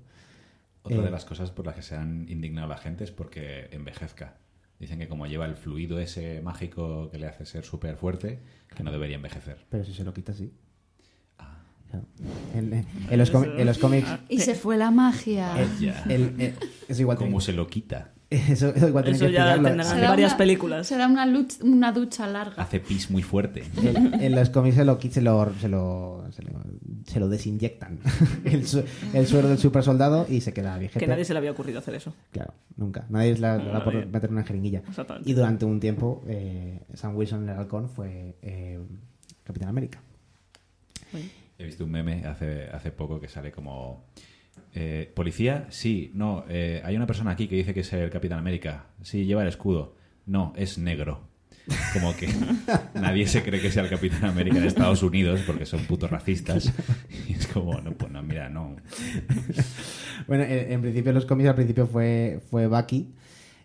Otra 0.86 0.98
Eh, 0.98 1.04
de 1.04 1.10
las 1.10 1.24
cosas 1.24 1.50
por 1.50 1.64
las 1.64 1.76
que 1.76 1.82
se 1.82 1.96
han 1.96 2.28
indignado 2.28 2.68
la 2.68 2.76
gente 2.76 3.04
es 3.04 3.10
porque 3.10 3.68
envejezca. 3.72 4.36
Dicen 4.78 4.98
que 4.98 5.08
como 5.08 5.26
lleva 5.26 5.46
el 5.46 5.56
fluido 5.56 5.98
ese 5.98 6.42
mágico 6.42 7.08
que 7.10 7.18
le 7.18 7.26
hace 7.26 7.46
ser 7.46 7.64
súper 7.64 7.96
fuerte, 7.96 8.40
que 8.76 8.82
no 8.82 8.92
debería 8.92 9.16
envejecer. 9.16 9.64
Pero 9.70 9.82
si 9.84 9.94
se 9.94 10.04
lo 10.04 10.12
quita, 10.12 10.34
sí. 10.34 10.52
Claro. 11.94 12.06
En, 12.54 12.86
en 13.10 13.18
los, 13.18 13.32
en 13.34 13.80
cómics. 13.80 14.08
Y 14.28 14.40
se 14.40 14.54
fue 14.54 14.76
la 14.76 14.90
magia. 14.90 15.60
el- 15.60 15.78
Ya. 15.78 16.02
el- 16.08 16.34
el- 16.40 16.54
eso 16.88 17.00
igual 17.02 17.16
¿Cómo 17.16 17.28
tiene- 17.30 17.44
se 17.44 17.52
lo 17.52 17.66
quita? 17.66 18.10
Eso, 18.34 18.70
eso 18.74 18.88
igual 18.88 19.04
tiene 19.04 19.16
Eso 19.16 19.26
que 19.26 19.32
ya 19.32 19.54
tendrán 19.54 19.76
varias 20.00 20.32
una- 20.32 20.38
películas. 20.38 20.86
Será 20.88 21.06
una, 21.06 21.24
luch- 21.24 21.62
una 21.62 21.92
ducha 21.92 22.26
larga. 22.26 22.60
Hace 22.60 22.80
pis 22.80 23.08
muy 23.08 23.22
fuerte. 23.22 23.62
En, 23.80 24.12
en 24.14 24.34
los 24.34 24.50
cómics 24.50 24.74
se 24.74 24.84
lo, 24.84 24.98
se 25.00 25.20
lo, 25.20 25.52
se 25.60 25.68
lo, 25.68 26.24
se 26.32 26.42
lo, 26.42 26.60
se 27.06 27.20
lo 27.20 27.28
desinyectan. 27.28 28.00
el, 28.44 28.66
su- 28.66 28.82
el 29.12 29.26
suero 29.28 29.46
del 29.48 29.58
super 29.58 29.84
soldado 29.84 30.26
y 30.28 30.40
se 30.40 30.52
queda 30.52 30.76
viejete. 30.78 30.98
Que 30.98 31.06
nadie 31.06 31.24
se 31.24 31.32
le 31.32 31.38
había 31.38 31.52
ocurrido 31.52 31.78
hacer 31.78 31.94
eso. 31.94 32.12
Claro, 32.32 32.54
nunca. 32.76 33.04
Nadie 33.08 33.34
le 33.34 33.40
le 33.58 33.64
da 33.70 33.84
por 33.84 33.94
meter 34.06 34.30
una 34.30 34.42
jeringuilla. 34.42 34.82
Y 35.24 35.32
durante 35.34 35.64
un 35.64 35.78
tiempo, 35.78 36.24
eh, 36.26 36.80
Sam 36.94 37.14
Wilson, 37.16 37.48
el 37.48 37.56
halcón, 37.56 37.88
fue 37.88 38.36
eh, 38.42 38.80
Capitán 39.44 39.68
América. 39.68 40.00
He 41.58 41.64
visto 41.64 41.84
un 41.84 41.90
meme 41.90 42.24
hace, 42.26 42.68
hace 42.72 42.90
poco 42.90 43.20
que 43.20 43.28
sale 43.28 43.52
como... 43.52 44.06
eh, 44.74 45.10
¿Policía? 45.14 45.66
Sí, 45.70 46.10
no. 46.14 46.44
eh, 46.48 46.82
hay 46.84 46.96
una 46.96 47.06
persona 47.06 47.30
aquí 47.30 47.46
que 47.48 47.56
dice 47.56 47.72
que 47.74 47.80
es 47.80 47.92
el 47.92 48.10
Capitán 48.10 48.38
América. 48.38 48.86
Sí, 49.02 49.24
lleva 49.24 49.42
el 49.42 49.48
escudo. 49.48 49.96
No, 50.26 50.52
es 50.56 50.78
negro. 50.78 51.28
Como 51.94 52.14
que 52.16 52.28
nadie 52.94 53.26
se 53.26 53.42
cree 53.42 53.60
que 53.60 53.70
sea 53.70 53.84
el 53.84 53.88
Capitán 53.88 54.24
América 54.24 54.60
de 54.60 54.66
Estados 54.66 55.02
Unidos 55.02 55.40
porque 55.46 55.64
son 55.64 55.84
putos 55.86 56.10
racistas. 56.10 56.72
Y 57.28 57.32
es 57.34 57.46
como, 57.46 57.80
no, 57.80 57.92
pues 57.92 58.10
no, 58.12 58.22
mira, 58.22 58.48
no. 58.48 58.76
Bueno, 60.26 60.44
en, 60.44 60.72
en 60.72 60.80
principio 60.82 61.12
los 61.12 61.26
cómics 61.26 61.48
al 61.50 61.54
principio 61.54 61.86
fue, 61.86 62.40
fue 62.50 62.66
Bucky, 62.66 63.14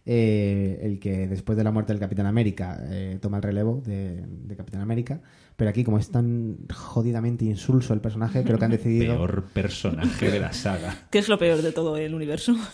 eh, 0.06 0.80
el 0.84 1.00
que 1.00 1.28
después 1.28 1.58
de 1.58 1.64
la 1.64 1.72
muerte 1.72 1.94
del 1.94 2.00
Capitán 2.00 2.26
América 2.26 2.78
eh, 2.90 3.20
toma 3.22 3.38
el 3.38 3.44
relevo 3.44 3.82
de, 3.86 4.26
de 4.26 4.56
Capitán 4.56 4.82
América. 4.82 5.22
Pero 5.56 5.70
aquí, 5.70 5.84
como 5.84 5.98
es 6.00 6.10
tan 6.10 6.58
jodidamente 6.74 7.46
insulso 7.46 7.94
el 7.94 8.00
personaje, 8.02 8.44
creo 8.44 8.58
que 8.58 8.66
han 8.66 8.72
decidido... 8.72 9.16
Peor 9.18 9.44
personaje 9.54 10.32
de 10.32 10.40
la 10.40 10.54
saga. 10.54 10.96
¿Qué 11.12 11.20
es 11.20 11.28
lo 11.30 11.38
peor 11.38 11.62
de 11.62 11.72
todo 11.72 11.98
el 11.98 12.14
universo? 12.16 12.56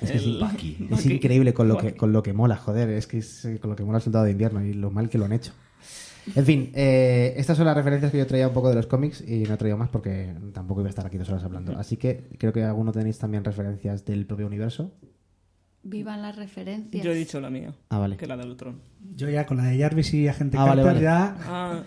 Es, 0.00 0.12
que 0.12 0.16
es- 0.18 0.22
El- 0.26 0.38
Bucky. 0.38 0.76
es 0.84 0.90
Bucky. 0.90 1.12
increíble 1.14 1.52
con 1.52 1.66
lo, 1.66 1.76
que, 1.76 1.96
con 1.96 2.12
lo 2.12 2.22
que 2.22 2.32
mola, 2.32 2.56
joder. 2.56 2.88
Es 2.90 3.08
que 3.08 3.18
es 3.18 3.44
eh, 3.44 3.58
con 3.58 3.68
lo 3.70 3.74
que 3.74 3.82
mola 3.82 3.98
el 3.98 4.02
Soldado 4.04 4.26
de 4.26 4.30
Invierno 4.30 4.64
y 4.64 4.72
lo 4.72 4.92
mal 4.92 5.10
que 5.10 5.18
lo 5.18 5.24
han 5.24 5.32
hecho. 5.32 5.52
En 6.36 6.44
fin, 6.44 6.70
eh, 6.76 7.34
estas 7.36 7.56
son 7.56 7.66
las 7.66 7.74
referencias 7.76 8.12
que 8.12 8.18
yo 8.18 8.26
traía 8.28 8.46
un 8.46 8.54
poco 8.54 8.68
de 8.68 8.76
los 8.76 8.86
cómics 8.86 9.24
y 9.26 9.40
no 9.42 9.54
he 9.54 9.56
traído 9.56 9.76
más 9.76 9.88
porque 9.88 10.34
tampoco 10.52 10.82
iba 10.82 10.88
a 10.88 10.90
estar 10.90 11.04
aquí 11.04 11.18
dos 11.18 11.28
horas 11.30 11.42
hablando. 11.42 11.76
Así 11.76 11.96
que 11.96 12.28
creo 12.38 12.52
que 12.52 12.62
alguno 12.62 12.92
tenéis 12.92 13.18
también 13.18 13.42
referencias 13.42 14.04
del 14.04 14.24
propio 14.24 14.46
universo. 14.46 14.92
Vivan 15.88 16.22
las 16.22 16.36
referencias. 16.36 17.04
Yo 17.04 17.12
he 17.12 17.14
dicho 17.14 17.40
la 17.40 17.50
mía, 17.50 17.72
Ah, 17.90 17.98
vale. 17.98 18.16
que 18.16 18.26
la 18.26 18.36
de 18.36 18.44
Ultron. 18.46 18.80
Yo 19.16 19.28
ya 19.28 19.46
con 19.46 19.56
la 19.56 19.64
de 19.64 19.78
Jarvis 19.78 20.12
y 20.14 20.28
agente 20.28 20.56
Ah, 20.58 20.66
Carter 20.66 20.84
vale. 20.84 21.00
ya... 21.00 21.36
Ah, 21.46 21.82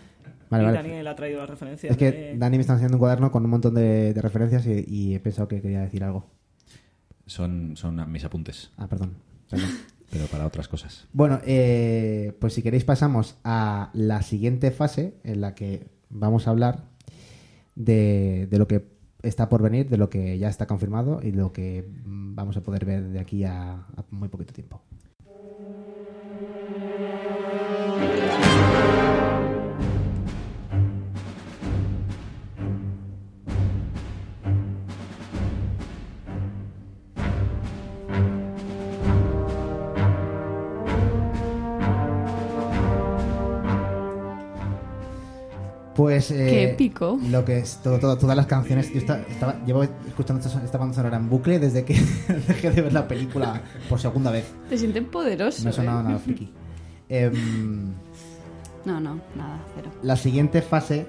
Vale, 0.49 0.64
y 0.64 0.66
vale. 0.66 0.78
Daniel 0.80 1.08
ha 1.08 1.16
traído 1.16 1.39
las 1.39 1.49
referencias. 1.49 1.91
Es 1.91 1.97
que 1.97 2.12
de- 2.12 2.38
Dani 2.38 2.58
me 2.58 2.62
está 2.62 2.74
haciendo 2.74 2.97
un 2.97 2.99
cuaderno 2.99 3.32
con 3.32 3.45
un 3.45 3.52
montón 3.52 3.74
de, 3.74 4.14
de 4.14 4.22
referencias 4.22 4.66
y, 4.68 4.84
y 4.86 5.16
he 5.16 5.20
pensado 5.22 5.47
que 5.47 5.62
quería 5.62 5.80
decir 5.82 6.04
algo. 6.04 6.26
Son, 7.26 7.78
son 7.78 8.12
mis 8.12 8.26
apuntes, 8.26 8.72
Ah, 8.76 8.88
perdón. 8.88 9.14
Perdón. 9.49 9.70
pero 10.12 10.26
para 10.26 10.45
otras 10.45 10.68
cosas. 10.68 11.08
Bueno, 11.14 11.39
eh, 11.45 12.36
pues 12.41 12.54
si 12.54 12.62
queréis 12.62 12.84
pasamos 12.84 13.38
a 13.45 13.91
la 13.93 14.22
siguiente 14.24 14.72
fase 14.72 15.14
en 15.24 15.39
la 15.39 15.56
que 15.56 15.88
vamos 16.10 16.47
a 16.47 16.49
hablar 16.49 16.84
de, 17.76 18.47
de 18.52 18.58
lo 18.58 18.68
que 18.68 18.86
está 19.24 19.50
por 19.50 19.62
venir, 19.62 19.90
de 19.90 19.98
lo 19.98 20.10
que 20.10 20.38
ya 20.38 20.50
está 20.50 20.68
confirmado 20.68 21.20
y 21.24 21.32
lo 21.32 21.52
que 21.54 21.88
mm, 22.06 22.36
vamos 22.36 22.58
a 22.58 22.64
poder 22.64 22.86
ver 22.86 23.04
de 23.10 23.20
aquí 23.20 23.44
a, 23.44 23.74
a 23.74 24.06
muy 24.12 24.30
poquito 24.30 24.54
tiempo. 24.54 24.84
Pues 46.28 46.40
eh, 46.40 46.48
Qué 46.50 46.64
épico. 46.72 47.20
Lo 47.30 47.44
que 47.44 47.58
es 47.60 47.80
todo, 47.84 47.98
todo- 48.00 48.18
todas 48.18 48.36
las 48.38 48.46
canciones. 48.46 48.92
Yo 48.94 49.00
esta- 49.00 49.22
estaba, 49.22 49.56
llevo 49.66 49.84
escuchando 49.84 50.46
esta, 50.46 50.64
esta 50.64 50.78
banda 50.78 50.94
sonora 50.96 51.18
en 51.18 51.30
bucle 51.30 51.58
desde 51.60 51.84
que 51.84 51.94
dejé 52.48 52.70
de 52.72 52.82
ver 52.84 52.94
la 52.94 53.08
película 53.08 53.62
por 53.90 54.00
segunda 54.00 54.30
vez. 54.32 54.46
Te 54.70 54.78
sientes 54.78 55.04
poderoso. 55.06 55.64
No 55.64 55.70
ha 55.72 55.74
sonado 55.74 56.02
¿eh? 56.02 56.04
nada 56.04 56.20
friki. 56.20 56.52
Em, 57.10 57.94
No, 58.86 59.00
no, 59.00 59.20
nada, 59.36 59.60
cero. 59.76 59.90
la 60.04 60.16
siguiente 60.16 60.62
fase 60.62 61.08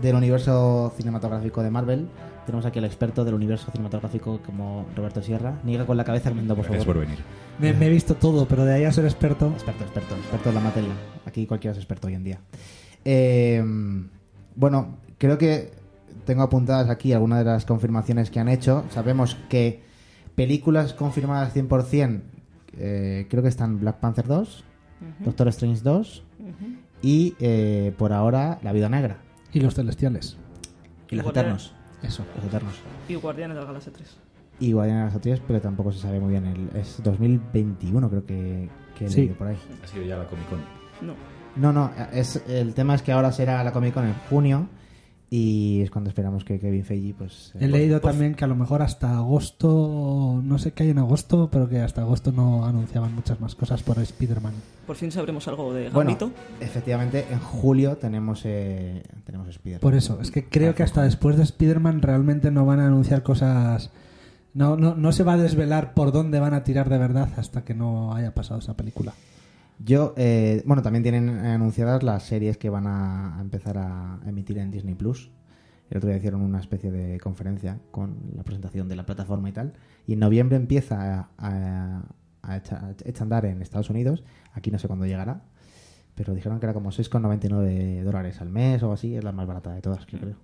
del 0.00 0.14
universo 0.14 0.92
cinematográfico 0.96 1.62
de 1.62 1.70
Marvel. 1.70 2.08
Tenemos 2.46 2.64
aquí 2.64 2.78
al 2.78 2.86
experto 2.86 3.26
del 3.26 3.34
universo 3.34 3.70
cinematográfico 3.70 4.40
como 4.46 4.86
Roberto 4.96 5.20
Sierra. 5.22 5.60
Niega 5.64 5.84
con 5.84 5.98
la 5.98 6.04
cabeza, 6.04 6.30
Armando, 6.30 6.54
por 6.56 6.64
Gracias 6.64 6.84
favor. 6.86 6.96
por 7.02 7.06
venir. 7.06 7.22
Me, 7.58 7.74
me 7.74 7.86
he 7.86 7.90
visto 7.90 8.14
todo, 8.14 8.48
pero 8.48 8.64
de 8.64 8.72
ahí 8.72 8.84
a 8.84 8.92
ser 8.92 9.04
experto... 9.04 9.48
Experto, 9.48 9.84
experto, 9.84 10.14
experto 10.16 10.48
en 10.48 10.54
la 10.54 10.60
materia. 10.62 10.92
Aquí 11.26 11.46
cualquiera 11.46 11.72
es 11.72 11.78
experto 11.78 12.06
hoy 12.06 12.14
en 12.14 12.24
día. 12.24 12.40
Eh, 13.04 13.62
bueno, 14.58 14.98
creo 15.18 15.38
que 15.38 15.70
tengo 16.26 16.42
apuntadas 16.42 16.90
aquí 16.90 17.12
algunas 17.12 17.38
de 17.38 17.44
las 17.44 17.64
confirmaciones 17.64 18.30
que 18.30 18.40
han 18.40 18.48
hecho. 18.48 18.84
Sabemos 18.90 19.36
que 19.48 19.82
películas 20.34 20.92
confirmadas 20.94 21.54
100%, 21.54 22.20
eh, 22.76 23.26
creo 23.30 23.42
que 23.42 23.48
están 23.48 23.80
Black 23.80 23.98
Panther 24.00 24.26
2, 24.26 24.64
Doctor 25.24 25.48
Strange 25.48 25.80
2 25.82 26.24
y 27.02 27.34
eh, 27.38 27.94
por 27.96 28.12
ahora 28.12 28.58
La 28.62 28.72
Vida 28.72 28.88
Negra. 28.88 29.18
Y 29.52 29.60
los 29.60 29.74
celestiales. 29.74 30.36
Y 31.08 31.16
Los 31.16 31.24
Guardián- 31.24 31.46
Eternos. 31.46 31.72
Eso. 32.02 32.24
Los 32.36 32.44
Eternos. 32.44 32.74
Y 33.08 33.14
Guardianes 33.14 33.54
de 33.56 33.60
la 33.62 33.66
Galaxia 33.68 33.92
3. 33.92 34.16
Y 34.60 34.72
Guardianes 34.72 35.00
de 35.00 35.04
las 35.06 35.12
Galaxias, 35.14 35.40
pero 35.46 35.60
tampoco 35.60 35.92
se 35.92 36.00
sabe 36.00 36.20
muy 36.20 36.30
bien. 36.32 36.46
El, 36.46 36.68
es 36.76 37.00
2021 37.02 38.10
creo 38.10 38.26
que, 38.26 38.68
que 38.98 39.06
he 39.06 39.08
Sí. 39.08 39.20
leído 39.20 39.36
por 39.36 39.46
ahí. 39.46 39.56
Ha 39.82 39.86
sido 39.86 40.04
ya 40.04 40.18
la 40.18 40.26
Comic 40.26 40.48
Con. 40.48 40.58
No. 41.06 41.14
No, 41.56 41.72
no, 41.72 41.90
es, 42.12 42.42
el 42.48 42.74
tema 42.74 42.94
es 42.94 43.02
que 43.02 43.12
ahora 43.12 43.32
será 43.32 43.62
la 43.64 43.72
Comic 43.72 43.94
Con 43.94 44.06
en 44.06 44.14
junio 44.30 44.68
y 45.30 45.82
es 45.82 45.90
cuando 45.90 46.08
esperamos 46.08 46.42
que 46.44 46.58
Kevin 46.58 46.84
Feige 46.84 47.14
pues... 47.18 47.52
eh, 47.54 47.58
He 47.64 47.68
leído 47.68 48.00
pues- 48.00 48.12
también 48.14 48.34
que 48.34 48.44
a 48.44 48.48
lo 48.48 48.54
mejor 48.54 48.80
hasta 48.80 49.18
agosto, 49.18 50.40
no 50.42 50.58
sé 50.58 50.72
qué 50.72 50.84
hay 50.84 50.90
en 50.90 50.98
agosto, 50.98 51.50
pero 51.52 51.68
que 51.68 51.80
hasta 51.80 52.00
agosto 52.00 52.32
no 52.32 52.64
anunciaban 52.64 53.14
muchas 53.14 53.38
más 53.40 53.54
cosas 53.54 53.82
por 53.82 53.98
Spider-Man. 53.98 54.54
Por 54.86 54.96
fin 54.96 55.12
sabremos 55.12 55.46
algo 55.48 55.74
de 55.74 55.90
Bueno, 55.90 56.10
Gambito. 56.16 56.30
efectivamente, 56.60 57.26
en 57.30 57.40
julio 57.40 57.96
tenemos 57.98 58.42
eh, 58.44 59.02
tenemos 59.24 59.48
Spider. 59.48 59.80
Por 59.80 59.94
eso, 59.94 60.18
es 60.22 60.30
que 60.30 60.48
creo 60.48 60.74
que 60.74 60.82
hasta 60.82 61.02
después 61.02 61.36
de 61.36 61.42
Spider-Man 61.42 62.00
realmente 62.02 62.50
no 62.50 62.64
van 62.64 62.80
a 62.80 62.86
anunciar 62.86 63.22
cosas... 63.22 63.90
No, 64.54 64.76
no, 64.76 64.94
no 64.94 65.12
se 65.12 65.24
va 65.24 65.34
a 65.34 65.36
desvelar 65.36 65.92
por 65.92 66.10
dónde 66.10 66.40
van 66.40 66.54
a 66.54 66.64
tirar 66.64 66.88
de 66.88 66.96
verdad 66.98 67.28
hasta 67.36 67.64
que 67.64 67.74
no 67.74 68.14
haya 68.14 68.32
pasado 68.34 68.60
esa 68.60 68.74
película. 68.74 69.12
Yo, 69.78 70.14
eh, 70.16 70.62
bueno, 70.66 70.82
también 70.82 71.02
tienen 71.02 71.28
anunciadas 71.30 72.02
las 72.02 72.24
series 72.24 72.58
que 72.58 72.68
van 72.70 72.86
a, 72.86 73.38
a 73.38 73.40
empezar 73.40 73.78
a 73.78 74.18
emitir 74.26 74.58
en 74.58 74.70
Disney 74.70 74.94
Plus. 74.94 75.30
El 75.90 75.98
otro 75.98 76.08
día 76.08 76.18
hicieron 76.18 76.42
una 76.42 76.58
especie 76.60 76.90
de 76.90 77.18
conferencia 77.20 77.78
con 77.90 78.16
la 78.36 78.42
presentación 78.42 78.88
de 78.88 78.96
la 78.96 79.06
plataforma 79.06 79.48
y 79.48 79.52
tal. 79.52 79.72
Y 80.06 80.14
en 80.14 80.18
noviembre 80.18 80.56
empieza 80.56 81.18
a, 81.20 81.28
a, 81.38 82.02
a 82.42 82.56
echa- 82.56 82.84
a 82.86 82.90
echar 83.06 83.20
a 83.20 83.22
andar 83.22 83.44
en 83.46 83.62
Estados 83.62 83.88
Unidos. 83.88 84.24
Aquí 84.52 84.70
no 84.70 84.78
sé 84.78 84.86
cuándo 84.88 85.06
llegará. 85.06 85.42
Pero 86.14 86.34
dijeron 86.34 86.58
que 86.58 86.66
era 86.66 86.74
como 86.74 86.90
6,99 86.90 88.02
dólares 88.02 88.40
al 88.40 88.50
mes 88.50 88.82
o 88.82 88.92
así. 88.92 89.14
Es 89.16 89.24
la 89.24 89.32
más 89.32 89.46
barata 89.46 89.72
de 89.72 89.80
todas, 89.80 90.04
creo. 90.06 90.34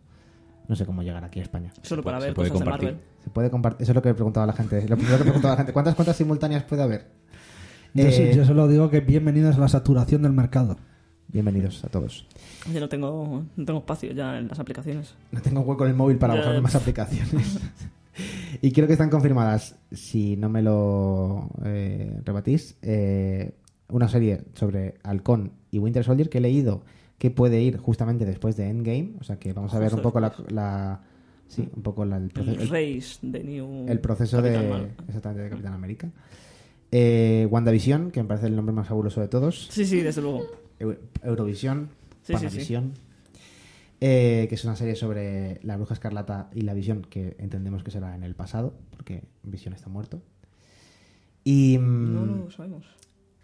No 0.68 0.76
sé 0.76 0.86
cómo 0.86 1.02
llegará 1.02 1.26
aquí 1.26 1.40
a 1.40 1.42
España. 1.42 1.72
Solo 1.82 2.02
para 2.02 2.20
se 2.20 2.26
ver 2.26 2.34
puede 2.34 2.48
cosas 2.48 2.60
de 2.60 2.64
compartir. 2.64 2.88
Marvel. 2.92 3.04
Se 3.24 3.30
puede 3.30 3.50
compartir. 3.50 3.82
Eso 3.82 3.92
es 3.92 3.96
lo 3.96 4.02
que 4.02 4.14
preguntaba 4.14 4.46
la 4.46 4.52
gente. 4.54 4.88
Lo 4.88 4.96
primero 4.96 5.18
que 5.18 5.24
preguntaba 5.24 5.54
la 5.54 5.56
gente. 5.58 5.72
¿Cuántas 5.74 5.94
cuentas 5.94 6.16
simultáneas 6.16 6.62
puede 6.62 6.82
haber? 6.84 7.23
Yo, 7.94 8.04
Eh, 8.08 8.32
yo 8.34 8.44
solo 8.44 8.66
digo 8.68 8.90
que 8.90 9.00
bienvenidos 9.00 9.56
a 9.56 9.60
la 9.60 9.68
saturación 9.68 10.22
del 10.22 10.32
mercado. 10.32 10.76
Bienvenidos 11.28 11.84
a 11.84 11.88
todos. 11.88 12.26
Yo 12.72 12.80
no 12.80 12.88
tengo, 12.88 13.44
no 13.56 13.64
tengo 13.64 13.78
espacio 13.80 14.12
ya 14.12 14.38
en 14.38 14.48
las 14.48 14.58
aplicaciones. 14.58 15.14
No 15.32 15.40
tengo 15.40 15.60
hueco 15.60 15.84
en 15.84 15.90
el 15.90 15.96
móvil 15.96 16.18
para 16.18 16.34
Ya. 16.34 16.40
bajar 16.40 16.60
más 16.60 16.74
aplicaciones. 16.74 17.58
y 18.62 18.72
creo 18.72 18.86
que 18.86 18.92
están 18.94 19.10
confirmadas, 19.10 19.76
si 19.92 20.36
no 20.36 20.48
me 20.48 20.62
lo 20.62 21.50
eh, 21.64 22.20
rebatís, 22.24 22.76
eh, 22.82 23.52
una 23.88 24.08
serie 24.08 24.42
sobre 24.54 24.94
Halcón 25.04 25.52
y 25.70 25.78
Winter 25.78 26.04
Soldier 26.04 26.28
que 26.28 26.38
he 26.38 26.40
leído 26.40 26.82
que 27.18 27.30
puede 27.30 27.60
ir 27.62 27.78
justamente 27.78 28.24
después 28.26 28.56
de 28.56 28.68
Endgame. 28.70 29.14
O 29.20 29.24
sea 29.24 29.38
que 29.38 29.52
vamos 29.52 29.72
a 29.74 29.78
ver 29.78 29.94
un 29.94 30.02
poco 30.02 30.18
la, 30.20 30.30
después. 30.30 30.52
la- 30.52 31.00
sí, 31.46 31.68
un 31.74 31.82
poco 31.82 32.04
la- 32.04 32.16
el, 32.16 32.28
proceso, 32.30 32.60
El 32.60 32.68
Race 32.68 33.18
de 33.22 33.44
New. 33.44 33.86
el 33.88 34.00
proceso 34.00 34.38
Capitán 34.38 34.62
de, 34.62 34.68
Marvel. 34.68 34.90
exactamente, 35.06 35.42
de 35.44 35.50
Capitán 35.50 35.72
América. 35.74 36.10
Eh, 36.96 37.48
WandaVision, 37.50 38.12
que 38.12 38.22
me 38.22 38.28
parece 38.28 38.46
el 38.46 38.54
nombre 38.54 38.72
más 38.72 38.86
fabuloso 38.86 39.20
de 39.20 39.26
todos. 39.26 39.66
Sí, 39.72 39.84
sí, 39.84 40.00
desde 40.00 40.22
luego. 40.22 40.46
Eu- 40.78 40.96
Eurovisión, 41.24 41.88
Sí, 42.22 42.34
sí, 42.36 42.76
eh, 44.00 44.46
que 44.48 44.54
es 44.54 44.64
una 44.64 44.76
serie 44.76 44.94
sobre 44.94 45.58
la 45.64 45.76
bruja 45.76 45.94
escarlata 45.94 46.50
y 46.54 46.60
la 46.62 46.72
visión 46.72 47.02
que 47.02 47.34
entendemos 47.40 47.82
que 47.82 47.90
será 47.90 48.14
en 48.14 48.22
el 48.22 48.34
pasado, 48.36 48.74
porque 48.92 49.24
Visión 49.42 49.74
está 49.74 49.88
muerto. 49.88 50.22
Y 51.42 51.78
mm, 51.78 52.14
No 52.14 52.26
lo 52.44 52.50
sabemos. 52.50 52.86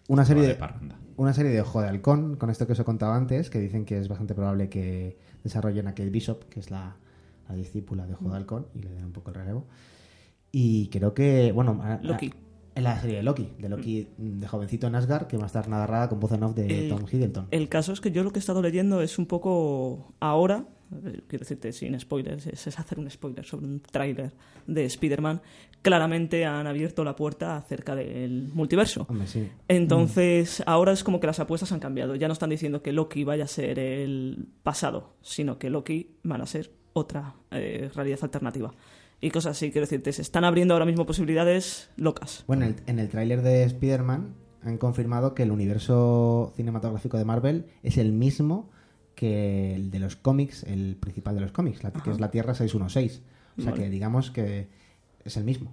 una 0.09 0.24
serie 0.24 0.44
de 0.46 0.55
parranda. 0.55 0.96
una 1.16 1.34
serie 1.34 1.51
de 1.51 1.61
Ojo 1.61 1.80
de 1.82 1.88
Halcón, 1.88 2.36
con 2.36 2.51
esto 2.51 2.66
que 2.68 2.72
os 2.74 2.78
he 2.80 2.84
contado 2.84 3.12
antes, 3.14 3.51
que 3.51 3.59
dicen 3.59 3.84
que 3.84 3.98
es 3.98 4.07
bastante 4.09 4.34
probable 4.34 4.68
que 4.68 5.18
desarrollen 5.42 5.88
a 5.88 5.90
Kate 5.94 6.11
Bishop, 6.11 6.44
que 6.48 6.61
es 6.61 6.70
la, 6.70 6.94
la 7.48 7.55
discípula 7.57 8.07
de 8.07 8.14
Ojo 8.14 8.26
Mm. 8.26 8.30
de 8.30 8.36
Halcón, 8.36 8.66
y 8.76 8.82
le 8.82 8.90
den 8.90 9.07
un 9.07 9.12
poco 9.12 9.30
el 9.30 9.34
relevo. 9.36 9.66
Y 10.53 10.88
creo 10.88 11.14
que, 11.14 11.53
bueno, 11.53 11.80
Loki. 12.03 12.32
En 12.75 12.85
la 12.85 13.01
serie 13.01 13.16
de 13.16 13.23
Loki, 13.23 13.49
de 13.59 13.68
Loki 13.68 14.09
mm, 14.18 14.41
de 14.41 14.49
jovencito 14.49 14.87
en 14.87 14.95
Asgard, 14.95 15.27
que 15.27 15.37
va 15.37 15.45
a 15.45 15.47
estar 15.47 15.68
narrada 15.68 16.09
con 16.09 16.21
voz 16.21 16.33
en 16.33 16.43
off 16.43 16.55
de 16.55 16.66
El- 16.66 16.89
Tom 16.89 17.05
Hiddleston. 17.11 17.47
El 17.51 17.68
caso 17.68 17.93
es 17.93 18.01
que 18.01 18.11
yo 18.11 18.23
lo 18.23 18.31
que 18.33 18.39
he 18.39 18.41
estado 18.41 18.62
leyendo 18.62 19.01
es 19.03 19.18
un 19.18 19.27
poco 19.27 20.14
ahora, 20.21 20.66
eh, 21.05 21.21
quiero 21.29 21.43
decirte 21.45 21.73
sin 21.73 21.99
spoilers, 21.99 22.47
es, 22.47 22.66
es 22.66 22.79
hacer 22.79 22.99
un 22.99 23.11
spoiler 23.11 23.45
sobre 23.45 23.66
un 23.66 23.81
tráiler 23.81 24.33
de 24.66 24.85
Spider-Man. 24.85 25.41
Claramente 25.83 26.45
han 26.45 26.66
abierto 26.66 27.05
la 27.05 27.16
puerta 27.16 27.57
acerca 27.57 27.95
del 27.95 28.51
multiverso. 28.53 29.07
Hombre, 29.09 29.27
sí. 29.27 29.49
Entonces, 29.68 30.62
ahora 30.66 30.93
es 30.93 31.03
como 31.03 31.21
que 31.21 31.27
las 31.27 31.41
apuestas 31.41 31.73
han 31.73 31.81
cambiado. 31.81 32.14
Ya 32.16 32.27
no 32.29 32.33
están 32.35 32.51
diciendo 32.51 32.83
que 32.83 32.93
Loki 32.93 33.25
vaya 33.25 33.45
a 33.45 33.49
ser 33.49 33.79
el 33.79 34.47
pasado, 34.62 35.14
sino 35.23 35.59
que 35.59 35.71
Loki 35.71 36.16
van 36.23 36.43
a 36.43 36.47
ser 36.47 36.71
otra 36.93 37.35
eh, 37.51 37.91
realidad 37.95 38.18
alternativa. 38.23 38.73
Y 39.21 39.31
cosas 39.31 39.57
así, 39.57 39.71
quiero 39.71 39.87
decirte, 39.87 40.12
se 40.12 40.23
están 40.23 40.45
abriendo 40.45 40.75
ahora 40.75 40.87
mismo 40.87 41.05
posibilidades 41.07 41.91
locas. 41.97 42.45
Bueno, 42.47 42.66
en 42.87 42.99
el, 42.99 43.09
tráiler 43.09 43.43
de 43.43 43.64
Spider-Man 43.64 44.35
han 44.62 44.79
confirmado 44.79 45.35
que 45.35 45.43
el 45.43 45.51
universo 45.51 46.53
cinematográfico 46.57 47.18
de 47.18 47.25
Marvel 47.25 47.66
es 47.83 47.99
el 47.99 48.12
mismo 48.12 48.71
que 49.14 49.75
el 49.75 49.91
de 49.91 49.99
los 49.99 50.16
cómics, 50.16 50.62
el 50.64 50.97
principal 50.97 51.35
de 51.35 51.43
los 51.43 51.53
cómics, 51.53 51.83
la- 51.85 51.93
que 51.93 52.11
es 52.11 52.18
la 52.21 52.31
Tierra 52.31 52.55
616. 52.55 53.23
O 53.59 53.62
sea 53.62 53.73
Vale. 53.73 53.83
que 53.85 53.91
digamos 53.91 54.31
que 54.31 54.68
es 55.25 55.37
el 55.37 55.45
mismo. 55.45 55.73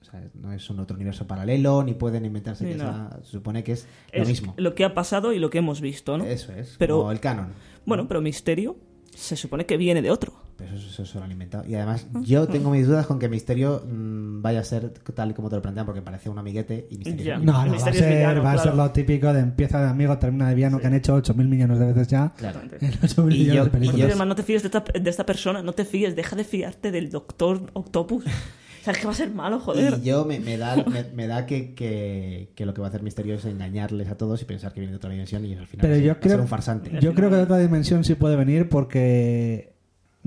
O 0.00 0.04
sea, 0.04 0.24
no 0.34 0.52
es 0.52 0.68
un 0.70 0.80
otro 0.80 0.96
universo 0.96 1.26
paralelo, 1.26 1.82
ni 1.84 1.94
pueden 1.94 2.24
inventarse 2.24 2.64
Ni 2.64 2.72
que 2.72 2.78
sea- 2.78 3.18
se 3.22 3.30
supone 3.30 3.62
que 3.62 3.72
es 3.72 3.86
lo 4.12 4.24
mismo. 4.24 4.54
lo 4.56 4.74
que 4.74 4.84
ha 4.84 4.94
pasado 4.94 5.32
y 5.32 5.38
lo 5.38 5.50
que 5.50 5.58
hemos 5.58 5.80
visto, 5.80 6.18
¿no? 6.18 6.24
Eso 6.24 6.52
es, 6.52 6.76
Pero- 6.78 6.98
como 6.98 7.12
el 7.12 7.20
canon. 7.20 7.48
Bueno, 7.84 8.08
pero 8.08 8.20
Misterio 8.20 8.76
se 9.14 9.36
supone 9.36 9.66
que 9.66 9.76
viene 9.76 10.02
de 10.02 10.10
otro. 10.10 10.32
Pero 10.58 10.74
eso, 10.74 10.88
eso 10.88 11.04
se 11.04 11.18
lo 11.18 11.24
han 11.24 11.32
inventado. 11.32 11.64
Y 11.68 11.74
además, 11.74 12.06
yo 12.22 12.46
tengo 12.48 12.70
mis 12.70 12.86
dudas 12.86 13.06
con 13.06 13.18
que 13.18 13.28
Misterio 13.28 13.82
mm, 13.86 14.40
vaya 14.40 14.60
a 14.60 14.64
ser 14.64 14.88
tal 14.90 15.30
y 15.30 15.34
como 15.34 15.50
te 15.50 15.56
lo 15.56 15.60
plantean, 15.62 15.84
porque 15.84 16.00
parece 16.00 16.30
un 16.30 16.38
amiguete 16.38 16.86
y 16.90 16.96
Misterio. 16.96 17.34
Es 17.34 17.40
un 17.40 17.44
No, 17.46 17.52
no, 17.52 17.58
va 17.58 17.64
a 17.64 17.68
Misterio 17.68 18.00
es 18.00 18.06
ser, 18.06 18.16
villano, 18.16 18.42
va 18.42 18.52
a 18.52 18.58
ser 18.58 18.74
lo 18.74 18.90
típico 18.90 19.32
de 19.34 19.40
empieza 19.40 19.80
de 19.82 19.88
amigo, 19.88 20.16
termina 20.16 20.48
de 20.48 20.54
villano, 20.54 20.78
que 20.78 20.86
han 20.86 20.94
hecho 20.94 21.14
8.000 21.16 21.46
millones 21.46 21.78
de 21.78 21.84
veces 21.86 22.08
ya. 22.08 22.32
Claro. 22.36 22.60
En 22.80 22.92
8.000 22.92 23.34
Y 23.34 23.38
millones 23.40 23.54
yo- 23.54 23.64
de 23.78 23.78
y 23.84 23.88
yo- 23.88 23.92
Spider-Man, 23.92 24.28
no 24.28 24.34
te 24.34 24.42
fíes 24.42 24.62
de 24.62 24.68
esta, 24.68 24.80
de 24.98 25.10
esta 25.10 25.26
persona, 25.26 25.62
no 25.62 25.72
te 25.74 25.84
fíes, 25.84 26.16
deja 26.16 26.34
de 26.36 26.44
fiarte 26.44 26.90
del 26.90 27.10
Doctor 27.10 27.60
Octopus. 27.74 28.24
¿Sabes 28.82 29.00
que 29.00 29.06
va 29.06 29.12
a 29.12 29.16
ser 29.16 29.30
malo, 29.32 29.58
joder? 29.58 29.98
Y 30.00 30.04
yo 30.06 30.24
me, 30.24 30.38
me 30.40 30.56
da, 30.56 30.76
me, 30.76 31.02
me 31.14 31.26
da 31.26 31.44
que, 31.44 31.74
que, 31.74 32.52
que 32.54 32.64
lo 32.64 32.72
que 32.72 32.80
va 32.80 32.86
a 32.86 32.90
hacer 32.90 33.02
Misterio 33.02 33.34
es 33.34 33.44
engañarles 33.44 34.08
a 34.08 34.16
todos 34.16 34.40
y 34.40 34.44
pensar 34.44 34.72
que 34.72 34.78
viene 34.80 34.92
de 34.92 34.96
otra 34.96 35.10
dimensión 35.10 35.44
y 35.44 35.54
al 35.54 35.66
final 35.66 35.82
Pero 35.82 35.94
va 35.94 36.00
yo 36.00 36.06
va 36.06 36.12
a 36.12 36.20
creo, 36.20 36.30
ser 36.32 36.40
un 36.40 36.48
farsante. 36.48 36.92
yo 37.00 37.12
creo 37.12 37.28
que 37.28 37.36
de 37.36 37.42
otra 37.42 37.58
dimensión 37.58 38.04
sí 38.04 38.14
puede 38.14 38.36
venir 38.36 38.68
porque 38.68 39.74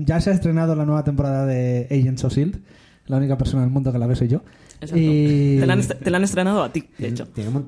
ya 0.04 0.20
se 0.20 0.30
ha 0.30 0.32
estrenado 0.32 0.74
la 0.74 0.84
nueva 0.84 1.04
temporada 1.04 1.46
de 1.46 1.86
Agents 1.90 2.24
of 2.24 2.32
S.H.I.E.L.D. 2.32 2.58
La 3.06 3.16
única 3.16 3.36
persona 3.36 3.62
del 3.62 3.70
mundo 3.70 3.92
que 3.92 3.98
la 3.98 4.06
ve 4.06 4.14
soy 4.14 4.28
yo. 4.28 4.42
Exacto. 4.80 4.96
Y, 4.96 5.58
Te, 5.60 5.66
la 5.66 5.72
han, 5.74 5.80
est- 5.80 5.92
te 6.02 6.10
la 6.10 6.16
han 6.18 6.24
estrenado 6.24 6.62
a 6.62 6.72
ti, 6.72 6.84
de 6.96 7.08
hecho. 7.08 7.26
tiene 7.28 7.48
un, 7.48 7.54
montón, 7.54 7.66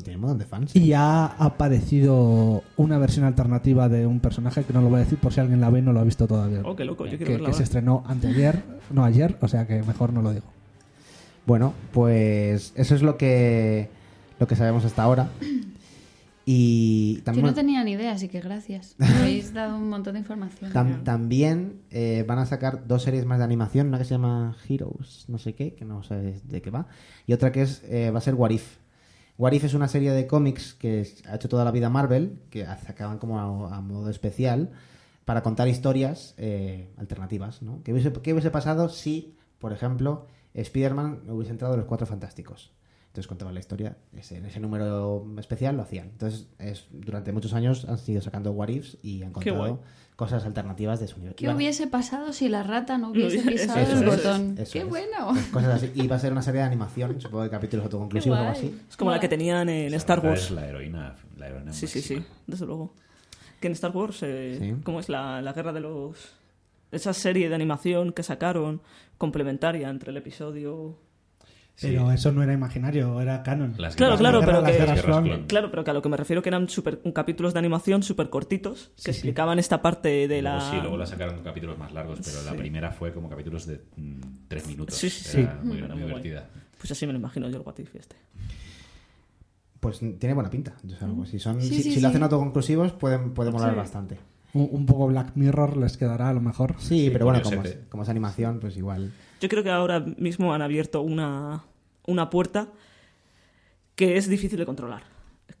tiene 0.00 0.16
un 0.16 0.22
montón 0.22 0.38
de 0.38 0.44
fans. 0.46 0.74
y 0.76 0.92
ha 0.94 1.26
aparecido 1.26 2.62
una 2.76 2.96
versión 2.98 3.24
alternativa 3.26 3.88
de 3.88 4.06
un 4.06 4.20
personaje 4.20 4.62
que 4.64 4.72
no 4.72 4.80
lo 4.80 4.88
voy 4.88 4.96
a 5.00 5.04
decir 5.04 5.18
por 5.18 5.32
si 5.32 5.40
alguien 5.40 5.60
la 5.60 5.68
ve 5.68 5.80
y 5.80 5.82
no 5.82 5.92
lo 5.92 6.00
ha 6.00 6.04
visto 6.04 6.26
todavía. 6.26 6.62
Oh, 6.64 6.74
qué 6.76 6.84
loco, 6.84 7.04
yo 7.04 7.10
quiero 7.18 7.26
que, 7.26 7.32
verla 7.32 7.48
que 7.48 7.54
se 7.54 7.64
estrenó 7.64 8.02
anteayer, 8.06 8.62
no 8.92 9.04
ayer, 9.04 9.36
o 9.40 9.48
sea 9.48 9.66
que 9.66 9.82
mejor 9.82 10.12
no 10.12 10.22
lo 10.22 10.32
digo. 10.32 10.46
Bueno, 11.44 11.74
pues 11.92 12.72
eso 12.76 12.94
es 12.94 13.02
lo 13.02 13.18
que, 13.18 13.90
lo 14.38 14.46
que 14.46 14.56
sabemos 14.56 14.84
hasta 14.86 15.02
ahora. 15.02 15.28
Y 16.46 17.16
Yo 17.18 17.22
también, 17.24 17.46
no 17.46 17.54
tenía 17.54 17.82
ni 17.84 17.92
idea, 17.92 18.12
así 18.12 18.28
que 18.28 18.40
gracias. 18.40 18.94
Me 18.98 19.06
habéis 19.06 19.54
dado 19.54 19.76
un 19.78 19.88
montón 19.88 20.12
de 20.14 20.18
información. 20.20 20.72
tam- 20.72 21.02
también 21.02 21.80
eh, 21.90 22.24
van 22.28 22.38
a 22.38 22.46
sacar 22.46 22.86
dos 22.86 23.02
series 23.02 23.24
más 23.24 23.38
de 23.38 23.44
animación, 23.44 23.88
una 23.88 23.98
que 23.98 24.04
se 24.04 24.10
llama 24.10 24.56
Heroes, 24.68 25.24
no 25.28 25.38
sé 25.38 25.54
qué, 25.54 25.74
que 25.74 25.84
no 25.84 26.02
sé 26.02 26.40
de 26.44 26.62
qué 26.62 26.70
va, 26.70 26.86
y 27.26 27.32
otra 27.32 27.50
que 27.50 27.62
es 27.62 27.82
eh, 27.84 28.10
va 28.10 28.18
a 28.18 28.22
ser 28.22 28.34
What 28.34 28.50
If. 28.50 28.76
What 29.38 29.52
If 29.52 29.64
es 29.64 29.74
una 29.74 29.88
serie 29.88 30.12
de 30.12 30.26
cómics 30.26 30.74
que 30.74 31.06
ha 31.28 31.36
hecho 31.36 31.48
toda 31.48 31.64
la 31.64 31.70
vida 31.72 31.88
Marvel, 31.90 32.38
que 32.50 32.66
acaban 32.66 33.18
como 33.18 33.40
a, 33.40 33.76
a 33.76 33.80
modo 33.80 34.10
especial, 34.10 34.70
para 35.24 35.42
contar 35.42 35.66
historias 35.68 36.34
eh, 36.36 36.90
alternativas, 36.98 37.62
¿no? 37.62 37.82
¿Qué 37.82 37.92
hubiese, 37.92 38.12
qué 38.12 38.32
hubiese 38.34 38.50
pasado 38.50 38.90
si, 38.90 39.34
por 39.58 39.72
ejemplo, 39.72 40.26
Spider-Man 40.52 41.22
hubiese 41.28 41.50
entrado 41.52 41.72
en 41.74 41.80
los 41.80 41.88
Cuatro 41.88 42.06
Fantásticos? 42.06 42.70
Entonces 43.14 43.28
contaban 43.28 43.54
la 43.54 43.60
historia, 43.60 43.96
ese- 44.16 44.38
en 44.38 44.44
ese 44.46 44.58
número 44.58 45.24
especial 45.38 45.76
lo 45.76 45.82
hacían. 45.82 46.08
Entonces, 46.10 46.48
es, 46.58 46.88
durante 46.90 47.30
muchos 47.30 47.52
años 47.54 47.84
han 47.84 47.96
ido 48.08 48.20
sacando 48.20 48.50
What 48.50 48.70
Ifs 48.70 48.98
y 49.04 49.22
han 49.22 49.30
contado 49.30 49.80
cosas 50.16 50.44
alternativas 50.44 50.98
de 50.98 51.06
su 51.06 51.16
universo. 51.16 51.36
¿Qué 51.36 51.46
Bueno, 51.46 51.58
hubiese 51.58 51.86
pasado 51.86 52.32
si 52.32 52.48
la 52.48 52.64
rata 52.64 52.98
no 52.98 53.10
hubiese 53.10 53.38
pisado 53.48 53.78
eso 53.78 54.00
el 54.00 54.04
botón? 54.08 54.56
eso 54.58 54.72
¡Qué 54.72 54.80
es. 54.80 54.88
bueno! 54.88 55.28
Pues 55.32 55.46
cosas 55.46 55.74
así. 55.84 55.92
Y 55.94 56.08
va 56.08 56.16
a 56.16 56.18
ser 56.18 56.32
una 56.32 56.42
serie 56.42 56.60
de 56.62 56.66
animación, 56.66 57.20
supongo 57.20 57.44
que 57.44 57.50
capítulos 57.50 57.84
autoconclusivos 57.84 58.36
o 58.36 58.40
algo 58.40 58.50
así. 58.52 58.80
Es 58.90 58.96
como 58.96 59.12
la 59.12 59.20
que 59.20 59.28
tenían 59.28 59.68
en 59.68 59.94
Star 59.94 60.18
Wars. 60.18 60.46
Es 60.46 60.50
la 60.50 60.66
heroína, 60.66 61.14
la 61.36 61.46
heroína 61.46 61.72
Sí, 61.72 61.86
sí, 61.86 62.00
sí, 62.02 62.20
desde 62.48 62.66
luego. 62.66 62.94
Que 63.60 63.68
en 63.68 63.74
Star 63.74 63.92
Wars, 63.96 64.18
eh, 64.24 64.56
Sí. 64.60 64.74
¿cómo 64.82 64.98
es 64.98 65.08
la, 65.08 65.40
la 65.40 65.52
guerra 65.52 65.72
de 65.72 65.80
los... 65.80 66.32
Esa 66.90 67.12
serie 67.12 67.48
de 67.48 67.54
animación 67.54 68.12
que 68.12 68.24
sacaron 68.24 68.82
complementaria 69.18 69.88
entre 69.88 70.10
el 70.10 70.16
episodio... 70.16 70.98
Pero 71.80 72.12
eso 72.12 72.30
no 72.30 72.42
era 72.42 72.52
imaginario, 72.52 73.20
era 73.20 73.42
canon. 73.42 73.74
Las 73.78 73.96
Claro, 73.96 74.16
claro, 74.16 74.40
pero 74.40 74.62
guerras- 74.62 74.70
que, 74.70 74.94
guerras 74.94 75.44
claro, 75.48 75.70
pero 75.70 75.82
que 75.82 75.90
a 75.90 75.94
lo 75.94 76.02
que 76.02 76.08
me 76.08 76.16
refiero 76.16 76.40
que 76.40 76.48
eran 76.48 76.68
super, 76.68 77.00
capítulos 77.12 77.52
de 77.52 77.58
animación 77.58 78.02
súper 78.04 78.30
cortitos 78.30 78.92
que 78.94 79.02
Sí, 79.02 79.02
sí. 79.02 79.10
explicaban 79.10 79.58
esta 79.58 79.82
parte 79.82 80.28
de 80.28 80.40
Luego 80.40 80.56
la... 80.58 80.70
Sí, 80.70 80.76
luego 80.80 80.96
la 80.96 81.06
sacaron 81.06 81.42
capítulos 81.42 81.76
más 81.76 81.92
largos, 81.92 82.20
pero 82.24 82.42
la 82.42 82.54
primera 82.56 82.92
fue 82.92 83.12
como 83.12 83.28
capítulos 83.28 83.66
de 83.66 83.80
mm, 83.96 84.20
tres 84.46 84.66
minutos. 84.68 84.94
Sí, 84.96 85.10
sí, 85.10 85.40
Era 85.40 85.58
sí. 85.60 85.66
muy, 85.66 85.78
Era 85.78 85.88
muy 85.88 86.02
muy 86.04 86.10
guay. 86.12 86.22
divertida. 86.22 86.48
Pues 86.78 86.92
así 86.92 87.06
me 87.06 87.12
lo 87.12 87.18
imagino 87.18 87.48
yo 87.48 87.56
el 87.56 87.62
What 87.62 87.78
If 87.78 87.94
este. 87.96 88.16
Pues 89.80 89.98
tiene 89.98 90.32
buena 90.34 90.50
pinta. 90.50 90.74
O 90.86 90.88
sea, 90.96 91.08
pues 91.08 91.28
si 91.30 91.38
son, 91.38 91.60
Sí, 91.60 91.68
si, 91.74 91.82
sí, 91.82 91.92
si 91.94 92.00
lo 92.00 92.08
hacen 92.08 92.22
autoconclusivos, 92.22 92.92
pueden, 92.92 93.32
puede 93.34 93.50
molar 93.50 93.70
Sí. 93.72 93.76
bastante. 93.76 94.18
Un, 94.54 94.68
un 94.70 94.86
poco 94.86 95.08
Black 95.08 95.32
Mirror 95.34 95.76
les 95.76 95.96
quedará 95.96 96.28
a 96.30 96.32
lo 96.32 96.40
mejor. 96.40 96.76
Sí, 96.78 97.10
pero 97.12 97.26
bueno, 97.26 97.42
como 97.42 97.62
es, 97.64 97.78
como 97.90 98.02
es 98.04 98.08
animación, 98.08 98.60
pues 98.60 98.76
igual. 98.76 99.12
Yo 99.44 99.48
creo 99.50 99.62
que 99.62 99.68
ahora 99.70 100.00
mismo 100.00 100.54
han 100.54 100.62
abierto 100.62 101.02
una, 101.02 101.64
una 102.06 102.30
puerta 102.30 102.68
que 103.94 104.16
es 104.16 104.26
difícil 104.26 104.58
de 104.58 104.64
controlar. 104.64 105.02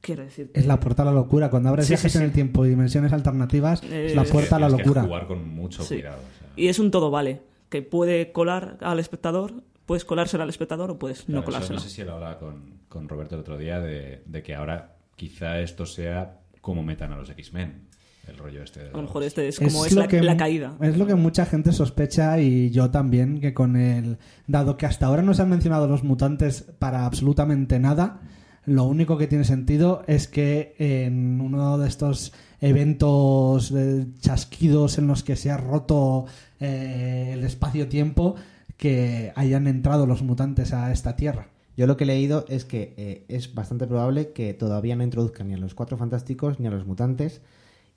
Quiero 0.00 0.22
decir. 0.22 0.50
Es 0.54 0.64
la 0.64 0.80
puerta 0.80 1.02
a 1.02 1.04
la 1.04 1.12
locura. 1.12 1.50
Cuando 1.50 1.68
abres 1.68 1.84
Sí, 1.86 1.92
viajes 1.92 2.12
sí, 2.12 2.16
en 2.18 2.24
el 2.24 2.32
tiempo 2.32 2.64
y 2.64 2.70
dimensiones 2.70 3.12
alternativas, 3.12 3.82
es 3.82 4.14
la 4.14 4.22
Es 4.22 4.28
que 4.28 4.32
puerta 4.32 4.56
a 4.56 4.58
la 4.58 4.68
Tienes 4.68 4.82
que 4.82 4.88
locura. 4.88 5.02
jugar 5.06 5.26
con 5.26 5.46
mucho 5.54 5.82
Sí. 5.82 5.96
cuidado. 5.96 6.16
o 6.16 6.38
sea. 6.38 6.48
Y 6.56 6.68
es 6.68 6.78
un 6.78 6.90
todo 6.90 7.10
vale, 7.10 7.42
que 7.68 7.82
puede 7.82 8.32
colar 8.32 8.78
al 8.80 8.98
espectador, 9.00 9.52
puedes 9.84 10.06
colárselo 10.06 10.42
al 10.44 10.48
espectador 10.48 10.90
o 10.90 10.98
puedes 10.98 11.24
Claro, 11.24 11.32
no 11.32 11.38
eso 11.40 11.44
colárselo. 11.44 11.74
no 11.74 11.80
sé 11.82 11.90
si 11.90 12.02
lo 12.04 12.14
hablaba 12.14 12.38
con, 12.38 12.78
con 12.88 13.06
Roberto 13.06 13.34
el 13.34 13.42
otro 13.42 13.58
día 13.58 13.80
de, 13.80 14.22
de 14.24 14.42
que 14.42 14.54
ahora 14.54 14.96
quizá 15.16 15.60
esto 15.60 15.84
sea 15.84 16.40
como 16.62 16.82
metan 16.82 17.12
a 17.12 17.16
los 17.16 17.28
X-Men. 17.28 17.88
El 18.28 18.36
rollo 18.38 18.62
este 18.62 18.80
de 18.80 18.88
A 18.88 18.92
lo 18.92 18.98
los- 18.98 19.08
mejor 19.10 19.22
este 19.24 19.48
es 19.48 19.58
como 19.58 19.84
es, 19.86 19.92
lo 19.92 20.02
la, 20.02 20.08
que, 20.08 20.22
la 20.22 20.36
caída. 20.36 20.76
Es 20.80 20.96
lo 20.96 21.06
que 21.06 21.14
mucha 21.14 21.44
gente 21.46 21.72
sospecha 21.72 22.40
y 22.40 22.70
yo 22.70 22.90
también, 22.90 23.40
que 23.40 23.52
con 23.54 23.76
el... 23.76 24.18
Dado 24.46 24.76
que 24.76 24.86
hasta 24.86 25.06
ahora 25.06 25.22
no 25.22 25.34
se 25.34 25.42
han 25.42 25.50
mencionado 25.50 25.86
los 25.86 26.04
mutantes 26.04 26.62
para 26.78 27.04
absolutamente 27.06 27.78
nada, 27.78 28.20
lo 28.66 28.84
único 28.84 29.18
que 29.18 29.26
tiene 29.26 29.44
sentido 29.44 30.02
es 30.06 30.26
que 30.28 30.74
en 30.78 31.40
uno 31.40 31.76
de 31.78 31.86
estos 31.88 32.32
eventos 32.60 33.72
eh, 33.72 34.06
chasquidos 34.20 34.98
en 34.98 35.06
los 35.06 35.22
que 35.22 35.36
se 35.36 35.50
ha 35.50 35.56
roto 35.56 36.24
eh, 36.60 37.30
el 37.34 37.44
espacio-tiempo, 37.44 38.36
que 38.76 39.32
hayan 39.36 39.66
entrado 39.66 40.06
los 40.06 40.22
mutantes 40.22 40.72
a 40.72 40.90
esta 40.92 41.14
tierra. 41.16 41.48
Yo 41.76 41.86
lo 41.86 41.96
que 41.96 42.04
he 42.04 42.06
leído 42.06 42.44
es 42.48 42.64
que 42.64 42.94
eh, 42.96 43.24
es 43.28 43.54
bastante 43.54 43.86
probable 43.86 44.32
que 44.32 44.54
todavía 44.54 44.96
no 44.96 45.04
introduzcan 45.04 45.48
ni 45.48 45.54
a 45.54 45.58
los 45.58 45.74
cuatro 45.74 45.96
fantásticos 45.96 46.58
ni 46.60 46.66
a 46.66 46.70
los 46.70 46.86
mutantes 46.86 47.40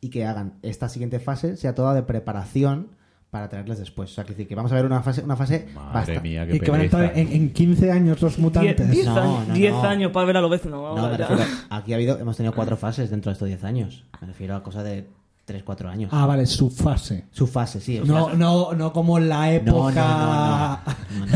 y 0.01 0.09
que 0.09 0.25
hagan 0.25 0.53
esta 0.61 0.89
siguiente 0.89 1.19
fase 1.19 1.57
sea 1.57 1.73
toda 1.75 1.93
de 1.93 2.03
preparación 2.03 2.89
para 3.29 3.49
traerles 3.49 3.77
después. 3.79 4.11
O 4.11 4.13
sea, 4.13 4.23
que, 4.23 4.31
decir, 4.31 4.47
que 4.47 4.55
vamos 4.55 4.71
a 4.71 4.75
ver 4.75 4.85
una 4.85 5.01
fase, 5.01 5.21
una 5.21 5.35
fase 5.35 5.67
Madre 5.75 5.91
basta- 5.93 6.19
mía, 6.21 6.47
qué 6.47 6.55
Y 6.55 6.59
que 6.59 6.71
van 6.71 6.79
a 6.81 6.83
entrar 6.85 7.11
en, 7.17 7.27
en 7.31 7.51
15 7.53 7.91
años 7.91 8.21
los 8.21 8.39
mutantes. 8.39 8.89
10 8.89 9.05
No, 9.05 9.17
años, 9.19 9.47
no, 9.49 9.53
10 9.53 9.73
no. 9.73 9.81
años 9.83 10.11
para 10.11 10.25
ver 10.25 10.37
a 10.37 10.41
lo 10.41 10.49
vez. 10.49 10.65
No, 10.65 10.95
No, 10.95 11.09
me 11.09 11.17
refiero, 11.17 11.43
aquí 11.69 11.91
ha 11.91 11.95
habido, 11.97 12.17
hemos 12.19 12.37
tenido 12.37 12.53
cuatro 12.53 12.77
fases 12.77 13.09
dentro 13.09 13.29
de 13.29 13.33
estos 13.33 13.47
10 13.49 13.63
años. 13.65 14.05
Me 14.21 14.27
refiero 14.27 14.55
a 14.55 14.63
cosa 14.63 14.81
de 14.83 15.07
3, 15.47 15.63
4 15.63 15.89
años. 15.89 16.09
Ah, 16.13 16.25
vale, 16.25 16.45
su 16.45 16.69
fase. 16.69 17.23
Su 17.31 17.47
fase, 17.47 17.79
sí. 17.79 18.01
No, 18.05 18.33
no, 18.33 18.73
no 18.73 18.91
como 18.91 19.17
la 19.17 19.53
época, 19.53 20.81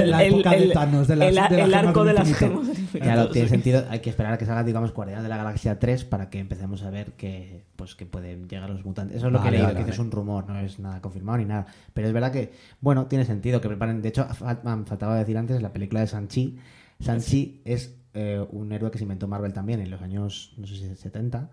la 0.06 0.24
época 0.26 0.52
de 0.52 0.68
Thanos, 0.68 1.08
de 1.08 1.16
las, 1.16 1.30
el- 1.30 1.36
de 1.36 1.58
las 1.60 1.68
el 1.70 1.74
arco 1.74 2.04
de 2.04 2.14
las 2.14 2.34
gemas. 2.34 2.68
Claro, 2.92 3.30
tiene 3.30 3.48
sentido. 3.48 3.86
Hay 3.90 4.02
que 4.02 4.10
esperar 4.10 4.34
a 4.34 4.38
que 4.38 4.46
salga, 4.46 4.66
digamos, 4.66 4.94
Guardianes 4.94 5.24
de 5.24 5.30
la 5.30 5.38
Galaxia 5.38 5.80
3 5.80 6.04
para 6.04 6.30
que 6.30 6.40
empecemos 6.40 6.84
a 6.84 6.90
ver 6.90 7.14
que, 7.14 7.64
pues, 7.78 7.96
que 7.96 8.06
pueden 8.06 8.50
llegar 8.50 8.70
los 8.70 8.84
mutantes. 8.84 9.16
Eso 9.16 9.28
es 9.28 9.32
lo 9.34 9.42
que 9.42 9.48
he 9.48 9.52
leído, 9.52 9.68
vale, 9.68 9.78
que 9.78 9.84
vale. 9.84 9.94
es 9.94 10.00
un 10.00 10.12
rumor, 10.12 10.46
no 10.46 10.60
es 10.60 10.78
nada 10.80 11.02
confirmado 11.02 11.38
ni 11.38 11.46
nada. 11.46 11.68
Pero 11.94 12.08
es 12.10 12.14
verdad 12.14 12.34
que, 12.34 12.52
bueno, 12.82 13.06
tiene 13.06 13.24
sentido 13.24 13.62
que 13.62 13.70
preparen. 13.70 14.02
De 14.02 14.10
hecho, 14.10 14.26
faltaba 14.26 15.16
decir 15.16 15.38
antes, 15.38 15.62
la 15.62 15.72
película 15.72 16.02
de 16.02 16.08
Sanchi. 16.08 16.58
Sanchi 17.00 17.62
es 17.64 17.96
eh, 18.14 18.46
un 18.52 18.74
héroe 18.74 18.92
que 18.92 18.98
se 18.98 19.06
inventó 19.06 19.30
Marvel 19.30 19.54
también 19.54 19.80
en 19.80 19.90
los 19.90 20.02
años, 20.02 20.54
no 20.58 20.68
sé 20.68 20.76
si 20.76 20.96
70. 20.98 21.50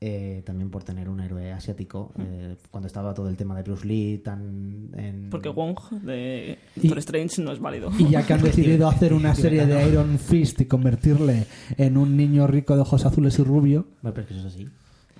Eh, 0.00 0.42
también 0.44 0.70
por 0.70 0.84
tener 0.84 1.08
un 1.08 1.20
héroe 1.20 1.52
asiático, 1.52 2.12
eh, 2.18 2.56
cuando 2.70 2.86
estaba 2.86 3.14
todo 3.14 3.28
el 3.28 3.36
tema 3.36 3.56
de 3.56 3.62
Bruce 3.62 3.86
Lee 3.86 4.18
tan 4.18 4.90
en... 4.94 5.30
Porque 5.30 5.48
Wong 5.48 5.78
de 6.02 6.58
Y- 6.76 6.80
Doctor 6.80 6.98
Strange 6.98 7.42
no 7.42 7.52
es 7.52 7.60
válido. 7.60 7.90
Y 7.98 8.10
ya 8.10 8.26
que 8.26 8.34
han 8.34 8.42
decidido 8.42 8.88
hacer 8.88 9.12
una 9.14 9.34
serie 9.34 9.64
de 9.66 9.88
Iron 9.88 10.18
Fist 10.18 10.60
y 10.60 10.66
convertirle 10.66 11.46
en 11.78 11.96
un 11.96 12.16
niño 12.16 12.46
rico 12.46 12.74
de 12.74 12.82
ojos 12.82 13.06
azules 13.06 13.38
y 13.38 13.42
rubio, 13.42 13.86
Bueno, 14.02 14.14
pero 14.14 14.22
es 14.22 14.26
que 14.28 14.34
eso 14.38 14.48
es 14.48 14.54
así. 14.54 14.68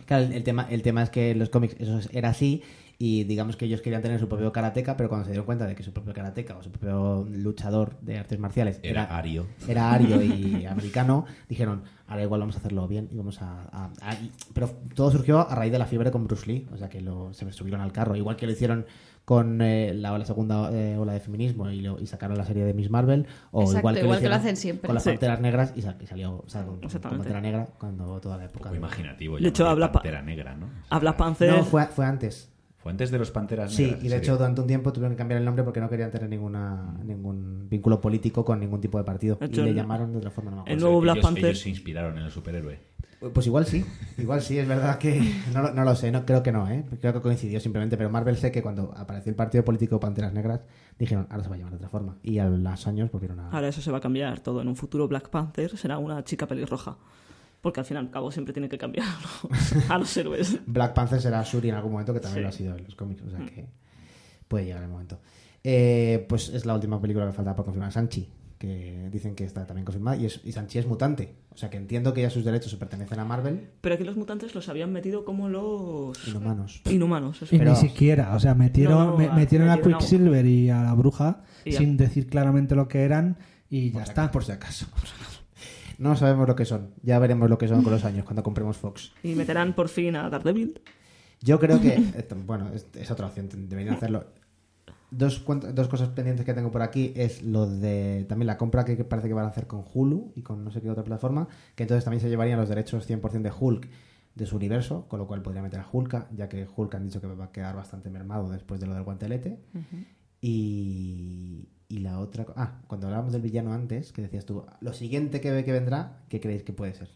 Claro, 0.04 0.24
el, 0.26 0.32
el 0.34 0.44
tema, 0.44 0.66
el 0.70 0.82
tema 0.82 1.02
es 1.02 1.10
que 1.10 1.30
en 1.30 1.38
los 1.38 1.48
cómics 1.48 1.74
eso 1.80 1.98
es- 1.98 2.08
era 2.12 2.28
así 2.28 2.62
y 2.98 3.24
digamos 3.24 3.56
que 3.56 3.66
ellos 3.66 3.82
querían 3.82 4.00
tener 4.00 4.18
su 4.18 4.26
propio 4.28 4.52
karateca, 4.52 4.96
pero 4.96 5.08
cuando 5.10 5.24
se 5.26 5.32
dieron 5.32 5.44
cuenta 5.44 5.66
de 5.66 5.74
que 5.74 5.82
su 5.82 5.92
propio 5.92 6.14
karateca 6.14 6.56
o 6.56 6.62
su 6.62 6.70
propio 6.70 7.26
luchador 7.30 7.98
de 8.00 8.16
artes 8.18 8.38
marciales 8.38 8.80
Era 8.82 9.04
Ario. 9.04 9.46
era 9.68 9.92
ario 9.92 10.22
y 10.22 10.64
americano, 10.70 11.26
dijeron, 11.48 11.82
ahora 12.06 12.22
igual 12.22 12.40
vamos 12.40 12.56
a 12.56 12.58
hacerlo 12.60 12.88
bien 12.88 13.08
y 13.12 13.16
vamos 13.16 13.42
a... 13.42 13.64
a- 13.70 13.90
a- 14.00 14.14
y- 14.14 14.30
pero 14.54 14.70
todo 14.94 15.10
surgió 15.10 15.46
a 15.48 15.54
raíz 15.54 15.72
de 15.72 15.78
la 15.78 15.84
fiebre 15.86 16.10
con 16.10 16.26
Bruce 16.26 16.46
Lee, 16.50 16.66
o 16.72 16.78
sea 16.78 16.88
que 16.88 17.02
lo, 17.02 17.34
se 17.34 17.50
subieron 17.52 17.82
al 17.82 17.92
carro, 17.92 18.16
igual 18.16 18.36
que 18.36 18.46
lo 18.46 18.52
hicieron 18.52 18.86
con 19.26 19.60
eh, 19.60 19.92
la, 19.92 20.16
la 20.16 20.24
segunda 20.24 20.70
eh, 20.72 20.96
ola 20.96 21.12
de 21.12 21.20
feminismo 21.20 21.68
y, 21.68 21.80
lo- 21.82 22.00
y 22.00 22.06
sacaron 22.06 22.38
la 22.38 22.46
serie 22.46 22.64
de 22.64 22.72
Miss 22.72 22.88
Marvel, 22.88 23.26
o 23.50 23.60
Exacto, 23.62 23.78
igual 23.80 23.94
que, 23.96 24.00
igual 24.04 24.20
que 24.20 24.28
lo 24.30 24.34
hacen 24.36 24.56
siempre. 24.56 24.86
con 24.86 24.94
las 24.94 25.02
Sí. 25.02 25.10
Panteras 25.10 25.40
Negras 25.40 25.72
y, 25.76 25.82
sa- 25.82 25.96
y 26.00 26.06
salió 26.06 26.44
o 26.46 26.48
sea, 26.48 26.64
con, 26.64 26.80
con. 26.80 27.00
Pantera 27.00 27.40
Negra 27.42 27.66
cuando 27.78 28.18
toda 28.20 28.38
la 28.38 28.44
época... 28.44 28.60
Poco 28.60 28.70
de- 28.70 28.78
imaginativo. 28.78 29.36
De 29.38 29.48
hecho, 29.48 29.68
habla 29.68 29.88
pa- 29.92 29.98
Pantera 30.00 30.22
Negra, 30.22 30.54
¿no? 30.56 30.66
O 30.66 30.68
sea, 30.70 30.96
Habla 30.96 31.16
Panzer. 31.16 31.50
No, 31.52 31.64
fue, 31.64 31.84
fue 31.88 32.06
antes. 32.06 32.50
Fue 32.86 32.92
antes 32.92 33.10
de 33.10 33.18
los 33.18 33.30
Panteras 33.32 33.72
Sí, 33.74 33.82
Negras. 33.84 34.04
y 34.04 34.08
de 34.08 34.14
¿en 34.14 34.22
hecho 34.22 34.36
durante 34.36 34.60
un 34.60 34.66
tiempo 34.68 34.92
tuvieron 34.92 35.12
que 35.14 35.18
cambiar 35.18 35.40
el 35.40 35.44
nombre 35.44 35.64
porque 35.64 35.80
no 35.80 35.88
querían 35.90 36.10
tener 36.12 36.28
ninguna 36.28 36.94
ningún 37.04 37.68
vínculo 37.68 38.00
político 38.00 38.44
con 38.44 38.60
ningún 38.60 38.80
tipo 38.80 38.96
de 38.98 39.04
partido. 39.04 39.38
Y 39.40 39.46
le 39.48 39.70
el- 39.70 39.74
llamaron 39.74 40.12
de 40.12 40.18
otra 40.18 40.30
forma, 40.30 40.50
no 40.52 40.56
me 40.58 40.62
el 40.62 40.66
acuerdo. 40.76 40.84
nuevo 40.86 41.00
Black 41.00 41.16
ellos- 41.16 41.26
Panther- 41.30 41.44
Ellos 41.46 41.58
se 41.60 41.68
inspiraron 41.70 42.16
en 42.18 42.24
el 42.24 42.30
superhéroe. 42.30 42.78
Pues 43.32 43.46
igual 43.46 43.64
sí, 43.66 43.82
igual 44.18 44.42
sí, 44.42 44.58
es 44.58 44.68
verdad 44.68 44.98
que 44.98 45.18
no, 45.54 45.62
lo- 45.62 45.72
no 45.72 45.84
lo 45.84 45.96
sé, 45.96 46.12
no 46.12 46.24
creo 46.26 46.42
que 46.42 46.52
no, 46.52 46.68
¿eh? 46.68 46.84
creo 47.00 47.12
que 47.14 47.20
coincidió 47.22 47.58
simplemente, 47.60 47.96
pero 47.96 48.10
Marvel 48.10 48.36
sé 48.36 48.52
que 48.52 48.62
cuando 48.62 48.92
apareció 48.96 49.30
el 49.30 49.36
partido 49.36 49.64
político 49.64 49.98
Panteras 49.98 50.32
Negras 50.32 50.60
dijeron, 50.98 51.26
ahora 51.30 51.42
se 51.42 51.48
va 51.48 51.54
a 51.56 51.58
llamar 51.58 51.72
de 51.72 51.76
otra 51.78 51.88
forma. 51.88 52.18
Y 52.22 52.38
a 52.38 52.44
los 52.48 52.86
años 52.86 53.10
volvieron 53.10 53.40
a... 53.40 53.50
Ahora 53.50 53.68
eso 53.68 53.80
se 53.80 53.90
va 53.90 53.98
a 53.98 54.00
cambiar 54.00 54.40
todo. 54.40 54.60
En 54.60 54.68
un 54.68 54.76
futuro 54.76 55.08
Black 55.08 55.30
Panther 55.30 55.76
será 55.76 55.98
una 55.98 56.22
chica 56.24 56.46
pelirroja. 56.46 56.98
Porque 57.66 57.80
al 57.80 57.86
fin 57.86 57.96
y 57.96 57.98
al 57.98 58.10
cabo 58.12 58.30
siempre 58.30 58.54
tiene 58.54 58.68
que 58.68 58.78
cambiar 58.78 59.04
¿no? 59.08 59.50
a 59.92 59.98
los 59.98 60.16
héroes. 60.16 60.60
Black 60.66 60.94
Panther 60.94 61.20
será 61.20 61.42
Shuri 61.42 61.70
en 61.70 61.74
algún 61.74 61.90
momento, 61.90 62.14
que 62.14 62.20
también 62.20 62.36
Sí. 62.38 62.42
lo 62.42 62.48
ha 62.48 62.52
sido 62.52 62.76
en 62.78 62.84
los 62.84 62.94
cómics, 62.94 63.22
o 63.26 63.30
sea 63.30 63.40
que 63.44 63.66
puede 64.46 64.66
llegar 64.66 64.84
el 64.84 64.88
momento. 64.88 65.18
Eh, 65.64 66.24
pues 66.28 66.48
es 66.50 66.64
la 66.64 66.74
última 66.74 67.00
película 67.00 67.26
que 67.26 67.32
falta 67.32 67.56
por 67.56 67.64
confirmar, 67.64 67.90
Sanchi, 67.90 68.28
que 68.56 69.08
dicen 69.10 69.34
que 69.34 69.42
está 69.42 69.66
también 69.66 69.84
confirmada, 69.84 70.16
y, 70.16 70.26
es, 70.26 70.40
y 70.44 70.52
Sanchi 70.52 70.78
es 70.78 70.86
mutante, 70.86 71.34
o 71.50 71.56
sea 71.58 71.68
que 71.70 71.76
entiendo 71.76 72.14
que 72.14 72.22
ya 72.22 72.30
sus 72.30 72.44
derechos 72.44 72.70
se 72.70 72.76
pertenecen 72.76 73.18
a 73.18 73.24
Marvel, 73.24 73.68
Pero 73.80 73.96
aquí 73.96 74.04
los 74.04 74.16
mutantes 74.16 74.54
los 74.54 74.68
habían 74.68 74.92
metido 74.92 75.24
como 75.24 75.48
los 75.48 76.16
inhumanos. 76.28 76.82
inhumanos. 76.88 77.42
eso. 77.42 77.52
y 77.52 77.58
Pero- 77.58 77.72
ni 77.72 77.76
siquiera, 77.78 78.32
o 78.36 78.38
sea, 78.38 78.54
metieron, 78.54 78.94
No, 78.98 79.10
no, 79.10 79.16
me- 79.16 79.26
a- 79.26 79.32
metieron 79.32 79.68
a 79.70 79.78
Quicksilver 79.80 80.46
y 80.46 80.70
a 80.70 80.82
la 80.84 80.94
bruja 80.94 81.42
sin 81.68 81.96
decir 81.96 82.28
claramente 82.28 82.76
lo 82.76 82.86
que 82.86 83.02
eran 83.02 83.38
y 83.68 83.88
ya 83.90 83.94
Por 83.94 84.04
si 84.04 84.08
está. 84.10 84.22
acaso, 84.24 84.32
por 84.32 84.44
si 84.44 84.52
acaso. 84.52 84.86
No 85.98 86.16
sabemos 86.16 86.46
lo 86.46 86.56
que 86.56 86.64
son, 86.64 86.94
ya 87.02 87.18
veremos 87.18 87.48
lo 87.48 87.58
que 87.58 87.68
son 87.68 87.82
con 87.82 87.92
los 87.92 88.04
años 88.04 88.24
cuando 88.24 88.42
compremos 88.42 88.76
Fox. 88.76 89.12
Y 89.22 89.34
meterán 89.34 89.74
por 89.74 89.88
fin 89.88 90.16
a 90.16 90.28
Daredevil. 90.28 90.80
Yo 91.40 91.58
creo 91.58 91.80
que, 91.80 92.02
bueno, 92.46 92.70
es, 92.74 92.86
es 92.94 93.10
otra 93.10 93.26
opción, 93.26 93.48
deberían 93.68 93.94
hacerlo. 93.94 94.26
Dos, 95.10 95.44
dos 95.72 95.88
cosas 95.88 96.08
pendientes 96.08 96.44
que 96.44 96.52
tengo 96.52 96.72
por 96.72 96.82
aquí 96.82 97.12
es 97.14 97.42
lo 97.42 97.66
de 97.66 98.26
también 98.28 98.48
la 98.48 98.58
compra 98.58 98.84
que 98.84 98.96
parece 99.04 99.28
que 99.28 99.34
van 99.34 99.44
a 99.44 99.48
hacer 99.48 99.66
con 99.66 99.84
Hulu 99.94 100.32
y 100.34 100.42
con 100.42 100.64
no 100.64 100.70
sé 100.70 100.80
qué 100.80 100.90
otra 100.90 101.04
plataforma, 101.04 101.48
que 101.74 101.84
entonces 101.84 102.04
también 102.04 102.20
se 102.20 102.28
llevarían 102.28 102.58
los 102.58 102.68
derechos 102.68 103.08
100% 103.08 103.42
de 103.42 103.52
Hulk 103.58 103.88
de 104.34 104.46
su 104.46 104.56
universo, 104.56 105.06
con 105.08 105.18
lo 105.18 105.26
cual 105.26 105.42
podría 105.42 105.62
meter 105.62 105.80
a 105.80 105.88
Hulk, 105.90 106.28
ya 106.36 106.48
que 106.48 106.68
Hulk 106.76 106.94
han 106.94 107.04
dicho 107.04 107.20
que 107.20 107.26
va 107.26 107.46
a 107.46 107.52
quedar 107.52 107.74
bastante 107.74 108.10
mermado 108.10 108.50
después 108.50 108.78
de 108.80 108.86
lo 108.86 108.94
del 108.94 109.02
guantelete. 109.02 109.58
Y, 110.42 111.68
y 111.88 111.98
la 111.98 112.18
otra... 112.18 112.46
Ah, 112.56 112.80
cuando 112.86 113.06
hablábamos 113.06 113.32
del 113.32 113.42
villano 113.42 113.72
antes, 113.72 114.12
que 114.12 114.22
decías 114.22 114.44
tú, 114.44 114.64
lo 114.80 114.92
siguiente 114.92 115.40
que, 115.40 115.64
que 115.64 115.72
vendrá, 115.72 116.24
¿qué 116.28 116.40
creéis 116.40 116.62
que 116.62 116.72
puede 116.72 116.94
ser? 116.94 117.10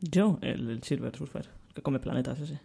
Yo, 0.00 0.38
el, 0.42 0.70
el 0.70 0.82
Silver 0.82 1.14
Surfer, 1.16 1.48
el 1.68 1.74
que 1.74 1.82
come 1.82 1.98
planetas 1.98 2.38
ese. 2.40 2.60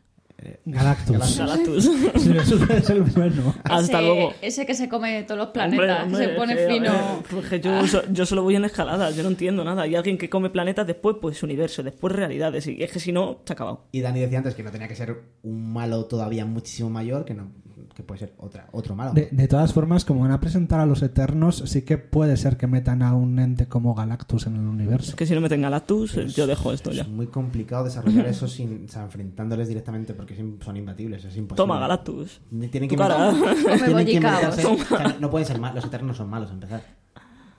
Galactus. 0.65 1.37
Galactus. 1.37 1.83
Sí, 1.83 2.31
eso 2.37 2.55
es 2.73 2.89
el 2.89 3.01
bueno. 3.03 3.53
Hasta 3.63 3.99
ese, 3.99 4.01
luego. 4.07 4.33
Ese 4.41 4.65
que 4.65 4.73
se 4.75 4.89
come 4.89 5.23
todos 5.23 5.37
los 5.37 5.47
planetas, 5.49 6.03
hombre, 6.03 6.25
se 6.25 6.33
pone 6.33 6.57
fino. 6.67 6.91
ver, 6.91 7.23
pues 7.29 7.61
yo, 7.61 7.87
so- 7.87 8.03
yo 8.11 8.25
solo 8.25 8.43
voy 8.43 8.55
en 8.55 8.65
escaladas, 8.65 9.15
yo 9.15 9.23
no 9.23 9.29
entiendo 9.29 9.63
nada. 9.63 9.87
Y 9.87 9.95
alguien 9.95 10.17
que 10.17 10.29
come 10.29 10.49
planetas, 10.49 10.85
después 10.85 11.17
pues 11.21 11.43
universo, 11.43 11.81
después 11.83 12.13
realidades. 12.13 12.67
Y 12.67 12.81
es 12.83 12.91
que 12.91 12.99
si 12.99 13.11
no, 13.11 13.39
se 13.45 13.53
ha 13.53 13.55
acabado. 13.55 13.87
Y 13.91 14.01
Dani 14.01 14.19
decía 14.19 14.39
antes 14.39 14.55
que 14.55 14.63
no 14.63 14.71
tenía 14.71 14.87
que 14.87 14.95
ser 14.95 15.21
un 15.43 15.71
malo 15.71 16.05
todavía 16.05 16.45
muchísimo 16.45 16.89
mayor, 16.89 17.23
que 17.25 17.35
no 17.35 17.51
que 17.93 18.03
puede 18.03 18.19
ser 18.19 18.33
otra, 18.37 18.67
otro 18.71 18.95
malo. 18.95 19.13
De, 19.13 19.29
de 19.31 19.47
todas 19.47 19.71
formas, 19.73 20.03
como 20.05 20.21
van 20.21 20.31
a 20.31 20.39
presentar 20.39 20.79
a 20.79 20.85
los 20.85 21.01
Eternos, 21.03 21.63
sí 21.65 21.83
que 21.83 21.97
puede 21.97 22.37
ser 22.37 22.57
que 22.57 22.67
metan 22.67 23.01
a 23.01 23.13
un 23.13 23.37
ente 23.39 23.67
como 23.67 23.93
Galactus 23.95 24.47
en 24.47 24.55
el 24.55 24.67
universo. 24.67 25.09
Es 25.11 25.15
que 25.15 25.25
si 25.25 25.33
no 25.35 25.41
meten 25.41 25.61
Galactus, 25.61 26.15
yo 26.35 26.47
dejo 26.47 26.73
esto 26.73 26.91
ya. 26.91 27.03
Es 27.03 27.07
muy 27.07 27.27
complicado 27.27 27.83
desarrollar 27.85 28.25
eso 28.25 28.47
sin, 28.47 28.85
o 28.85 28.91
sea, 28.91 29.03
enfrentándoles 29.03 29.67
directamente 29.67 30.13
porque 30.13 30.35
son 30.63 30.77
imbatibles, 30.77 31.25
es 31.25 31.35
imposible. 31.37 31.55
Toma, 31.57 31.79
Galactus. 31.79 32.41
Tienen 32.71 32.89
que 32.89 32.95
cara. 32.95 33.31
inventar- 33.31 33.55
Come 33.63 33.77
tienen 33.77 33.87
que 33.87 33.93
bollicaos. 34.19 34.57
inventarse- 34.57 34.83
o 34.93 34.97
sea, 34.97 35.17
no 35.19 35.29
pueden 35.29 35.47
ser 35.47 35.59
malos, 35.59 35.75
los 35.75 35.85
eternos 35.85 36.17
son 36.17 36.29
malos 36.29 36.49
a 36.49 36.53
empezar. 36.53 37.02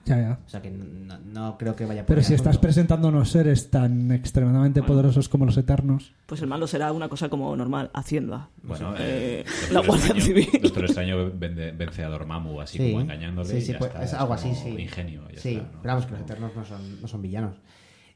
Ya, 0.05 0.17
ya. 0.19 0.39
O 0.45 0.49
sea 0.49 0.61
que 0.61 0.69
no, 0.69 1.17
no 1.19 1.57
creo 1.57 1.75
que 1.75 1.85
vaya 1.85 2.01
por 2.05 2.07
Pero 2.15 2.21
si 2.21 2.35
estás 2.35 2.57
presentando 2.59 3.07
unos 3.07 3.31
seres 3.31 3.71
tan 3.71 4.11
extremadamente 4.11 4.83
poderosos 4.83 5.29
como 5.29 5.45
los 5.47 5.57
Eternos... 5.57 6.13
Pues 6.27 6.41
el 6.41 6.47
malo 6.47 6.67
será 6.67 6.91
una 6.91 7.09
cosa 7.09 7.27
como 7.29 7.55
normal, 7.55 7.89
Hacienda. 7.93 8.49
Bueno, 8.61 8.93
Eh, 8.99 9.43
eh, 9.43 9.45
la 9.71 9.81
Guardia 9.81 10.09
Extraño- 10.13 10.21
Civil. 10.21 10.47
Doctor 10.61 10.85
Extraño 10.85 11.31
vende- 11.31 11.71
vence 11.71 12.03
a 12.03 12.09
Dormammu 12.09 12.61
así 12.61 12.77
Sí. 12.77 12.91
como 12.91 13.01
engañándole 13.01 13.49
Sí, 13.49 13.57
y 13.57 13.61
sí, 13.61 13.71
ya 13.73 13.79
pues, 13.79 13.91
está, 13.91 14.03
es 14.03 14.13
algo 14.13 14.33
así, 14.35 14.53
sí. 14.53 14.69
ingenio. 14.69 15.23
ya 15.33 15.39
sí, 15.39 15.49
está, 15.55 15.63
¿no? 15.63 15.81
pero 15.81 15.93
vamos, 15.95 16.05
que 16.05 16.11
los 16.11 16.21
Eternos 16.21 16.55
no 16.55 16.65
son, 16.65 17.01
no 17.01 17.07
son 17.07 17.21
villanos. 17.23 17.55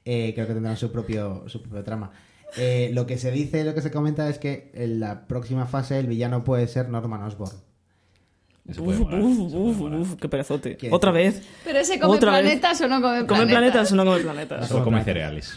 Eh, 0.05 0.31
creo 0.35 0.45
que 0.47 0.53
tendrán 0.53 0.77
su 0.77 0.91
propio, 0.91 1.43
su 1.47 1.61
propio 1.61 1.83
trama. 1.83 2.11
Eh, 2.57 2.89
lo 2.93 3.05
que 3.05 3.17
se 3.17 3.31
dice, 3.31 3.63
lo 3.63 3.73
que 3.73 3.81
se 3.81 3.91
comenta 3.91 4.27
es 4.29 4.37
que 4.39 4.71
en 4.73 4.99
la 4.99 5.27
próxima 5.27 5.65
fase 5.65 5.99
el 5.99 6.07
villano 6.07 6.43
puede 6.43 6.67
ser 6.67 6.89
Norman 6.89 7.21
Osborn. 7.23 7.51
Uf, 8.77 8.99
molar, 8.99 9.21
uf, 9.21 9.53
uf, 9.53 9.81
uf, 9.81 10.15
qué 10.15 10.29
perezote. 10.29 10.77
Otra 10.91 11.11
vez. 11.11 11.41
Pero 11.63 11.79
ese 11.79 11.99
come 11.99 12.15
Otra 12.15 12.31
vez. 12.33 12.41
planetas 12.43 12.81
o 12.81 12.87
no 12.87 13.01
come 13.01 13.23
planetas. 13.23 13.37
¿Come 13.39 13.47
planetas 13.47 13.91
o 13.91 13.95
no 13.95 14.05
come 14.05 14.19
planetas? 14.21 14.71
O 14.71 14.83
come 14.83 15.03
cereales. 15.03 15.55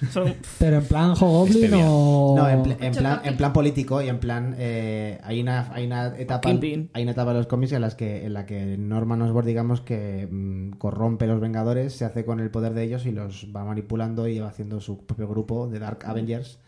Pero 0.59 0.77
en 0.79 0.85
plan 0.85 1.11
Hobgoblin 1.13 1.59
Stevia. 1.69 1.85
o... 1.89 2.35
No, 2.39 2.49
en, 2.49 2.63
pl- 2.63 2.77
en 2.81 2.93
plan, 2.95 3.21
en 3.25 3.37
plan 3.37 3.53
político 3.53 4.01
y 4.03 4.09
en 4.09 4.19
plan 4.19 4.55
eh, 4.59 5.21
hay 5.25 5.41
una 5.41 5.73
hay 5.73 5.87
una 5.87 6.07
etapa 6.17 6.49
hay 6.49 7.03
una 7.03 7.13
etapa 7.13 7.33
de 7.33 7.39
los 7.39 7.47
cómics 7.47 7.73
en 7.73 7.81
las 7.83 7.95
que 7.95 8.25
en 8.25 8.33
la 8.33 8.47
que 8.47 8.77
Norman 8.79 9.21
Osborn 9.23 9.47
digamos 9.47 9.81
que 9.81 10.29
mm, 10.31 10.73
corrompe 10.79 11.27
los 11.27 11.41
Vengadores, 11.41 11.93
se 11.95 12.05
hace 12.05 12.25
con 12.25 12.41
el 12.41 12.51
poder 12.51 12.73
de 12.75 12.85
ellos 12.85 13.07
y 13.07 13.11
los 13.13 13.49
va 13.55 13.65
manipulando 13.65 14.29
y 14.29 14.39
va 14.39 14.49
haciendo 14.49 14.81
su 14.81 15.05
propio 15.05 15.29
grupo 15.29 15.67
de 15.69 15.79
Dark 15.79 16.01
Avengers 16.07 16.59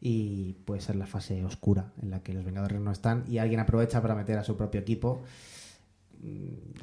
y 0.00 0.54
puede 0.64 0.80
ser 0.80 0.96
la 0.96 1.06
fase 1.06 1.44
oscura 1.44 1.92
en 2.02 2.10
la 2.10 2.20
que 2.24 2.32
los 2.32 2.44
Vengadores 2.44 2.80
no 2.80 2.90
están 2.90 3.24
y 3.28 3.38
alguien 3.38 3.60
aprovecha 3.60 4.02
para 4.02 4.14
meter 4.16 4.36
a 4.38 4.42
su 4.44 4.56
propio 4.56 4.80
equipo 4.80 5.22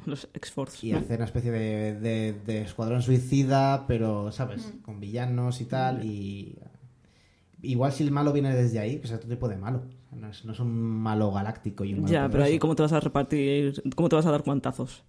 Los 0.06 0.28
X-Force. 0.34 0.86
y 0.86 0.92
hacer 0.92 1.16
una 1.16 1.24
especie 1.24 1.50
de, 1.50 1.94
de- 1.98 2.32
de 2.46 2.62
escuadrón 2.62 3.02
suicida, 3.02 3.86
pero, 3.86 4.30
¿sabes? 4.32 4.74
Con 4.82 5.00
villanos 5.00 5.60
y 5.60 5.64
tal. 5.64 6.04
Y 6.04 6.58
igual 7.62 7.92
si 7.92 8.02
el 8.04 8.10
malo 8.10 8.32
viene 8.32 8.54
desde 8.54 8.78
ahí, 8.78 8.98
que 8.98 9.06
es 9.06 9.12
otro 9.12 9.28
tipo 9.28 9.48
de 9.48 9.56
malo. 9.56 9.82
No 10.12 10.28
es, 10.28 10.44
no 10.44 10.52
es 10.52 10.60
un 10.60 10.72
malo 10.72 11.30
galáctico 11.30 11.84
y 11.84 11.94
un 11.94 12.00
malo 12.02 12.12
Ya, 12.12 12.28
pero 12.28 12.42
ahí 12.44 12.58
cómo 12.58 12.74
te 12.74 12.82
vas 12.82 12.92
a 12.92 13.00
repartir, 13.00 13.82
cómo 13.94 14.08
te 14.08 14.16
vas 14.16 14.26
a 14.26 14.30
dar 14.32 14.42
guantazos. 14.42 15.04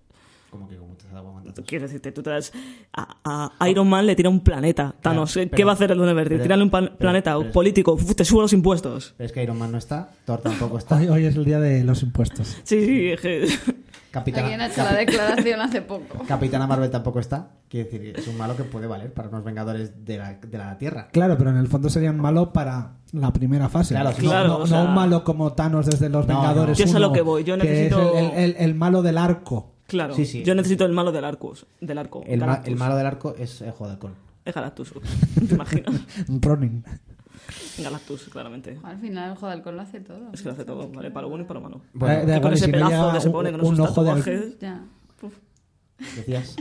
Como 0.51 0.67
que 0.67 0.75
como 0.75 0.93
te 0.95 1.07
has 1.07 1.13
dado 1.13 1.29
aguantazos. 1.29 1.65
Quiero 1.65 1.85
decirte, 1.85 2.11
tú 2.11 2.21
te 2.21 2.29
das 2.29 2.51
a, 2.93 3.51
a 3.59 3.69
Iron 3.69 3.87
Man 3.89 4.05
le 4.05 4.15
tira 4.15 4.29
un 4.29 4.41
planeta. 4.41 4.93
Thanos, 5.01 5.31
Claro, 5.33 5.49
¿qué 5.49 5.55
pero- 5.55 5.65
va 5.67 5.71
a 5.71 5.75
hacer 5.75 5.91
el 5.91 5.97
Duende 5.97 6.13
Verde? 6.13 6.29
pero- 6.31 6.43
Tirarle 6.43 6.63
un 6.65 6.69
pero- 6.69 6.97
planeta 6.97 7.37
pero- 7.37 7.51
político, 7.51 7.93
uf, 7.93 8.13
te 8.15 8.25
subo 8.25 8.41
los 8.41 8.51
impuestos. 8.53 9.13
Pero 9.17 9.25
es 9.25 9.31
que 9.31 9.41
Iron 9.41 9.57
Man 9.57 9.71
no 9.71 9.77
está, 9.77 10.09
Thor 10.25 10.41
tampoco 10.41 10.77
está. 10.77 10.97
Hoy, 10.97 11.07
hoy 11.07 11.25
es 11.25 11.35
el 11.37 11.45
día 11.45 11.59
de 11.59 11.83
los 11.85 12.03
impuestos. 12.03 12.57
Sí, 12.63 12.85
sí, 12.85 13.07
es 13.11 13.21
que- 13.21 13.47
Capitana, 14.11 14.43
Alguien 14.47 14.59
ha 14.59 14.67
hecho 14.67 14.83
la 14.83 14.93
declaración 14.93 15.61
hace 15.61 15.81
poco. 15.81 16.19
Capitana 16.27 16.67
Marvel 16.67 16.89
tampoco 16.91 17.21
está. 17.21 17.47
Quiere 17.69 17.89
decir, 17.89 18.13
es 18.19 18.27
un 18.27 18.37
malo 18.37 18.57
que 18.57 18.63
puede 18.65 18.85
valer 18.85 19.13
para 19.13 19.29
unos 19.29 19.45
Vengadores 19.45 20.03
de 20.03 20.17
la, 20.17 20.33
de 20.33 20.57
la 20.57 20.77
Tierra. 20.77 21.07
Claro, 21.13 21.37
pero 21.37 21.51
en 21.51 21.55
el 21.55 21.67
fondo 21.69 21.89
sería 21.89 22.11
un 22.11 22.19
malo 22.19 22.51
para 22.51 22.95
la 23.13 23.31
primera 23.31 23.69
fase. 23.69 23.93
Claro, 23.93 24.09
no, 24.09 24.15
claro, 24.17 24.47
no- 24.49 24.55
o 24.57 24.59
no 24.59 24.67
sea- 24.67 24.83
un 24.83 24.93
malo 24.93 25.23
como 25.23 25.53
Thanos 25.53 25.85
desde 25.85 26.09
los 26.09 26.27
No, 26.27 26.33
Vengadores. 26.41 26.77
no. 26.77 26.85
Yo 26.85 26.91
sé 26.91 26.97
a 26.97 26.99
lo 26.99 27.07
1, 27.07 27.13
que 27.15 27.21
voy, 27.21 27.43
yo 27.45 27.57
que 27.57 27.85
es 27.85 27.91
necesito- 27.93 28.17
el, 28.17 28.31
el- 28.31 28.55
el 28.59 28.75
malo 28.75 29.01
del 29.01 29.17
arco. 29.17 29.75
Claro, 29.91 30.15
Sí, 30.15 30.25
sí. 30.25 30.43
yo 30.43 30.55
necesito 30.55 30.85
el 30.85 30.93
malo 30.93 31.11
del 31.11 31.25
arco. 31.25 31.53
Del 31.81 31.97
arco 31.97 32.23
El, 32.25 32.39
ma- 32.39 32.45
Galactus. 32.45 32.67
el 32.71 32.75
malo 32.77 32.95
del 32.95 33.05
arco 33.05 33.35
es 33.37 33.61
el 33.61 33.71
juego 33.71 33.87
de 33.87 33.91
Halcón. 33.93 34.13
Es 34.45 34.55
Galactus, 34.55 34.93
te 35.47 35.53
imaginas. 35.53 35.93
Ronin. 36.41 36.83
Galactus, 37.77 38.23
claramente. 38.31 38.77
Al 38.83 38.97
final 38.99 39.31
el 39.31 39.37
juego 39.37 39.55
del 39.63 39.75
lo 39.75 39.81
hace 39.81 39.99
todo. 39.99 40.29
Es 40.33 40.41
que 40.41 40.47
lo 40.49 40.53
hace 40.53 40.63
todo, 40.65 40.89
¿vale? 40.89 41.11
Para 41.11 41.23
lo 41.23 41.29
bueno 41.29 41.43
y 41.43 41.47
para 41.47 41.59
lo 41.59 41.69
malo. 41.69 41.81
Bueno, 41.93 42.33
Eh, 42.33 42.41
con 42.41 42.53
ese 42.53 42.65
si 42.65 42.71
pedazo 42.71 43.13
que 43.13 43.21
se 43.21 43.27
un- 43.27 43.33
pone 43.33 43.51
con 43.51 43.65
un 43.65 43.79
ojo 43.81 44.03
de 44.03 44.09
tatuajes... 44.09 44.59
Ya. 44.59 44.81
decías. 46.15 46.55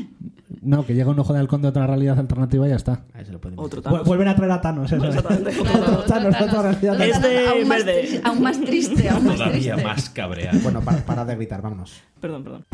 No, 0.63 0.85
que 0.85 0.95
llega 0.95 1.09
un 1.11 1.19
ojo 1.19 1.33
de 1.33 1.39
halcón 1.39 1.63
de 1.63 1.69
otra 1.69 1.87
realidad 1.87 2.19
alternativa 2.19 2.67
y 2.67 2.71
ya 2.71 2.77
está. 2.77 3.05
Ahí 3.15 3.25
se 3.25 3.33
lo 3.33 3.41
pueden 3.41 3.59
Otro 3.59 3.81
Thanos. 3.81 4.05
Vuelven 4.05 4.29
a 4.29 4.37
traer 4.37 4.53
a 4.53 4.61
Thanos. 4.61 4.93
eso 4.93 5.03
es. 5.05 5.15
Exactamente. 5.17 5.51
Claro, 5.53 5.79
Otro 5.81 6.03
Thanos, 6.03 6.35
Thanos. 6.35 6.49
otra 6.55 6.63
realidad 6.73 6.93
Otro 6.95 7.05
Este 7.07 7.35
Thanos 7.45 7.49
aún 7.55 7.69
más 7.69 7.85
verde. 7.87 8.01
triste, 8.01 8.21
Aún 8.25 8.43
más 8.43 8.61
triste, 8.61 9.09
aún 9.09 9.25
más 9.27 9.37
Todavía 9.37 9.73
triste. 9.75 9.85
más 9.89 10.11
cabreado. 10.11 10.59
Bueno, 10.63 10.81
para, 10.83 10.99
para 11.07 11.25
de 11.25 11.37
gritar, 11.37 11.63
vámonos. 11.63 12.03
Perdón, 12.21 12.45
perdón. 12.45 12.65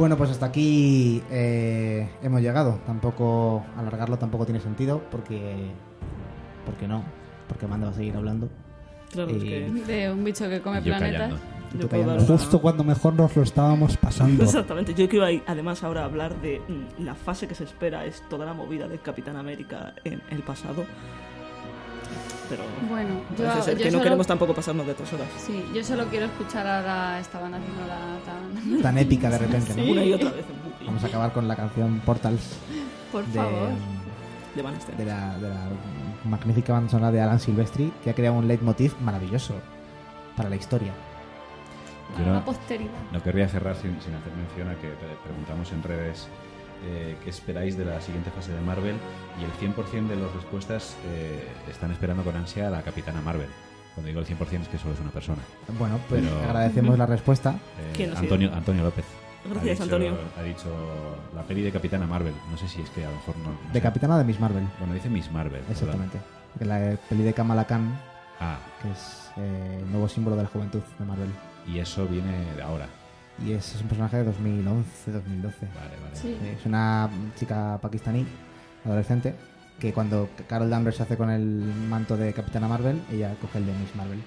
Bueno, 0.00 0.16
pues 0.16 0.30
hasta 0.30 0.46
aquí 0.46 1.22
eh, 1.30 2.08
hemos 2.22 2.40
llegado. 2.40 2.80
Tampoco 2.86 3.62
alargarlo 3.76 4.16
tampoco 4.16 4.46
tiene 4.46 4.58
sentido 4.58 5.02
porque 5.10 5.66
porque 6.64 6.88
no, 6.88 7.04
porque 7.46 7.66
Amanda 7.66 7.88
va 7.88 7.92
a 7.92 7.96
seguir 7.96 8.16
hablando. 8.16 8.48
Claro, 9.12 9.30
es 9.30 9.44
que... 9.44 9.70
De 9.86 10.10
un 10.10 10.24
bicho 10.24 10.48
que 10.48 10.62
come 10.62 10.80
planetas. 10.80 11.34
Yo 11.78 11.86
puedo 11.86 12.18
Justo 12.18 12.62
cuando 12.62 12.82
mejor 12.82 13.12
nos 13.12 13.36
lo 13.36 13.42
estábamos 13.42 13.98
pasando. 13.98 14.42
Exactamente. 14.42 14.94
Yo 14.94 15.06
quiero 15.06 15.26
además 15.46 15.84
ahora 15.84 16.06
hablar 16.06 16.34
de 16.40 16.62
mm, 16.66 17.04
la 17.04 17.14
fase 17.14 17.46
que 17.46 17.54
se 17.54 17.64
espera, 17.64 18.06
es 18.06 18.26
toda 18.30 18.46
la 18.46 18.54
movida 18.54 18.88
de 18.88 18.96
Capitán 19.00 19.36
América 19.36 19.94
en 20.04 20.22
el 20.30 20.42
pasado. 20.42 20.86
Pero 22.50 22.64
Bueno, 22.88 23.14
yo, 23.38 23.44
parece 23.46 23.62
ser 23.62 23.78
yo 23.78 23.84
que 23.84 23.90
no 23.92 24.02
queremos 24.02 24.26
tampoco 24.26 24.52
pasarnos 24.54 24.86
de 24.86 24.92
tres 24.94 25.12
horas. 25.14 25.28
Sí, 25.38 25.64
yo 25.74 25.82
solo 25.84 26.04
quiero 26.06 26.26
escuchar 26.26 26.66
ahora 26.66 27.18
estaban 27.20 27.54
haciendo 27.54 27.80
la 27.86 28.18
tan... 28.26 28.82
Tan 28.82 28.98
épica 28.98 29.30
de 29.30 29.38
repente, 29.38 29.74
¿no? 29.74 29.90
Una 29.92 30.04
y 30.04 30.12
otra 30.12 30.30
vez. 30.32 30.44
Vamos 30.84 31.02
a 31.04 31.06
acabar 31.06 31.32
con 31.32 31.46
la 31.48 31.54
canción 31.56 32.00
Portals 32.04 32.56
Por 33.12 33.24
de, 33.26 33.32
favor. 33.38 33.68
De 34.54 34.62
Van 34.62 34.74
de 34.98 35.04
la, 35.04 35.38
de 35.38 35.48
la 35.48 35.68
magnífica 36.24 36.72
banda 36.72 36.90
sonora 36.90 37.12
de 37.12 37.20
Alan 37.20 37.38
Silvestri 37.40 37.92
que 38.02 38.10
ha 38.10 38.14
creado 38.14 38.36
un 38.36 38.48
leitmotiv 38.48 38.94
maravilloso 39.00 39.54
para 40.36 40.48
la 40.50 40.56
historia. 40.56 40.92
Yo 42.10 42.14
Para 42.16 42.26
no- 42.26 42.34
la 42.34 42.44
posteridad. 42.44 42.90
No 43.12 43.22
querría 43.22 43.48
cerrar 43.48 43.76
sin, 43.76 43.92
sin 44.02 44.12
hacer 44.14 44.32
mención 44.34 44.68
a 44.68 44.74
que 44.74 44.88
pre- 44.88 45.16
preguntamos 45.24 45.70
en 45.70 45.82
redes 45.84 46.26
eh, 46.84 47.16
qué 47.22 47.30
esperáis 47.30 47.76
de 47.76 47.84
la 47.84 48.00
siguiente 48.00 48.30
fase 48.30 48.52
de 48.52 48.60
Marvel 48.60 48.96
y 49.40 49.44
el 49.44 49.52
100% 49.74 50.08
de 50.08 50.16
las 50.16 50.32
respuestas 50.34 50.96
eh, 51.06 51.46
están 51.70 51.90
esperando 51.92 52.22
con 52.24 52.34
ansia 52.36 52.68
a 52.68 52.70
la 52.70 52.82
Capitana 52.82 53.20
Marvel. 53.20 53.48
Cuando 53.94 54.08
digo 54.08 54.20
el 54.20 54.26
100% 54.26 54.62
es 54.62 54.68
que 54.68 54.78
solo 54.78 54.94
es 54.94 55.00
una 55.00 55.10
persona. 55.10 55.42
Bueno, 55.78 55.98
pues 56.08 56.22
Pero- 56.22 56.38
agradecemos 56.44 56.96
la 56.98 57.06
respuesta. 57.06 57.54
Eh. 57.98 58.12
Antonio, 58.16 58.52
Antonio 58.54 58.82
López. 58.84 59.04
Gracias, 59.44 59.80
ha 59.80 59.84
dicho, 59.84 59.94
Antonio. 59.96 60.18
Ha 60.38 60.42
dicho 60.42 60.68
la 61.34 61.42
peli 61.42 61.62
de 61.62 61.72
Capitana 61.72 62.06
Marvel. 62.06 62.34
No 62.50 62.56
sé 62.58 62.68
si 62.68 62.82
es 62.82 62.90
que 62.90 63.04
a 63.04 63.08
lo 63.08 63.16
mejor 63.16 63.36
no. 63.38 63.50
no 63.50 63.58
De 63.68 63.72
sé. 63.74 63.80
Capitana 63.80 64.18
de 64.18 64.24
Miss 64.24 64.38
Marvel. 64.38 64.64
Bueno, 64.78 64.94
dice 64.94 65.08
Miss 65.08 65.30
Marvel. 65.32 65.62
Exactamente. 65.70 66.18
Que 66.58 66.64
La 66.66 66.96
peli 67.08 67.22
de 67.22 67.32
Kamala 67.32 67.66
Khan, 67.66 67.98
Ah, 68.38 68.58
que 68.82 68.90
es 68.90 69.30
eh, 69.36 69.78
el 69.82 69.90
nuevo 69.90 70.08
símbolo 70.08 70.36
de 70.36 70.42
la 70.44 70.48
juventud 70.48 70.80
de 70.98 71.04
Marvel. 71.04 71.30
y 71.66 71.78
eso 71.78 72.06
viene 72.06 72.52
de 72.56 72.62
ahora. 72.62 72.86
Y 73.46 73.52
es, 73.52 73.74
es 73.74 73.80
un 73.82 73.88
personaje 73.88 74.18
de 74.22 74.30
2011-2012. 74.30 74.34
Vale, 75.06 75.96
vale. 76.02 76.14
Sí. 76.14 76.36
Es 76.58 76.66
una 76.66 77.08
chica 77.38 77.78
pakistaní, 77.80 78.26
adolescente, 78.84 79.34
que 79.78 79.92
cuando 79.92 80.28
Carol 80.48 80.68
Danvers 80.68 80.96
se 80.98 81.02
hace 81.04 81.16
con 81.16 81.30
el 81.30 81.42
manto 81.88 82.16
de 82.16 82.32
Capitana 82.34 82.68
Marvel, 82.68 83.00
ella 83.10 83.34
coge 83.40 83.58
el 83.58 83.66
de 83.66 83.72
Miss 83.72 83.94
Marvel. 83.96 84.22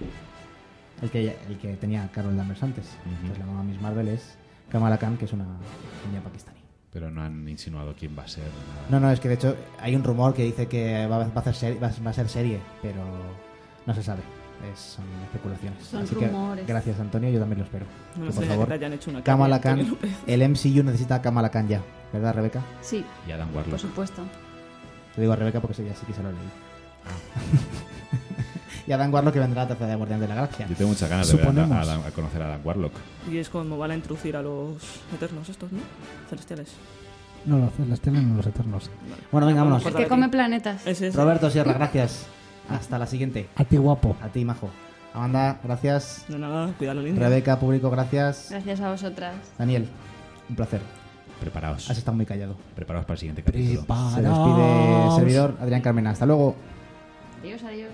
El 1.02 1.10
que, 1.12 1.20
ella- 1.20 1.36
el 1.50 1.58
que 1.58 1.76
tenía 1.76 2.10
Carol 2.12 2.36
Danvers 2.36 2.64
antes. 2.64 2.86
Entonces 3.06 3.38
la 3.40 3.46
mamá 3.46 3.64
Miss 3.64 3.80
Marvel 3.82 4.08
es 4.08 4.36
Kamala 4.70 4.98
Khan, 4.98 5.18
que 5.18 5.26
es 5.26 5.34
una 5.34 5.46
niña 6.08 6.22
pakistaní. 6.24 6.60
Pero 6.92 7.10
no 7.12 7.22
han 7.24 7.48
insinuado 7.50 7.96
quién 7.98 8.18
va 8.18 8.24
a 8.24 8.28
ser. 8.28 8.44
nada. 8.46 8.88
No, 8.90 9.00
no, 9.00 9.12
es 9.12 9.20
que 9.20 9.28
de 9.28 9.34
hecho 9.36 9.56
hay 9.80 9.96
un 9.96 10.04
rumor 10.04 10.34
que 10.34 10.44
dice 10.44 10.68
que 10.68 11.06
va, 11.08 11.18
a, 11.18 11.40
hacer 11.40 11.54
serie- 11.56 11.80
va 11.80 11.88
a 11.88 12.14
ser 12.14 12.30
serie, 12.30 12.60
pero 12.82 13.04
no 13.86 13.94
se 13.94 14.02
sabe. 14.04 14.22
Es, 14.72 14.80
son 14.80 15.06
especulaciones. 15.26 15.84
Son 15.84 16.04
Así 16.04 16.16
rumores. 16.16 16.66
que 16.66 16.72
gracias 16.72 17.00
Antonio, 17.00 17.30
yo 17.30 17.40
también 17.40 17.60
lo 17.60 17.66
espero. 17.66 17.86
No 18.16 18.28
Que, 18.28 18.32
por 18.32 18.44
que 18.44 18.50
favor, 18.50 18.68
te 18.68 18.74
hayan 18.76 18.94
hecho 18.94 19.10
una 19.12 19.24
Kamala 19.24 19.60
Khan, 19.60 19.98
el 20.28 20.50
MCU 20.50 20.84
necesita 20.84 21.16
a 21.16 21.22
Kamala 21.22 21.50
Khan 21.50 21.68
ya, 21.68 21.82
¿verdad 22.14 22.34
Rebeca? 22.36 22.62
Sí, 22.82 23.04
Y 23.28 23.32
Adam 23.32 23.50
por 23.50 23.58
Warlock. 23.64 23.80
supuesto. 23.80 24.22
Te 25.16 25.22
digo 25.22 25.34
a 25.34 25.36
Rebeca 25.36 25.60
porque 25.60 25.82
ella 25.82 25.94
sí 25.96 26.06
que 26.06 26.14
se 26.14 26.24
lo 26.24 26.32
leí. 26.32 26.40
Ah. 27.06 27.10
y 28.88 28.92
a 28.92 28.98
Dan 28.98 29.14
Warlock 29.14 29.34
que 29.34 29.40
vendrá 29.40 29.62
a 29.62 29.66
la 29.66 29.68
tercera 29.70 29.90
de 29.92 29.96
Guardián 29.96 30.20
de 30.20 30.28
la 30.28 30.36
Galaxia. 30.36 30.68
Yo 30.68 30.76
tengo 30.76 30.90
muchas 30.90 31.10
ganas 31.10 31.28
de 31.28 31.36
ver 31.38 31.48
a, 31.48 31.50
a 31.78 31.82
Adam- 31.82 32.04
a 32.06 32.12
conocer 32.12 32.42
a 32.42 32.46
Adam 32.48 32.62
Warlock. 32.64 32.94
Y 33.30 33.38
es 33.38 33.50
como 33.50 33.78
van 33.78 33.92
a 33.92 33.96
introducir 33.96 34.36
a 34.38 34.42
los 34.42 34.76
eternos 35.14 35.48
estos, 35.50 35.72
¿no? 35.72 35.80
Celestiales. 36.30 36.70
No, 37.46 37.60
los 37.60 37.74
celestiales 37.74 38.24
no 38.24 38.38
los 38.38 38.48
eternos. 38.48 38.90
Bueno, 39.32 39.48
venga, 39.48 39.64
vámonos. 39.64 39.86
El 39.86 39.94
que 39.96 40.08
come 40.08 40.30
planetas. 40.30 40.88
Es. 40.88 41.14
Roberto 41.14 41.50
Sierra, 41.50 41.74
gracias. 41.74 42.26
Hasta 42.70 42.98
la 42.98 43.06
siguiente. 43.06 43.48
A 43.56 43.64
ti, 43.66 43.78
guapo. 43.78 44.16
A 44.22 44.30
ti, 44.30 44.46
Majo. 44.46 44.70
Amanda, 45.14 45.60
gracias. 45.64 46.26
De 46.28 46.40
nada, 46.40 46.74
cuidado, 46.78 47.02
lindo. 47.02 47.20
Rebeca, 47.20 47.60
público, 47.60 47.90
gracias. 47.92 48.48
Gracias 48.50 48.82
a 48.82 48.90
vosotras. 48.90 49.36
Daniel, 49.58 49.88
un 50.50 50.56
placer. 50.56 50.82
Preparaos. 51.40 51.90
Has 51.90 51.98
estado 51.98 52.16
muy 52.16 52.26
callado. 52.26 52.56
Preparaos 52.76 53.06
para 53.06 53.16
el 53.16 53.20
siguiente 53.20 53.44
capítulo. 53.44 53.86
Se 54.16 54.22
despide 54.22 55.06
el 55.06 55.12
servidor 55.16 55.58
Adrián 55.62 55.82
Carmena. 55.82 56.12
Hasta 56.12 56.26
luego. 56.26 56.56
Adiós, 57.42 57.62
adiós. 57.64 57.92